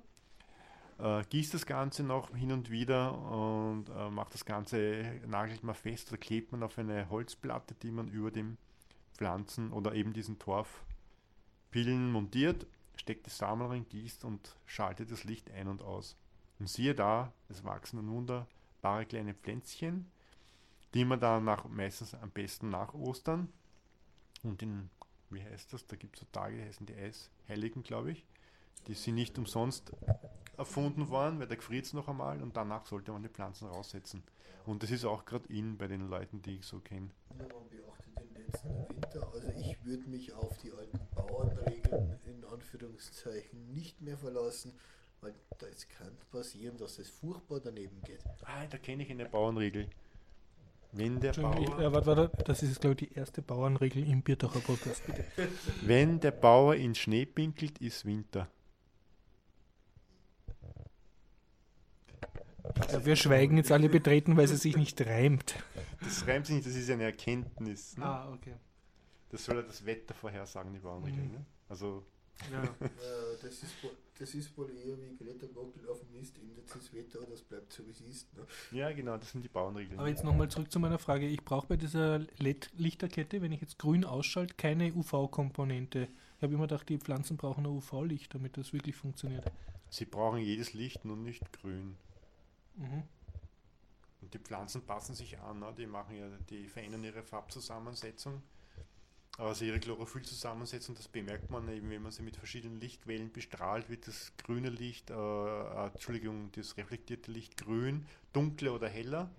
Äh, 0.99 1.23
gießt 1.29 1.53
das 1.53 1.65
Ganze 1.65 2.03
noch 2.03 2.35
hin 2.35 2.51
und 2.51 2.69
wieder 2.69 3.17
und 3.17 3.85
äh, 3.89 4.09
macht 4.09 4.33
das 4.33 4.43
Ganze, 4.43 5.21
nagelt 5.27 5.63
man 5.63 5.75
fest 5.75 6.09
oder 6.09 6.17
klebt 6.17 6.51
man 6.51 6.61
auf 6.61 6.77
eine 6.77 7.09
Holzplatte, 7.09 7.73
die 7.75 7.91
man 7.91 8.09
über 8.09 8.31
dem 8.31 8.57
Pflanzen 9.13 9.71
oder 9.71 9.93
eben 9.93 10.11
diesen 10.11 10.39
Torfpillen 10.39 12.11
montiert, 12.11 12.67
steckt 12.97 13.25
die 13.25 13.29
Samen 13.29 13.67
rein, 13.67 13.85
gießt 13.87 14.25
und 14.25 14.57
schaltet 14.65 15.09
das 15.09 15.23
Licht 15.23 15.51
ein 15.51 15.69
und 15.69 15.81
aus. 15.81 16.17
Und 16.59 16.67
siehe 16.67 16.95
da, 16.95 17.31
es 17.47 17.63
wachsen 17.63 17.95
dann 17.95 18.27
wunderbare 18.79 19.05
kleine 19.05 19.33
Pflänzchen, 19.33 20.09
die 20.93 21.05
man 21.05 21.19
dann 21.19 21.45
nach, 21.45 21.67
meistens 21.67 22.13
am 22.13 22.31
besten 22.31 22.69
nach 22.69 22.93
Ostern 22.93 23.49
und 24.43 24.61
in, 24.61 24.89
wie 25.29 25.43
heißt 25.43 25.73
das, 25.73 25.85
da 25.85 25.95
gibt 25.95 26.15
es 26.15 26.21
so 26.21 26.27
Tage, 26.31 26.57
die 26.57 26.63
heißen 26.63 26.85
die 26.85 26.95
Eisheiligen, 26.95 27.83
glaube 27.83 28.11
ich, 28.11 28.25
die 28.87 28.93
sind 28.93 29.15
nicht 29.15 29.37
umsonst 29.37 29.91
erfunden 30.57 31.09
worden, 31.09 31.39
weil 31.39 31.47
da 31.47 31.55
gefriert 31.55 31.85
es 31.85 31.93
noch 31.93 32.07
einmal 32.07 32.41
und 32.41 32.55
danach 32.55 32.85
sollte 32.85 33.11
man 33.11 33.21
die 33.21 33.29
Pflanzen 33.29 33.67
raussetzen. 33.67 34.23
Und 34.65 34.83
das 34.83 34.91
ist 34.91 35.05
auch 35.05 35.25
gerade 35.25 35.51
in 35.51 35.77
bei 35.77 35.87
den 35.87 36.09
Leuten, 36.09 36.41
die 36.41 36.57
ich 36.57 36.65
so 36.65 36.79
kenne. 36.79 37.09
Ja, 37.37 37.45
man 37.47 37.69
beachtet 37.69 38.19
den 38.19 38.45
letzten 38.45 38.69
Winter. 38.89 39.31
Also 39.33 39.49
ich 39.57 39.83
würde 39.85 40.09
mich 40.09 40.33
auf 40.33 40.57
die 40.57 40.71
alten 40.71 40.99
Bauernregeln 41.15 42.19
in 42.25 42.45
Anführungszeichen 42.45 43.73
nicht 43.73 44.01
mehr 44.01 44.17
verlassen, 44.17 44.73
weil 45.21 45.33
es 45.71 45.87
kann 45.87 46.15
passieren, 46.31 46.77
dass 46.77 46.99
es 46.99 47.09
furchtbar 47.09 47.59
daneben 47.59 48.01
geht. 48.03 48.23
Ah, 48.43 48.65
da 48.69 48.77
kenne 48.77 49.03
ich 49.03 49.11
eine 49.11 49.25
Bauernregel. 49.25 49.89
Wenn 50.91 51.19
der, 51.19 51.33
Bauer, 51.33 51.79
äh, 51.79 51.93
warte, 51.93 52.07
warte, 52.07 52.43
das 52.45 52.63
ist, 52.63 52.81
glaube 52.81 52.95
ich, 52.99 53.09
die 53.09 53.13
erste 53.13 53.43
Bauernregel 53.43 54.07
im 54.07 54.23
Biertacher 54.23 54.59
Podcast, 54.59 55.05
bitte. 55.05 55.23
wenn 55.81 56.19
der 56.19 56.31
Bauer 56.31 56.75
in 56.75 56.95
Schnee 56.95 57.25
pinkelt, 57.25 57.77
ist 57.79 58.05
Winter. 58.05 58.49
Ja, 62.91 63.05
wir 63.05 63.15
schweigen 63.15 63.57
jetzt 63.57 63.71
alle 63.71 63.89
betreten, 63.89 64.35
weil 64.35 64.45
es 64.45 64.61
sich 64.61 64.77
nicht 64.77 64.99
reimt. 65.05 65.55
Das 66.01 66.25
reimt 66.27 66.47
sich 66.47 66.55
nicht, 66.55 66.67
das 66.67 66.75
ist 66.75 66.89
eine 66.89 67.03
Erkenntnis. 67.03 67.97
Ne? 67.97 68.05
Ah, 68.05 68.31
okay. 68.33 68.55
Das 69.29 69.45
soll 69.45 69.57
ja 69.57 69.61
das 69.61 69.85
Wetter 69.85 70.15
vorhersagen, 70.15 70.73
die 70.73 70.79
Bauernregel. 70.79 71.23
Mhm. 71.23 71.31
Ne? 71.33 71.45
Also, 71.67 72.03
Ja. 72.51 72.63
Das, 73.41 73.63
ist, 73.63 73.83
wohl- 73.83 73.95
das 74.17 74.33
ist 74.33 74.57
wohl 74.57 74.69
eher 74.69 74.97
wie 74.99 75.15
Greta 75.15 75.47
Gockel 75.47 75.87
auf 75.89 75.99
dem 76.01 76.19
Mist, 76.19 76.37
ändert 76.37 76.65
das 76.73 76.93
Wetter, 76.93 77.19
das 77.29 77.41
bleibt 77.41 77.71
so 77.73 77.85
wie 77.87 77.91
es 77.91 78.01
ist. 78.01 78.33
Ne? 78.35 78.45
ja, 78.71 78.91
genau, 78.91 79.17
das 79.17 79.31
sind 79.31 79.43
die 79.43 79.49
Bauernregeln. 79.49 79.99
Aber 79.99 80.09
jetzt 80.09 80.23
nochmal 80.23 80.49
zurück 80.49 80.71
zu 80.71 80.79
meiner 80.79 80.99
Frage. 80.99 81.27
Ich 81.27 81.43
brauche 81.43 81.67
bei 81.67 81.77
dieser 81.77 82.19
LED-Lichterkette, 82.39 83.41
wenn 83.41 83.51
ich 83.51 83.61
jetzt 83.61 83.79
grün 83.79 84.03
ausschalte, 84.05 84.55
keine 84.55 84.93
UV-Komponente. 84.93 86.07
Ich 86.37 86.43
habe 86.43 86.53
immer 86.53 86.67
gedacht, 86.67 86.87
die 86.89 86.97
Pflanzen 86.97 87.37
brauchen 87.37 87.65
ein 87.65 87.71
UV-Licht, 87.71 88.33
damit 88.33 88.57
das 88.57 88.73
wirklich 88.73 88.95
funktioniert. 88.95 89.45
Sie 89.89 90.05
brauchen 90.05 90.39
jedes 90.39 90.73
Licht, 90.73 91.03
nur 91.05 91.17
nicht 91.17 91.51
grün. 91.53 91.97
Mhm. 92.75 93.03
Und 94.21 94.33
die 94.33 94.39
Pflanzen 94.39 94.81
passen 94.83 95.15
sich 95.15 95.39
an, 95.39 95.59
ne? 95.59 95.73
die 95.77 95.87
machen 95.87 96.15
ja, 96.15 96.27
die 96.49 96.67
verändern 96.67 97.03
ihre 97.03 97.23
Farbzusammensetzung, 97.23 98.41
also 99.39 99.65
ihre 99.65 99.79
Chlorophyllzusammensetzung, 99.79 100.95
das 100.95 101.07
bemerkt 101.07 101.49
man 101.49 101.69
eben, 101.69 101.89
wenn 101.89 102.01
man 102.01 102.11
sie 102.11 102.21
mit 102.21 102.35
verschiedenen 102.35 102.79
Lichtwellen 102.79 103.31
bestrahlt, 103.31 103.89
wird 103.89 104.07
das 104.07 104.33
grüne 104.37 104.69
Licht, 104.69 105.09
äh, 105.09 105.13
äh, 105.13 105.87
Entschuldigung, 105.87 106.51
das 106.53 106.75
reflektierte 106.77 107.31
Licht 107.31 107.57
grün, 107.57 108.05
dunkler 108.33 108.73
oder 108.73 108.89
heller. 108.89 109.29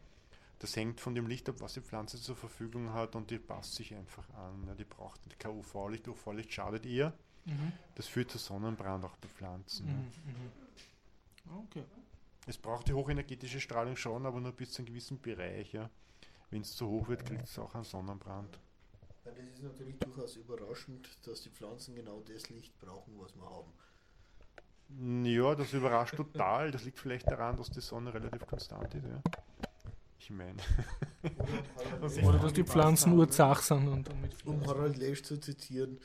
Das 0.58 0.76
hängt 0.76 1.00
von 1.00 1.14
dem 1.14 1.26
Licht 1.26 1.48
ab, 1.48 1.56
was 1.60 1.74
die 1.74 1.80
Pflanze 1.80 2.20
zur 2.20 2.36
Verfügung 2.36 2.92
hat 2.92 3.14
und 3.14 3.30
die 3.30 3.38
passt 3.38 3.74
sich 3.74 3.94
einfach 3.94 4.28
an. 4.34 4.74
Die 4.78 4.84
braucht 4.84 5.20
kein 5.38 5.52
UV-Licht, 5.52 6.08
UV-Licht 6.08 6.52
schadet 6.52 6.86
ihr. 6.86 7.14
Mhm. 7.44 7.72
Das 7.94 8.06
führt 8.06 8.30
zu 8.30 8.38
Sonnenbrand 8.38 9.04
auch 9.04 9.16
bei 9.16 9.28
Pflanzen. 9.28 9.86
Mhm. 9.86 11.52
Mhm. 11.52 11.58
Okay. 11.64 11.84
Es 12.46 12.58
braucht 12.58 12.88
die 12.88 12.92
hochenergetische 12.92 13.60
Strahlung 13.60 13.96
schon, 13.96 14.26
aber 14.26 14.40
nur 14.40 14.52
bis 14.52 14.72
zu 14.72 14.80
einem 14.80 14.86
gewissen 14.86 15.20
Bereich. 15.20 15.72
Ja. 15.72 15.90
Wenn 16.50 16.62
es 16.62 16.74
zu 16.74 16.88
hoch 16.88 17.08
wird, 17.08 17.24
kriegt 17.24 17.44
es 17.44 17.58
auch 17.58 17.74
einen 17.74 17.84
Sonnenbrand. 17.84 18.58
Ja, 19.24 19.32
das 19.32 19.44
ist 19.44 19.62
natürlich 19.62 19.98
durchaus 19.98 20.36
überraschend, 20.36 21.08
dass 21.26 21.42
die 21.42 21.50
Pflanzen 21.50 21.94
genau 21.94 22.20
das 22.20 22.48
Licht 22.48 22.78
brauchen, 22.78 23.18
was 23.18 23.34
wir 23.36 23.44
haben. 23.44 23.72
Ja, 25.24 25.54
das 25.54 25.72
überrascht 25.72 26.16
total. 26.16 26.70
Das 26.70 26.84
liegt 26.84 26.98
vielleicht 26.98 27.30
daran, 27.30 27.56
dass 27.56 27.70
die 27.70 27.80
Sonne 27.80 28.12
relativ 28.12 28.46
konstant 28.46 28.94
ist. 28.94 29.04
Ja. 29.04 29.22
Ich 30.18 30.30
meine, 30.30 30.56
Oder, 32.02 32.28
Oder 32.28 32.38
dass 32.38 32.52
die 32.52 32.64
Pflanzen 32.64 33.12
urzach 33.12 33.62
sind 33.62 33.88
und 33.88 34.10
um 34.44 34.66
Harald 34.66 34.96
Lesch 34.98 35.22
zu 35.22 35.38
zitieren, 35.38 35.98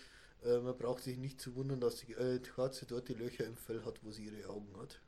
äh, 0.43 0.59
man 0.59 0.77
braucht 0.77 1.03
sich 1.03 1.17
nicht 1.17 1.41
zu 1.41 1.55
wundern, 1.55 1.81
dass 1.81 1.97
die 1.97 2.13
äh, 2.13 2.39
Katze 2.39 2.85
dort 2.85 3.09
die 3.09 3.13
Löcher 3.13 3.45
im 3.45 3.57
Fell 3.57 3.83
hat, 3.83 4.03
wo 4.03 4.11
sie 4.11 4.25
ihre 4.25 4.49
Augen 4.49 4.73
hat. 4.79 5.01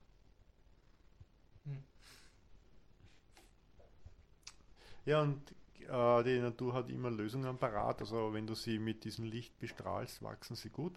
ja, 5.05 5.21
und 5.21 5.41
die 5.87 6.39
Natur 6.39 6.73
hat 6.73 6.89
immer 6.89 7.09
Lösungen 7.09 7.57
parat. 7.57 8.01
Also, 8.01 8.33
wenn 8.33 8.45
du 8.45 8.55
sie 8.55 8.79
mit 8.79 9.03
diesem 9.03 9.25
Licht 9.25 9.57
bestrahlst, 9.59 10.21
wachsen 10.21 10.55
sie 10.55 10.69
gut. 10.69 10.93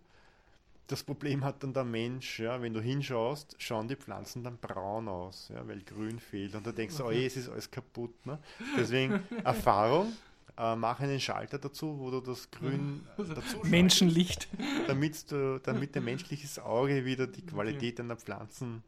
Das 0.86 1.04
Problem 1.04 1.44
hat 1.44 1.62
dann 1.62 1.72
der 1.72 1.84
Mensch, 1.84 2.40
ja, 2.40 2.60
wenn 2.60 2.74
du 2.74 2.80
hinschaust, 2.80 3.54
schauen 3.58 3.86
die 3.86 3.94
Pflanzen 3.94 4.42
dann 4.42 4.58
braun 4.58 5.06
aus, 5.06 5.48
ja, 5.54 5.66
weil 5.68 5.82
grün 5.82 6.18
fehlt. 6.18 6.56
Und 6.56 6.66
da 6.66 6.72
denkst 6.72 6.96
du, 6.96 7.04
oh 7.04 7.12
je, 7.12 7.26
es 7.26 7.36
ist 7.36 7.48
alles 7.48 7.70
kaputt. 7.70 8.26
Ne? 8.26 8.40
Deswegen 8.76 9.22
Erfahrung, 9.44 10.12
äh, 10.58 10.74
mach 10.74 10.98
einen 10.98 11.20
Schalter 11.20 11.58
dazu, 11.58 11.96
wo 11.96 12.10
du 12.10 12.20
das 12.20 12.50
Grün 12.50 13.06
dazu 13.16 13.34
schaltest. 13.34 13.64
Menschenlicht. 13.64 14.48
damit, 14.88 15.30
du, 15.30 15.60
damit 15.60 15.94
dein 15.94 16.04
menschliches 16.04 16.58
Auge 16.58 17.04
wieder 17.04 17.28
die 17.28 17.46
Qualität 17.46 18.00
deiner 18.00 18.16
Pflanzen 18.16 18.82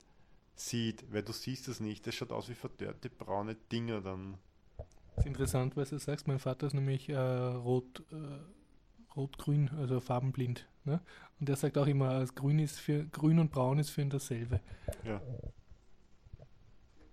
sieht, 0.57 1.05
weil 1.13 1.23
du 1.23 1.33
siehst 1.33 1.69
es 1.69 1.81
nicht. 1.81 2.07
Das 2.07 2.15
schaut 2.15 2.33
aus 2.33 2.49
wie 2.49 2.55
verdörrte 2.55 3.11
braune 3.11 3.57
Dinger 3.71 4.01
dann. 4.01 4.39
Das 5.15 5.25
ist 5.25 5.29
interessant, 5.29 5.77
was 5.77 5.91
du 5.91 5.99
sagst. 5.99 6.27
Mein 6.27 6.39
Vater 6.39 6.67
ist 6.67 6.75
nämlich 6.75 7.09
äh, 7.09 7.17
rot, 7.17 8.03
äh, 8.11 9.15
rot-grün, 9.15 9.71
also 9.77 10.01
farbenblind. 10.01 10.69
Ne? 10.85 11.01
Und 11.39 11.49
der 11.49 11.57
sagt 11.57 11.77
auch 11.79 11.87
immer, 11.87 12.25
grün, 12.27 12.59
ist 12.59 12.79
für, 12.79 13.05
grün 13.07 13.39
und 13.39 13.51
braun 13.51 13.79
ist 13.79 13.91
für 13.91 14.03
ihn 14.03 14.11
dasselbe. 14.11 14.61
Ja. 15.05 15.21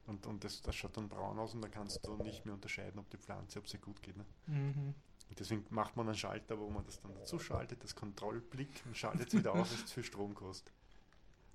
Und, 0.06 0.26
und 0.26 0.44
das, 0.44 0.62
das 0.62 0.76
schaut 0.76 0.98
dann 0.98 1.08
braun 1.08 1.38
aus 1.38 1.54
und 1.54 1.62
da 1.62 1.68
kannst 1.68 2.06
du 2.06 2.16
nicht 2.16 2.44
mehr 2.46 2.56
unterscheiden, 2.56 3.00
ob 3.00 3.10
die 3.12 3.18
Pflanze, 3.18 3.60
ob 3.60 3.68
sie 3.68 3.78
gut 3.78 4.02
geht. 4.02 4.18
Ne? 4.18 4.26
Mhm. 4.48 4.96
Deswegen 5.38 5.66
macht 5.70 5.96
man 5.96 6.08
einen 6.08 6.18
Schalter, 6.18 6.60
wo 6.60 6.70
man 6.70 6.84
das 6.86 7.00
dann 7.00 7.14
dazu 7.14 7.38
schaltet, 7.38 7.84
das 7.84 7.96
Kontrollblick 7.96 8.82
und 8.86 8.98
schaltet 8.98 9.28
es 9.28 9.34
wieder 9.36 9.54
aus, 9.54 9.72
was 9.72 9.84
es 9.84 9.92
für 9.92 10.04
Strom 10.04 10.34
kostet. 10.34 10.74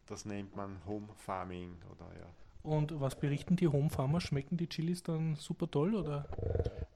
Das 0.06 0.24
nennt 0.24 0.54
man 0.54 0.84
Home 0.86 1.08
Farming 1.16 1.76
oder 1.90 2.16
ja. 2.16 2.26
Und 2.64 2.98
was 2.98 3.14
berichten 3.14 3.56
die 3.56 3.68
Home 3.68 3.90
Farmer? 3.90 4.20
Schmecken 4.22 4.56
die 4.56 4.66
Chilis 4.68 5.02
dann 5.02 5.36
super 5.36 5.70
toll 5.70 5.94
oder? 5.94 6.26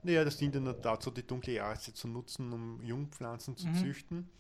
Naja, 0.03 0.25
das 0.25 0.39
dient 0.39 0.55
ja 0.55 0.73
dazu, 0.73 1.11
die 1.11 1.27
dunkle 1.27 1.53
Jahreszeit 1.53 1.95
zu 1.95 2.09
nutzen, 2.09 2.51
um 2.53 2.83
Jungpflanzen 2.83 3.55
zu 3.57 3.69
Mhm. 3.69 3.75
züchten, 3.75 4.31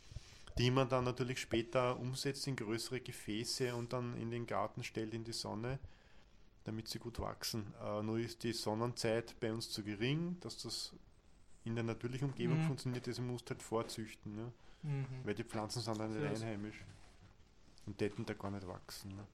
die 0.56 0.70
man 0.70 0.88
dann 0.88 1.04
natürlich 1.04 1.38
später 1.38 1.98
umsetzt 2.00 2.46
in 2.46 2.56
größere 2.56 3.00
Gefäße 3.00 3.74
und 3.74 3.92
dann 3.92 4.16
in 4.16 4.30
den 4.30 4.46
Garten 4.46 4.82
stellt, 4.82 5.12
in 5.12 5.22
die 5.24 5.34
Sonne, 5.34 5.78
damit 6.64 6.88
sie 6.88 6.98
gut 6.98 7.20
wachsen. 7.20 7.74
Äh, 7.84 8.02
nur 8.02 8.18
ist 8.18 8.42
die 8.42 8.54
Sonnenzeit 8.54 9.38
bei 9.38 9.52
uns 9.52 9.68
zu 9.70 9.82
gering, 9.82 10.38
dass 10.40 10.62
das 10.62 10.94
in 11.64 11.74
der 11.74 11.84
natürlichen 11.84 12.28
Umgebung 12.30 12.56
Mhm. 12.56 12.62
funktioniert, 12.62 13.06
also 13.06 13.20
musst 13.20 13.50
halt 13.50 13.62
vorzüchten, 13.62 14.34
ja? 14.38 14.50
Mhm. 14.82 15.04
weil 15.24 15.34
die 15.34 15.44
Pflanzen 15.44 15.82
sind 15.82 15.98
dann 15.98 16.10
nicht 16.10 16.24
einheimisch 16.24 16.82
und 17.84 17.98
täten 17.98 18.24
da 18.24 18.32
gar 18.32 18.50
nicht 18.50 18.66
wachsen. 18.66 19.10
Ne? 19.14 19.26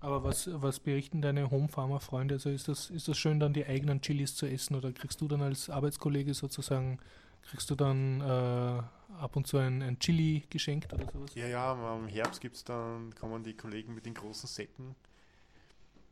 Aber 0.00 0.22
was, 0.22 0.48
was 0.52 0.78
berichten 0.78 1.20
deine 1.20 1.50
Home 1.50 1.68
Farmer 1.68 2.00
Freunde? 2.00 2.36
Also 2.36 2.50
ist 2.50 2.68
das, 2.68 2.90
ist 2.90 3.08
das 3.08 3.18
schön, 3.18 3.40
dann 3.40 3.52
die 3.52 3.66
eigenen 3.66 4.00
Chilis 4.00 4.36
zu 4.36 4.46
essen 4.46 4.76
oder 4.76 4.92
kriegst 4.92 5.20
du 5.20 5.26
dann 5.26 5.42
als 5.42 5.70
Arbeitskollege 5.70 6.34
sozusagen, 6.34 6.98
kriegst 7.42 7.68
du 7.70 7.74
dann 7.74 8.20
äh, 8.20 8.82
ab 9.20 9.34
und 9.34 9.46
zu 9.46 9.58
ein, 9.58 9.82
ein 9.82 9.98
Chili 9.98 10.44
geschenkt 10.50 10.92
oder 10.92 11.10
sowas? 11.10 11.34
Ja, 11.34 11.48
ja, 11.48 11.96
im 11.96 12.06
Herbst 12.06 12.40
gibt's 12.40 12.62
dann, 12.62 13.12
kommen 13.16 13.42
die 13.42 13.54
Kollegen 13.54 13.94
mit 13.94 14.06
den 14.06 14.14
großen 14.14 14.48
Säcken 14.48 14.94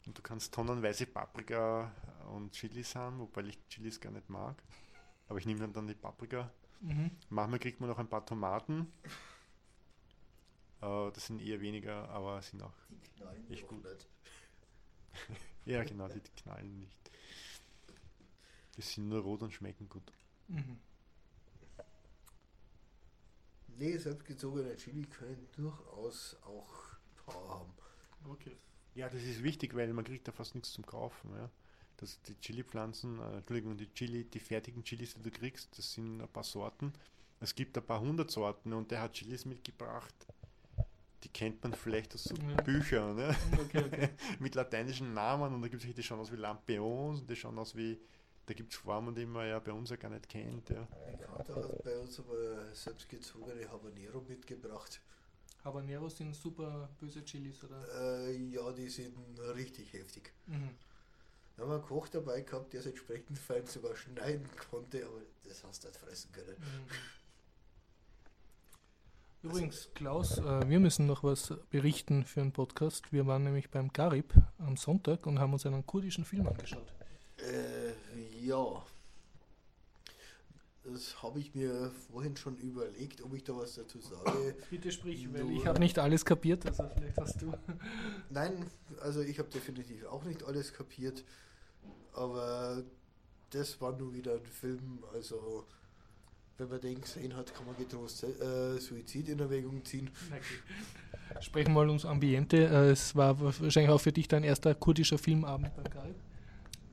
und 0.06 0.18
du 0.18 0.22
kannst 0.22 0.52
tonnenweise 0.52 1.06
Paprika 1.06 1.92
und 2.34 2.52
Chilis 2.52 2.94
haben, 2.96 3.20
wobei 3.20 3.42
ich 3.42 3.58
Chilis 3.68 4.00
gar 4.00 4.10
nicht 4.10 4.28
mag. 4.28 4.56
Aber 5.28 5.38
ich 5.38 5.46
nehme 5.46 5.60
dann, 5.60 5.72
dann 5.72 5.86
die 5.86 5.94
Paprika. 5.94 6.50
Mhm. 6.80 7.10
Manchmal 7.30 7.58
kriegt 7.58 7.80
man 7.80 7.88
noch 7.88 7.98
ein 7.98 8.08
paar 8.08 8.24
Tomaten. 8.24 8.92
Äh, 10.82 11.10
das 11.12 11.26
sind 11.26 11.40
eher 11.40 11.60
weniger, 11.60 12.08
aber 12.08 12.40
sind 12.42 12.62
auch. 12.62 12.72
Die 12.90 13.10
knallen 13.10 13.50
Echt 13.50 13.66
gut. 13.68 13.84
nicht. 13.84 14.06
Ja, 15.64 15.82
genau, 15.82 16.06
die 16.06 16.20
knallen 16.20 16.78
nicht. 16.78 17.10
Die 18.76 18.82
sind 18.82 19.08
nur 19.08 19.22
rot 19.22 19.42
und 19.42 19.52
schmecken 19.52 19.88
gut. 19.88 20.12
Mhm. 20.46 20.78
Nee, 23.78 23.96
selbstgezogene 23.98 24.76
Chili 24.76 25.04
können 25.06 25.48
durchaus 25.56 26.36
auch 26.44 26.96
Power 27.16 27.48
haben. 27.60 27.72
Okay. 28.30 28.56
Ja, 28.94 29.08
das 29.08 29.22
ist 29.22 29.42
wichtig, 29.42 29.74
weil 29.74 29.92
man 29.92 30.04
kriegt 30.04 30.26
da 30.28 30.32
fast 30.32 30.54
nichts 30.54 30.72
zum 30.72 30.86
Kaufen. 30.86 31.30
Ja. 31.34 31.50
Das, 31.98 32.20
die 32.22 32.38
Chili-Pflanzen, 32.40 33.18
äh, 33.18 33.38
Entschuldigung, 33.38 33.76
die 33.76 33.92
Chili, 33.92 34.24
die 34.24 34.38
fertigen 34.40 34.84
Chilis, 34.84 35.14
die 35.14 35.22
du 35.22 35.30
kriegst, 35.30 35.76
das 35.78 35.92
sind 35.92 36.20
ein 36.20 36.28
paar 36.28 36.44
Sorten. 36.44 36.92
Es 37.40 37.54
gibt 37.54 37.76
ein 37.76 37.84
paar 37.84 38.00
hundert 38.00 38.30
Sorten 38.30 38.72
und 38.72 38.90
der 38.90 39.02
hat 39.02 39.14
Chilis 39.14 39.44
mitgebracht. 39.44 40.14
Die 41.22 41.28
kennt 41.28 41.62
man 41.62 41.74
vielleicht 41.74 42.14
aus 42.14 42.24
so 42.24 42.34
Ja. 42.34 42.62
Büchern, 42.62 43.16
ne? 43.16 43.34
Okay, 43.64 43.84
okay. 43.84 44.08
mit 44.38 44.54
lateinischen 44.54 45.14
Namen 45.14 45.54
und 45.54 45.62
da 45.62 45.68
gibt 45.68 45.84
es 45.84 45.94
die 45.94 46.02
schauen 46.02 46.20
aus 46.20 46.30
wie 46.30 46.36
Lampions 46.36 47.20
und 47.20 47.30
die 47.30 47.36
schauen 47.36 47.58
aus 47.58 47.74
wie, 47.74 47.98
da 48.44 48.54
gibt 48.54 48.72
es 48.72 48.78
Formen, 48.78 49.14
die 49.14 49.26
man 49.26 49.48
ja 49.48 49.58
bei 49.58 49.72
uns 49.72 49.90
ja 49.90 49.96
gar 49.96 50.10
nicht 50.10 50.28
kennt. 50.28 50.68
Ja. 50.68 50.86
Bekannter 51.10 51.56
hat 51.56 51.82
bei 51.82 51.98
uns 51.98 52.18
aber 52.18 52.74
selbstgezogene 52.74 53.68
Habanero 53.70 54.20
mitgebracht. 54.28 55.00
Habanero 55.64 56.08
sind 56.08 56.36
super 56.36 56.88
böse 57.00 57.24
Chilis, 57.24 57.64
oder? 57.64 58.26
Äh, 58.28 58.36
ja, 58.50 58.70
die 58.72 58.88
sind 58.88 59.16
richtig 59.54 59.92
heftig. 59.92 60.32
Mhm. 60.46 60.70
Wir 61.56 61.64
haben 61.64 61.72
einen 61.72 61.82
Koch 61.82 62.06
dabei 62.08 62.42
gehabt, 62.42 62.72
der 62.72 62.80
es 62.80 62.86
entsprechend 62.86 63.38
fein 63.38 63.66
sogar 63.66 63.96
schneiden 63.96 64.48
konnte, 64.70 65.04
aber 65.06 65.22
das 65.44 65.64
hast 65.64 65.82
du 65.82 65.88
nicht 65.88 65.98
fressen 65.98 66.30
können. 66.30 66.56
Mhm. 66.58 66.86
Übrigens, 69.46 69.88
Klaus, 69.94 70.38
äh, 70.38 70.68
wir 70.68 70.80
müssen 70.80 71.06
noch 71.06 71.22
was 71.22 71.54
berichten 71.70 72.24
für 72.24 72.40
einen 72.40 72.50
Podcast. 72.50 73.12
Wir 73.12 73.26
waren 73.28 73.44
nämlich 73.44 73.70
beim 73.70 73.92
Garib 73.92 74.34
am 74.58 74.76
Sonntag 74.76 75.24
und 75.24 75.38
haben 75.38 75.52
uns 75.52 75.64
einen 75.64 75.86
kurdischen 75.86 76.24
Film 76.24 76.48
angeschaut. 76.48 76.92
Äh, 77.38 78.44
ja. 78.44 78.84
Das 80.82 81.22
habe 81.22 81.38
ich 81.38 81.54
mir 81.54 81.92
vorhin 82.10 82.36
schon 82.36 82.56
überlegt, 82.56 83.22
ob 83.22 83.34
ich 83.34 83.44
da 83.44 83.56
was 83.56 83.76
dazu 83.76 84.00
sage. 84.00 84.56
Bitte 84.70 84.90
sprich, 84.90 85.32
weil 85.32 85.44
weil 85.44 85.50
ich 85.50 85.56
ich 85.58 85.60
hab 85.60 85.74
habe 85.74 85.80
nicht 85.80 85.98
alles 85.98 86.24
kapiert, 86.24 86.66
also 86.66 86.88
vielleicht 86.96 87.18
hast 87.18 87.40
du. 87.42 87.52
Nein, 88.30 88.68
also 89.00 89.20
ich 89.20 89.38
habe 89.38 89.48
definitiv 89.48 90.06
auch 90.06 90.24
nicht 90.24 90.42
alles 90.42 90.72
kapiert, 90.72 91.24
aber 92.12 92.82
das 93.50 93.80
war 93.80 93.96
nur 93.96 94.12
wieder 94.12 94.34
ein 94.34 94.46
Film, 94.46 95.04
also 95.12 95.66
wenn 96.58 96.68
man 96.68 96.80
den 96.80 97.00
gesehen 97.00 97.36
hat, 97.36 97.54
kann 97.54 97.66
man 97.66 97.76
getrost 97.76 98.24
äh, 98.24 98.78
Suizid 98.78 99.28
in 99.28 99.38
Erwägung 99.38 99.84
ziehen. 99.84 100.10
Sprechen 101.40 101.68
wir 101.68 101.74
mal 101.74 101.88
ums 101.88 102.04
Ambiente. 102.04 102.56
Äh, 102.56 102.90
Es 102.90 103.14
war 103.14 103.38
wahrscheinlich 103.40 103.90
auch 103.90 104.00
für 104.00 104.12
dich 104.12 104.26
dein 104.28 104.42
erster 104.42 104.74
kurdischer 104.74 105.18
Filmabend 105.18 105.74
beim 105.76 105.84
Garib. 105.84 106.16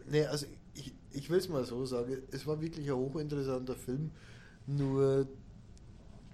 Nee, 0.10 0.26
also 0.26 0.48
ich, 0.74 0.94
ich 1.12 1.30
will 1.30 1.38
es 1.38 1.48
mal 1.48 1.64
so 1.64 1.86
sagen, 1.86 2.18
es 2.32 2.46
war 2.46 2.62
wirklich 2.62 2.90
ein 2.90 2.96
hochinteressanter 2.96 3.76
Film, 3.76 4.12
nur 4.68 5.28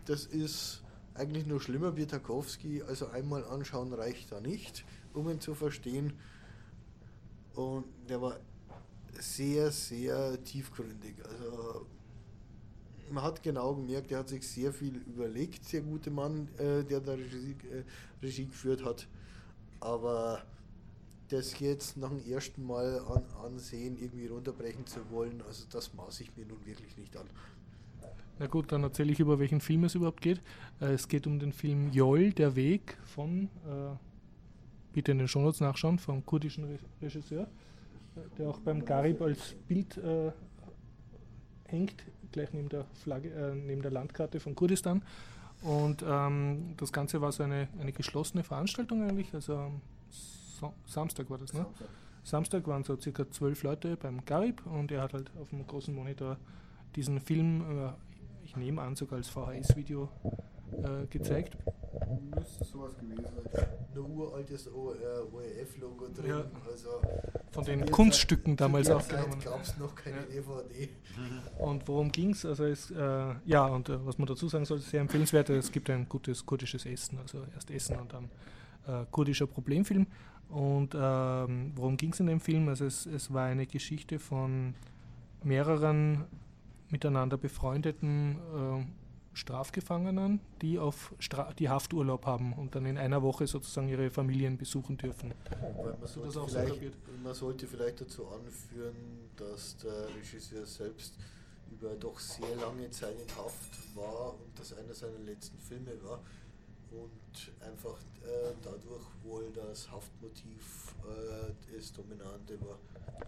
das 0.06 0.26
ist 0.26 0.81
eigentlich 1.14 1.45
nur 1.45 1.61
schlimmer 1.61 1.95
wie 1.97 2.06
Tarkovsky, 2.07 2.81
also 2.81 3.07
einmal 3.10 3.43
anschauen 3.45 3.93
reicht 3.93 4.31
da 4.31 4.39
nicht, 4.39 4.85
um 5.14 5.30
ihn 5.30 5.39
zu 5.39 5.53
verstehen. 5.53 6.14
Und 7.53 7.85
der 8.07 8.22
war 8.22 8.39
sehr, 9.19 9.69
sehr 9.72 10.41
tiefgründig. 10.43 11.15
Also 11.26 11.85
man 13.11 13.23
hat 13.23 13.41
genau 13.44 13.76
gemerkt, 13.76 14.11
er 14.11 14.19
hat 14.19 14.30
sich 14.30 14.48
sehr 14.48 14.73
viel 14.73 14.98
überlegt, 15.07 15.72
der 15.73 15.81
gute 15.81 16.11
Mann, 16.11 16.48
äh, 16.57 16.84
der 16.84 16.99
da 17.02 17.14
Regie, 17.14 17.56
äh, 17.72 17.84
Regie 18.23 18.45
geführt 18.45 18.84
hat. 18.84 19.07
Aber 19.80 20.44
das 21.30 21.60
jetzt 21.60 21.98
nach 21.98 22.10
dem 22.10 22.26
ersten 22.26 22.65
Mal 22.65 22.99
an, 22.99 23.23
ansehen, 23.45 23.98
irgendwie 23.98 24.27
runterbrechen 24.27 24.86
zu 24.86 24.99
wollen, 25.11 25.41
also 25.45 25.65
das 25.69 25.94
maße 25.94 26.23
ich 26.23 26.36
mir 26.36 26.45
nun 26.45 26.65
wirklich 26.65 26.98
nicht 26.98 27.15
an. 27.15 27.27
Na 28.40 28.48
gut, 28.48 28.72
dann 28.72 28.84
erzähle 28.84 29.11
ich 29.11 29.19
über 29.19 29.38
welchen 29.38 29.60
Film 29.60 29.84
es 29.84 29.95
überhaupt 29.95 30.22
geht. 30.22 30.41
Äh, 30.80 30.94
Es 30.94 31.07
geht 31.07 31.27
um 31.27 31.40
den 31.40 31.52
Film 31.52 31.91
Jol, 31.91 32.31
der 32.31 32.56
Weg 32.56 32.98
von, 33.03 33.49
äh, 33.65 33.95
bitte 34.94 35.11
in 35.11 35.19
den 35.19 35.27
Shownotes 35.27 35.60
nachschauen, 35.60 35.99
vom 35.99 36.26
kurdischen 36.26 36.64
Re 36.64 36.80
Regisseur, 37.02 37.44
äh, 37.44 38.19
der 38.38 38.49
auch 38.49 38.60
beim 38.60 38.84
Garib 38.86 39.22
als 39.22 39.56
Bild 39.68 39.98
äh, 39.98 40.31
hängt, 41.65 42.03
gleich 42.31 42.53
neben 42.53 42.69
der 42.69 42.85
Flagge, 43.03 43.30
äh, 43.30 43.56
neben 43.56 43.81
der 43.81 43.91
Landkarte 43.91 44.39
von 44.39 44.56
Kurdistan. 44.56 45.03
Und 45.61 46.03
ähm, 46.07 46.76
das 46.77 46.93
Ganze 46.93 47.22
war 47.22 47.31
so 47.31 47.43
eine, 47.43 47.68
eine 47.80 47.91
geschlossene 47.91 48.43
Veranstaltung 48.43 49.03
eigentlich, 49.03 49.34
also 49.34 49.57
am 49.57 49.81
so 50.60 50.73
Samstag 50.85 51.30
war 51.30 51.38
das, 51.38 51.53
ne? 51.53 51.65
Samstag 52.23 52.68
waren 52.68 52.84
so 52.84 52.99
circa 52.99 53.30
zwölf 53.30 53.64
Leute 53.64 53.95
beim 53.95 54.23
Garib 54.26 54.65
und 54.65 54.91
er 54.91 55.01
hat 55.01 55.14
halt 55.14 55.31
auf 55.39 55.49
dem 55.49 55.65
großen 55.65 55.93
Monitor 55.93 56.38
diesen 56.95 57.19
Film, 57.19 57.61
äh, 57.61 57.91
ich 58.43 58.56
nehme 58.56 58.81
an, 58.81 58.95
sogar 58.95 59.18
als 59.18 59.30
VHS-Video 59.30 60.10
äh, 60.74 61.06
gezeigt. 61.10 61.58
Müsste 62.36 62.64
sowas 62.66 62.96
gewesen 62.98 63.24
sein. 63.24 63.66
Ein 63.94 64.00
uraltes 64.00 64.68
ORF-Logo 64.72 66.08
drin. 66.10 66.26
Ja. 66.30 66.44
Also 66.72 66.90
Von 67.52 67.66
den 67.66 67.90
Kunststücken 67.91 68.54
Zeit- 68.54 68.62
damals 68.62 68.90
aufgenommen. 68.90 69.34
Zeit 69.41 69.46
gab 69.52 69.62
es 69.62 69.78
noch 69.78 69.96
keine 69.96 70.18
Ja. 70.18 70.24
DVD. 70.24 70.90
Und 71.60 71.88
worum 71.88 72.12
ging 72.12 72.32
es? 72.32 72.46
Also 72.46 72.66
es, 72.66 72.91
äh, 72.91 73.34
ja, 73.46 73.66
und 73.66 73.90
äh, 73.90 74.06
was 74.06 74.18
man 74.18 74.28
dazu 74.28 74.48
sagen 74.48 74.66
soll, 74.66 74.80
sehr 74.80 75.02
empfehlenswert, 75.02 75.50
es 75.50 75.72
gibt 75.72 75.90
ein 75.90 76.08
gutes 76.08 76.46
kurdisches 76.46 76.86
Essen, 76.86 77.18
also 77.20 77.44
erst 77.54 77.72
Essen 77.72 77.98
und 78.00 78.14
dann 78.14 78.30
äh, 78.88 79.06
kurdischer 79.12 79.48
Problemfilm. 79.48 80.08
Und 80.50 80.96
ähm, 80.96 81.74
worum 81.76 81.98
ging 81.98 82.12
es 82.14 82.20
in 82.20 82.28
dem 82.28 82.40
Film? 82.40 82.70
Also 82.70 82.86
es, 82.86 83.06
es 83.06 83.32
war 83.34 83.46
eine 83.46 83.68
Geschichte 83.68 84.18
von 84.20 84.74
mehreren 85.44 86.26
miteinander 86.90 87.38
befreundeten 87.38 88.38
äh, 88.56 88.86
Strafgefangenen, 89.34 90.39
die 90.61 90.80
auf 90.80 91.14
Stra 91.19 91.53
die 91.53 91.69
Hafturlaub 91.69 92.26
haben 92.26 92.53
und 92.53 92.76
dann 92.76 92.85
in 92.85 92.97
einer 92.97 93.22
Woche 93.22 93.47
sozusagen 93.47 93.88
ihre 93.88 94.10
Familien 94.10 94.57
besuchen 94.57 94.97
dürfen. 94.97 95.34
Hast 96.01 96.15
du 96.15 96.22
das 96.22 96.34
sollte 96.34 96.39
auch 96.41 96.49
so 96.49 96.60
kapiert? 96.60 96.93
man 97.23 97.34
sollte 97.34 97.68
vielleicht 97.68 98.01
dazu 98.01 98.27
anführen, 98.27 99.30
dass 99.35 99.77
der 99.77 100.07
Regisseur 100.15 100.65
selbst 100.65 101.14
über 101.72 101.95
doch 101.95 102.19
sehr 102.19 102.56
lange 102.56 102.89
Zeit 102.89 103.15
in 103.19 103.35
Haft 103.35 103.95
war 103.95 104.34
und 104.34 104.57
das 104.57 104.73
einer 104.73 104.93
seiner 104.93 105.19
letzten 105.19 105.60
Filme 105.60 105.91
war 106.03 106.19
und 106.91 107.51
einfach 107.61 107.99
äh, 108.23 108.53
dadurch 108.64 109.06
wohl 109.23 109.51
das 109.53 109.89
Haftmotiv 109.91 110.95
äh, 111.03 111.53
das 111.76 111.93
Dominante 111.93 112.60
war. 112.61 112.80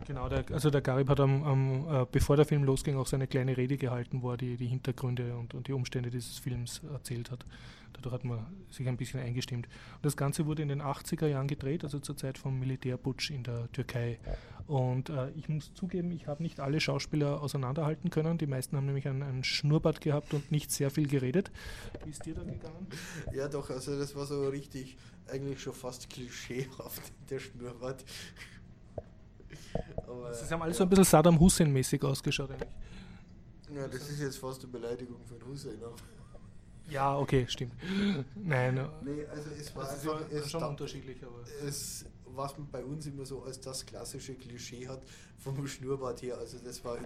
Genau, 0.06 0.30
der, 0.30 0.44
also 0.52 0.70
der 0.70 0.82
Garib 0.82 1.10
hat 1.10 1.20
am, 1.20 1.44
am 1.44 2.02
äh, 2.02 2.06
bevor 2.12 2.36
der 2.36 2.46
Film 2.46 2.64
losging 2.64 2.98
auch 2.98 3.08
seine 3.08 3.28
kleine 3.28 3.58
Rede 3.58 3.78
gehalten, 3.78 4.22
wo 4.22 4.32
er 4.32 4.38
die, 4.38 4.58
die 4.58 4.68
Hintergründe 4.68 5.36
und, 5.36 5.54
und 5.54 5.68
die 5.68 5.74
Umstände 5.74 6.10
dieses 6.10 6.40
Films 6.40 6.82
erzählt 6.92 7.32
hat. 7.32 7.46
Dadurch 7.94 8.14
hat 8.14 8.24
man 8.24 8.46
sich 8.70 8.88
ein 8.88 8.98
bisschen 8.98 9.20
eingestimmt. 9.20 9.68
Und 9.68 10.06
das 10.06 10.18
Ganze 10.18 10.46
wurde 10.46 10.62
in 10.62 10.70
den 10.70 10.82
80er 10.82 11.28
Jahren 11.28 11.48
gedreht, 11.48 11.84
also 11.84 12.00
zur 12.00 12.18
Zeit 12.18 12.38
vom 12.38 12.60
Militärputsch 12.60 13.32
in 13.32 13.44
der 13.44 13.72
Türkei. 13.72 14.20
Und 14.68 15.10
äh, 15.10 15.30
ich 15.32 15.50
muss 15.50 15.74
zugeben, 15.74 16.12
ich 16.12 16.28
habe 16.28 16.42
nicht 16.42 16.60
alle 16.60 16.80
Schauspieler 16.80 17.42
auseinanderhalten 17.42 18.10
können. 18.10 18.38
Die 18.38 18.48
meisten 18.48 18.78
haben 18.78 18.86
nämlich 18.86 19.08
einen, 19.08 19.24
einen 19.24 19.44
Schnurrbart 19.44 20.02
gehabt 20.02 20.34
und 20.34 20.52
nicht 20.52 20.72
sehr 20.72 20.90
viel 20.90 21.08
geredet. 21.08 21.52
Wie 22.06 22.12
ist 22.12 22.26
dir 22.26 22.34
da 22.34 22.44
gegangen? 22.44 22.88
Ja, 23.34 23.48
doch, 23.48 23.70
also 23.70 23.98
das 23.98 24.16
war 24.16 24.26
so 24.26 24.48
richtig, 24.48 24.98
eigentlich 25.28 25.62
schon 25.62 25.74
fast 25.74 26.10
klischeehaft, 26.10 27.02
der 27.30 27.40
Schnurrbart. 27.40 28.06
Aber, 30.08 30.34
Sie 30.34 30.54
haben 30.54 30.62
alles 30.62 30.78
so 30.78 30.84
ein 30.84 30.90
bisschen 30.90 31.06
Saddam 31.06 31.40
Hussein-mäßig 31.40 32.04
ausgeschaut 32.04 32.52
eigentlich. 32.52 32.70
Ja, 33.74 33.88
das 33.88 34.10
ist 34.10 34.20
jetzt 34.20 34.38
fast 34.38 34.64
eine 34.64 34.72
Beleidigung 34.72 35.22
für 35.26 35.46
Hussein. 35.46 35.80
Ja, 36.90 37.18
okay, 37.18 37.46
stimmt. 37.48 37.74
Nein, 38.36 38.86
nee, 39.04 39.26
also 39.26 39.50
es 39.58 39.74
war, 39.76 39.88
also 39.88 40.18
es 40.30 40.52
schon 40.52 40.64
unterschiedlich, 40.64 41.24
aber. 41.24 41.42
Es, 41.66 42.06
was 42.26 42.58
man 42.58 42.70
bei 42.70 42.84
uns 42.84 43.06
immer 43.06 43.26
so 43.26 43.44
als 43.44 43.62
das 43.62 43.86
klassische 43.86 44.36
Klischee 44.36 44.88
hat 44.88 45.02
vom 45.38 45.66
Schnurrbart 45.68 46.22
her, 46.22 46.38
also 46.38 46.58
das 46.60 46.84
war 46.84 46.98
in, 46.98 47.06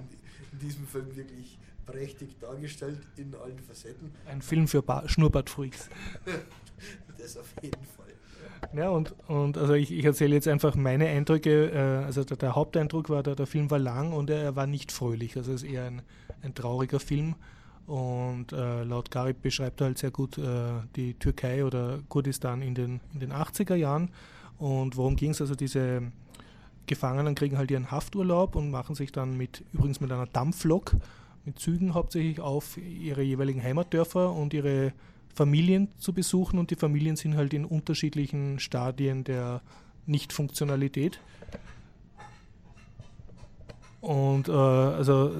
in 0.51 0.59
diesem 0.59 0.87
Film 0.87 1.15
wirklich 1.15 1.59
prächtig 1.85 2.39
dargestellt 2.39 2.99
in 3.15 3.35
allen 3.35 3.59
Facetten. 3.59 4.11
Ein 4.25 4.41
Film 4.41 4.67
für 4.67 4.83
Schnurrbart-Freaks. 5.05 5.89
das 7.17 7.37
auf 7.37 7.53
jeden 7.61 7.85
Fall. 7.85 8.14
Ja, 8.73 8.89
und, 8.89 9.13
und 9.27 9.57
also 9.57 9.73
ich, 9.73 9.91
ich 9.91 10.05
erzähle 10.05 10.35
jetzt 10.35 10.47
einfach 10.47 10.75
meine 10.75 11.07
Eindrücke. 11.07 11.71
Äh, 11.71 12.05
also 12.05 12.23
der, 12.23 12.37
der, 12.37 12.55
Haupteindruck 12.55 13.09
war, 13.09 13.23
der, 13.23 13.35
der 13.35 13.47
Film 13.47 13.69
war 13.71 13.79
lang 13.79 14.13
und 14.13 14.29
er, 14.29 14.41
er 14.41 14.55
war 14.55 14.67
nicht 14.67 14.91
fröhlich. 14.91 15.37
Also 15.37 15.53
es 15.53 15.63
ist 15.63 15.69
eher 15.69 15.85
ein, 15.85 16.01
ein 16.41 16.53
trauriger 16.53 16.99
Film. 16.99 17.35
Und 17.87 18.51
äh, 18.51 18.83
laut 18.83 19.11
Garib 19.11 19.41
beschreibt 19.41 19.81
er 19.81 19.87
halt 19.87 19.97
sehr 19.99 20.11
gut 20.11 20.37
äh, 20.37 20.69
die 20.95 21.13
Türkei 21.13 21.63
oder 21.63 21.99
Kurdistan 22.09 22.61
in 22.61 22.73
den, 22.73 22.99
in 23.13 23.19
den 23.19 23.31
80er 23.31 23.75
Jahren. 23.75 24.09
Und 24.57 24.97
worum 24.97 25.15
ging 25.15 25.31
es? 25.31 25.41
Also 25.41 25.55
diese 25.55 26.11
Gefangenen 26.87 27.35
kriegen 27.35 27.57
halt 27.57 27.71
ihren 27.71 27.91
Hafturlaub 27.91 28.55
und 28.55 28.71
machen 28.71 28.95
sich 28.95 29.11
dann 29.11 29.37
mit, 29.37 29.63
übrigens 29.73 30.01
mit 30.01 30.11
einer 30.11 30.27
Dampflok, 30.27 30.95
mit 31.45 31.59
Zügen 31.59 31.93
hauptsächlich 31.93 32.39
auf 32.39 32.77
ihre 32.77 33.21
jeweiligen 33.21 33.61
Heimatdörfer 33.61 34.31
und 34.31 34.53
ihre 34.53 34.93
Familien 35.35 35.89
zu 35.97 36.13
besuchen. 36.13 36.57
Und 36.57 36.71
die 36.71 36.75
Familien 36.75 37.15
sind 37.15 37.35
halt 37.35 37.53
in 37.53 37.65
unterschiedlichen 37.65 38.59
Stadien 38.59 39.23
der 39.23 39.61
Nichtfunktionalität. 40.05 41.19
Und 44.01 44.49
äh, 44.49 44.51
also 44.51 45.31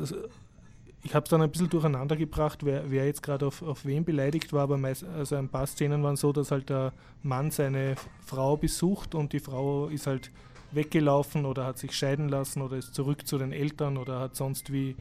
ich 1.04 1.14
habe 1.14 1.24
es 1.24 1.30
dann 1.30 1.42
ein 1.42 1.52
bisschen 1.52 1.70
durcheinander 1.70 2.16
gebracht, 2.16 2.66
wer, 2.66 2.90
wer 2.90 3.06
jetzt 3.06 3.22
gerade 3.22 3.46
auf, 3.46 3.62
auf 3.62 3.86
wen 3.86 4.04
beleidigt 4.04 4.52
war, 4.54 4.64
aber 4.64 4.78
meist, 4.78 5.04
also 5.04 5.36
ein 5.36 5.50
paar 5.50 5.68
Szenen 5.68 6.02
waren 6.02 6.16
so, 6.16 6.34
dass 6.34 6.50
halt 6.50 6.70
der 6.70 6.94
Mann 7.22 7.52
seine 7.52 7.96
Frau 8.26 8.58
besucht 8.58 9.14
und 9.14 9.32
die 9.32 9.40
Frau 9.40 9.88
ist 9.88 10.08
halt 10.08 10.32
weggelaufen 10.72 11.46
oder 11.46 11.66
hat 11.66 11.78
sich 11.78 11.92
scheiden 11.92 12.28
lassen 12.28 12.64
oder 12.64 12.78
ist 12.78 12.96
zurück 12.96 13.28
zu 13.28 13.38
den 13.38 13.52
Eltern 13.52 13.98
oder 13.98 14.20
hat 14.20 14.36
sonst 14.36 14.74
wie 14.74 14.96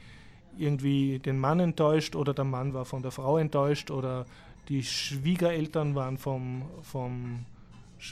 irgendwie 0.59 1.19
den 1.21 1.39
Mann 1.39 1.59
enttäuscht 1.59 2.15
oder 2.17 2.35
der 2.35 2.45
Mann 2.45 2.75
war 2.75 2.85
von 2.85 3.03
der 3.03 3.11
Frau 3.11 3.39
enttäuscht 3.39 3.91
oder 3.91 4.27
die 4.69 4.83
Schwiegereltern 4.83 5.95
waren 5.95 6.19
vom, 6.19 6.63
vom 6.83 7.45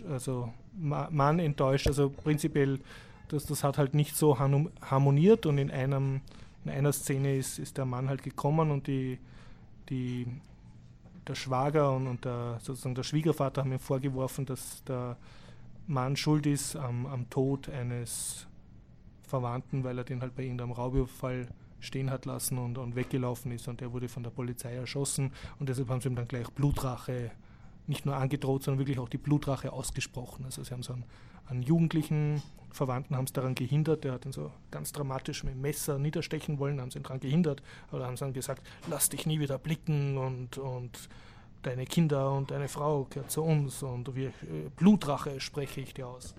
also 0.08 0.52
Mann 0.74 1.38
enttäuscht. 1.38 1.86
Also 1.86 2.10
prinzipiell, 2.10 2.80
das, 3.28 3.46
das 3.46 3.64
hat 3.64 3.78
halt 3.78 3.94
nicht 3.94 4.16
so 4.16 4.38
harmoniert 4.38 5.46
und 5.46 5.58
in 5.58 5.70
einem 5.70 6.20
in 6.64 6.70
einer 6.70 6.92
Szene 6.92 7.36
ist, 7.36 7.58
ist 7.58 7.76
der 7.78 7.84
Mann 7.84 8.08
halt 8.08 8.22
gekommen 8.22 8.70
und 8.70 8.86
die, 8.86 9.18
die, 9.88 10.26
der 11.26 11.34
Schwager 11.34 11.92
und, 11.92 12.06
und 12.06 12.24
der, 12.24 12.58
sozusagen 12.62 12.94
der 12.94 13.02
Schwiegervater 13.02 13.62
haben 13.62 13.72
ihm 13.72 13.78
vorgeworfen, 13.78 14.46
dass 14.46 14.84
der 14.84 15.16
Mann 15.86 16.16
schuld 16.16 16.46
ist 16.46 16.76
am, 16.76 17.06
am 17.06 17.28
Tod 17.30 17.68
eines 17.68 18.46
Verwandten, 19.22 19.82
weil 19.82 19.98
er 19.98 20.04
den 20.04 20.20
halt 20.20 20.36
bei 20.36 20.42
irgendeinem 20.44 20.72
Raubüberfall 20.72 21.48
stehen 21.82 22.10
hat 22.10 22.24
lassen 22.24 22.58
und, 22.58 22.78
und 22.78 22.96
weggelaufen 22.96 23.52
ist 23.52 23.68
und 23.68 23.80
der 23.80 23.92
wurde 23.92 24.08
von 24.08 24.22
der 24.22 24.30
Polizei 24.30 24.74
erschossen 24.74 25.32
und 25.58 25.68
deshalb 25.68 25.88
haben 25.90 26.00
sie 26.00 26.08
ihm 26.08 26.16
dann 26.16 26.28
gleich 26.28 26.48
Blutrache 26.50 27.30
nicht 27.86 28.06
nur 28.06 28.16
angedroht, 28.16 28.62
sondern 28.62 28.78
wirklich 28.78 28.98
auch 28.98 29.08
die 29.08 29.18
Blutrache 29.18 29.72
ausgesprochen. 29.72 30.44
Also 30.44 30.62
sie 30.62 30.72
haben 30.72 30.82
so 30.82 30.94
einen, 30.94 31.04
einen 31.46 31.62
Jugendlichen 31.62 32.42
Verwandten 32.70 33.16
haben 33.16 33.24
es 33.24 33.32
daran 33.32 33.54
gehindert, 33.54 34.04
der 34.04 34.12
hat 34.12 34.24
ihn 34.24 34.32
so 34.32 34.50
ganz 34.70 34.92
dramatisch 34.92 35.44
mit 35.44 35.54
dem 35.54 35.60
Messer 35.60 35.98
niederstechen 35.98 36.58
wollen, 36.58 36.80
haben 36.80 36.90
sie 36.90 36.98
ihn 36.98 37.02
daran 37.02 37.20
gehindert, 37.20 37.62
aber 37.90 38.06
haben 38.06 38.16
sie 38.16 38.24
dann 38.24 38.32
gesagt, 38.32 38.66
lass 38.88 39.08
dich 39.08 39.26
nie 39.26 39.40
wieder 39.40 39.58
blicken 39.58 40.16
und, 40.16 40.58
und 40.58 41.08
deine 41.62 41.84
Kinder 41.84 42.32
und 42.32 42.50
deine 42.50 42.68
Frau 42.68 43.04
gehört 43.04 43.30
zu 43.30 43.42
uns 43.42 43.82
und 43.82 44.14
wir, 44.14 44.28
äh, 44.28 44.70
Blutrache 44.76 45.40
spreche 45.40 45.80
ich 45.80 45.94
dir 45.94 46.08
aus. 46.08 46.34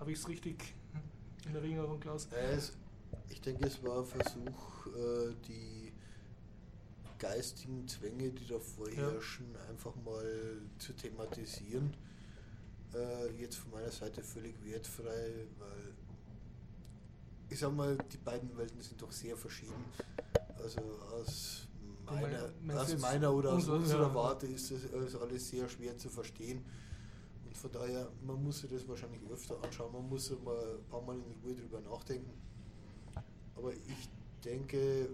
Habe 0.00 0.12
ich 0.12 0.18
es 0.18 0.28
richtig 0.28 0.74
in 1.46 1.54
Erinnerung, 1.54 2.00
Klaus? 2.00 2.28
Ich 3.28 3.40
denke, 3.40 3.66
es 3.66 3.82
war 3.82 4.00
ein 4.00 4.06
Versuch, 4.06 4.86
äh, 4.86 5.34
die 5.46 5.92
geistigen 7.18 7.86
Zwänge, 7.88 8.30
die 8.30 8.46
da 8.46 8.58
vorherrschen, 8.58 9.46
ja. 9.54 9.70
einfach 9.70 9.94
mal 10.04 10.60
zu 10.78 10.92
thematisieren 10.92 11.94
äh, 12.94 13.30
jetzt 13.40 13.56
von 13.56 13.72
meiner 13.72 13.90
Seite 13.90 14.22
völlig 14.22 14.54
wertfrei, 14.64 15.46
weil 15.58 15.94
ich 17.48 17.58
sag 17.58 17.74
mal, 17.74 17.96
die 18.12 18.16
beiden 18.18 18.56
Welten 18.56 18.80
sind 18.80 19.00
doch 19.00 19.12
sehr 19.12 19.36
verschieden. 19.36 19.84
Also 20.62 20.80
aus 21.12 21.68
meiner, 22.06 22.80
aus 22.80 22.98
meiner 22.98 23.32
oder 23.32 23.52
aus 23.52 23.68
unserer 23.68 24.08
ja. 24.08 24.14
Warte 24.14 24.46
ist 24.46 24.70
das 24.70 25.14
alles 25.16 25.48
sehr 25.48 25.68
schwer 25.68 25.96
zu 25.96 26.08
verstehen. 26.08 26.64
Und 27.44 27.56
von 27.56 27.70
daher, 27.70 28.10
man 28.22 28.42
muss 28.42 28.60
sich 28.60 28.70
das 28.70 28.88
wahrscheinlich 28.88 29.20
öfter 29.30 29.62
anschauen, 29.62 29.92
man 29.92 30.08
muss 30.08 30.30
mal 30.42 30.78
ein 30.78 30.84
paar 30.88 31.02
Mal 31.02 31.16
in 31.16 31.34
Ruhe 31.42 31.54
drüber 31.54 31.80
nachdenken. 31.80 32.32
Aber 33.56 33.72
ich 33.72 34.08
denke, 34.44 35.08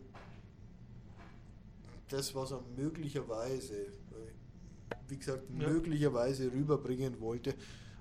das, 2.08 2.34
was 2.34 2.50
er 2.52 2.62
möglicherweise, 2.76 3.86
wie 5.08 5.16
gesagt, 5.16 5.44
ja. 5.58 5.68
möglicherweise 5.68 6.52
rüberbringen 6.52 7.20
wollte, 7.20 7.54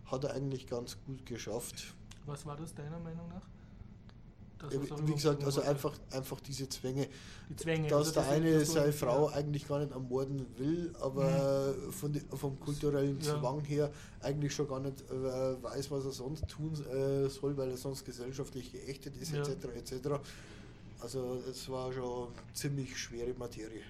hat 0.06 0.24
er 0.24 0.34
eigentlich 0.34 0.68
ganz 0.68 0.98
gut 1.06 1.26
geschafft. 1.26 1.94
Was 2.26 2.46
war 2.46 2.56
das 2.56 2.74
deiner 2.74 3.00
Meinung 3.00 3.28
nach? 3.30 3.48
Ja, 4.62 5.08
wie 5.08 5.14
gesagt, 5.14 5.44
also 5.44 5.62
einfach, 5.62 5.94
einfach 6.12 6.40
diese 6.42 6.68
Zwänge, 6.68 7.08
Die 7.50 7.56
Zwänge 7.56 7.88
dass 7.88 8.00
also 8.00 8.12
der 8.14 8.24
das 8.24 8.32
eine 8.32 8.66
seine 8.66 8.94
Frau 8.94 9.30
ja. 9.30 9.36
eigentlich 9.36 9.68
gar 9.68 9.80
nicht 9.80 9.92
ermorden 9.92 10.46
will, 10.58 10.94
aber 11.00 11.74
mhm. 11.74 11.92
von 11.92 12.12
die, 12.14 12.20
vom 12.20 12.60
kulturellen 12.60 13.20
ja. 13.22 13.40
Zwang 13.40 13.62
her 13.62 13.90
eigentlich 14.22 14.54
schon 14.54 14.68
gar 14.68 14.82
nicht 14.82 15.02
äh, 15.10 15.64
weiß, 15.64 15.92
was 15.92 16.06
er 16.06 16.12
sonst 16.12 16.48
tun 16.50 16.74
äh, 16.74 17.30
soll, 17.30 17.56
weil 17.56 17.70
er 17.70 17.78
sonst 17.78 18.04
gesellschaftlich 18.04 18.72
geächtet 18.72 19.16
ist, 19.18 19.34
etc. 19.34 19.50
etc. 19.76 20.10
Also 21.00 21.42
es 21.50 21.70
war 21.70 21.94
schon 21.94 22.28
ziemlich 22.54 22.98
schwere 22.98 23.34
Materie. 23.38 23.82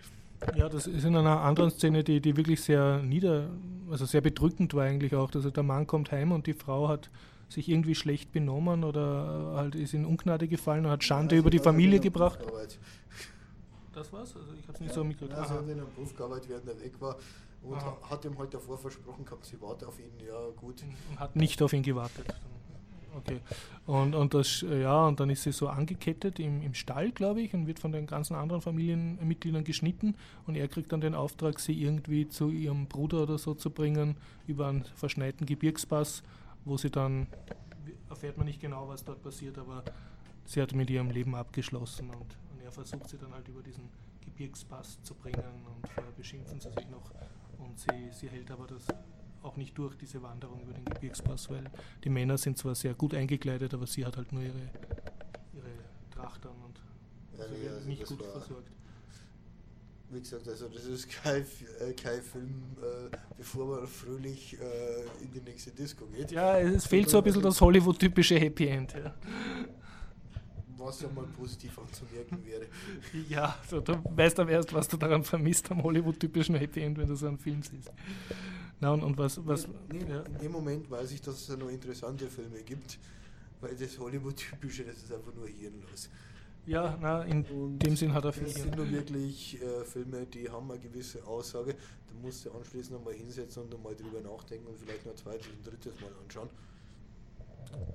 Ja, 0.55 0.69
das 0.69 0.87
ist 0.87 1.03
in 1.03 1.15
einer 1.15 1.41
anderen 1.41 1.71
Szene, 1.71 2.03
die, 2.03 2.21
die 2.21 2.37
wirklich 2.37 2.61
sehr 2.61 3.01
nieder, 3.01 3.49
also 3.89 4.05
sehr 4.05 4.21
bedrückend 4.21 4.73
war 4.73 4.85
eigentlich 4.85 5.15
auch. 5.15 5.33
Also 5.33 5.49
der 5.49 5.63
Mann 5.63 5.85
kommt 5.85 6.11
heim 6.11 6.31
und 6.31 6.47
die 6.47 6.53
Frau 6.53 6.87
hat 6.87 7.09
sich 7.49 7.67
irgendwie 7.67 7.95
schlecht 7.95 8.31
benommen 8.31 8.83
oder 8.83 9.53
halt 9.55 9.75
ist 9.75 9.93
in 9.93 10.05
Ungnade 10.05 10.47
gefallen 10.47 10.85
und 10.85 10.91
hat 10.91 11.03
Schande 11.03 11.35
ja, 11.35 11.39
über 11.39 11.49
die 11.49 11.59
Familie 11.59 11.99
gebracht. 11.99 12.39
Das 13.93 14.13
war's? 14.13 14.35
Also 14.35 14.53
ich 14.53 14.63
habe 14.63 14.73
es 14.73 14.79
nicht 14.79 14.89
ja, 14.89 14.95
so 14.95 15.03
mitgekriegt. 15.03 15.37
Ja, 15.37 15.45
sie 15.45 15.53
hat 15.53 15.63
in 15.63 15.71
einem 15.71 15.87
Beruf 15.95 16.15
gearbeitet, 16.15 16.49
während 16.49 16.67
er 16.67 16.79
weg 16.79 16.93
war 17.01 17.17
und 17.63 17.75
Aha. 17.75 17.97
hat 18.09 18.25
ihm 18.25 18.37
halt 18.37 18.53
davor 18.53 18.77
versprochen 18.77 19.25
gehabt, 19.25 19.45
sie 19.45 19.59
wartet 19.61 19.87
auf 19.87 19.99
ihn, 19.99 20.11
ja 20.25 20.49
gut. 20.55 20.81
Und 21.09 21.19
hat 21.19 21.35
nicht 21.35 21.61
auf 21.61 21.73
ihn 21.73 21.83
gewartet. 21.83 22.25
Okay. 23.17 23.39
Und, 23.85 24.13
und, 24.13 24.33
das, 24.33 24.61
ja, 24.61 25.07
und 25.07 25.19
dann 25.19 25.29
ist 25.29 25.43
sie 25.43 25.51
so 25.51 25.67
angekettet 25.67 26.39
im, 26.39 26.61
im 26.61 26.73
Stall, 26.75 27.11
glaube 27.11 27.41
ich, 27.41 27.53
und 27.53 27.65
wird 27.65 27.79
von 27.79 27.91
den 27.91 28.05
ganzen 28.05 28.35
anderen 28.35 28.61
Familienmitgliedern 28.61 29.63
geschnitten. 29.63 30.15
Und 30.45 30.55
er 30.55 30.67
kriegt 30.67 30.91
dann 30.91 31.01
den 31.01 31.15
Auftrag, 31.15 31.59
sie 31.59 31.73
irgendwie 31.73 32.29
zu 32.29 32.49
ihrem 32.49 32.85
Bruder 32.85 33.23
oder 33.23 33.37
so 33.37 33.55
zu 33.55 33.71
bringen, 33.71 34.15
über 34.47 34.67
einen 34.67 34.85
verschneiten 34.95 35.47
Gebirgspass, 35.47 36.23
wo 36.65 36.77
sie 36.77 36.89
dann, 36.89 37.27
erfährt 38.09 38.37
man 38.37 38.47
nicht 38.47 38.61
genau, 38.61 38.87
was 38.87 39.03
dort 39.03 39.21
passiert, 39.21 39.57
aber 39.57 39.83
sie 40.45 40.61
hat 40.61 40.73
mit 40.73 40.89
ihrem 40.89 41.09
Leben 41.09 41.35
abgeschlossen. 41.35 42.09
Und, 42.09 42.37
und 42.51 42.61
er 42.63 42.71
versucht 42.71 43.09
sie 43.09 43.17
dann 43.17 43.33
halt 43.33 43.47
über 43.47 43.61
diesen 43.61 43.89
Gebirgspass 44.21 45.01
zu 45.03 45.13
bringen 45.15 45.65
und 45.65 45.87
vorher 45.89 46.11
beschimpfen 46.13 46.59
sie 46.59 46.71
sich 46.71 46.89
noch. 46.89 47.11
Und 47.57 47.79
sie, 47.79 48.09
sie 48.11 48.29
hält 48.29 48.51
aber 48.51 48.67
das 48.67 48.85
auch 49.43 49.55
nicht 49.55 49.77
durch, 49.77 49.95
diese 49.95 50.21
Wanderung 50.21 50.61
über 50.61 50.73
den 50.73 50.85
Gebirgspass, 50.85 51.49
weil 51.49 51.69
die 52.03 52.09
Männer 52.09 52.37
sind 52.37 52.57
zwar 52.57 52.75
sehr 52.75 52.93
gut 52.93 53.13
eingekleidet, 53.13 53.73
aber 53.73 53.87
sie 53.87 54.05
hat 54.05 54.17
halt 54.17 54.31
nur 54.33 54.43
ihre, 54.43 54.69
ihre 55.53 55.71
Tracht 56.11 56.45
an 56.45 56.55
und 56.65 56.81
ja, 57.37 57.43
also 57.43 57.55
nee, 57.55 57.69
also 57.69 57.87
nicht 57.87 58.05
gut 58.05 58.23
versorgt. 58.25 58.71
Wie 60.11 60.19
gesagt, 60.19 60.47
also 60.47 60.67
das 60.69 60.85
ist 60.85 61.07
kein, 61.09 61.45
äh, 61.79 61.93
kein 61.93 62.21
Film, 62.21 62.63
äh, 62.81 63.15
bevor 63.37 63.77
man 63.77 63.87
fröhlich 63.87 64.57
äh, 64.59 65.23
in 65.23 65.31
die 65.31 65.41
nächste 65.41 65.69
Disco 65.71 66.05
geht. 66.07 66.31
Ja, 66.31 66.57
es 66.57 66.87
fehlt 66.87 67.09
so 67.09 67.19
ein 67.19 67.23
bisschen 67.23 67.43
das 67.43 67.61
Hollywood-typische 67.61 68.39
Happy 68.39 68.67
End. 68.67 68.93
Ja. 68.93 69.13
was 70.77 71.01
ja 71.01 71.09
mal 71.09 71.25
positiv 71.37 71.77
anzumerken 71.77 72.43
wäre. 72.43 72.65
Ja, 73.29 73.55
du, 73.69 73.81
du 73.81 74.01
weißt 74.15 74.39
aber 74.39 74.51
erst, 74.51 74.73
was 74.73 74.87
du 74.87 74.97
daran 74.97 75.23
vermisst 75.23 75.69
am 75.69 75.83
Hollywood-typischen 75.83 76.55
Happy 76.55 76.81
End, 76.81 76.97
wenn 76.97 77.07
du 77.07 77.15
so 77.15 77.27
einen 77.27 77.37
Film 77.37 77.61
siehst. 77.61 77.91
Na, 78.79 78.91
und, 78.91 79.03
und 79.03 79.17
was. 79.17 79.45
was 79.45 79.67
nee, 79.91 80.05
ja. 80.09 80.21
In 80.21 80.37
dem 80.39 80.51
Moment 80.53 80.89
weiß 80.89 81.11
ich, 81.11 81.21
dass 81.21 81.35
es 81.35 81.47
ja 81.49 81.55
noch 81.55 81.69
interessante 81.69 82.27
Filme 82.27 82.63
gibt, 82.63 82.97
weil 83.61 83.75
das 83.75 83.99
Hollywood-typische, 83.99 84.85
das 84.85 84.97
ist 84.97 85.13
einfach 85.13 85.35
nur 85.35 85.47
hirnlos. 85.47 86.09
Ja, 86.69 86.95
na, 87.01 87.23
in 87.23 87.43
Und 87.45 87.79
dem 87.79 87.95
Sinn 87.95 88.13
hat 88.13 88.25
er 88.25 88.31
viel. 88.31 88.43
Das 88.43 88.53
sind 88.53 88.75
nur 88.75 88.87
wirklich 88.91 89.59
äh, 89.59 89.83
Filme, 89.85 90.27
die 90.27 90.47
haben 90.47 90.69
eine 90.69 90.79
gewisse 90.79 91.25
Aussage. 91.25 91.73
Da 91.73 92.13
musst 92.21 92.45
du 92.45 92.51
anschließend 92.51 92.95
nochmal 92.95 93.15
hinsetzen 93.15 93.63
und 93.63 93.83
mal 93.83 93.95
drüber 93.95 94.21
nachdenken 94.21 94.67
und 94.67 94.77
vielleicht 94.77 95.03
noch 95.03 95.13
ein 95.13 95.17
zweites 95.17 95.47
und 95.47 95.65
drittes 95.65 95.99
Mal 95.99 96.11
anschauen. 96.23 96.49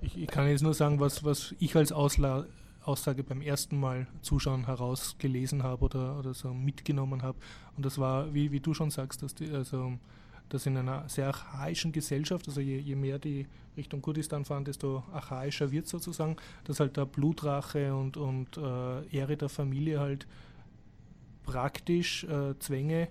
Ich, 0.02 0.18
ich 0.18 0.26
kann 0.26 0.48
jetzt 0.48 0.62
nur 0.62 0.74
sagen, 0.74 0.98
was, 0.98 1.22
was 1.22 1.54
ich 1.60 1.76
als 1.76 1.92
Ausla 1.92 2.46
Aussage 2.82 3.22
beim 3.22 3.40
ersten 3.40 3.78
Mal 3.78 4.08
zuschauen 4.20 4.66
herausgelesen 4.66 5.62
habe 5.62 5.84
oder, 5.84 6.18
oder 6.18 6.34
so 6.34 6.52
mitgenommen 6.52 7.22
habe. 7.22 7.38
Und 7.76 7.86
das 7.86 7.96
war, 7.98 8.34
wie, 8.34 8.50
wie 8.50 8.60
du 8.60 8.74
schon 8.74 8.90
sagst, 8.90 9.22
dass, 9.22 9.34
die, 9.34 9.50
also, 9.50 9.94
dass 10.48 10.66
in 10.66 10.76
einer 10.76 11.08
sehr 11.08 11.28
archaischen 11.28 11.92
Gesellschaft, 11.92 12.46
also 12.48 12.60
je, 12.60 12.78
je 12.78 12.94
mehr 12.96 13.18
die 13.18 13.46
Richtung 13.76 14.02
Kurdistan 14.02 14.44
fahren, 14.44 14.64
desto 14.64 15.02
archaischer 15.12 15.70
wird 15.70 15.88
sozusagen, 15.88 16.36
dass 16.64 16.80
halt 16.80 16.96
der 16.96 17.06
Blutrache 17.06 17.94
und, 17.94 18.16
und 18.16 18.56
äh, 18.56 19.06
Ehre 19.08 19.36
der 19.36 19.48
Familie 19.48 20.00
halt 20.00 20.26
praktisch 21.44 22.24
äh, 22.24 22.58
Zwänge 22.58 23.08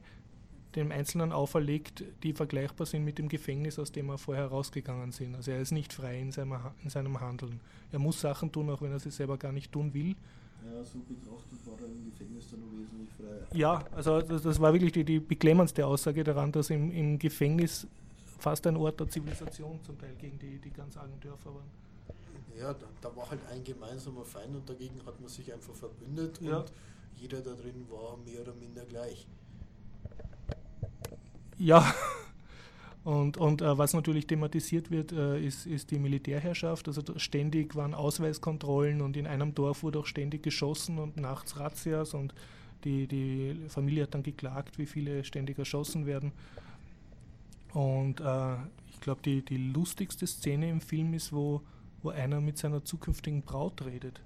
dem 0.76 0.92
Einzelnen 0.92 1.32
auferlegt, 1.32 2.04
die 2.24 2.34
vergleichbar 2.34 2.88
sind 2.88 3.04
mit 3.04 3.20
dem 3.20 3.30
Gefängnis, 3.30 3.78
aus 3.78 3.92
dem 3.92 4.10
er 4.10 4.18
vorher 4.18 4.48
rausgegangen 4.48 5.12
sind. 5.12 5.36
Also 5.36 5.52
er 5.52 5.60
ist 5.60 5.72
nicht 5.72 5.94
frei 5.94 6.20
in 6.20 6.32
seinem, 6.32 6.58
in 6.84 6.90
seinem 6.90 7.20
Handeln. 7.20 7.60
Er 7.92 8.00
muss 8.00 8.20
Sachen 8.20 8.52
tun, 8.52 8.70
auch 8.70 8.82
wenn 8.82 8.92
er 8.92 9.00
sie 9.00 9.12
selber 9.12 9.38
gar 9.38 9.52
nicht 9.52 9.72
tun 9.72 9.94
will. 9.94 10.16
Ja, 10.66 10.84
so 10.84 11.00
betrachtet 11.00 11.60
war 11.66 11.80
er 11.80 11.86
im 11.88 12.06
Gefängnis 12.12 12.50
dann 12.52 12.62
noch 12.62 12.72
wesentlich 12.72 13.10
freier. 13.18 13.48
Ja, 13.58 13.84
also 13.96 14.22
das, 14.22 14.42
das 14.44 14.60
war 14.60 14.72
wirklich 14.74 14.92
die, 14.92 15.04
die 15.04 15.20
beklemmendste 15.20 15.86
Aussage 15.86 16.24
daran, 16.24 16.52
dass 16.52 16.70
im, 16.70 16.92
im 16.92 17.20
Gefängnis 17.20 17.86
fast 18.40 18.66
ein 18.68 18.78
Ort 18.78 19.00
der 19.00 19.10
Zivilisation 19.10 19.80
zum 19.84 19.98
Teil 19.98 20.16
gegen 20.20 20.38
die, 20.40 20.58
die 20.60 20.72
ganz 20.72 20.98
argen 20.98 21.20
Dörfer 21.22 21.54
waren. 21.54 21.70
Ja, 22.58 22.74
da, 22.74 22.86
da 23.02 23.16
war 23.16 23.30
halt 23.30 23.40
ein 23.52 23.64
gemeinsamer 23.64 24.24
Feind 24.26 24.56
und 24.56 24.70
dagegen 24.70 25.00
hat 25.06 25.20
man 25.20 25.30
sich 25.30 25.52
einfach 25.52 25.74
verbündet 25.74 26.40
Ja. 26.42 26.58
und 26.60 26.72
jeder 27.18 27.42
da 27.42 27.54
drin 27.54 27.86
war 27.90 28.18
mehr 28.26 28.42
oder 28.42 28.54
minder 28.54 28.86
gleich. 28.86 29.26
Ja, 31.58 31.94
und, 33.04 33.36
und 33.38 33.62
äh, 33.62 33.78
was 33.78 33.94
natürlich 33.94 34.28
thematisiert 34.28 34.90
wird, 34.90 35.12
äh, 35.12 35.46
ist, 35.46 35.66
ist 35.66 35.92
die 35.92 36.00
Militärherrschaft. 36.00 36.88
Also 36.88 37.02
ständig 37.18 37.76
waren 37.76 37.94
Ausweiskontrollen 37.94 39.02
und 39.02 39.18
in 39.18 39.28
einem 39.28 39.54
Dorf 39.54 39.84
wurde 39.84 40.00
auch 40.00 40.06
ständig 40.06 40.44
geschossen 40.44 41.00
und 41.00 41.18
nachts 41.18 41.60
Razzias 41.60 42.14
und 42.14 42.34
die, 42.86 43.08
die 43.08 43.58
Familie 43.68 44.04
hat 44.04 44.14
dann 44.14 44.24
geklagt, 44.24 44.78
wie 44.78 44.86
viele 44.86 45.24
ständig 45.24 45.60
erschossen 45.60 46.06
werden. 46.06 46.32
Und 47.74 48.22
äh, 48.22 48.56
ich 48.90 49.02
glaube, 49.02 49.22
die, 49.24 49.44
die 49.44 49.58
lustigste 49.58 50.26
Szene 50.26 50.70
im 50.70 50.80
Film 50.80 51.14
ist, 51.14 51.34
wo, 51.34 51.62
wo 52.04 52.10
einer 52.10 52.40
mit 52.40 52.58
seiner 52.58 52.86
zukünftigen 52.86 53.42
Braut 53.42 53.84
redet. 53.86 54.22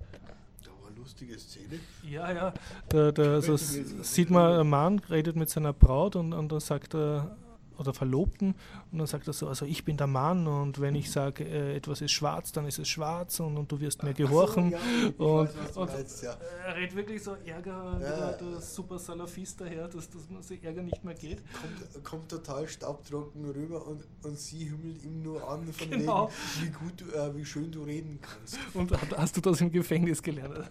Da 0.63 0.69
war 0.81 0.89
eine 0.89 0.99
lustige 0.99 1.37
Szene. 1.39 1.79
Ja, 2.03 2.31
ja. 2.31 2.53
Da, 2.89 3.11
da, 3.11 3.35
also 3.35 3.57
sieht 3.57 4.29
man, 4.29 4.59
ein 4.59 4.69
Mann 4.69 4.99
redet 4.99 5.35
mit 5.35 5.49
seiner 5.49 5.73
Braut 5.73 6.15
und, 6.15 6.33
und 6.33 6.51
dann 6.51 6.59
sagt 6.59 6.93
er, 6.93 7.37
oder 7.77 7.93
Verlobten, 7.93 8.55
und 8.91 8.97
dann 8.97 9.07
sagt 9.07 9.27
er 9.27 9.33
so, 9.33 9.47
also 9.47 9.65
ich 9.65 9.83
bin 9.85 9.97
der 9.97 10.07
Mann 10.07 10.47
und 10.47 10.79
wenn 10.81 10.95
ich 10.95 11.11
sage, 11.11 11.43
äh, 11.43 11.75
etwas 11.75 12.01
ist 12.01 12.11
schwarz, 12.11 12.51
dann 12.51 12.65
ist 12.65 12.79
es 12.79 12.87
schwarz 12.87 13.39
und, 13.39 13.57
und 13.57 13.71
du 13.71 13.79
wirst 13.79 14.03
mir 14.03 14.13
gehorchen. 14.13 14.71
So, 14.71 14.77
ja, 14.77 15.41
und, 15.41 15.47
weiß, 15.47 15.55
was 15.59 15.73
du 15.73 15.79
und 15.81 15.93
meinst, 15.93 16.23
ja. 16.23 16.37
er 16.65 16.75
redet 16.75 16.95
wirklich 16.95 17.23
so 17.23 17.35
Ärger, 17.45 17.99
Ja. 18.01 18.31
der, 18.33 18.61
super 18.61 18.99
Salafist 18.99 19.61
daher, 19.61 19.87
dass, 19.87 20.09
dass 20.09 20.29
man 20.29 20.41
sich 20.41 20.63
Ärger 20.63 20.83
nicht 20.83 21.03
mehr 21.03 21.13
geht. 21.13 21.41
Kommt, 21.53 22.03
kommt 22.03 22.29
total 22.29 22.67
staubtrocken 22.67 23.45
rüber 23.49 23.85
und, 23.87 24.03
und 24.23 24.37
sie 24.39 24.65
himmelt 24.65 25.03
ihm 25.03 25.21
nur 25.23 25.47
an 25.49 25.71
von 25.71 25.89
Genau. 25.89 26.29
wegen, 26.59 26.65
wie 26.65 26.71
gut 26.71 27.01
du, 27.01 27.05
äh, 27.15 27.35
wie 27.35 27.45
schön 27.45 27.71
du 27.71 27.83
reden 27.83 28.19
kannst. 28.21 28.57
Und 28.73 28.91
hast, 29.17 29.37
du 29.37 29.41
das 29.41 29.61
im 29.61 29.71
Gefängnis 29.71 30.21
gelernt? 30.21 30.69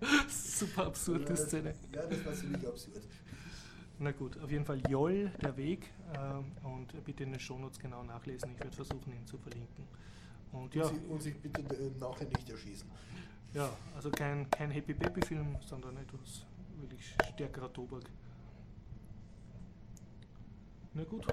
Das 0.00 0.34
ist 0.34 0.58
super 0.58 0.86
absurde 0.86 1.36
Szene. 1.36 1.74
Ja, 1.92 2.02
das 2.06 2.24
war 2.24 2.32
ziemlich 2.34 2.66
absurd. 2.66 3.02
Na 3.98 4.12
gut, 4.12 4.38
auf 4.42 4.50
jeden 4.50 4.64
Fall 4.64 4.80
Joll, 4.90 5.30
der 5.40 5.56
Weg. 5.56 5.90
ähm, 6.14 6.52
und 6.64 7.04
bitte 7.04 7.22
in 7.24 7.30
den 7.30 7.40
Shownotes 7.40 7.78
genau 7.78 8.02
nachlesen. 8.02 8.50
Ich 8.52 8.60
werde 8.60 8.76
versuchen, 8.76 9.12
ihn 9.12 9.26
zu 9.26 9.38
verlinken. 9.38 9.84
Und 10.52 10.74
ja, 10.74 10.84
Und, 10.84 10.90
sie, 10.94 11.06
und 11.08 11.22
sich 11.22 11.36
bitte 11.38 11.62
äh, 11.62 11.90
nachher 11.98 12.26
nicht 12.26 12.48
erschießen. 12.48 12.88
ja 13.54 13.68
also 13.94 14.10
kein, 14.10 14.48
kein 14.50 14.70
Happy 14.70 14.92
Baby 14.92 15.22
Film, 15.24 15.56
sondern 15.64 15.96
etwas 15.96 16.44
wirklich 16.78 17.14
stärkerer 17.32 17.72
Tobak. 17.72 18.02
Na 20.94 21.04
gut. 21.04 21.26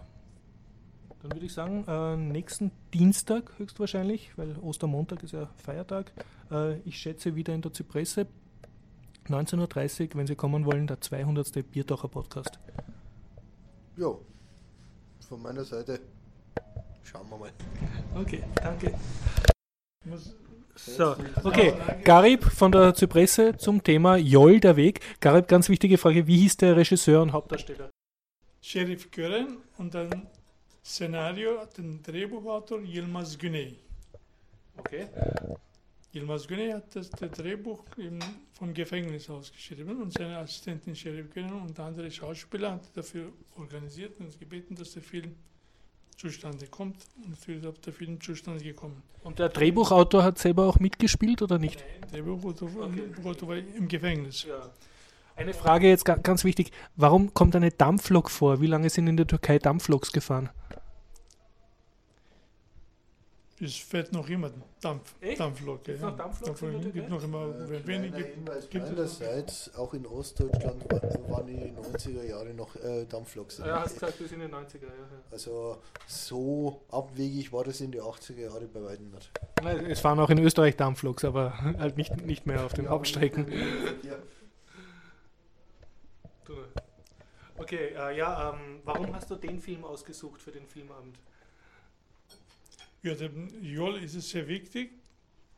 Dann 1.22 1.32
würde 1.32 1.46
ich 1.46 1.54
sagen, 1.54 1.86
äh, 1.88 2.18
nächsten 2.18 2.72
Dienstag 2.94 3.58
höchstwahrscheinlich, 3.58 4.38
weil 4.38 4.58
Ostermontag 4.58 5.24
ist 5.24 5.32
ja 5.32 5.50
Feiertag. 5.58 6.12
Äh, 6.52 6.80
ich 6.80 6.98
schätze 6.98 7.36
wieder 7.36 7.54
in 7.54 7.62
der 7.62 7.72
Zypresse. 7.72 8.28
19.30 9.30 10.10
Uhr, 10.10 10.16
wenn 10.16 10.28
Sie 10.28 10.36
kommen 10.36 10.66
wollen, 10.66 10.88
der 10.88 11.02
200. 11.02 11.72
Biertaucher 11.72 12.08
Podcast. 12.08 12.60
Ja, 13.98 14.14
von 15.28 15.42
meiner 15.42 15.64
Seite 15.64 16.00
schauen 17.04 17.30
wir 17.30 17.38
mal. 17.38 17.52
Okay, 18.16 18.44
danke. 18.56 18.94
So, 20.76 21.16
okay. 21.44 21.74
Garib 22.04 22.44
von 22.44 22.72
der 22.72 22.94
Zypresse 22.96 23.56
zum 23.58 23.84
Thema 23.84 24.18
Joll, 24.18 24.60
der 24.60 24.76
Weg. 24.76 25.00
Garib, 25.20 25.48
ganz 25.48 25.70
wichtige 25.70 25.98
Frage, 25.98 26.28
wie 26.28 26.38
hieß 26.38 26.58
der 26.58 26.76
Regisseur 26.76 27.22
und 27.22 27.32
Hauptdarsteller? 27.32 27.90
Sheriff 28.62 29.12
Gören 29.12 29.58
und 29.78 29.94
dann 29.94 30.28
Szenario, 30.84 31.66
den 31.78 32.02
Drehbuchautor 32.02 32.80
Yilmaz 32.82 33.38
Güney. 33.38 33.78
Okay. 34.78 35.08
Yilmaz 36.14 36.48
Güney 36.48 36.72
hat 36.72 36.96
das, 36.96 37.10
das 37.10 37.32
Drehbuch 37.32 37.84
vom 38.54 38.74
Gefängnis 38.74 39.30
aus 39.30 39.52
geschrieben 39.52 40.00
und 40.02 40.14
seine 40.14 40.38
Assistentin 40.38 40.96
Sheriff 40.96 41.34
Gören 41.34 41.54
und 41.62 41.80
andere 41.80 42.12
Schauspieler 42.12 42.74
hat 42.74 42.84
dafür 42.96 43.32
organisiert 43.58 44.20
und 44.20 44.38
gebeten, 44.40 44.76
dass 44.76 44.92
der 44.94 45.02
Film 45.02 45.36
zustande 46.16 46.68
kommt. 46.68 46.98
Und 47.24 47.32
natürlich 47.32 47.64
ist 47.64 47.86
der 47.86 47.94
Film 47.94 48.22
zustande 48.22 48.64
gekommen. 48.64 49.02
Und 49.24 49.40
der 49.40 49.50
Drehbuchautor 49.50 50.24
hat 50.24 50.38
selber 50.38 50.68
auch 50.68 50.80
mitgespielt 50.80 51.42
oder 51.42 51.58
nicht? 51.58 51.84
Der 52.12 52.22
Drehbuchautor 52.22 52.70
Okay. 52.70 53.48
war 53.48 53.58
im 53.58 53.88
Gefängnis. 53.88 54.44
Ja. 54.44 54.70
Eine 55.36 55.56
Frage 55.56 55.90
jetzt 55.90 56.06
ga- 56.06 56.18
ganz 56.18 56.44
wichtig. 56.44 56.72
Warum 56.96 57.34
kommt 57.34 57.56
eine 57.56 57.72
Dampflok 57.72 58.30
vor? 58.30 58.62
Wie 58.62 58.68
lange 58.68 58.92
sind 58.92 59.08
in 59.08 59.18
der 59.18 59.26
Türkei 59.26 59.58
Dampfloks 59.58 60.12
gefahren? 60.12 60.50
Es 63.64 63.76
fährt 63.78 64.12
noch 64.12 64.28
immer 64.28 64.52
Dampf, 64.82 65.16
Echt? 65.22 65.40
Dampflok. 65.40 65.88
Ja. 65.88 65.94
noch 65.96 66.02
der 66.10 66.26
Dampflok 66.26 66.94
gibt 66.94 67.10
noch 67.10 67.24
immer 67.24 67.46
Äh, 67.48 67.70
wenig. 67.88 68.12
kleiner 68.12 68.18
Hinweis 68.28 68.70
gibt 68.70 68.84
es 68.86 68.90
meinerseits, 68.92 69.76
auch 69.76 69.94
in 69.94 70.06
Ostdeutschland 70.06 70.84
wa- 70.92 71.30
waren 71.32 71.48
in 71.48 71.60
den 71.60 71.78
90er 71.78 72.24
Jahren 72.24 72.56
noch 72.58 72.76
äh, 72.76 73.06
Dampfloks. 73.06 73.62
gesagt, 73.94 74.18
bis 74.20 74.32
in 74.34 74.40
den 74.42 74.52
90er 74.52 74.82
Jahren. 74.84 75.22
Also 75.32 75.78
so 76.08 76.82
abwegig 76.92 77.54
war 77.54 77.64
das 77.64 77.80
in 77.80 77.92
den 77.92 78.02
80er 78.02 78.42
Jahren 78.42 78.70
bei 78.74 78.84
weitem 78.84 79.10
nicht. 79.12 79.32
Es 79.90 80.02
fahren 80.02 80.20
auch 80.20 80.30
in 80.30 80.40
Österreich 80.40 80.76
Dampfloks, 80.76 81.24
aber 81.24 81.58
halt 81.62 81.96
nicht, 81.96 82.26
nicht 82.26 82.46
mehr 82.46 82.66
auf 82.66 82.74
den 82.74 82.86
Ja, 82.86 82.92
Hauptstrecken. 82.92 83.48
Ja. 84.04 84.16
Okay, 87.58 87.94
äh, 87.96 88.18
ja, 88.18 88.50
ähm, 88.52 88.82
warum 88.84 89.16
hast 89.16 89.30
du 89.32 89.36
den 89.36 89.60
Film 89.60 89.86
ausgesucht 89.86 90.42
für 90.42 90.52
den 90.52 90.66
Filmabend? 90.68 91.18
Ja, 93.04 93.14
dem 93.16 93.50
Joll 93.62 93.98
ist 93.98 94.16
es 94.16 94.30
sehr 94.30 94.48
wichtig. 94.48 94.92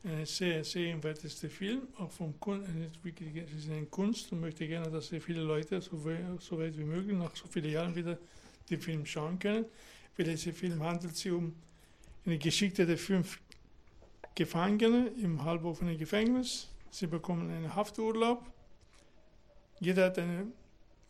Ein 0.02 0.26
sehr 0.26 0.64
sehenswertester 0.64 1.48
Film, 1.48 1.82
auch 1.96 2.10
vom 2.10 2.38
Kun 2.40 2.64
es 2.94 3.52
ist 3.64 3.70
eine 3.70 3.86
Kunst 3.86 4.30
und 4.32 4.40
möchte 4.40 4.66
gerne, 4.66 4.90
dass 4.90 5.08
sehr 5.08 5.20
viele 5.20 5.42
Leute 5.42 5.80
so, 5.80 6.04
we- 6.04 6.38
so 6.40 6.58
weit 6.58 6.76
wie 6.76 6.84
möglich 6.84 7.16
nach 7.16 7.34
so 7.36 7.46
vielen 7.46 7.70
Jahren 7.70 7.94
wieder 7.94 8.18
den 8.68 8.80
Film 8.80 9.06
schauen 9.06 9.38
können. 9.38 9.64
Für 10.14 10.24
diesen 10.24 10.52
Film 10.54 10.82
handelt 10.82 11.16
sich 11.16 11.30
um 11.32 11.54
eine 12.24 12.36
Geschichte 12.38 12.84
der 12.84 12.98
fünf 12.98 13.40
Gefangene 14.34 15.12
im 15.22 15.44
halboffenen 15.44 15.96
Gefängnis. 15.98 16.68
Sie 16.90 17.06
bekommen 17.06 17.48
einen 17.50 17.74
Hafturlaub. 17.74 18.44
Jeder 19.80 20.06
hat 20.06 20.18
eine 20.18 20.46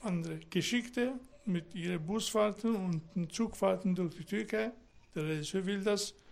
andere 0.00 0.38
Geschichte 0.50 1.14
mit 1.46 1.74
ihren 1.74 2.04
Busfahrten 2.04 2.76
und 2.76 3.32
Zugfahrten 3.32 3.94
durch 3.94 4.14
die 4.16 4.24
Türkei. 4.24 4.72
Der 5.14 5.24
Regisseur 5.24 5.64
will 5.64 5.82
das, 5.82 6.12
der 6.12 6.25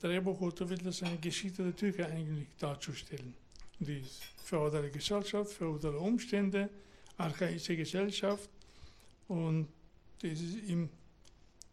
Drehbuchautor 0.00 0.68
will 0.70 0.78
das 0.78 1.02
eine 1.02 1.18
Geschichte 1.18 1.62
der 1.62 1.76
Türkei 1.76 2.06
eigentlich 2.06 2.48
darzustellen. 2.58 3.34
Die 3.78 4.04
feudale 4.44 4.90
Gesellschaft, 4.90 5.52
feudale 5.52 5.98
Umstände, 5.98 6.68
archaische 7.16 7.76
Gesellschaft 7.76 8.50
und 9.28 9.68
das 10.20 10.32
ist 10.32 10.68
ihm 10.68 10.88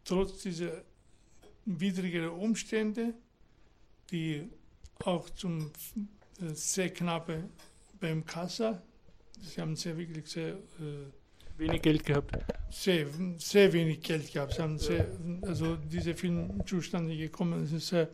trotz 0.04 0.44
dieser 0.44 0.84
widrigen 1.66 2.30
Umstände, 2.30 3.14
die 4.12 4.48
auch 5.04 5.30
zum 5.32 5.72
sehr 6.54 6.92
knappe 6.92 7.50
beim 8.00 8.26
Kassa. 8.26 8.82
Sie 9.42 9.60
haben 9.60 9.76
sehr 9.76 9.98
wirklich 9.98 10.28
sehr, 10.28 10.54
äh, 10.54 11.12
Wenig 11.58 11.82
Geld 11.82 12.06
gehabt. 12.06 12.32
sehr, 12.70 13.08
sehr 13.38 13.72
wenig 13.72 14.02
Geld 14.02 14.32
gehabt. 14.32 14.54
Sie 14.54 14.62
haben 14.62 14.78
sehr, 14.78 15.08
also 15.44 15.76
dieser 15.76 16.14
Film 16.14 16.62
zustande 16.66 17.16
gekommen. 17.16 17.64
Es 17.64 17.72
ist 17.72 17.94
äh, 17.94 18.08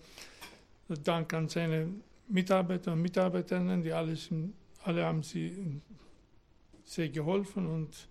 dank 1.03 1.33
an 1.33 1.49
seine 1.49 1.87
Mitarbeiter 2.27 2.93
und 2.93 3.01
Mitarbeiterinnen, 3.01 3.81
die 3.81 3.91
alles, 3.91 4.29
alle 4.83 5.05
haben 5.05 5.23
sie 5.23 5.81
sehr 6.83 7.09
geholfen 7.09 7.67
und 7.67 8.07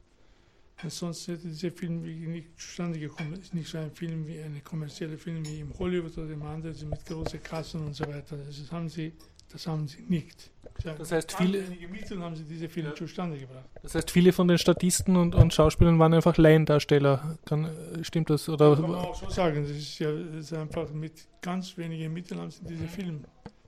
sonst 0.89 1.29
hätte 1.29 1.49
dieser 1.49 1.71
Film 1.71 2.03
nicht 2.03 2.59
zustande 2.59 2.99
gekommen. 2.99 3.35
Es 3.35 3.41
ist 3.41 3.55
nicht 3.55 3.69
so 3.69 3.79
ein 3.79 3.91
Film 3.91 4.27
wie 4.27 4.41
ein 4.41 4.63
kommerzieller 4.65 5.19
Film 5.19 5.47
wie 5.47 5.61
im 5.61 5.79
Hollywood 5.79 6.17
oder 6.19 6.33
im 6.33 6.43
anderen 6.43 6.89
mit 6.89 7.05
großen 7.07 7.43
Kassen 7.43 7.87
und 7.87 7.95
so 7.95 8.07
weiter. 8.07 8.37
Das 8.37 8.73
haben 8.73 8.89
sie, 8.89 9.13
das 9.53 9.67
haben 9.67 9.89
sie 9.89 10.03
nicht. 10.09 10.51
Sie 10.83 10.91
Das 10.97 11.13
heißt, 11.13 11.33
viele- 11.33 11.63
Mittel 11.91 12.23
haben 12.23 12.37
sie 12.37 12.45
diese 12.45 12.69
Filme 12.69 12.91
Ja. 12.91 12.95
zustande 12.95 13.39
gebracht. 13.39 13.69
Das 13.83 13.95
heißt, 13.95 14.11
viele 14.11 14.33
von 14.33 14.49
den 14.49 14.57
Statisten 14.59 15.17
und, 15.17 15.35
und 15.35 15.53
Schauspielern 15.53 15.99
waren 15.99 16.15
einfach 16.15 16.37
Laiendarsteller. 16.37 17.39
Kann, 17.45 17.65
äh, 17.67 18.05
stimmt 18.05 18.31
das? 18.31 18.49
Oder 18.49 18.75
Kann 18.77 18.83
man 18.91 18.95
auch 18.95 19.15
so 19.15 19.29
sagen. 19.29 19.63
Das 19.63 19.71
ist 19.73 19.99
ja 19.99 20.11
das 20.13 20.47
ist 20.47 20.53
einfach 20.55 20.91
mit 20.93 21.27
ganz 21.43 21.77
wenigen 21.77 22.13
Mitteln 22.13 22.41
haben 22.41 22.51
sie 22.51 22.65
diesen 22.65 22.89
Film 22.89 23.25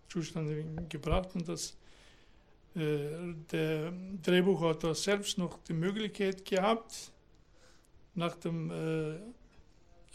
zustande 0.09 0.65
gebracht 0.89 1.31
und 1.35 1.49
das 1.49 1.77
äh, 2.75 3.35
der 3.51 3.93
Drehbuchautor 4.23 4.95
selbst 4.95 5.37
noch 5.37 5.59
die 5.65 5.75
Möglichkeit 5.75 6.45
gehabt, 6.47 7.11
nach 8.15 8.35
dem, 8.37 8.71
äh, 8.71 9.17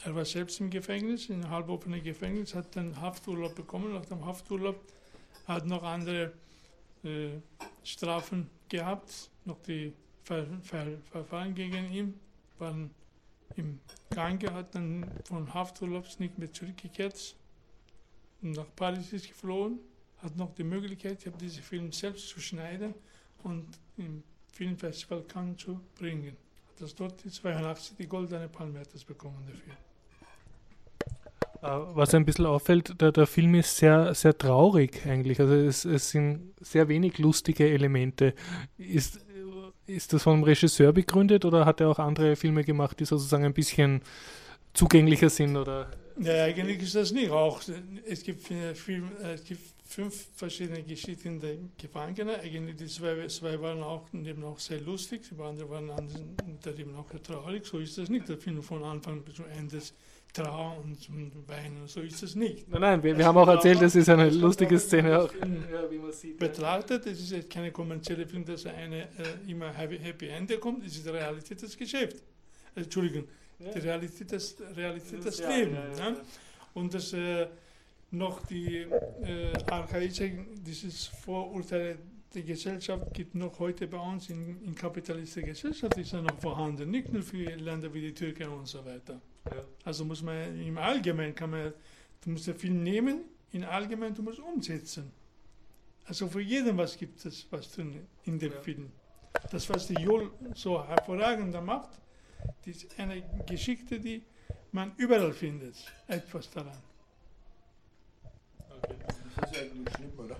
er 0.05 0.15
war 0.15 0.25
selbst 0.25 0.59
im 0.59 0.69
Gefängnis, 0.71 1.29
in 1.29 1.47
halboffenem 1.49 2.01
Gefängnis, 2.03 2.55
hat 2.55 2.75
dann 2.75 2.99
Hafturlaub 2.99 3.53
bekommen. 3.55 3.93
Nach 3.93 4.05
dem 4.05 4.25
Hafturlaub 4.25 4.79
hat 5.47 5.65
noch 5.65 5.83
andere 5.83 6.33
äh, 7.03 7.29
Strafen 7.83 8.49
gehabt, 8.69 9.29
noch 9.45 9.61
die 9.61 9.93
Ver 10.23 10.45
Ver 10.61 10.85
Verfahren 11.09 11.55
gegen 11.55 11.91
ihn 11.91 12.19
waren 12.59 12.91
im 13.55 13.79
Gange, 14.09 14.53
hat 14.53 14.75
dann 14.75 15.05
von 15.23 15.53
Hafturlaubs 15.53 16.19
nicht 16.19 16.37
mehr 16.37 16.51
zurückgekehrt 16.51 17.35
und 18.41 18.51
nach 18.51 18.67
Paris 18.75 19.13
ist 19.13 19.27
geflohen, 19.27 19.79
hat 20.17 20.35
noch 20.35 20.53
die 20.53 20.63
Möglichkeit, 20.63 21.19
ich 21.21 21.27
habe 21.27 21.37
diesen 21.37 21.63
Film 21.63 21.91
selbst 21.91 22.27
zu 22.27 22.39
schneiden 22.39 22.93
und 23.43 23.67
im 23.97 24.23
Filmfestival 24.51 25.23
Cannes 25.23 25.57
zu 25.57 25.79
bringen. 25.95 26.35
Hat 26.69 26.81
das 26.81 26.95
dort 26.95 27.23
die 27.23 27.29
82 27.29 27.95
die 27.97 28.07
Goldene 28.07 28.49
Palme 28.49 28.79
hat 28.79 28.93
das 28.93 29.03
bekommen 29.03 29.43
dafür. 29.47 29.73
Äh, 31.61 31.67
Was 31.67 32.13
ein 32.13 32.25
bisschen 32.25 32.45
auffällt, 32.45 32.99
der, 33.01 33.11
der 33.11 33.27
Film 33.27 33.55
ist 33.55 33.77
sehr, 33.77 34.13
sehr 34.13 34.37
traurig 34.37 35.05
eigentlich. 35.05 35.39
Also 35.39 35.53
es, 35.53 35.85
es 35.85 36.11
sind 36.11 36.53
sehr 36.59 36.87
wenig 36.87 37.17
lustige 37.17 37.69
Elemente. 37.69 38.33
Ist, 38.77 39.19
ist 39.85 40.13
das 40.13 40.23
vom 40.23 40.43
Regisseur 40.43 40.91
begründet 40.93 41.45
oder 41.45 41.65
hat 41.65 41.81
er 41.81 41.89
auch 41.89 41.99
andere 41.99 42.35
Filme 42.35 42.63
gemacht, 42.63 42.99
die 42.99 43.05
sozusagen 43.05 43.45
ein 43.45 43.53
bisschen 43.53 44.01
zugänglicher 44.73 45.29
sind? 45.29 45.55
Oder? 45.55 45.89
Ja, 46.19 46.45
eigentlich 46.45 46.81
ist 46.81 46.95
das 46.95 47.11
nicht 47.11 47.29
auch. 47.29 47.61
Es 48.05 48.23
gibt, 48.23 48.41
Film, 48.41 49.11
es 49.21 49.43
gibt 49.43 49.61
fünf 49.85 50.27
verschiedene 50.35 50.83
Geschichten 50.83 51.39
der 51.39 51.57
Gefangenen. 51.77 52.35
Eigentlich 52.35 52.75
die 52.75 52.87
zwei, 52.87 53.27
zwei 53.27 53.59
waren 53.61 53.81
auch, 53.81 54.05
eben 54.13 54.43
auch 54.43 54.59
sehr 54.59 54.81
lustig, 54.81 55.21
die 55.29 55.41
anderen 55.41 55.69
waren 55.69 56.09
eben 56.77 56.95
auch 56.95 57.09
traurig. 57.21 57.65
So 57.65 57.79
ist 57.79 57.97
das 57.97 58.09
nicht. 58.09 58.27
Der 58.27 58.37
Film 58.37 58.61
von 58.61 58.83
Anfang 58.83 59.21
bis 59.21 59.35
zum 59.35 59.45
Ende 59.45 59.77
ist 59.77 59.93
Trauer 60.37 60.77
und, 60.83 61.09
und 61.09 61.47
Weinen. 61.47 61.87
So 61.87 62.01
ist 62.01 62.21
das 62.21 62.35
nicht. 62.35 62.69
Nein, 62.69 62.81
nein, 62.81 63.03
wir, 63.03 63.17
wir 63.17 63.25
haben 63.25 63.37
auch 63.37 63.47
erzählt, 63.47 63.81
das 63.81 63.95
ist 63.95 64.09
eine 64.09 64.29
lustige 64.29 64.77
Szene 64.79 65.19
auch. 65.19 65.33
Ja, 65.33 65.89
wie 65.89 65.97
man 65.97 66.11
sieht. 66.11 66.37
Betrachtet, 66.37 67.05
es 67.07 67.19
ist 67.19 67.31
jetzt 67.31 67.49
keine 67.49 67.71
kommerzielle 67.71 68.25
Film, 68.27 68.45
dass 68.45 68.65
eine 68.65 69.03
äh, 69.03 69.07
immer 69.51 69.71
Happy, 69.73 69.97
Happy 69.97 70.27
Ende 70.27 70.57
kommt. 70.59 70.85
Es 70.85 70.95
ist 70.95 71.05
die 71.05 71.09
Realität 71.09 71.61
des 71.61 71.75
Geschäfts. 71.77 72.21
Äh, 72.75 72.81
Entschuldigung, 72.81 73.27
die 73.59 73.79
Realität 73.79 74.31
des, 74.31 74.55
Realität 74.75 75.25
des 75.25 75.39
Ja, 75.39 75.49
Lebens. 75.49 75.97
ja, 75.97 76.05
ja, 76.05 76.09
Ja, 76.11 76.15
ja. 76.15 76.21
Und 76.73 76.93
das 76.93 77.13
äh, 77.13 77.47
noch 78.11 78.45
die 78.45 78.77
äh, 78.77 79.53
archaische, 79.69 80.31
dieses 80.65 81.07
Vorurteil 81.07 81.97
der 82.33 82.43
Gesellschaft 82.43 83.13
gibt 83.13 83.35
noch 83.35 83.57
heute 83.59 83.87
bei 83.87 83.99
uns 83.99 84.29
in, 84.29 84.61
in 84.63 84.75
kapitalistischer 84.75 85.47
Gesellschaft 85.47 85.97
ist 85.97 86.11
ja 86.11 86.21
noch 86.21 86.37
vorhanden, 86.39 86.91
nicht 86.91 87.11
nur 87.11 87.23
für 87.23 87.37
Länder 87.55 87.93
wie 87.93 88.01
die 88.01 88.13
Türkei 88.13 88.47
und 88.47 88.67
so 88.67 88.83
weiter. 88.85 89.21
Ja. 89.45 89.63
Also 89.85 90.05
muss 90.05 90.21
man 90.21 90.59
im 90.59 90.77
Allgemeinen 90.77 91.33
kann 91.33 91.51
man, 91.51 91.73
du 92.21 92.29
musst 92.31 92.47
den 92.47 92.55
Film 92.55 92.83
nehmen, 92.83 93.21
in 93.51 93.63
allgemein 93.63 94.13
du 94.13 94.21
musst 94.21 94.39
umsetzen. 94.39 95.11
Also 96.05 96.27
für 96.27 96.41
jeden 96.41 96.77
was 96.77 96.97
gibt 96.97 97.25
es 97.25 97.47
was 97.49 97.71
drin 97.71 98.05
in 98.25 98.39
dem 98.39 98.51
Ja. 98.53 98.61
Film. 98.61 98.91
Das 99.51 99.69
was 99.69 99.87
die 99.87 100.01
Jol 100.01 100.31
so 100.55 100.85
hervorragend 100.85 101.53
macht, 101.65 101.89
ist 102.65 102.87
eine 102.99 103.23
Geschichte, 103.45 103.99
die 103.99 104.23
man 104.71 104.93
überall 104.97 105.33
findet, 105.33 105.75
etwas 106.07 106.49
daran. 106.49 106.77
Das 109.35 109.51
ist 109.51 109.59
eigentlich 109.59 109.95
schlimm, 109.95 110.11
oder? 110.17 110.37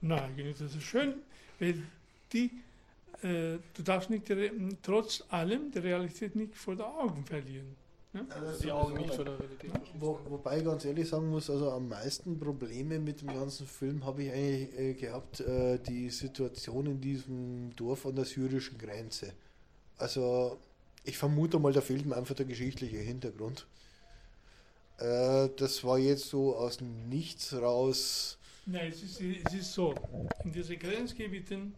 Nein, 0.00 0.54
das 0.58 0.74
ist 0.74 0.82
schön, 0.82 1.14
weil 1.58 1.82
die, 2.32 2.50
äh, 3.22 3.58
du 3.74 3.82
darfst 3.84 4.10
nicht 4.10 4.30
trotz 4.82 5.24
allem 5.28 5.70
die 5.70 5.78
Realität 5.78 6.36
nicht 6.36 6.54
vor 6.54 6.76
den 6.76 6.84
Augen 6.84 7.24
verlieren. 7.24 7.76
Die 8.62 8.72
Augen 8.72 8.96
nicht 8.96 9.14
von 9.14 9.24
der 9.24 9.38
Realität. 9.38 9.70
Wo, 9.98 10.18
wobei 10.28 10.58
ich 10.58 10.64
ganz 10.64 10.84
ehrlich 10.84 11.08
sagen 11.08 11.28
muss, 11.28 11.50
also 11.50 11.70
am 11.70 11.88
meisten 11.88 12.38
Probleme 12.38 12.98
mit 12.98 13.20
dem 13.20 13.28
ganzen 13.28 13.66
Film 13.66 14.04
habe 14.04 14.24
ich 14.24 14.32
eigentlich 14.32 14.78
äh, 14.78 14.94
gehabt, 14.94 15.40
äh, 15.40 15.78
die 15.78 16.08
Situation 16.08 16.86
in 16.86 17.00
diesem 17.00 17.76
Dorf 17.76 18.06
an 18.06 18.16
der 18.16 18.24
syrischen 18.24 18.78
Grenze. 18.78 19.34
Also 19.98 20.58
ich 21.04 21.18
vermute 21.18 21.58
mal, 21.58 21.72
da 21.72 21.80
fehlt 21.80 22.06
mir 22.06 22.16
einfach 22.16 22.34
der 22.34 22.46
geschichtliche 22.46 22.98
Hintergrund. 22.98 23.66
Äh, 24.98 25.50
das 25.56 25.84
war 25.84 25.98
jetzt 25.98 26.28
so 26.28 26.56
aus 26.56 26.78
dem 26.78 27.08
Nichts 27.08 27.52
raus. 27.54 28.37
Nein, 28.70 28.88
es 28.88 29.02
ist, 29.02 29.18
es 29.22 29.54
ist 29.54 29.72
so, 29.72 29.94
in 30.44 30.52
diesen 30.52 30.78
Grenzgebieten, 30.78 31.74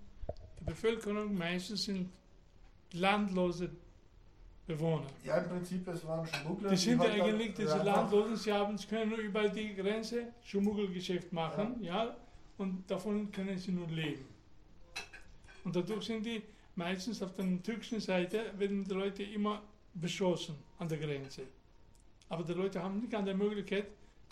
die 0.59 0.65
Bevölkerung 0.65 1.33
meistens 1.39 1.85
sind 1.85 2.11
landlose 2.95 3.71
Bewohner. 4.67 5.07
Ja, 5.25 5.39
im 5.39 5.49
Prinzip, 5.51 5.87
es 5.87 6.05
waren 6.05 6.27
Schmuggler. 6.27 6.71
Die 6.71 6.77
sind 6.77 7.01
eigentlich, 7.01 7.55
diese 7.55 7.79
Landlosen, 7.79 8.37
sie 8.37 8.53
haben, 8.53 8.77
sie 8.77 8.89
können 8.89 9.11
nur 9.11 9.19
über 9.19 9.49
die 9.49 9.73
Grenze 9.77 10.33
Schmuggelgeschäft 10.43 11.33
machen, 11.33 11.81
ja. 11.81 12.17
und 12.59 12.91
davon 12.91 13.31
können 13.31 13.57
sie 13.57 13.71
nur 13.71 13.87
leben. 13.87 14.25
Und 15.63 15.77
dadurch 15.77 16.07
sind 16.07 16.27
die 16.27 16.43
meistens 16.75 17.23
auf 17.23 17.33
der 17.35 17.63
türkischen 17.63 18.01
Seite, 18.01 18.53
werden 18.59 18.83
die 18.83 18.95
Leute 18.95 19.23
immer 19.23 19.63
beschossen 19.95 20.57
an 20.81 20.89
der 20.89 20.99
Grenze. 20.99 21.43
Aber 22.29 22.43
die 22.43 22.53
Leute 22.53 22.83
haben 22.83 22.99
nicht 22.99 23.15
andere 23.15 23.37
Möglichkeit 23.37 23.87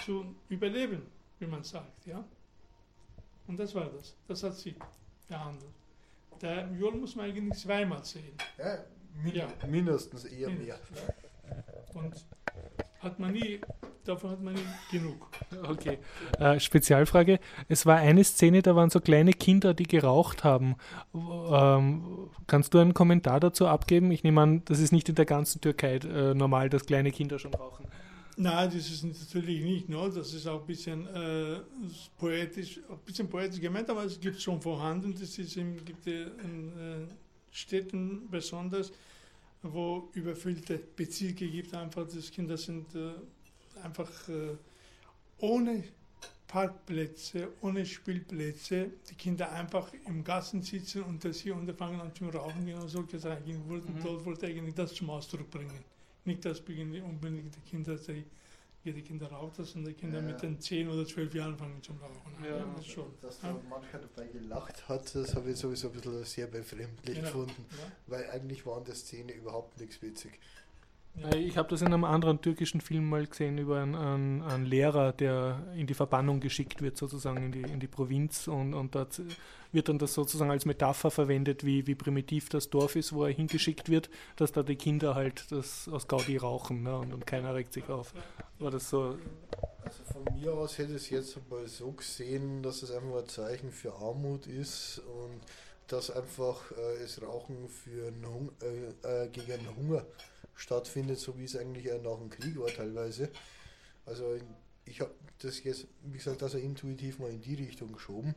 zu 0.05 0.35
überleben, 0.49 1.03
wie 1.39 1.47
man 1.47 1.63
sagt, 1.63 2.05
ja. 2.05 2.25
Und 3.49 3.59
das 3.59 3.75
war 3.75 3.87
das. 3.87 4.15
Das 4.29 4.43
hat 4.43 4.55
sie 4.55 4.77
behandelt. 5.29 5.73
Der 6.41 6.69
Jol 6.79 6.93
muss 6.97 7.17
man 7.17 7.27
eigentlich 7.27 7.59
zweimal 7.59 8.05
sehen. 8.05 8.35
Ja, 8.59 8.79
min 9.23 9.35
Ja. 9.35 9.47
mindestens 9.67 10.25
eher 10.25 10.51
mehr. 10.51 10.79
Und 11.95 12.15
hat 13.01 13.19
man 13.19 13.33
nie, 13.33 13.61
davon 14.05 14.31
hat 14.31 14.43
man 14.43 14.55
nie 14.55 14.61
genug. 14.91 15.29
Okay. 15.69 15.99
Äh, 16.39 16.61
Spezialfrage. 16.61 17.41
Es 17.69 17.87
war 17.87 17.97
eine 17.97 18.23
Szene, 18.23 18.61
da 18.63 18.77
waren 18.77 18.91
so 18.91 19.01
kleine 19.01 19.33
Kinder, 19.33 19.73
die 19.75 19.85
geraucht 19.85 20.45
haben. 20.45 20.77
Ähm, 21.15 22.31
kannst 22.47 22.75
du 22.75 22.79
einen 22.79 22.95
Kommentar 22.95 23.41
dazu 23.41 23.67
abgeben? 23.67 24.11
Ich 24.13 24.23
nehme 24.25 24.41
an, 24.43 24.63
das 24.67 24.79
ist 24.79 24.93
nicht 24.93 25.09
in 25.09 25.15
der 25.15 25.25
ganzen 25.27 25.61
Türkei 25.61 25.97
äh, 25.97 26.35
normal, 26.35 26.69
dass 26.71 26.87
kleine 26.87 27.11
Kinder 27.13 27.39
schon 27.39 27.55
rauchen. 27.55 27.87
Nein, 28.41 28.71
das 28.73 28.89
ist 28.89 29.03
natürlich 29.03 29.65
nicht, 29.65 29.89
ne? 29.89 30.13
das 30.15 30.33
ist 30.33 30.47
auch 30.47 30.61
ein 30.61 30.67
bisschen 30.67 31.09
äh, 31.09 31.61
poetisch, 32.17 32.79
ein 32.89 32.99
bisschen 33.05 33.29
poetisch 33.29 33.61
gemeint, 33.61 33.91
aber 33.91 34.05
es 34.05 34.21
gibt 34.21 34.41
schon 34.41 34.63
vorhanden, 34.63 35.13
das 35.13 35.37
ist 35.39 35.57
in, 35.57 35.85
gibt 35.85 36.07
in 36.07 36.69
äh, 36.79 37.09
Städten 37.51 38.31
besonders, 38.31 38.93
wo 39.61 40.09
überfüllte 40.15 40.79
Bezirke 40.79 41.49
gibt, 41.49 41.75
einfach, 41.75 42.07
das 42.07 42.31
Kinder 42.31 42.57
sind 42.57 42.95
äh, 42.95 43.11
einfach 43.83 44.09
äh, 44.29 44.57
ohne 45.39 45.83
Parkplätze, 46.47 47.49
ohne 47.61 47.85
Spielplätze, 47.85 48.93
die 49.11 49.15
Kinder 49.17 49.51
einfach 49.51 49.93
im 50.07 50.23
Gassen 50.23 50.63
sitzen 50.63 51.03
und 51.03 51.25
das 51.25 51.41
hier 51.41 51.57
und 51.57 51.69
fangen 51.77 52.01
an 52.01 52.15
zu 52.15 52.29
rauchen, 52.29 52.65
genau 52.65 52.87
solche 52.87 53.19
Sachen, 53.19 53.69
wollten, 53.69 53.95
Mhm. 53.95 54.03
dort 54.05 54.25
wollte 54.25 54.47
eigentlich 54.47 54.77
das 54.77 54.95
zum 54.95 55.11
Ausdruck 55.11 55.51
bringen. 55.51 55.85
Nicht, 56.29 56.45
dass 56.45 56.61
beginnen 56.61 57.03
unbedingt 57.05 57.57
die 57.57 57.61
Kinder, 57.71 57.97
die, 57.97 58.23
jede 58.85 59.01
Kinder 59.01 59.29
raucht 59.29 59.59
das 59.59 59.75
und 59.75 59.85
die 59.87 59.95
Kinder 59.95 60.21
Ja. 60.21 60.27
mit 60.27 60.43
den 60.43 60.61
10 60.61 60.87
oder 60.91 61.07
12 61.07 61.35
Jahren 61.35 61.57
fangen 61.57 61.83
zum 61.83 61.97
Rauchen. 61.97 62.33
Ja. 62.45 62.65
das 62.77 62.87
schon. 62.87 63.07
Dass 63.23 63.41
Ja. 63.43 63.53
da 63.55 63.61
mancher 63.69 63.99
dabei 63.99 64.29
gelacht 64.29 64.87
hat, 64.91 65.15
das 65.15 65.35
habe 65.35 65.51
ich 65.51 65.57
sowieso 65.57 65.89
ein 65.89 65.95
bisschen 65.95 66.25
sehr 66.25 66.47
befremdlich 66.49 67.17
Genau. 67.17 67.29
gefunden. 67.29 67.65
Ja. 67.71 67.93
Weil 68.09 68.31
eigentlich 68.31 68.67
war 68.67 68.77
an 68.77 68.85
der 68.85 68.95
Szene 68.95 69.33
überhaupt 69.33 69.81
nichts 69.81 70.03
witzig. 70.03 70.39
Ich 71.37 71.57
habe 71.57 71.69
das 71.69 71.81
in 71.81 71.89
einem 71.89 72.05
anderen 72.05 72.41
türkischen 72.41 72.81
Film 72.81 73.09
mal 73.09 73.27
gesehen 73.27 73.59
über 73.59 73.81
einen, 73.81 73.95
einen, 73.95 74.43
einen 74.43 74.67
Lehrer, 74.67 75.13
der 75.13 75.67
in 75.75 75.87
die 75.87 75.95
Verbannung 75.95 76.41
geschickt 76.41 76.81
wird, 76.81 76.97
sozusagen 76.97 77.45
in 77.45 77.53
die, 77.53 77.63
in 77.63 77.81
die 77.81 77.89
Provinz. 77.89 78.47
Und, 78.47 78.73
und 78.75 78.95
dort 78.95 79.21
wird 79.73 79.89
dann 79.89 79.99
das 79.99 80.15
sozusagen 80.15 80.51
als 80.51 80.65
Metapher 80.65 81.11
verwendet, 81.11 81.65
wie, 81.65 81.87
wie 81.87 81.95
primitiv 81.95 82.49
das 82.49 82.71
Dorf 82.71 82.97
ist, 82.97 83.13
wo 83.13 83.25
er 83.25 83.33
hingeschickt 83.33 83.89
wird, 83.89 84.09
dass 84.37 84.53
da 84.53 84.63
die 84.63 84.77
Kinder 84.77 85.15
halt 85.15 85.51
das 85.51 85.89
aus 85.89 86.07
Gaudi 86.07 86.37
rauchen 86.37 86.85
ne, 86.85 86.97
und, 86.97 87.13
und 87.13 87.27
keiner 87.27 87.55
regt 87.55 87.73
sich 87.73 87.89
auf. 87.89 88.15
War 88.59 88.71
das 88.71 88.89
so? 88.89 89.19
Also 89.85 90.05
von 90.13 90.35
mir 90.35 90.53
aus 90.53 90.79
hätte 90.79 90.93
ich 90.93 91.03
es 91.03 91.11
jetzt 91.11 91.51
mal 91.51 91.67
so 91.67 91.93
gesehen, 91.93 92.63
dass 92.63 92.83
es 92.83 92.91
einfach 92.91 93.19
ein 93.19 93.29
Zeichen 93.29 93.73
für 93.73 93.93
Armut 93.95 94.47
ist 94.47 95.01
und 95.01 95.41
dass 95.89 96.11
einfach 96.11 96.71
äh, 96.73 97.01
das 97.01 97.21
Rauchen 97.23 97.69
für 97.69 98.09
einen 98.09 98.51
äh, 98.63 99.25
äh, 99.25 99.29
gegen 99.29 99.67
Hunger 99.77 100.05
stattfindet, 100.59 101.19
so 101.19 101.39
wie 101.39 101.45
es 101.45 101.57
eigentlich 101.57 101.87
nach 102.03 102.19
dem 102.19 102.31
Krieg 102.31 102.59
war 102.59 102.69
teilweise. 102.69 103.31
Also 104.05 104.37
ich 104.85 105.01
habe 105.01 105.13
das 105.39 105.63
jetzt, 105.63 105.87
wie 106.05 106.19
gesagt, 106.19 106.43
also 106.43 106.59
intuitiv 106.59 107.19
mal 107.21 107.31
in 107.31 107.41
die 107.41 107.55
Richtung 107.55 107.93
geschoben, 107.93 108.35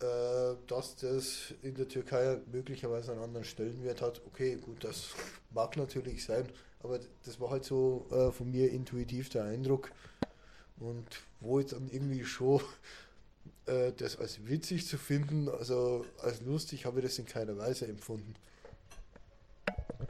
äh, 0.00 0.54
dass 0.66 0.96
das 0.96 1.54
in 1.62 1.74
der 1.74 1.88
Türkei 1.88 2.38
möglicherweise 2.52 3.12
einen 3.12 3.22
anderen 3.22 3.44
Stellenwert 3.44 4.00
hat. 4.00 4.22
Okay, 4.26 4.56
gut, 4.56 4.84
das 4.84 5.08
mag 5.50 5.76
natürlich 5.76 6.24
sein, 6.24 6.48
aber 6.82 7.00
das 7.24 7.40
war 7.40 7.50
halt 7.50 7.64
so 7.64 8.06
äh, 8.10 8.30
von 8.30 8.50
mir 8.50 8.70
intuitiv 8.70 9.28
der 9.28 9.44
Eindruck. 9.44 9.90
Und 10.78 11.06
wo 11.40 11.58
ich 11.58 11.66
dann 11.66 11.90
irgendwie 11.90 12.24
schon 12.24 12.62
äh, 13.66 13.92
das 13.96 14.18
als 14.18 14.46
witzig 14.46 14.86
zu 14.86 14.98
finden, 14.98 15.48
also 15.48 16.06
als 16.22 16.40
lustig, 16.42 16.86
habe 16.86 17.00
ich 17.00 17.06
das 17.06 17.18
in 17.18 17.26
keiner 17.26 17.58
Weise 17.58 17.86
empfunden. 17.86 18.34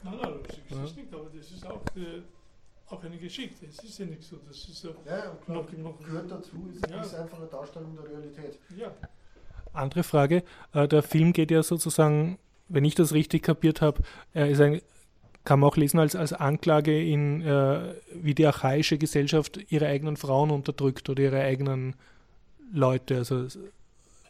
Nein, 0.05 0.15
nein, 0.23 0.33
lustig 0.35 0.59
ist 0.69 0.77
Ja. 0.77 0.85
es 0.85 0.97
nicht, 0.97 1.15
aber 1.15 1.27
das 1.37 1.51
ist 1.51 1.67
auch, 1.67 1.83
äh, 1.97 2.23
auch 2.89 3.05
eine 3.05 3.17
Geschichte. 3.19 3.67
Es 3.67 3.83
ist 3.85 3.99
ja 3.99 4.07
nicht 4.07 4.23
so, 4.23 4.37
das 4.47 4.57
ist 4.57 4.77
so, 4.77 4.95
Ja, 5.07 5.37
Noch- 5.47 5.71
noch- 5.73 5.99
gehört 5.99 6.31
dazu, 6.31 6.69
ist, 6.75 6.89
Ja. 6.91 7.01
ist 7.03 7.15
einfach 7.15 7.39
eine 7.39 7.47
Darstellung 7.47 7.97
der 7.97 8.11
Realität. 8.11 8.59
ja, 8.77 8.93
Andere 9.73 10.03
Frage. 10.03 10.43
Äh, 10.73 10.89
der 10.89 11.03
Film 11.03 11.33
geht 11.33 11.53
ja 11.53 11.63
sozusagen, 11.63 12.39
wenn 12.69 12.85
ich 12.85 12.97
das 12.97 13.13
richtig 13.13 13.45
kapiert 13.45 13.81
habe, 13.81 14.03
er 14.33 14.49
ist 14.51 14.61
ein, 14.61 14.83
kann 15.45 15.61
man 15.61 15.71
auch 15.71 15.77
lesen 15.77 16.01
als, 16.01 16.17
als 16.17 16.33
Anklage 16.33 17.01
in, 17.01 17.41
äh, 17.43 17.95
wie 18.15 18.35
die 18.35 18.47
archaische 18.47 18.99
Gesellschaft 18.99 19.61
ihre 19.71 19.87
eigenen 19.87 20.17
Frauen 20.17 20.51
unterdrückt 20.51 21.09
oder 21.09 21.23
ihre 21.23 21.41
eigenen 21.41 21.95
Leute. 22.73 23.17
Also 23.19 23.43
es- 23.45 23.59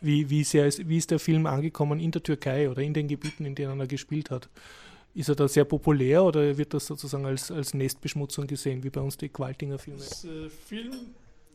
wie, 0.03 0.29
wie, 0.31 0.45
sehr 0.45 0.67
ist, 0.67 0.87
wie 0.89 0.99
ist 0.99 1.11
der 1.11 1.19
Film 1.19 1.47
angekommen 1.47 2.01
in 2.01 2.11
der 2.11 2.23
Türkei 2.23 2.69
oder 2.71 2.83
in 2.83 2.93
den 2.95 3.09
Gebieten, 3.09 3.45
in 3.47 3.55
denen 3.55 3.81
er 3.81 3.87
gespielt 3.87 4.31
hat? 4.31 4.49
Ist 5.15 5.29
er 5.29 5.35
da 5.35 5.49
sehr 5.49 5.65
populär 5.65 6.23
oder 6.25 6.57
wird 6.57 6.73
das 6.73 6.87
sozusagen 6.87 7.27
als, 7.27 7.51
als 7.51 7.75
Nestbeschmutzung 7.75 8.47
gesehen, 8.47 8.83
wie 8.85 8.91
bei 8.91 9.01
uns 9.01 9.17
die 9.17 9.29
Qualtinger 9.29 9.79
Filme? 9.79 9.99
das 9.99 10.25
äh, 10.25 10.49
Film 10.49 10.95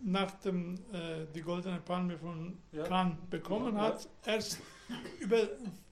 nach 0.03 0.31
dem 0.41 0.75
äh, 0.91 1.25
die 1.33 1.41
Goldene 1.41 1.79
Palme 1.79 2.17
von 2.17 2.57
Ja. 2.73 2.83
Cannes 2.83 3.17
bekommen 3.29 3.75
Ja. 3.75 3.81
hat, 3.83 4.07
erst 4.25 4.59
über 5.19 5.37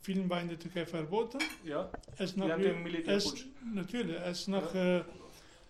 Film 0.01 0.29
war 0.29 0.41
in 0.41 0.49
der 0.49 0.59
Türkei 0.59 0.85
verboten, 0.85 1.39
Ja, 1.63 1.89
erst 2.19 2.35
nach, 2.37 2.47
Während 2.47 2.65
dem 2.65 2.83
Militärputsch. 2.83 3.45
erst, 3.45 3.45
natürlich, 3.73 4.15
erst 4.17 4.47
nach, 4.49 4.75
äh, 4.75 5.01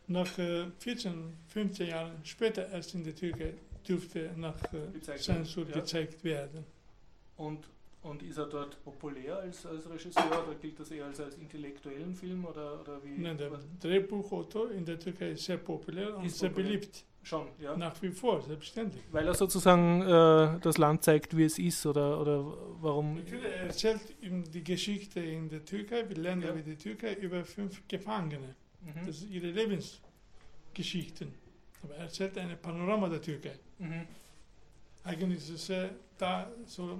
nach 0.07 0.37
äh, 0.39 0.65
14, 0.79 1.33
15 1.47 1.87
Jahren 1.89 2.11
später 2.23 2.67
erst 2.69 2.95
in 2.95 3.03
der 3.03 3.15
Türkei 3.15 3.53
dürfte 3.87 4.31
nach 4.35 4.55
äh, 4.73 4.91
Gezeigt 4.93 5.27
werden, 5.27 5.45
Zensur 5.45 5.67
ja. 5.67 5.73
gezeigt 5.75 6.23
werden. 6.23 6.65
Und, 7.37 7.67
und 8.03 8.21
ist 8.23 8.37
er 8.37 8.45
dort 8.47 8.83
populär 8.83 9.37
als, 9.39 9.65
als 9.65 9.89
Regisseur 9.89 10.25
oder 10.45 10.55
gilt 10.61 10.79
das 10.79 10.91
eher 10.91 11.05
als, 11.05 11.19
als 11.19 11.35
intellektuellen 11.35 12.13
Film 12.13 12.45
oder, 12.45 12.79
oder 12.81 13.03
wie? 13.03 13.17
Nein, 13.17 13.37
der 13.37 13.51
Drehbuchautor 13.79 14.71
in 14.71 14.85
der 14.85 14.99
Türkei 14.99 15.31
ist 15.31 15.45
sehr 15.45 15.57
populär 15.57 16.17
und 16.17 16.25
Ist 16.25 16.39
sehr 16.39 16.49
populär. 16.49 16.71
beliebt. 16.79 17.05
Schon, 17.25 17.47
ja. 17.57 17.77
Nach 17.77 17.99
wie 18.01 18.09
vor, 18.09 18.41
selbstständig. 18.41 19.01
Weil 19.09 19.25
er 19.25 19.33
sozusagen 19.33 20.01
äh, 20.01 20.59
das 20.59 20.77
Land 20.77 21.03
zeigt, 21.05 21.37
wie 21.37 21.45
es 21.45 21.57
ist 21.57 21.85
oder, 21.85 22.19
oder 22.19 22.43
warum? 22.81 23.15
Natürlich, 23.15 23.45
er 23.45 23.61
erzählt 23.67 24.01
ihm 24.21 24.43
die 24.51 24.61
Geschichte 24.61 25.21
in 25.21 25.47
der 25.47 25.63
Türkei, 25.63 26.03
wir 26.09 26.17
lernen 26.17 26.41
Ja. 26.41 26.53
wie 26.53 26.61
die 26.63 26.75
Türkei 26.75 27.13
über 27.13 27.45
fünf 27.45 27.81
Gefangene. 27.87 28.55
Mhm. 28.81 29.05
Das 29.07 29.19
sind 29.21 29.31
ihre 29.31 29.47
Lebensgeschichten. 29.51 31.33
Aber 31.81 31.95
er 31.95 32.03
erzählt 32.03 32.37
eine 32.37 32.57
Panorama 32.57 33.07
der 33.07 33.21
Türkei. 33.21 33.57
Mhm. 33.79 34.05
Eigentlich 35.05 35.37
ist 35.39 35.49
es 35.49 35.65
sehr, 35.67 35.91
da, 36.17 36.51
so 36.65 36.99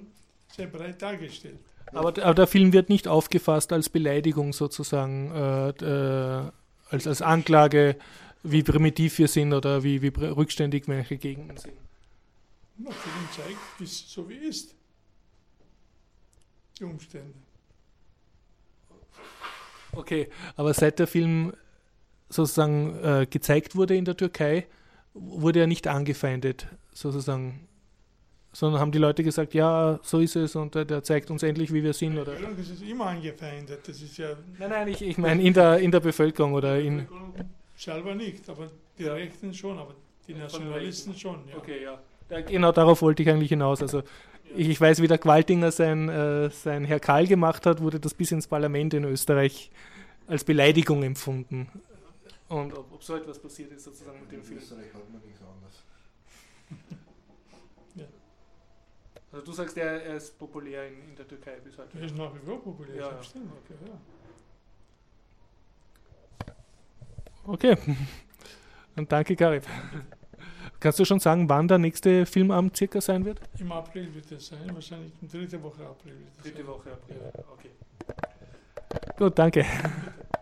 sehr 0.56 0.68
breit 0.68 1.02
dargestellt. 1.02 1.60
Aber, 1.88 2.10
aber 2.10 2.34
der 2.34 2.48
Film 2.48 2.74
wird 2.74 2.90
nicht 2.90 3.08
aufgefasst 3.08 3.72
als 3.74 3.90
Beleidigung 3.90 4.54
sozusagen, 4.54 5.32
äh, 5.32 5.70
äh, 5.70 6.52
als, 6.90 7.08
als 7.08 7.22
Anklage, 7.22 7.98
wie 8.44 8.64
primitiv 8.64 9.20
wir 9.20 9.28
sind 9.28 9.54
oder 9.54 9.84
wie, 9.84 10.02
wie 10.02 10.08
rückständig 10.08 10.88
manche 10.88 11.18
Gegenden 11.18 11.58
sind. 11.58 11.74
Der 12.78 12.92
Film 12.92 13.28
zeigt, 13.36 13.60
wie 13.80 13.84
es 13.84 14.10
so 14.10 14.28
wie 14.30 14.36
ist. 14.36 14.76
Die 16.80 16.84
Umstände. 16.84 17.34
Okay, 19.92 20.30
aber 20.56 20.74
seit 20.74 20.98
der 20.98 21.06
Film 21.06 21.54
sozusagen 22.30 22.98
äh, 23.04 23.28
gezeigt 23.30 23.76
wurde 23.76 23.96
in 23.96 24.06
der 24.06 24.18
Türkei, 24.18 24.66
wurde 25.14 25.60
er 25.60 25.68
nicht 25.68 25.88
angefeindet, 25.88 26.68
sozusagen. 26.92 27.68
Sondern 28.54 28.80
haben 28.80 28.92
die 28.92 29.00
Leute 29.00 29.24
gesagt, 29.24 29.56
ja, 29.56 30.00
so 30.04 30.20
ist 30.20 30.36
es 30.36 30.56
und 30.56 30.76
der, 30.76 30.86
der 30.86 31.04
zeigt 31.04 31.32
uns 31.32 31.42
endlich, 31.42 31.74
wie 31.74 31.84
wir 31.84 31.94
sind. 31.94 32.18
Oder? 32.18 32.34
Das 32.36 32.70
ist 32.70 32.84
immer 32.84 33.08
angefeindet. 33.08 33.80
Das 33.88 34.00
ist 34.00 34.16
ja 34.18 34.30
Nein, 34.60 34.70
nein, 34.70 34.88
ich, 34.90 35.02
ich 35.02 35.18
meine 35.18 35.42
in 35.42 35.54
der, 35.54 35.80
in 35.80 35.92
der 35.92 36.00
Bevölkerung 36.00 36.54
oder 36.54 36.80
in. 36.80 37.08
selber 37.76 38.14
nicht, 38.14 38.48
aber 38.48 38.70
die 38.98 39.06
Rechten 39.06 39.54
schon, 39.54 39.80
aber 39.80 39.96
die 40.28 40.36
Nationalisten 40.36 41.16
schon. 41.18 41.40
Ja. 41.50 41.58
Okay, 41.58 41.84
ja. 41.84 42.00
Da, 42.30 42.42
genau 42.42 42.72
darauf 42.72 43.02
wollte 43.02 43.24
ich 43.24 43.30
eigentlich 43.30 43.50
hinaus. 43.50 43.82
Also 43.82 44.04
ich, 44.56 44.70
ich 44.70 44.80
weiß, 44.80 45.02
wie 45.02 45.08
der 45.08 45.18
Qualtinger 45.18 45.72
sein, 45.72 46.10
äh, 46.10 46.50
sein 46.50 46.86
Herr 46.86 47.00
Karl 47.00 47.28
gemacht 47.28 47.66
hat, 47.66 47.82
wurde 47.82 48.00
das 48.00 48.14
bis 48.14 48.32
ins 48.32 48.48
Parlament 48.48 48.94
in 48.94 49.04
Österreich 49.04 49.72
als 50.28 50.44
Beleidigung 50.44 51.04
empfunden. 51.04 51.68
Und 52.50 52.74
ob, 52.78 52.94
ob 52.94 53.04
so 53.04 53.16
etwas 53.16 53.40
passiert 53.40 53.72
ist 53.72 53.84
sozusagen 53.84 54.20
mit 54.20 54.32
dem 54.32 54.44
Film. 54.44 54.60
Österreich 54.60 54.94
hat 54.94 55.12
man 55.12 55.22
nichts 55.24 55.42
anderes. 55.42 55.84
Also 59.34 59.46
du 59.48 59.52
sagst, 59.52 59.76
er, 59.78 60.04
er 60.04 60.16
ist 60.18 60.38
populär 60.38 60.88
in, 60.88 61.10
in 61.10 61.16
der 61.16 61.28
Türkei 61.28 61.56
bis 61.64 61.76
heute. 61.78 61.98
Er 61.98 62.06
ist 62.06 62.16
nach 62.16 62.32
wie 62.36 62.40
vor 62.46 62.62
populär, 62.64 62.96
Ja, 62.96 63.02
ja. 63.02 63.10
selbstständig. 63.10 63.52
Okay. 63.66 63.74
Ja. 66.46 66.54
Okay. 67.46 67.78
Und 68.96 69.12
danke, 69.12 69.36
Garib. 69.36 69.64
Kannst 70.80 71.00
du 71.00 71.06
schon 71.06 71.20
sagen, 71.20 71.50
wann 71.50 71.68
der 71.68 71.80
nächste 71.80 72.26
Filmabend 72.28 72.78
circa 72.78 73.02
sein 73.02 73.26
wird? 73.26 73.40
Im 73.58 73.72
April 73.72 74.14
wird 74.14 74.32
es 74.32 74.48
sein, 74.48 74.70
wahrscheinlich 74.74 75.14
in 75.22 75.28
dritte 75.30 75.64
Woche 75.64 75.84
April. 75.84 76.14
Wird 76.14 76.46
es 76.46 76.54
sein. 76.54 76.68
Woche 76.68 76.92
April. 76.92 77.18
Ja. 77.34 77.44
Okay. 77.54 77.72
Gut, 79.18 79.40
danke. 79.40 79.62
Bitte. 79.64 79.92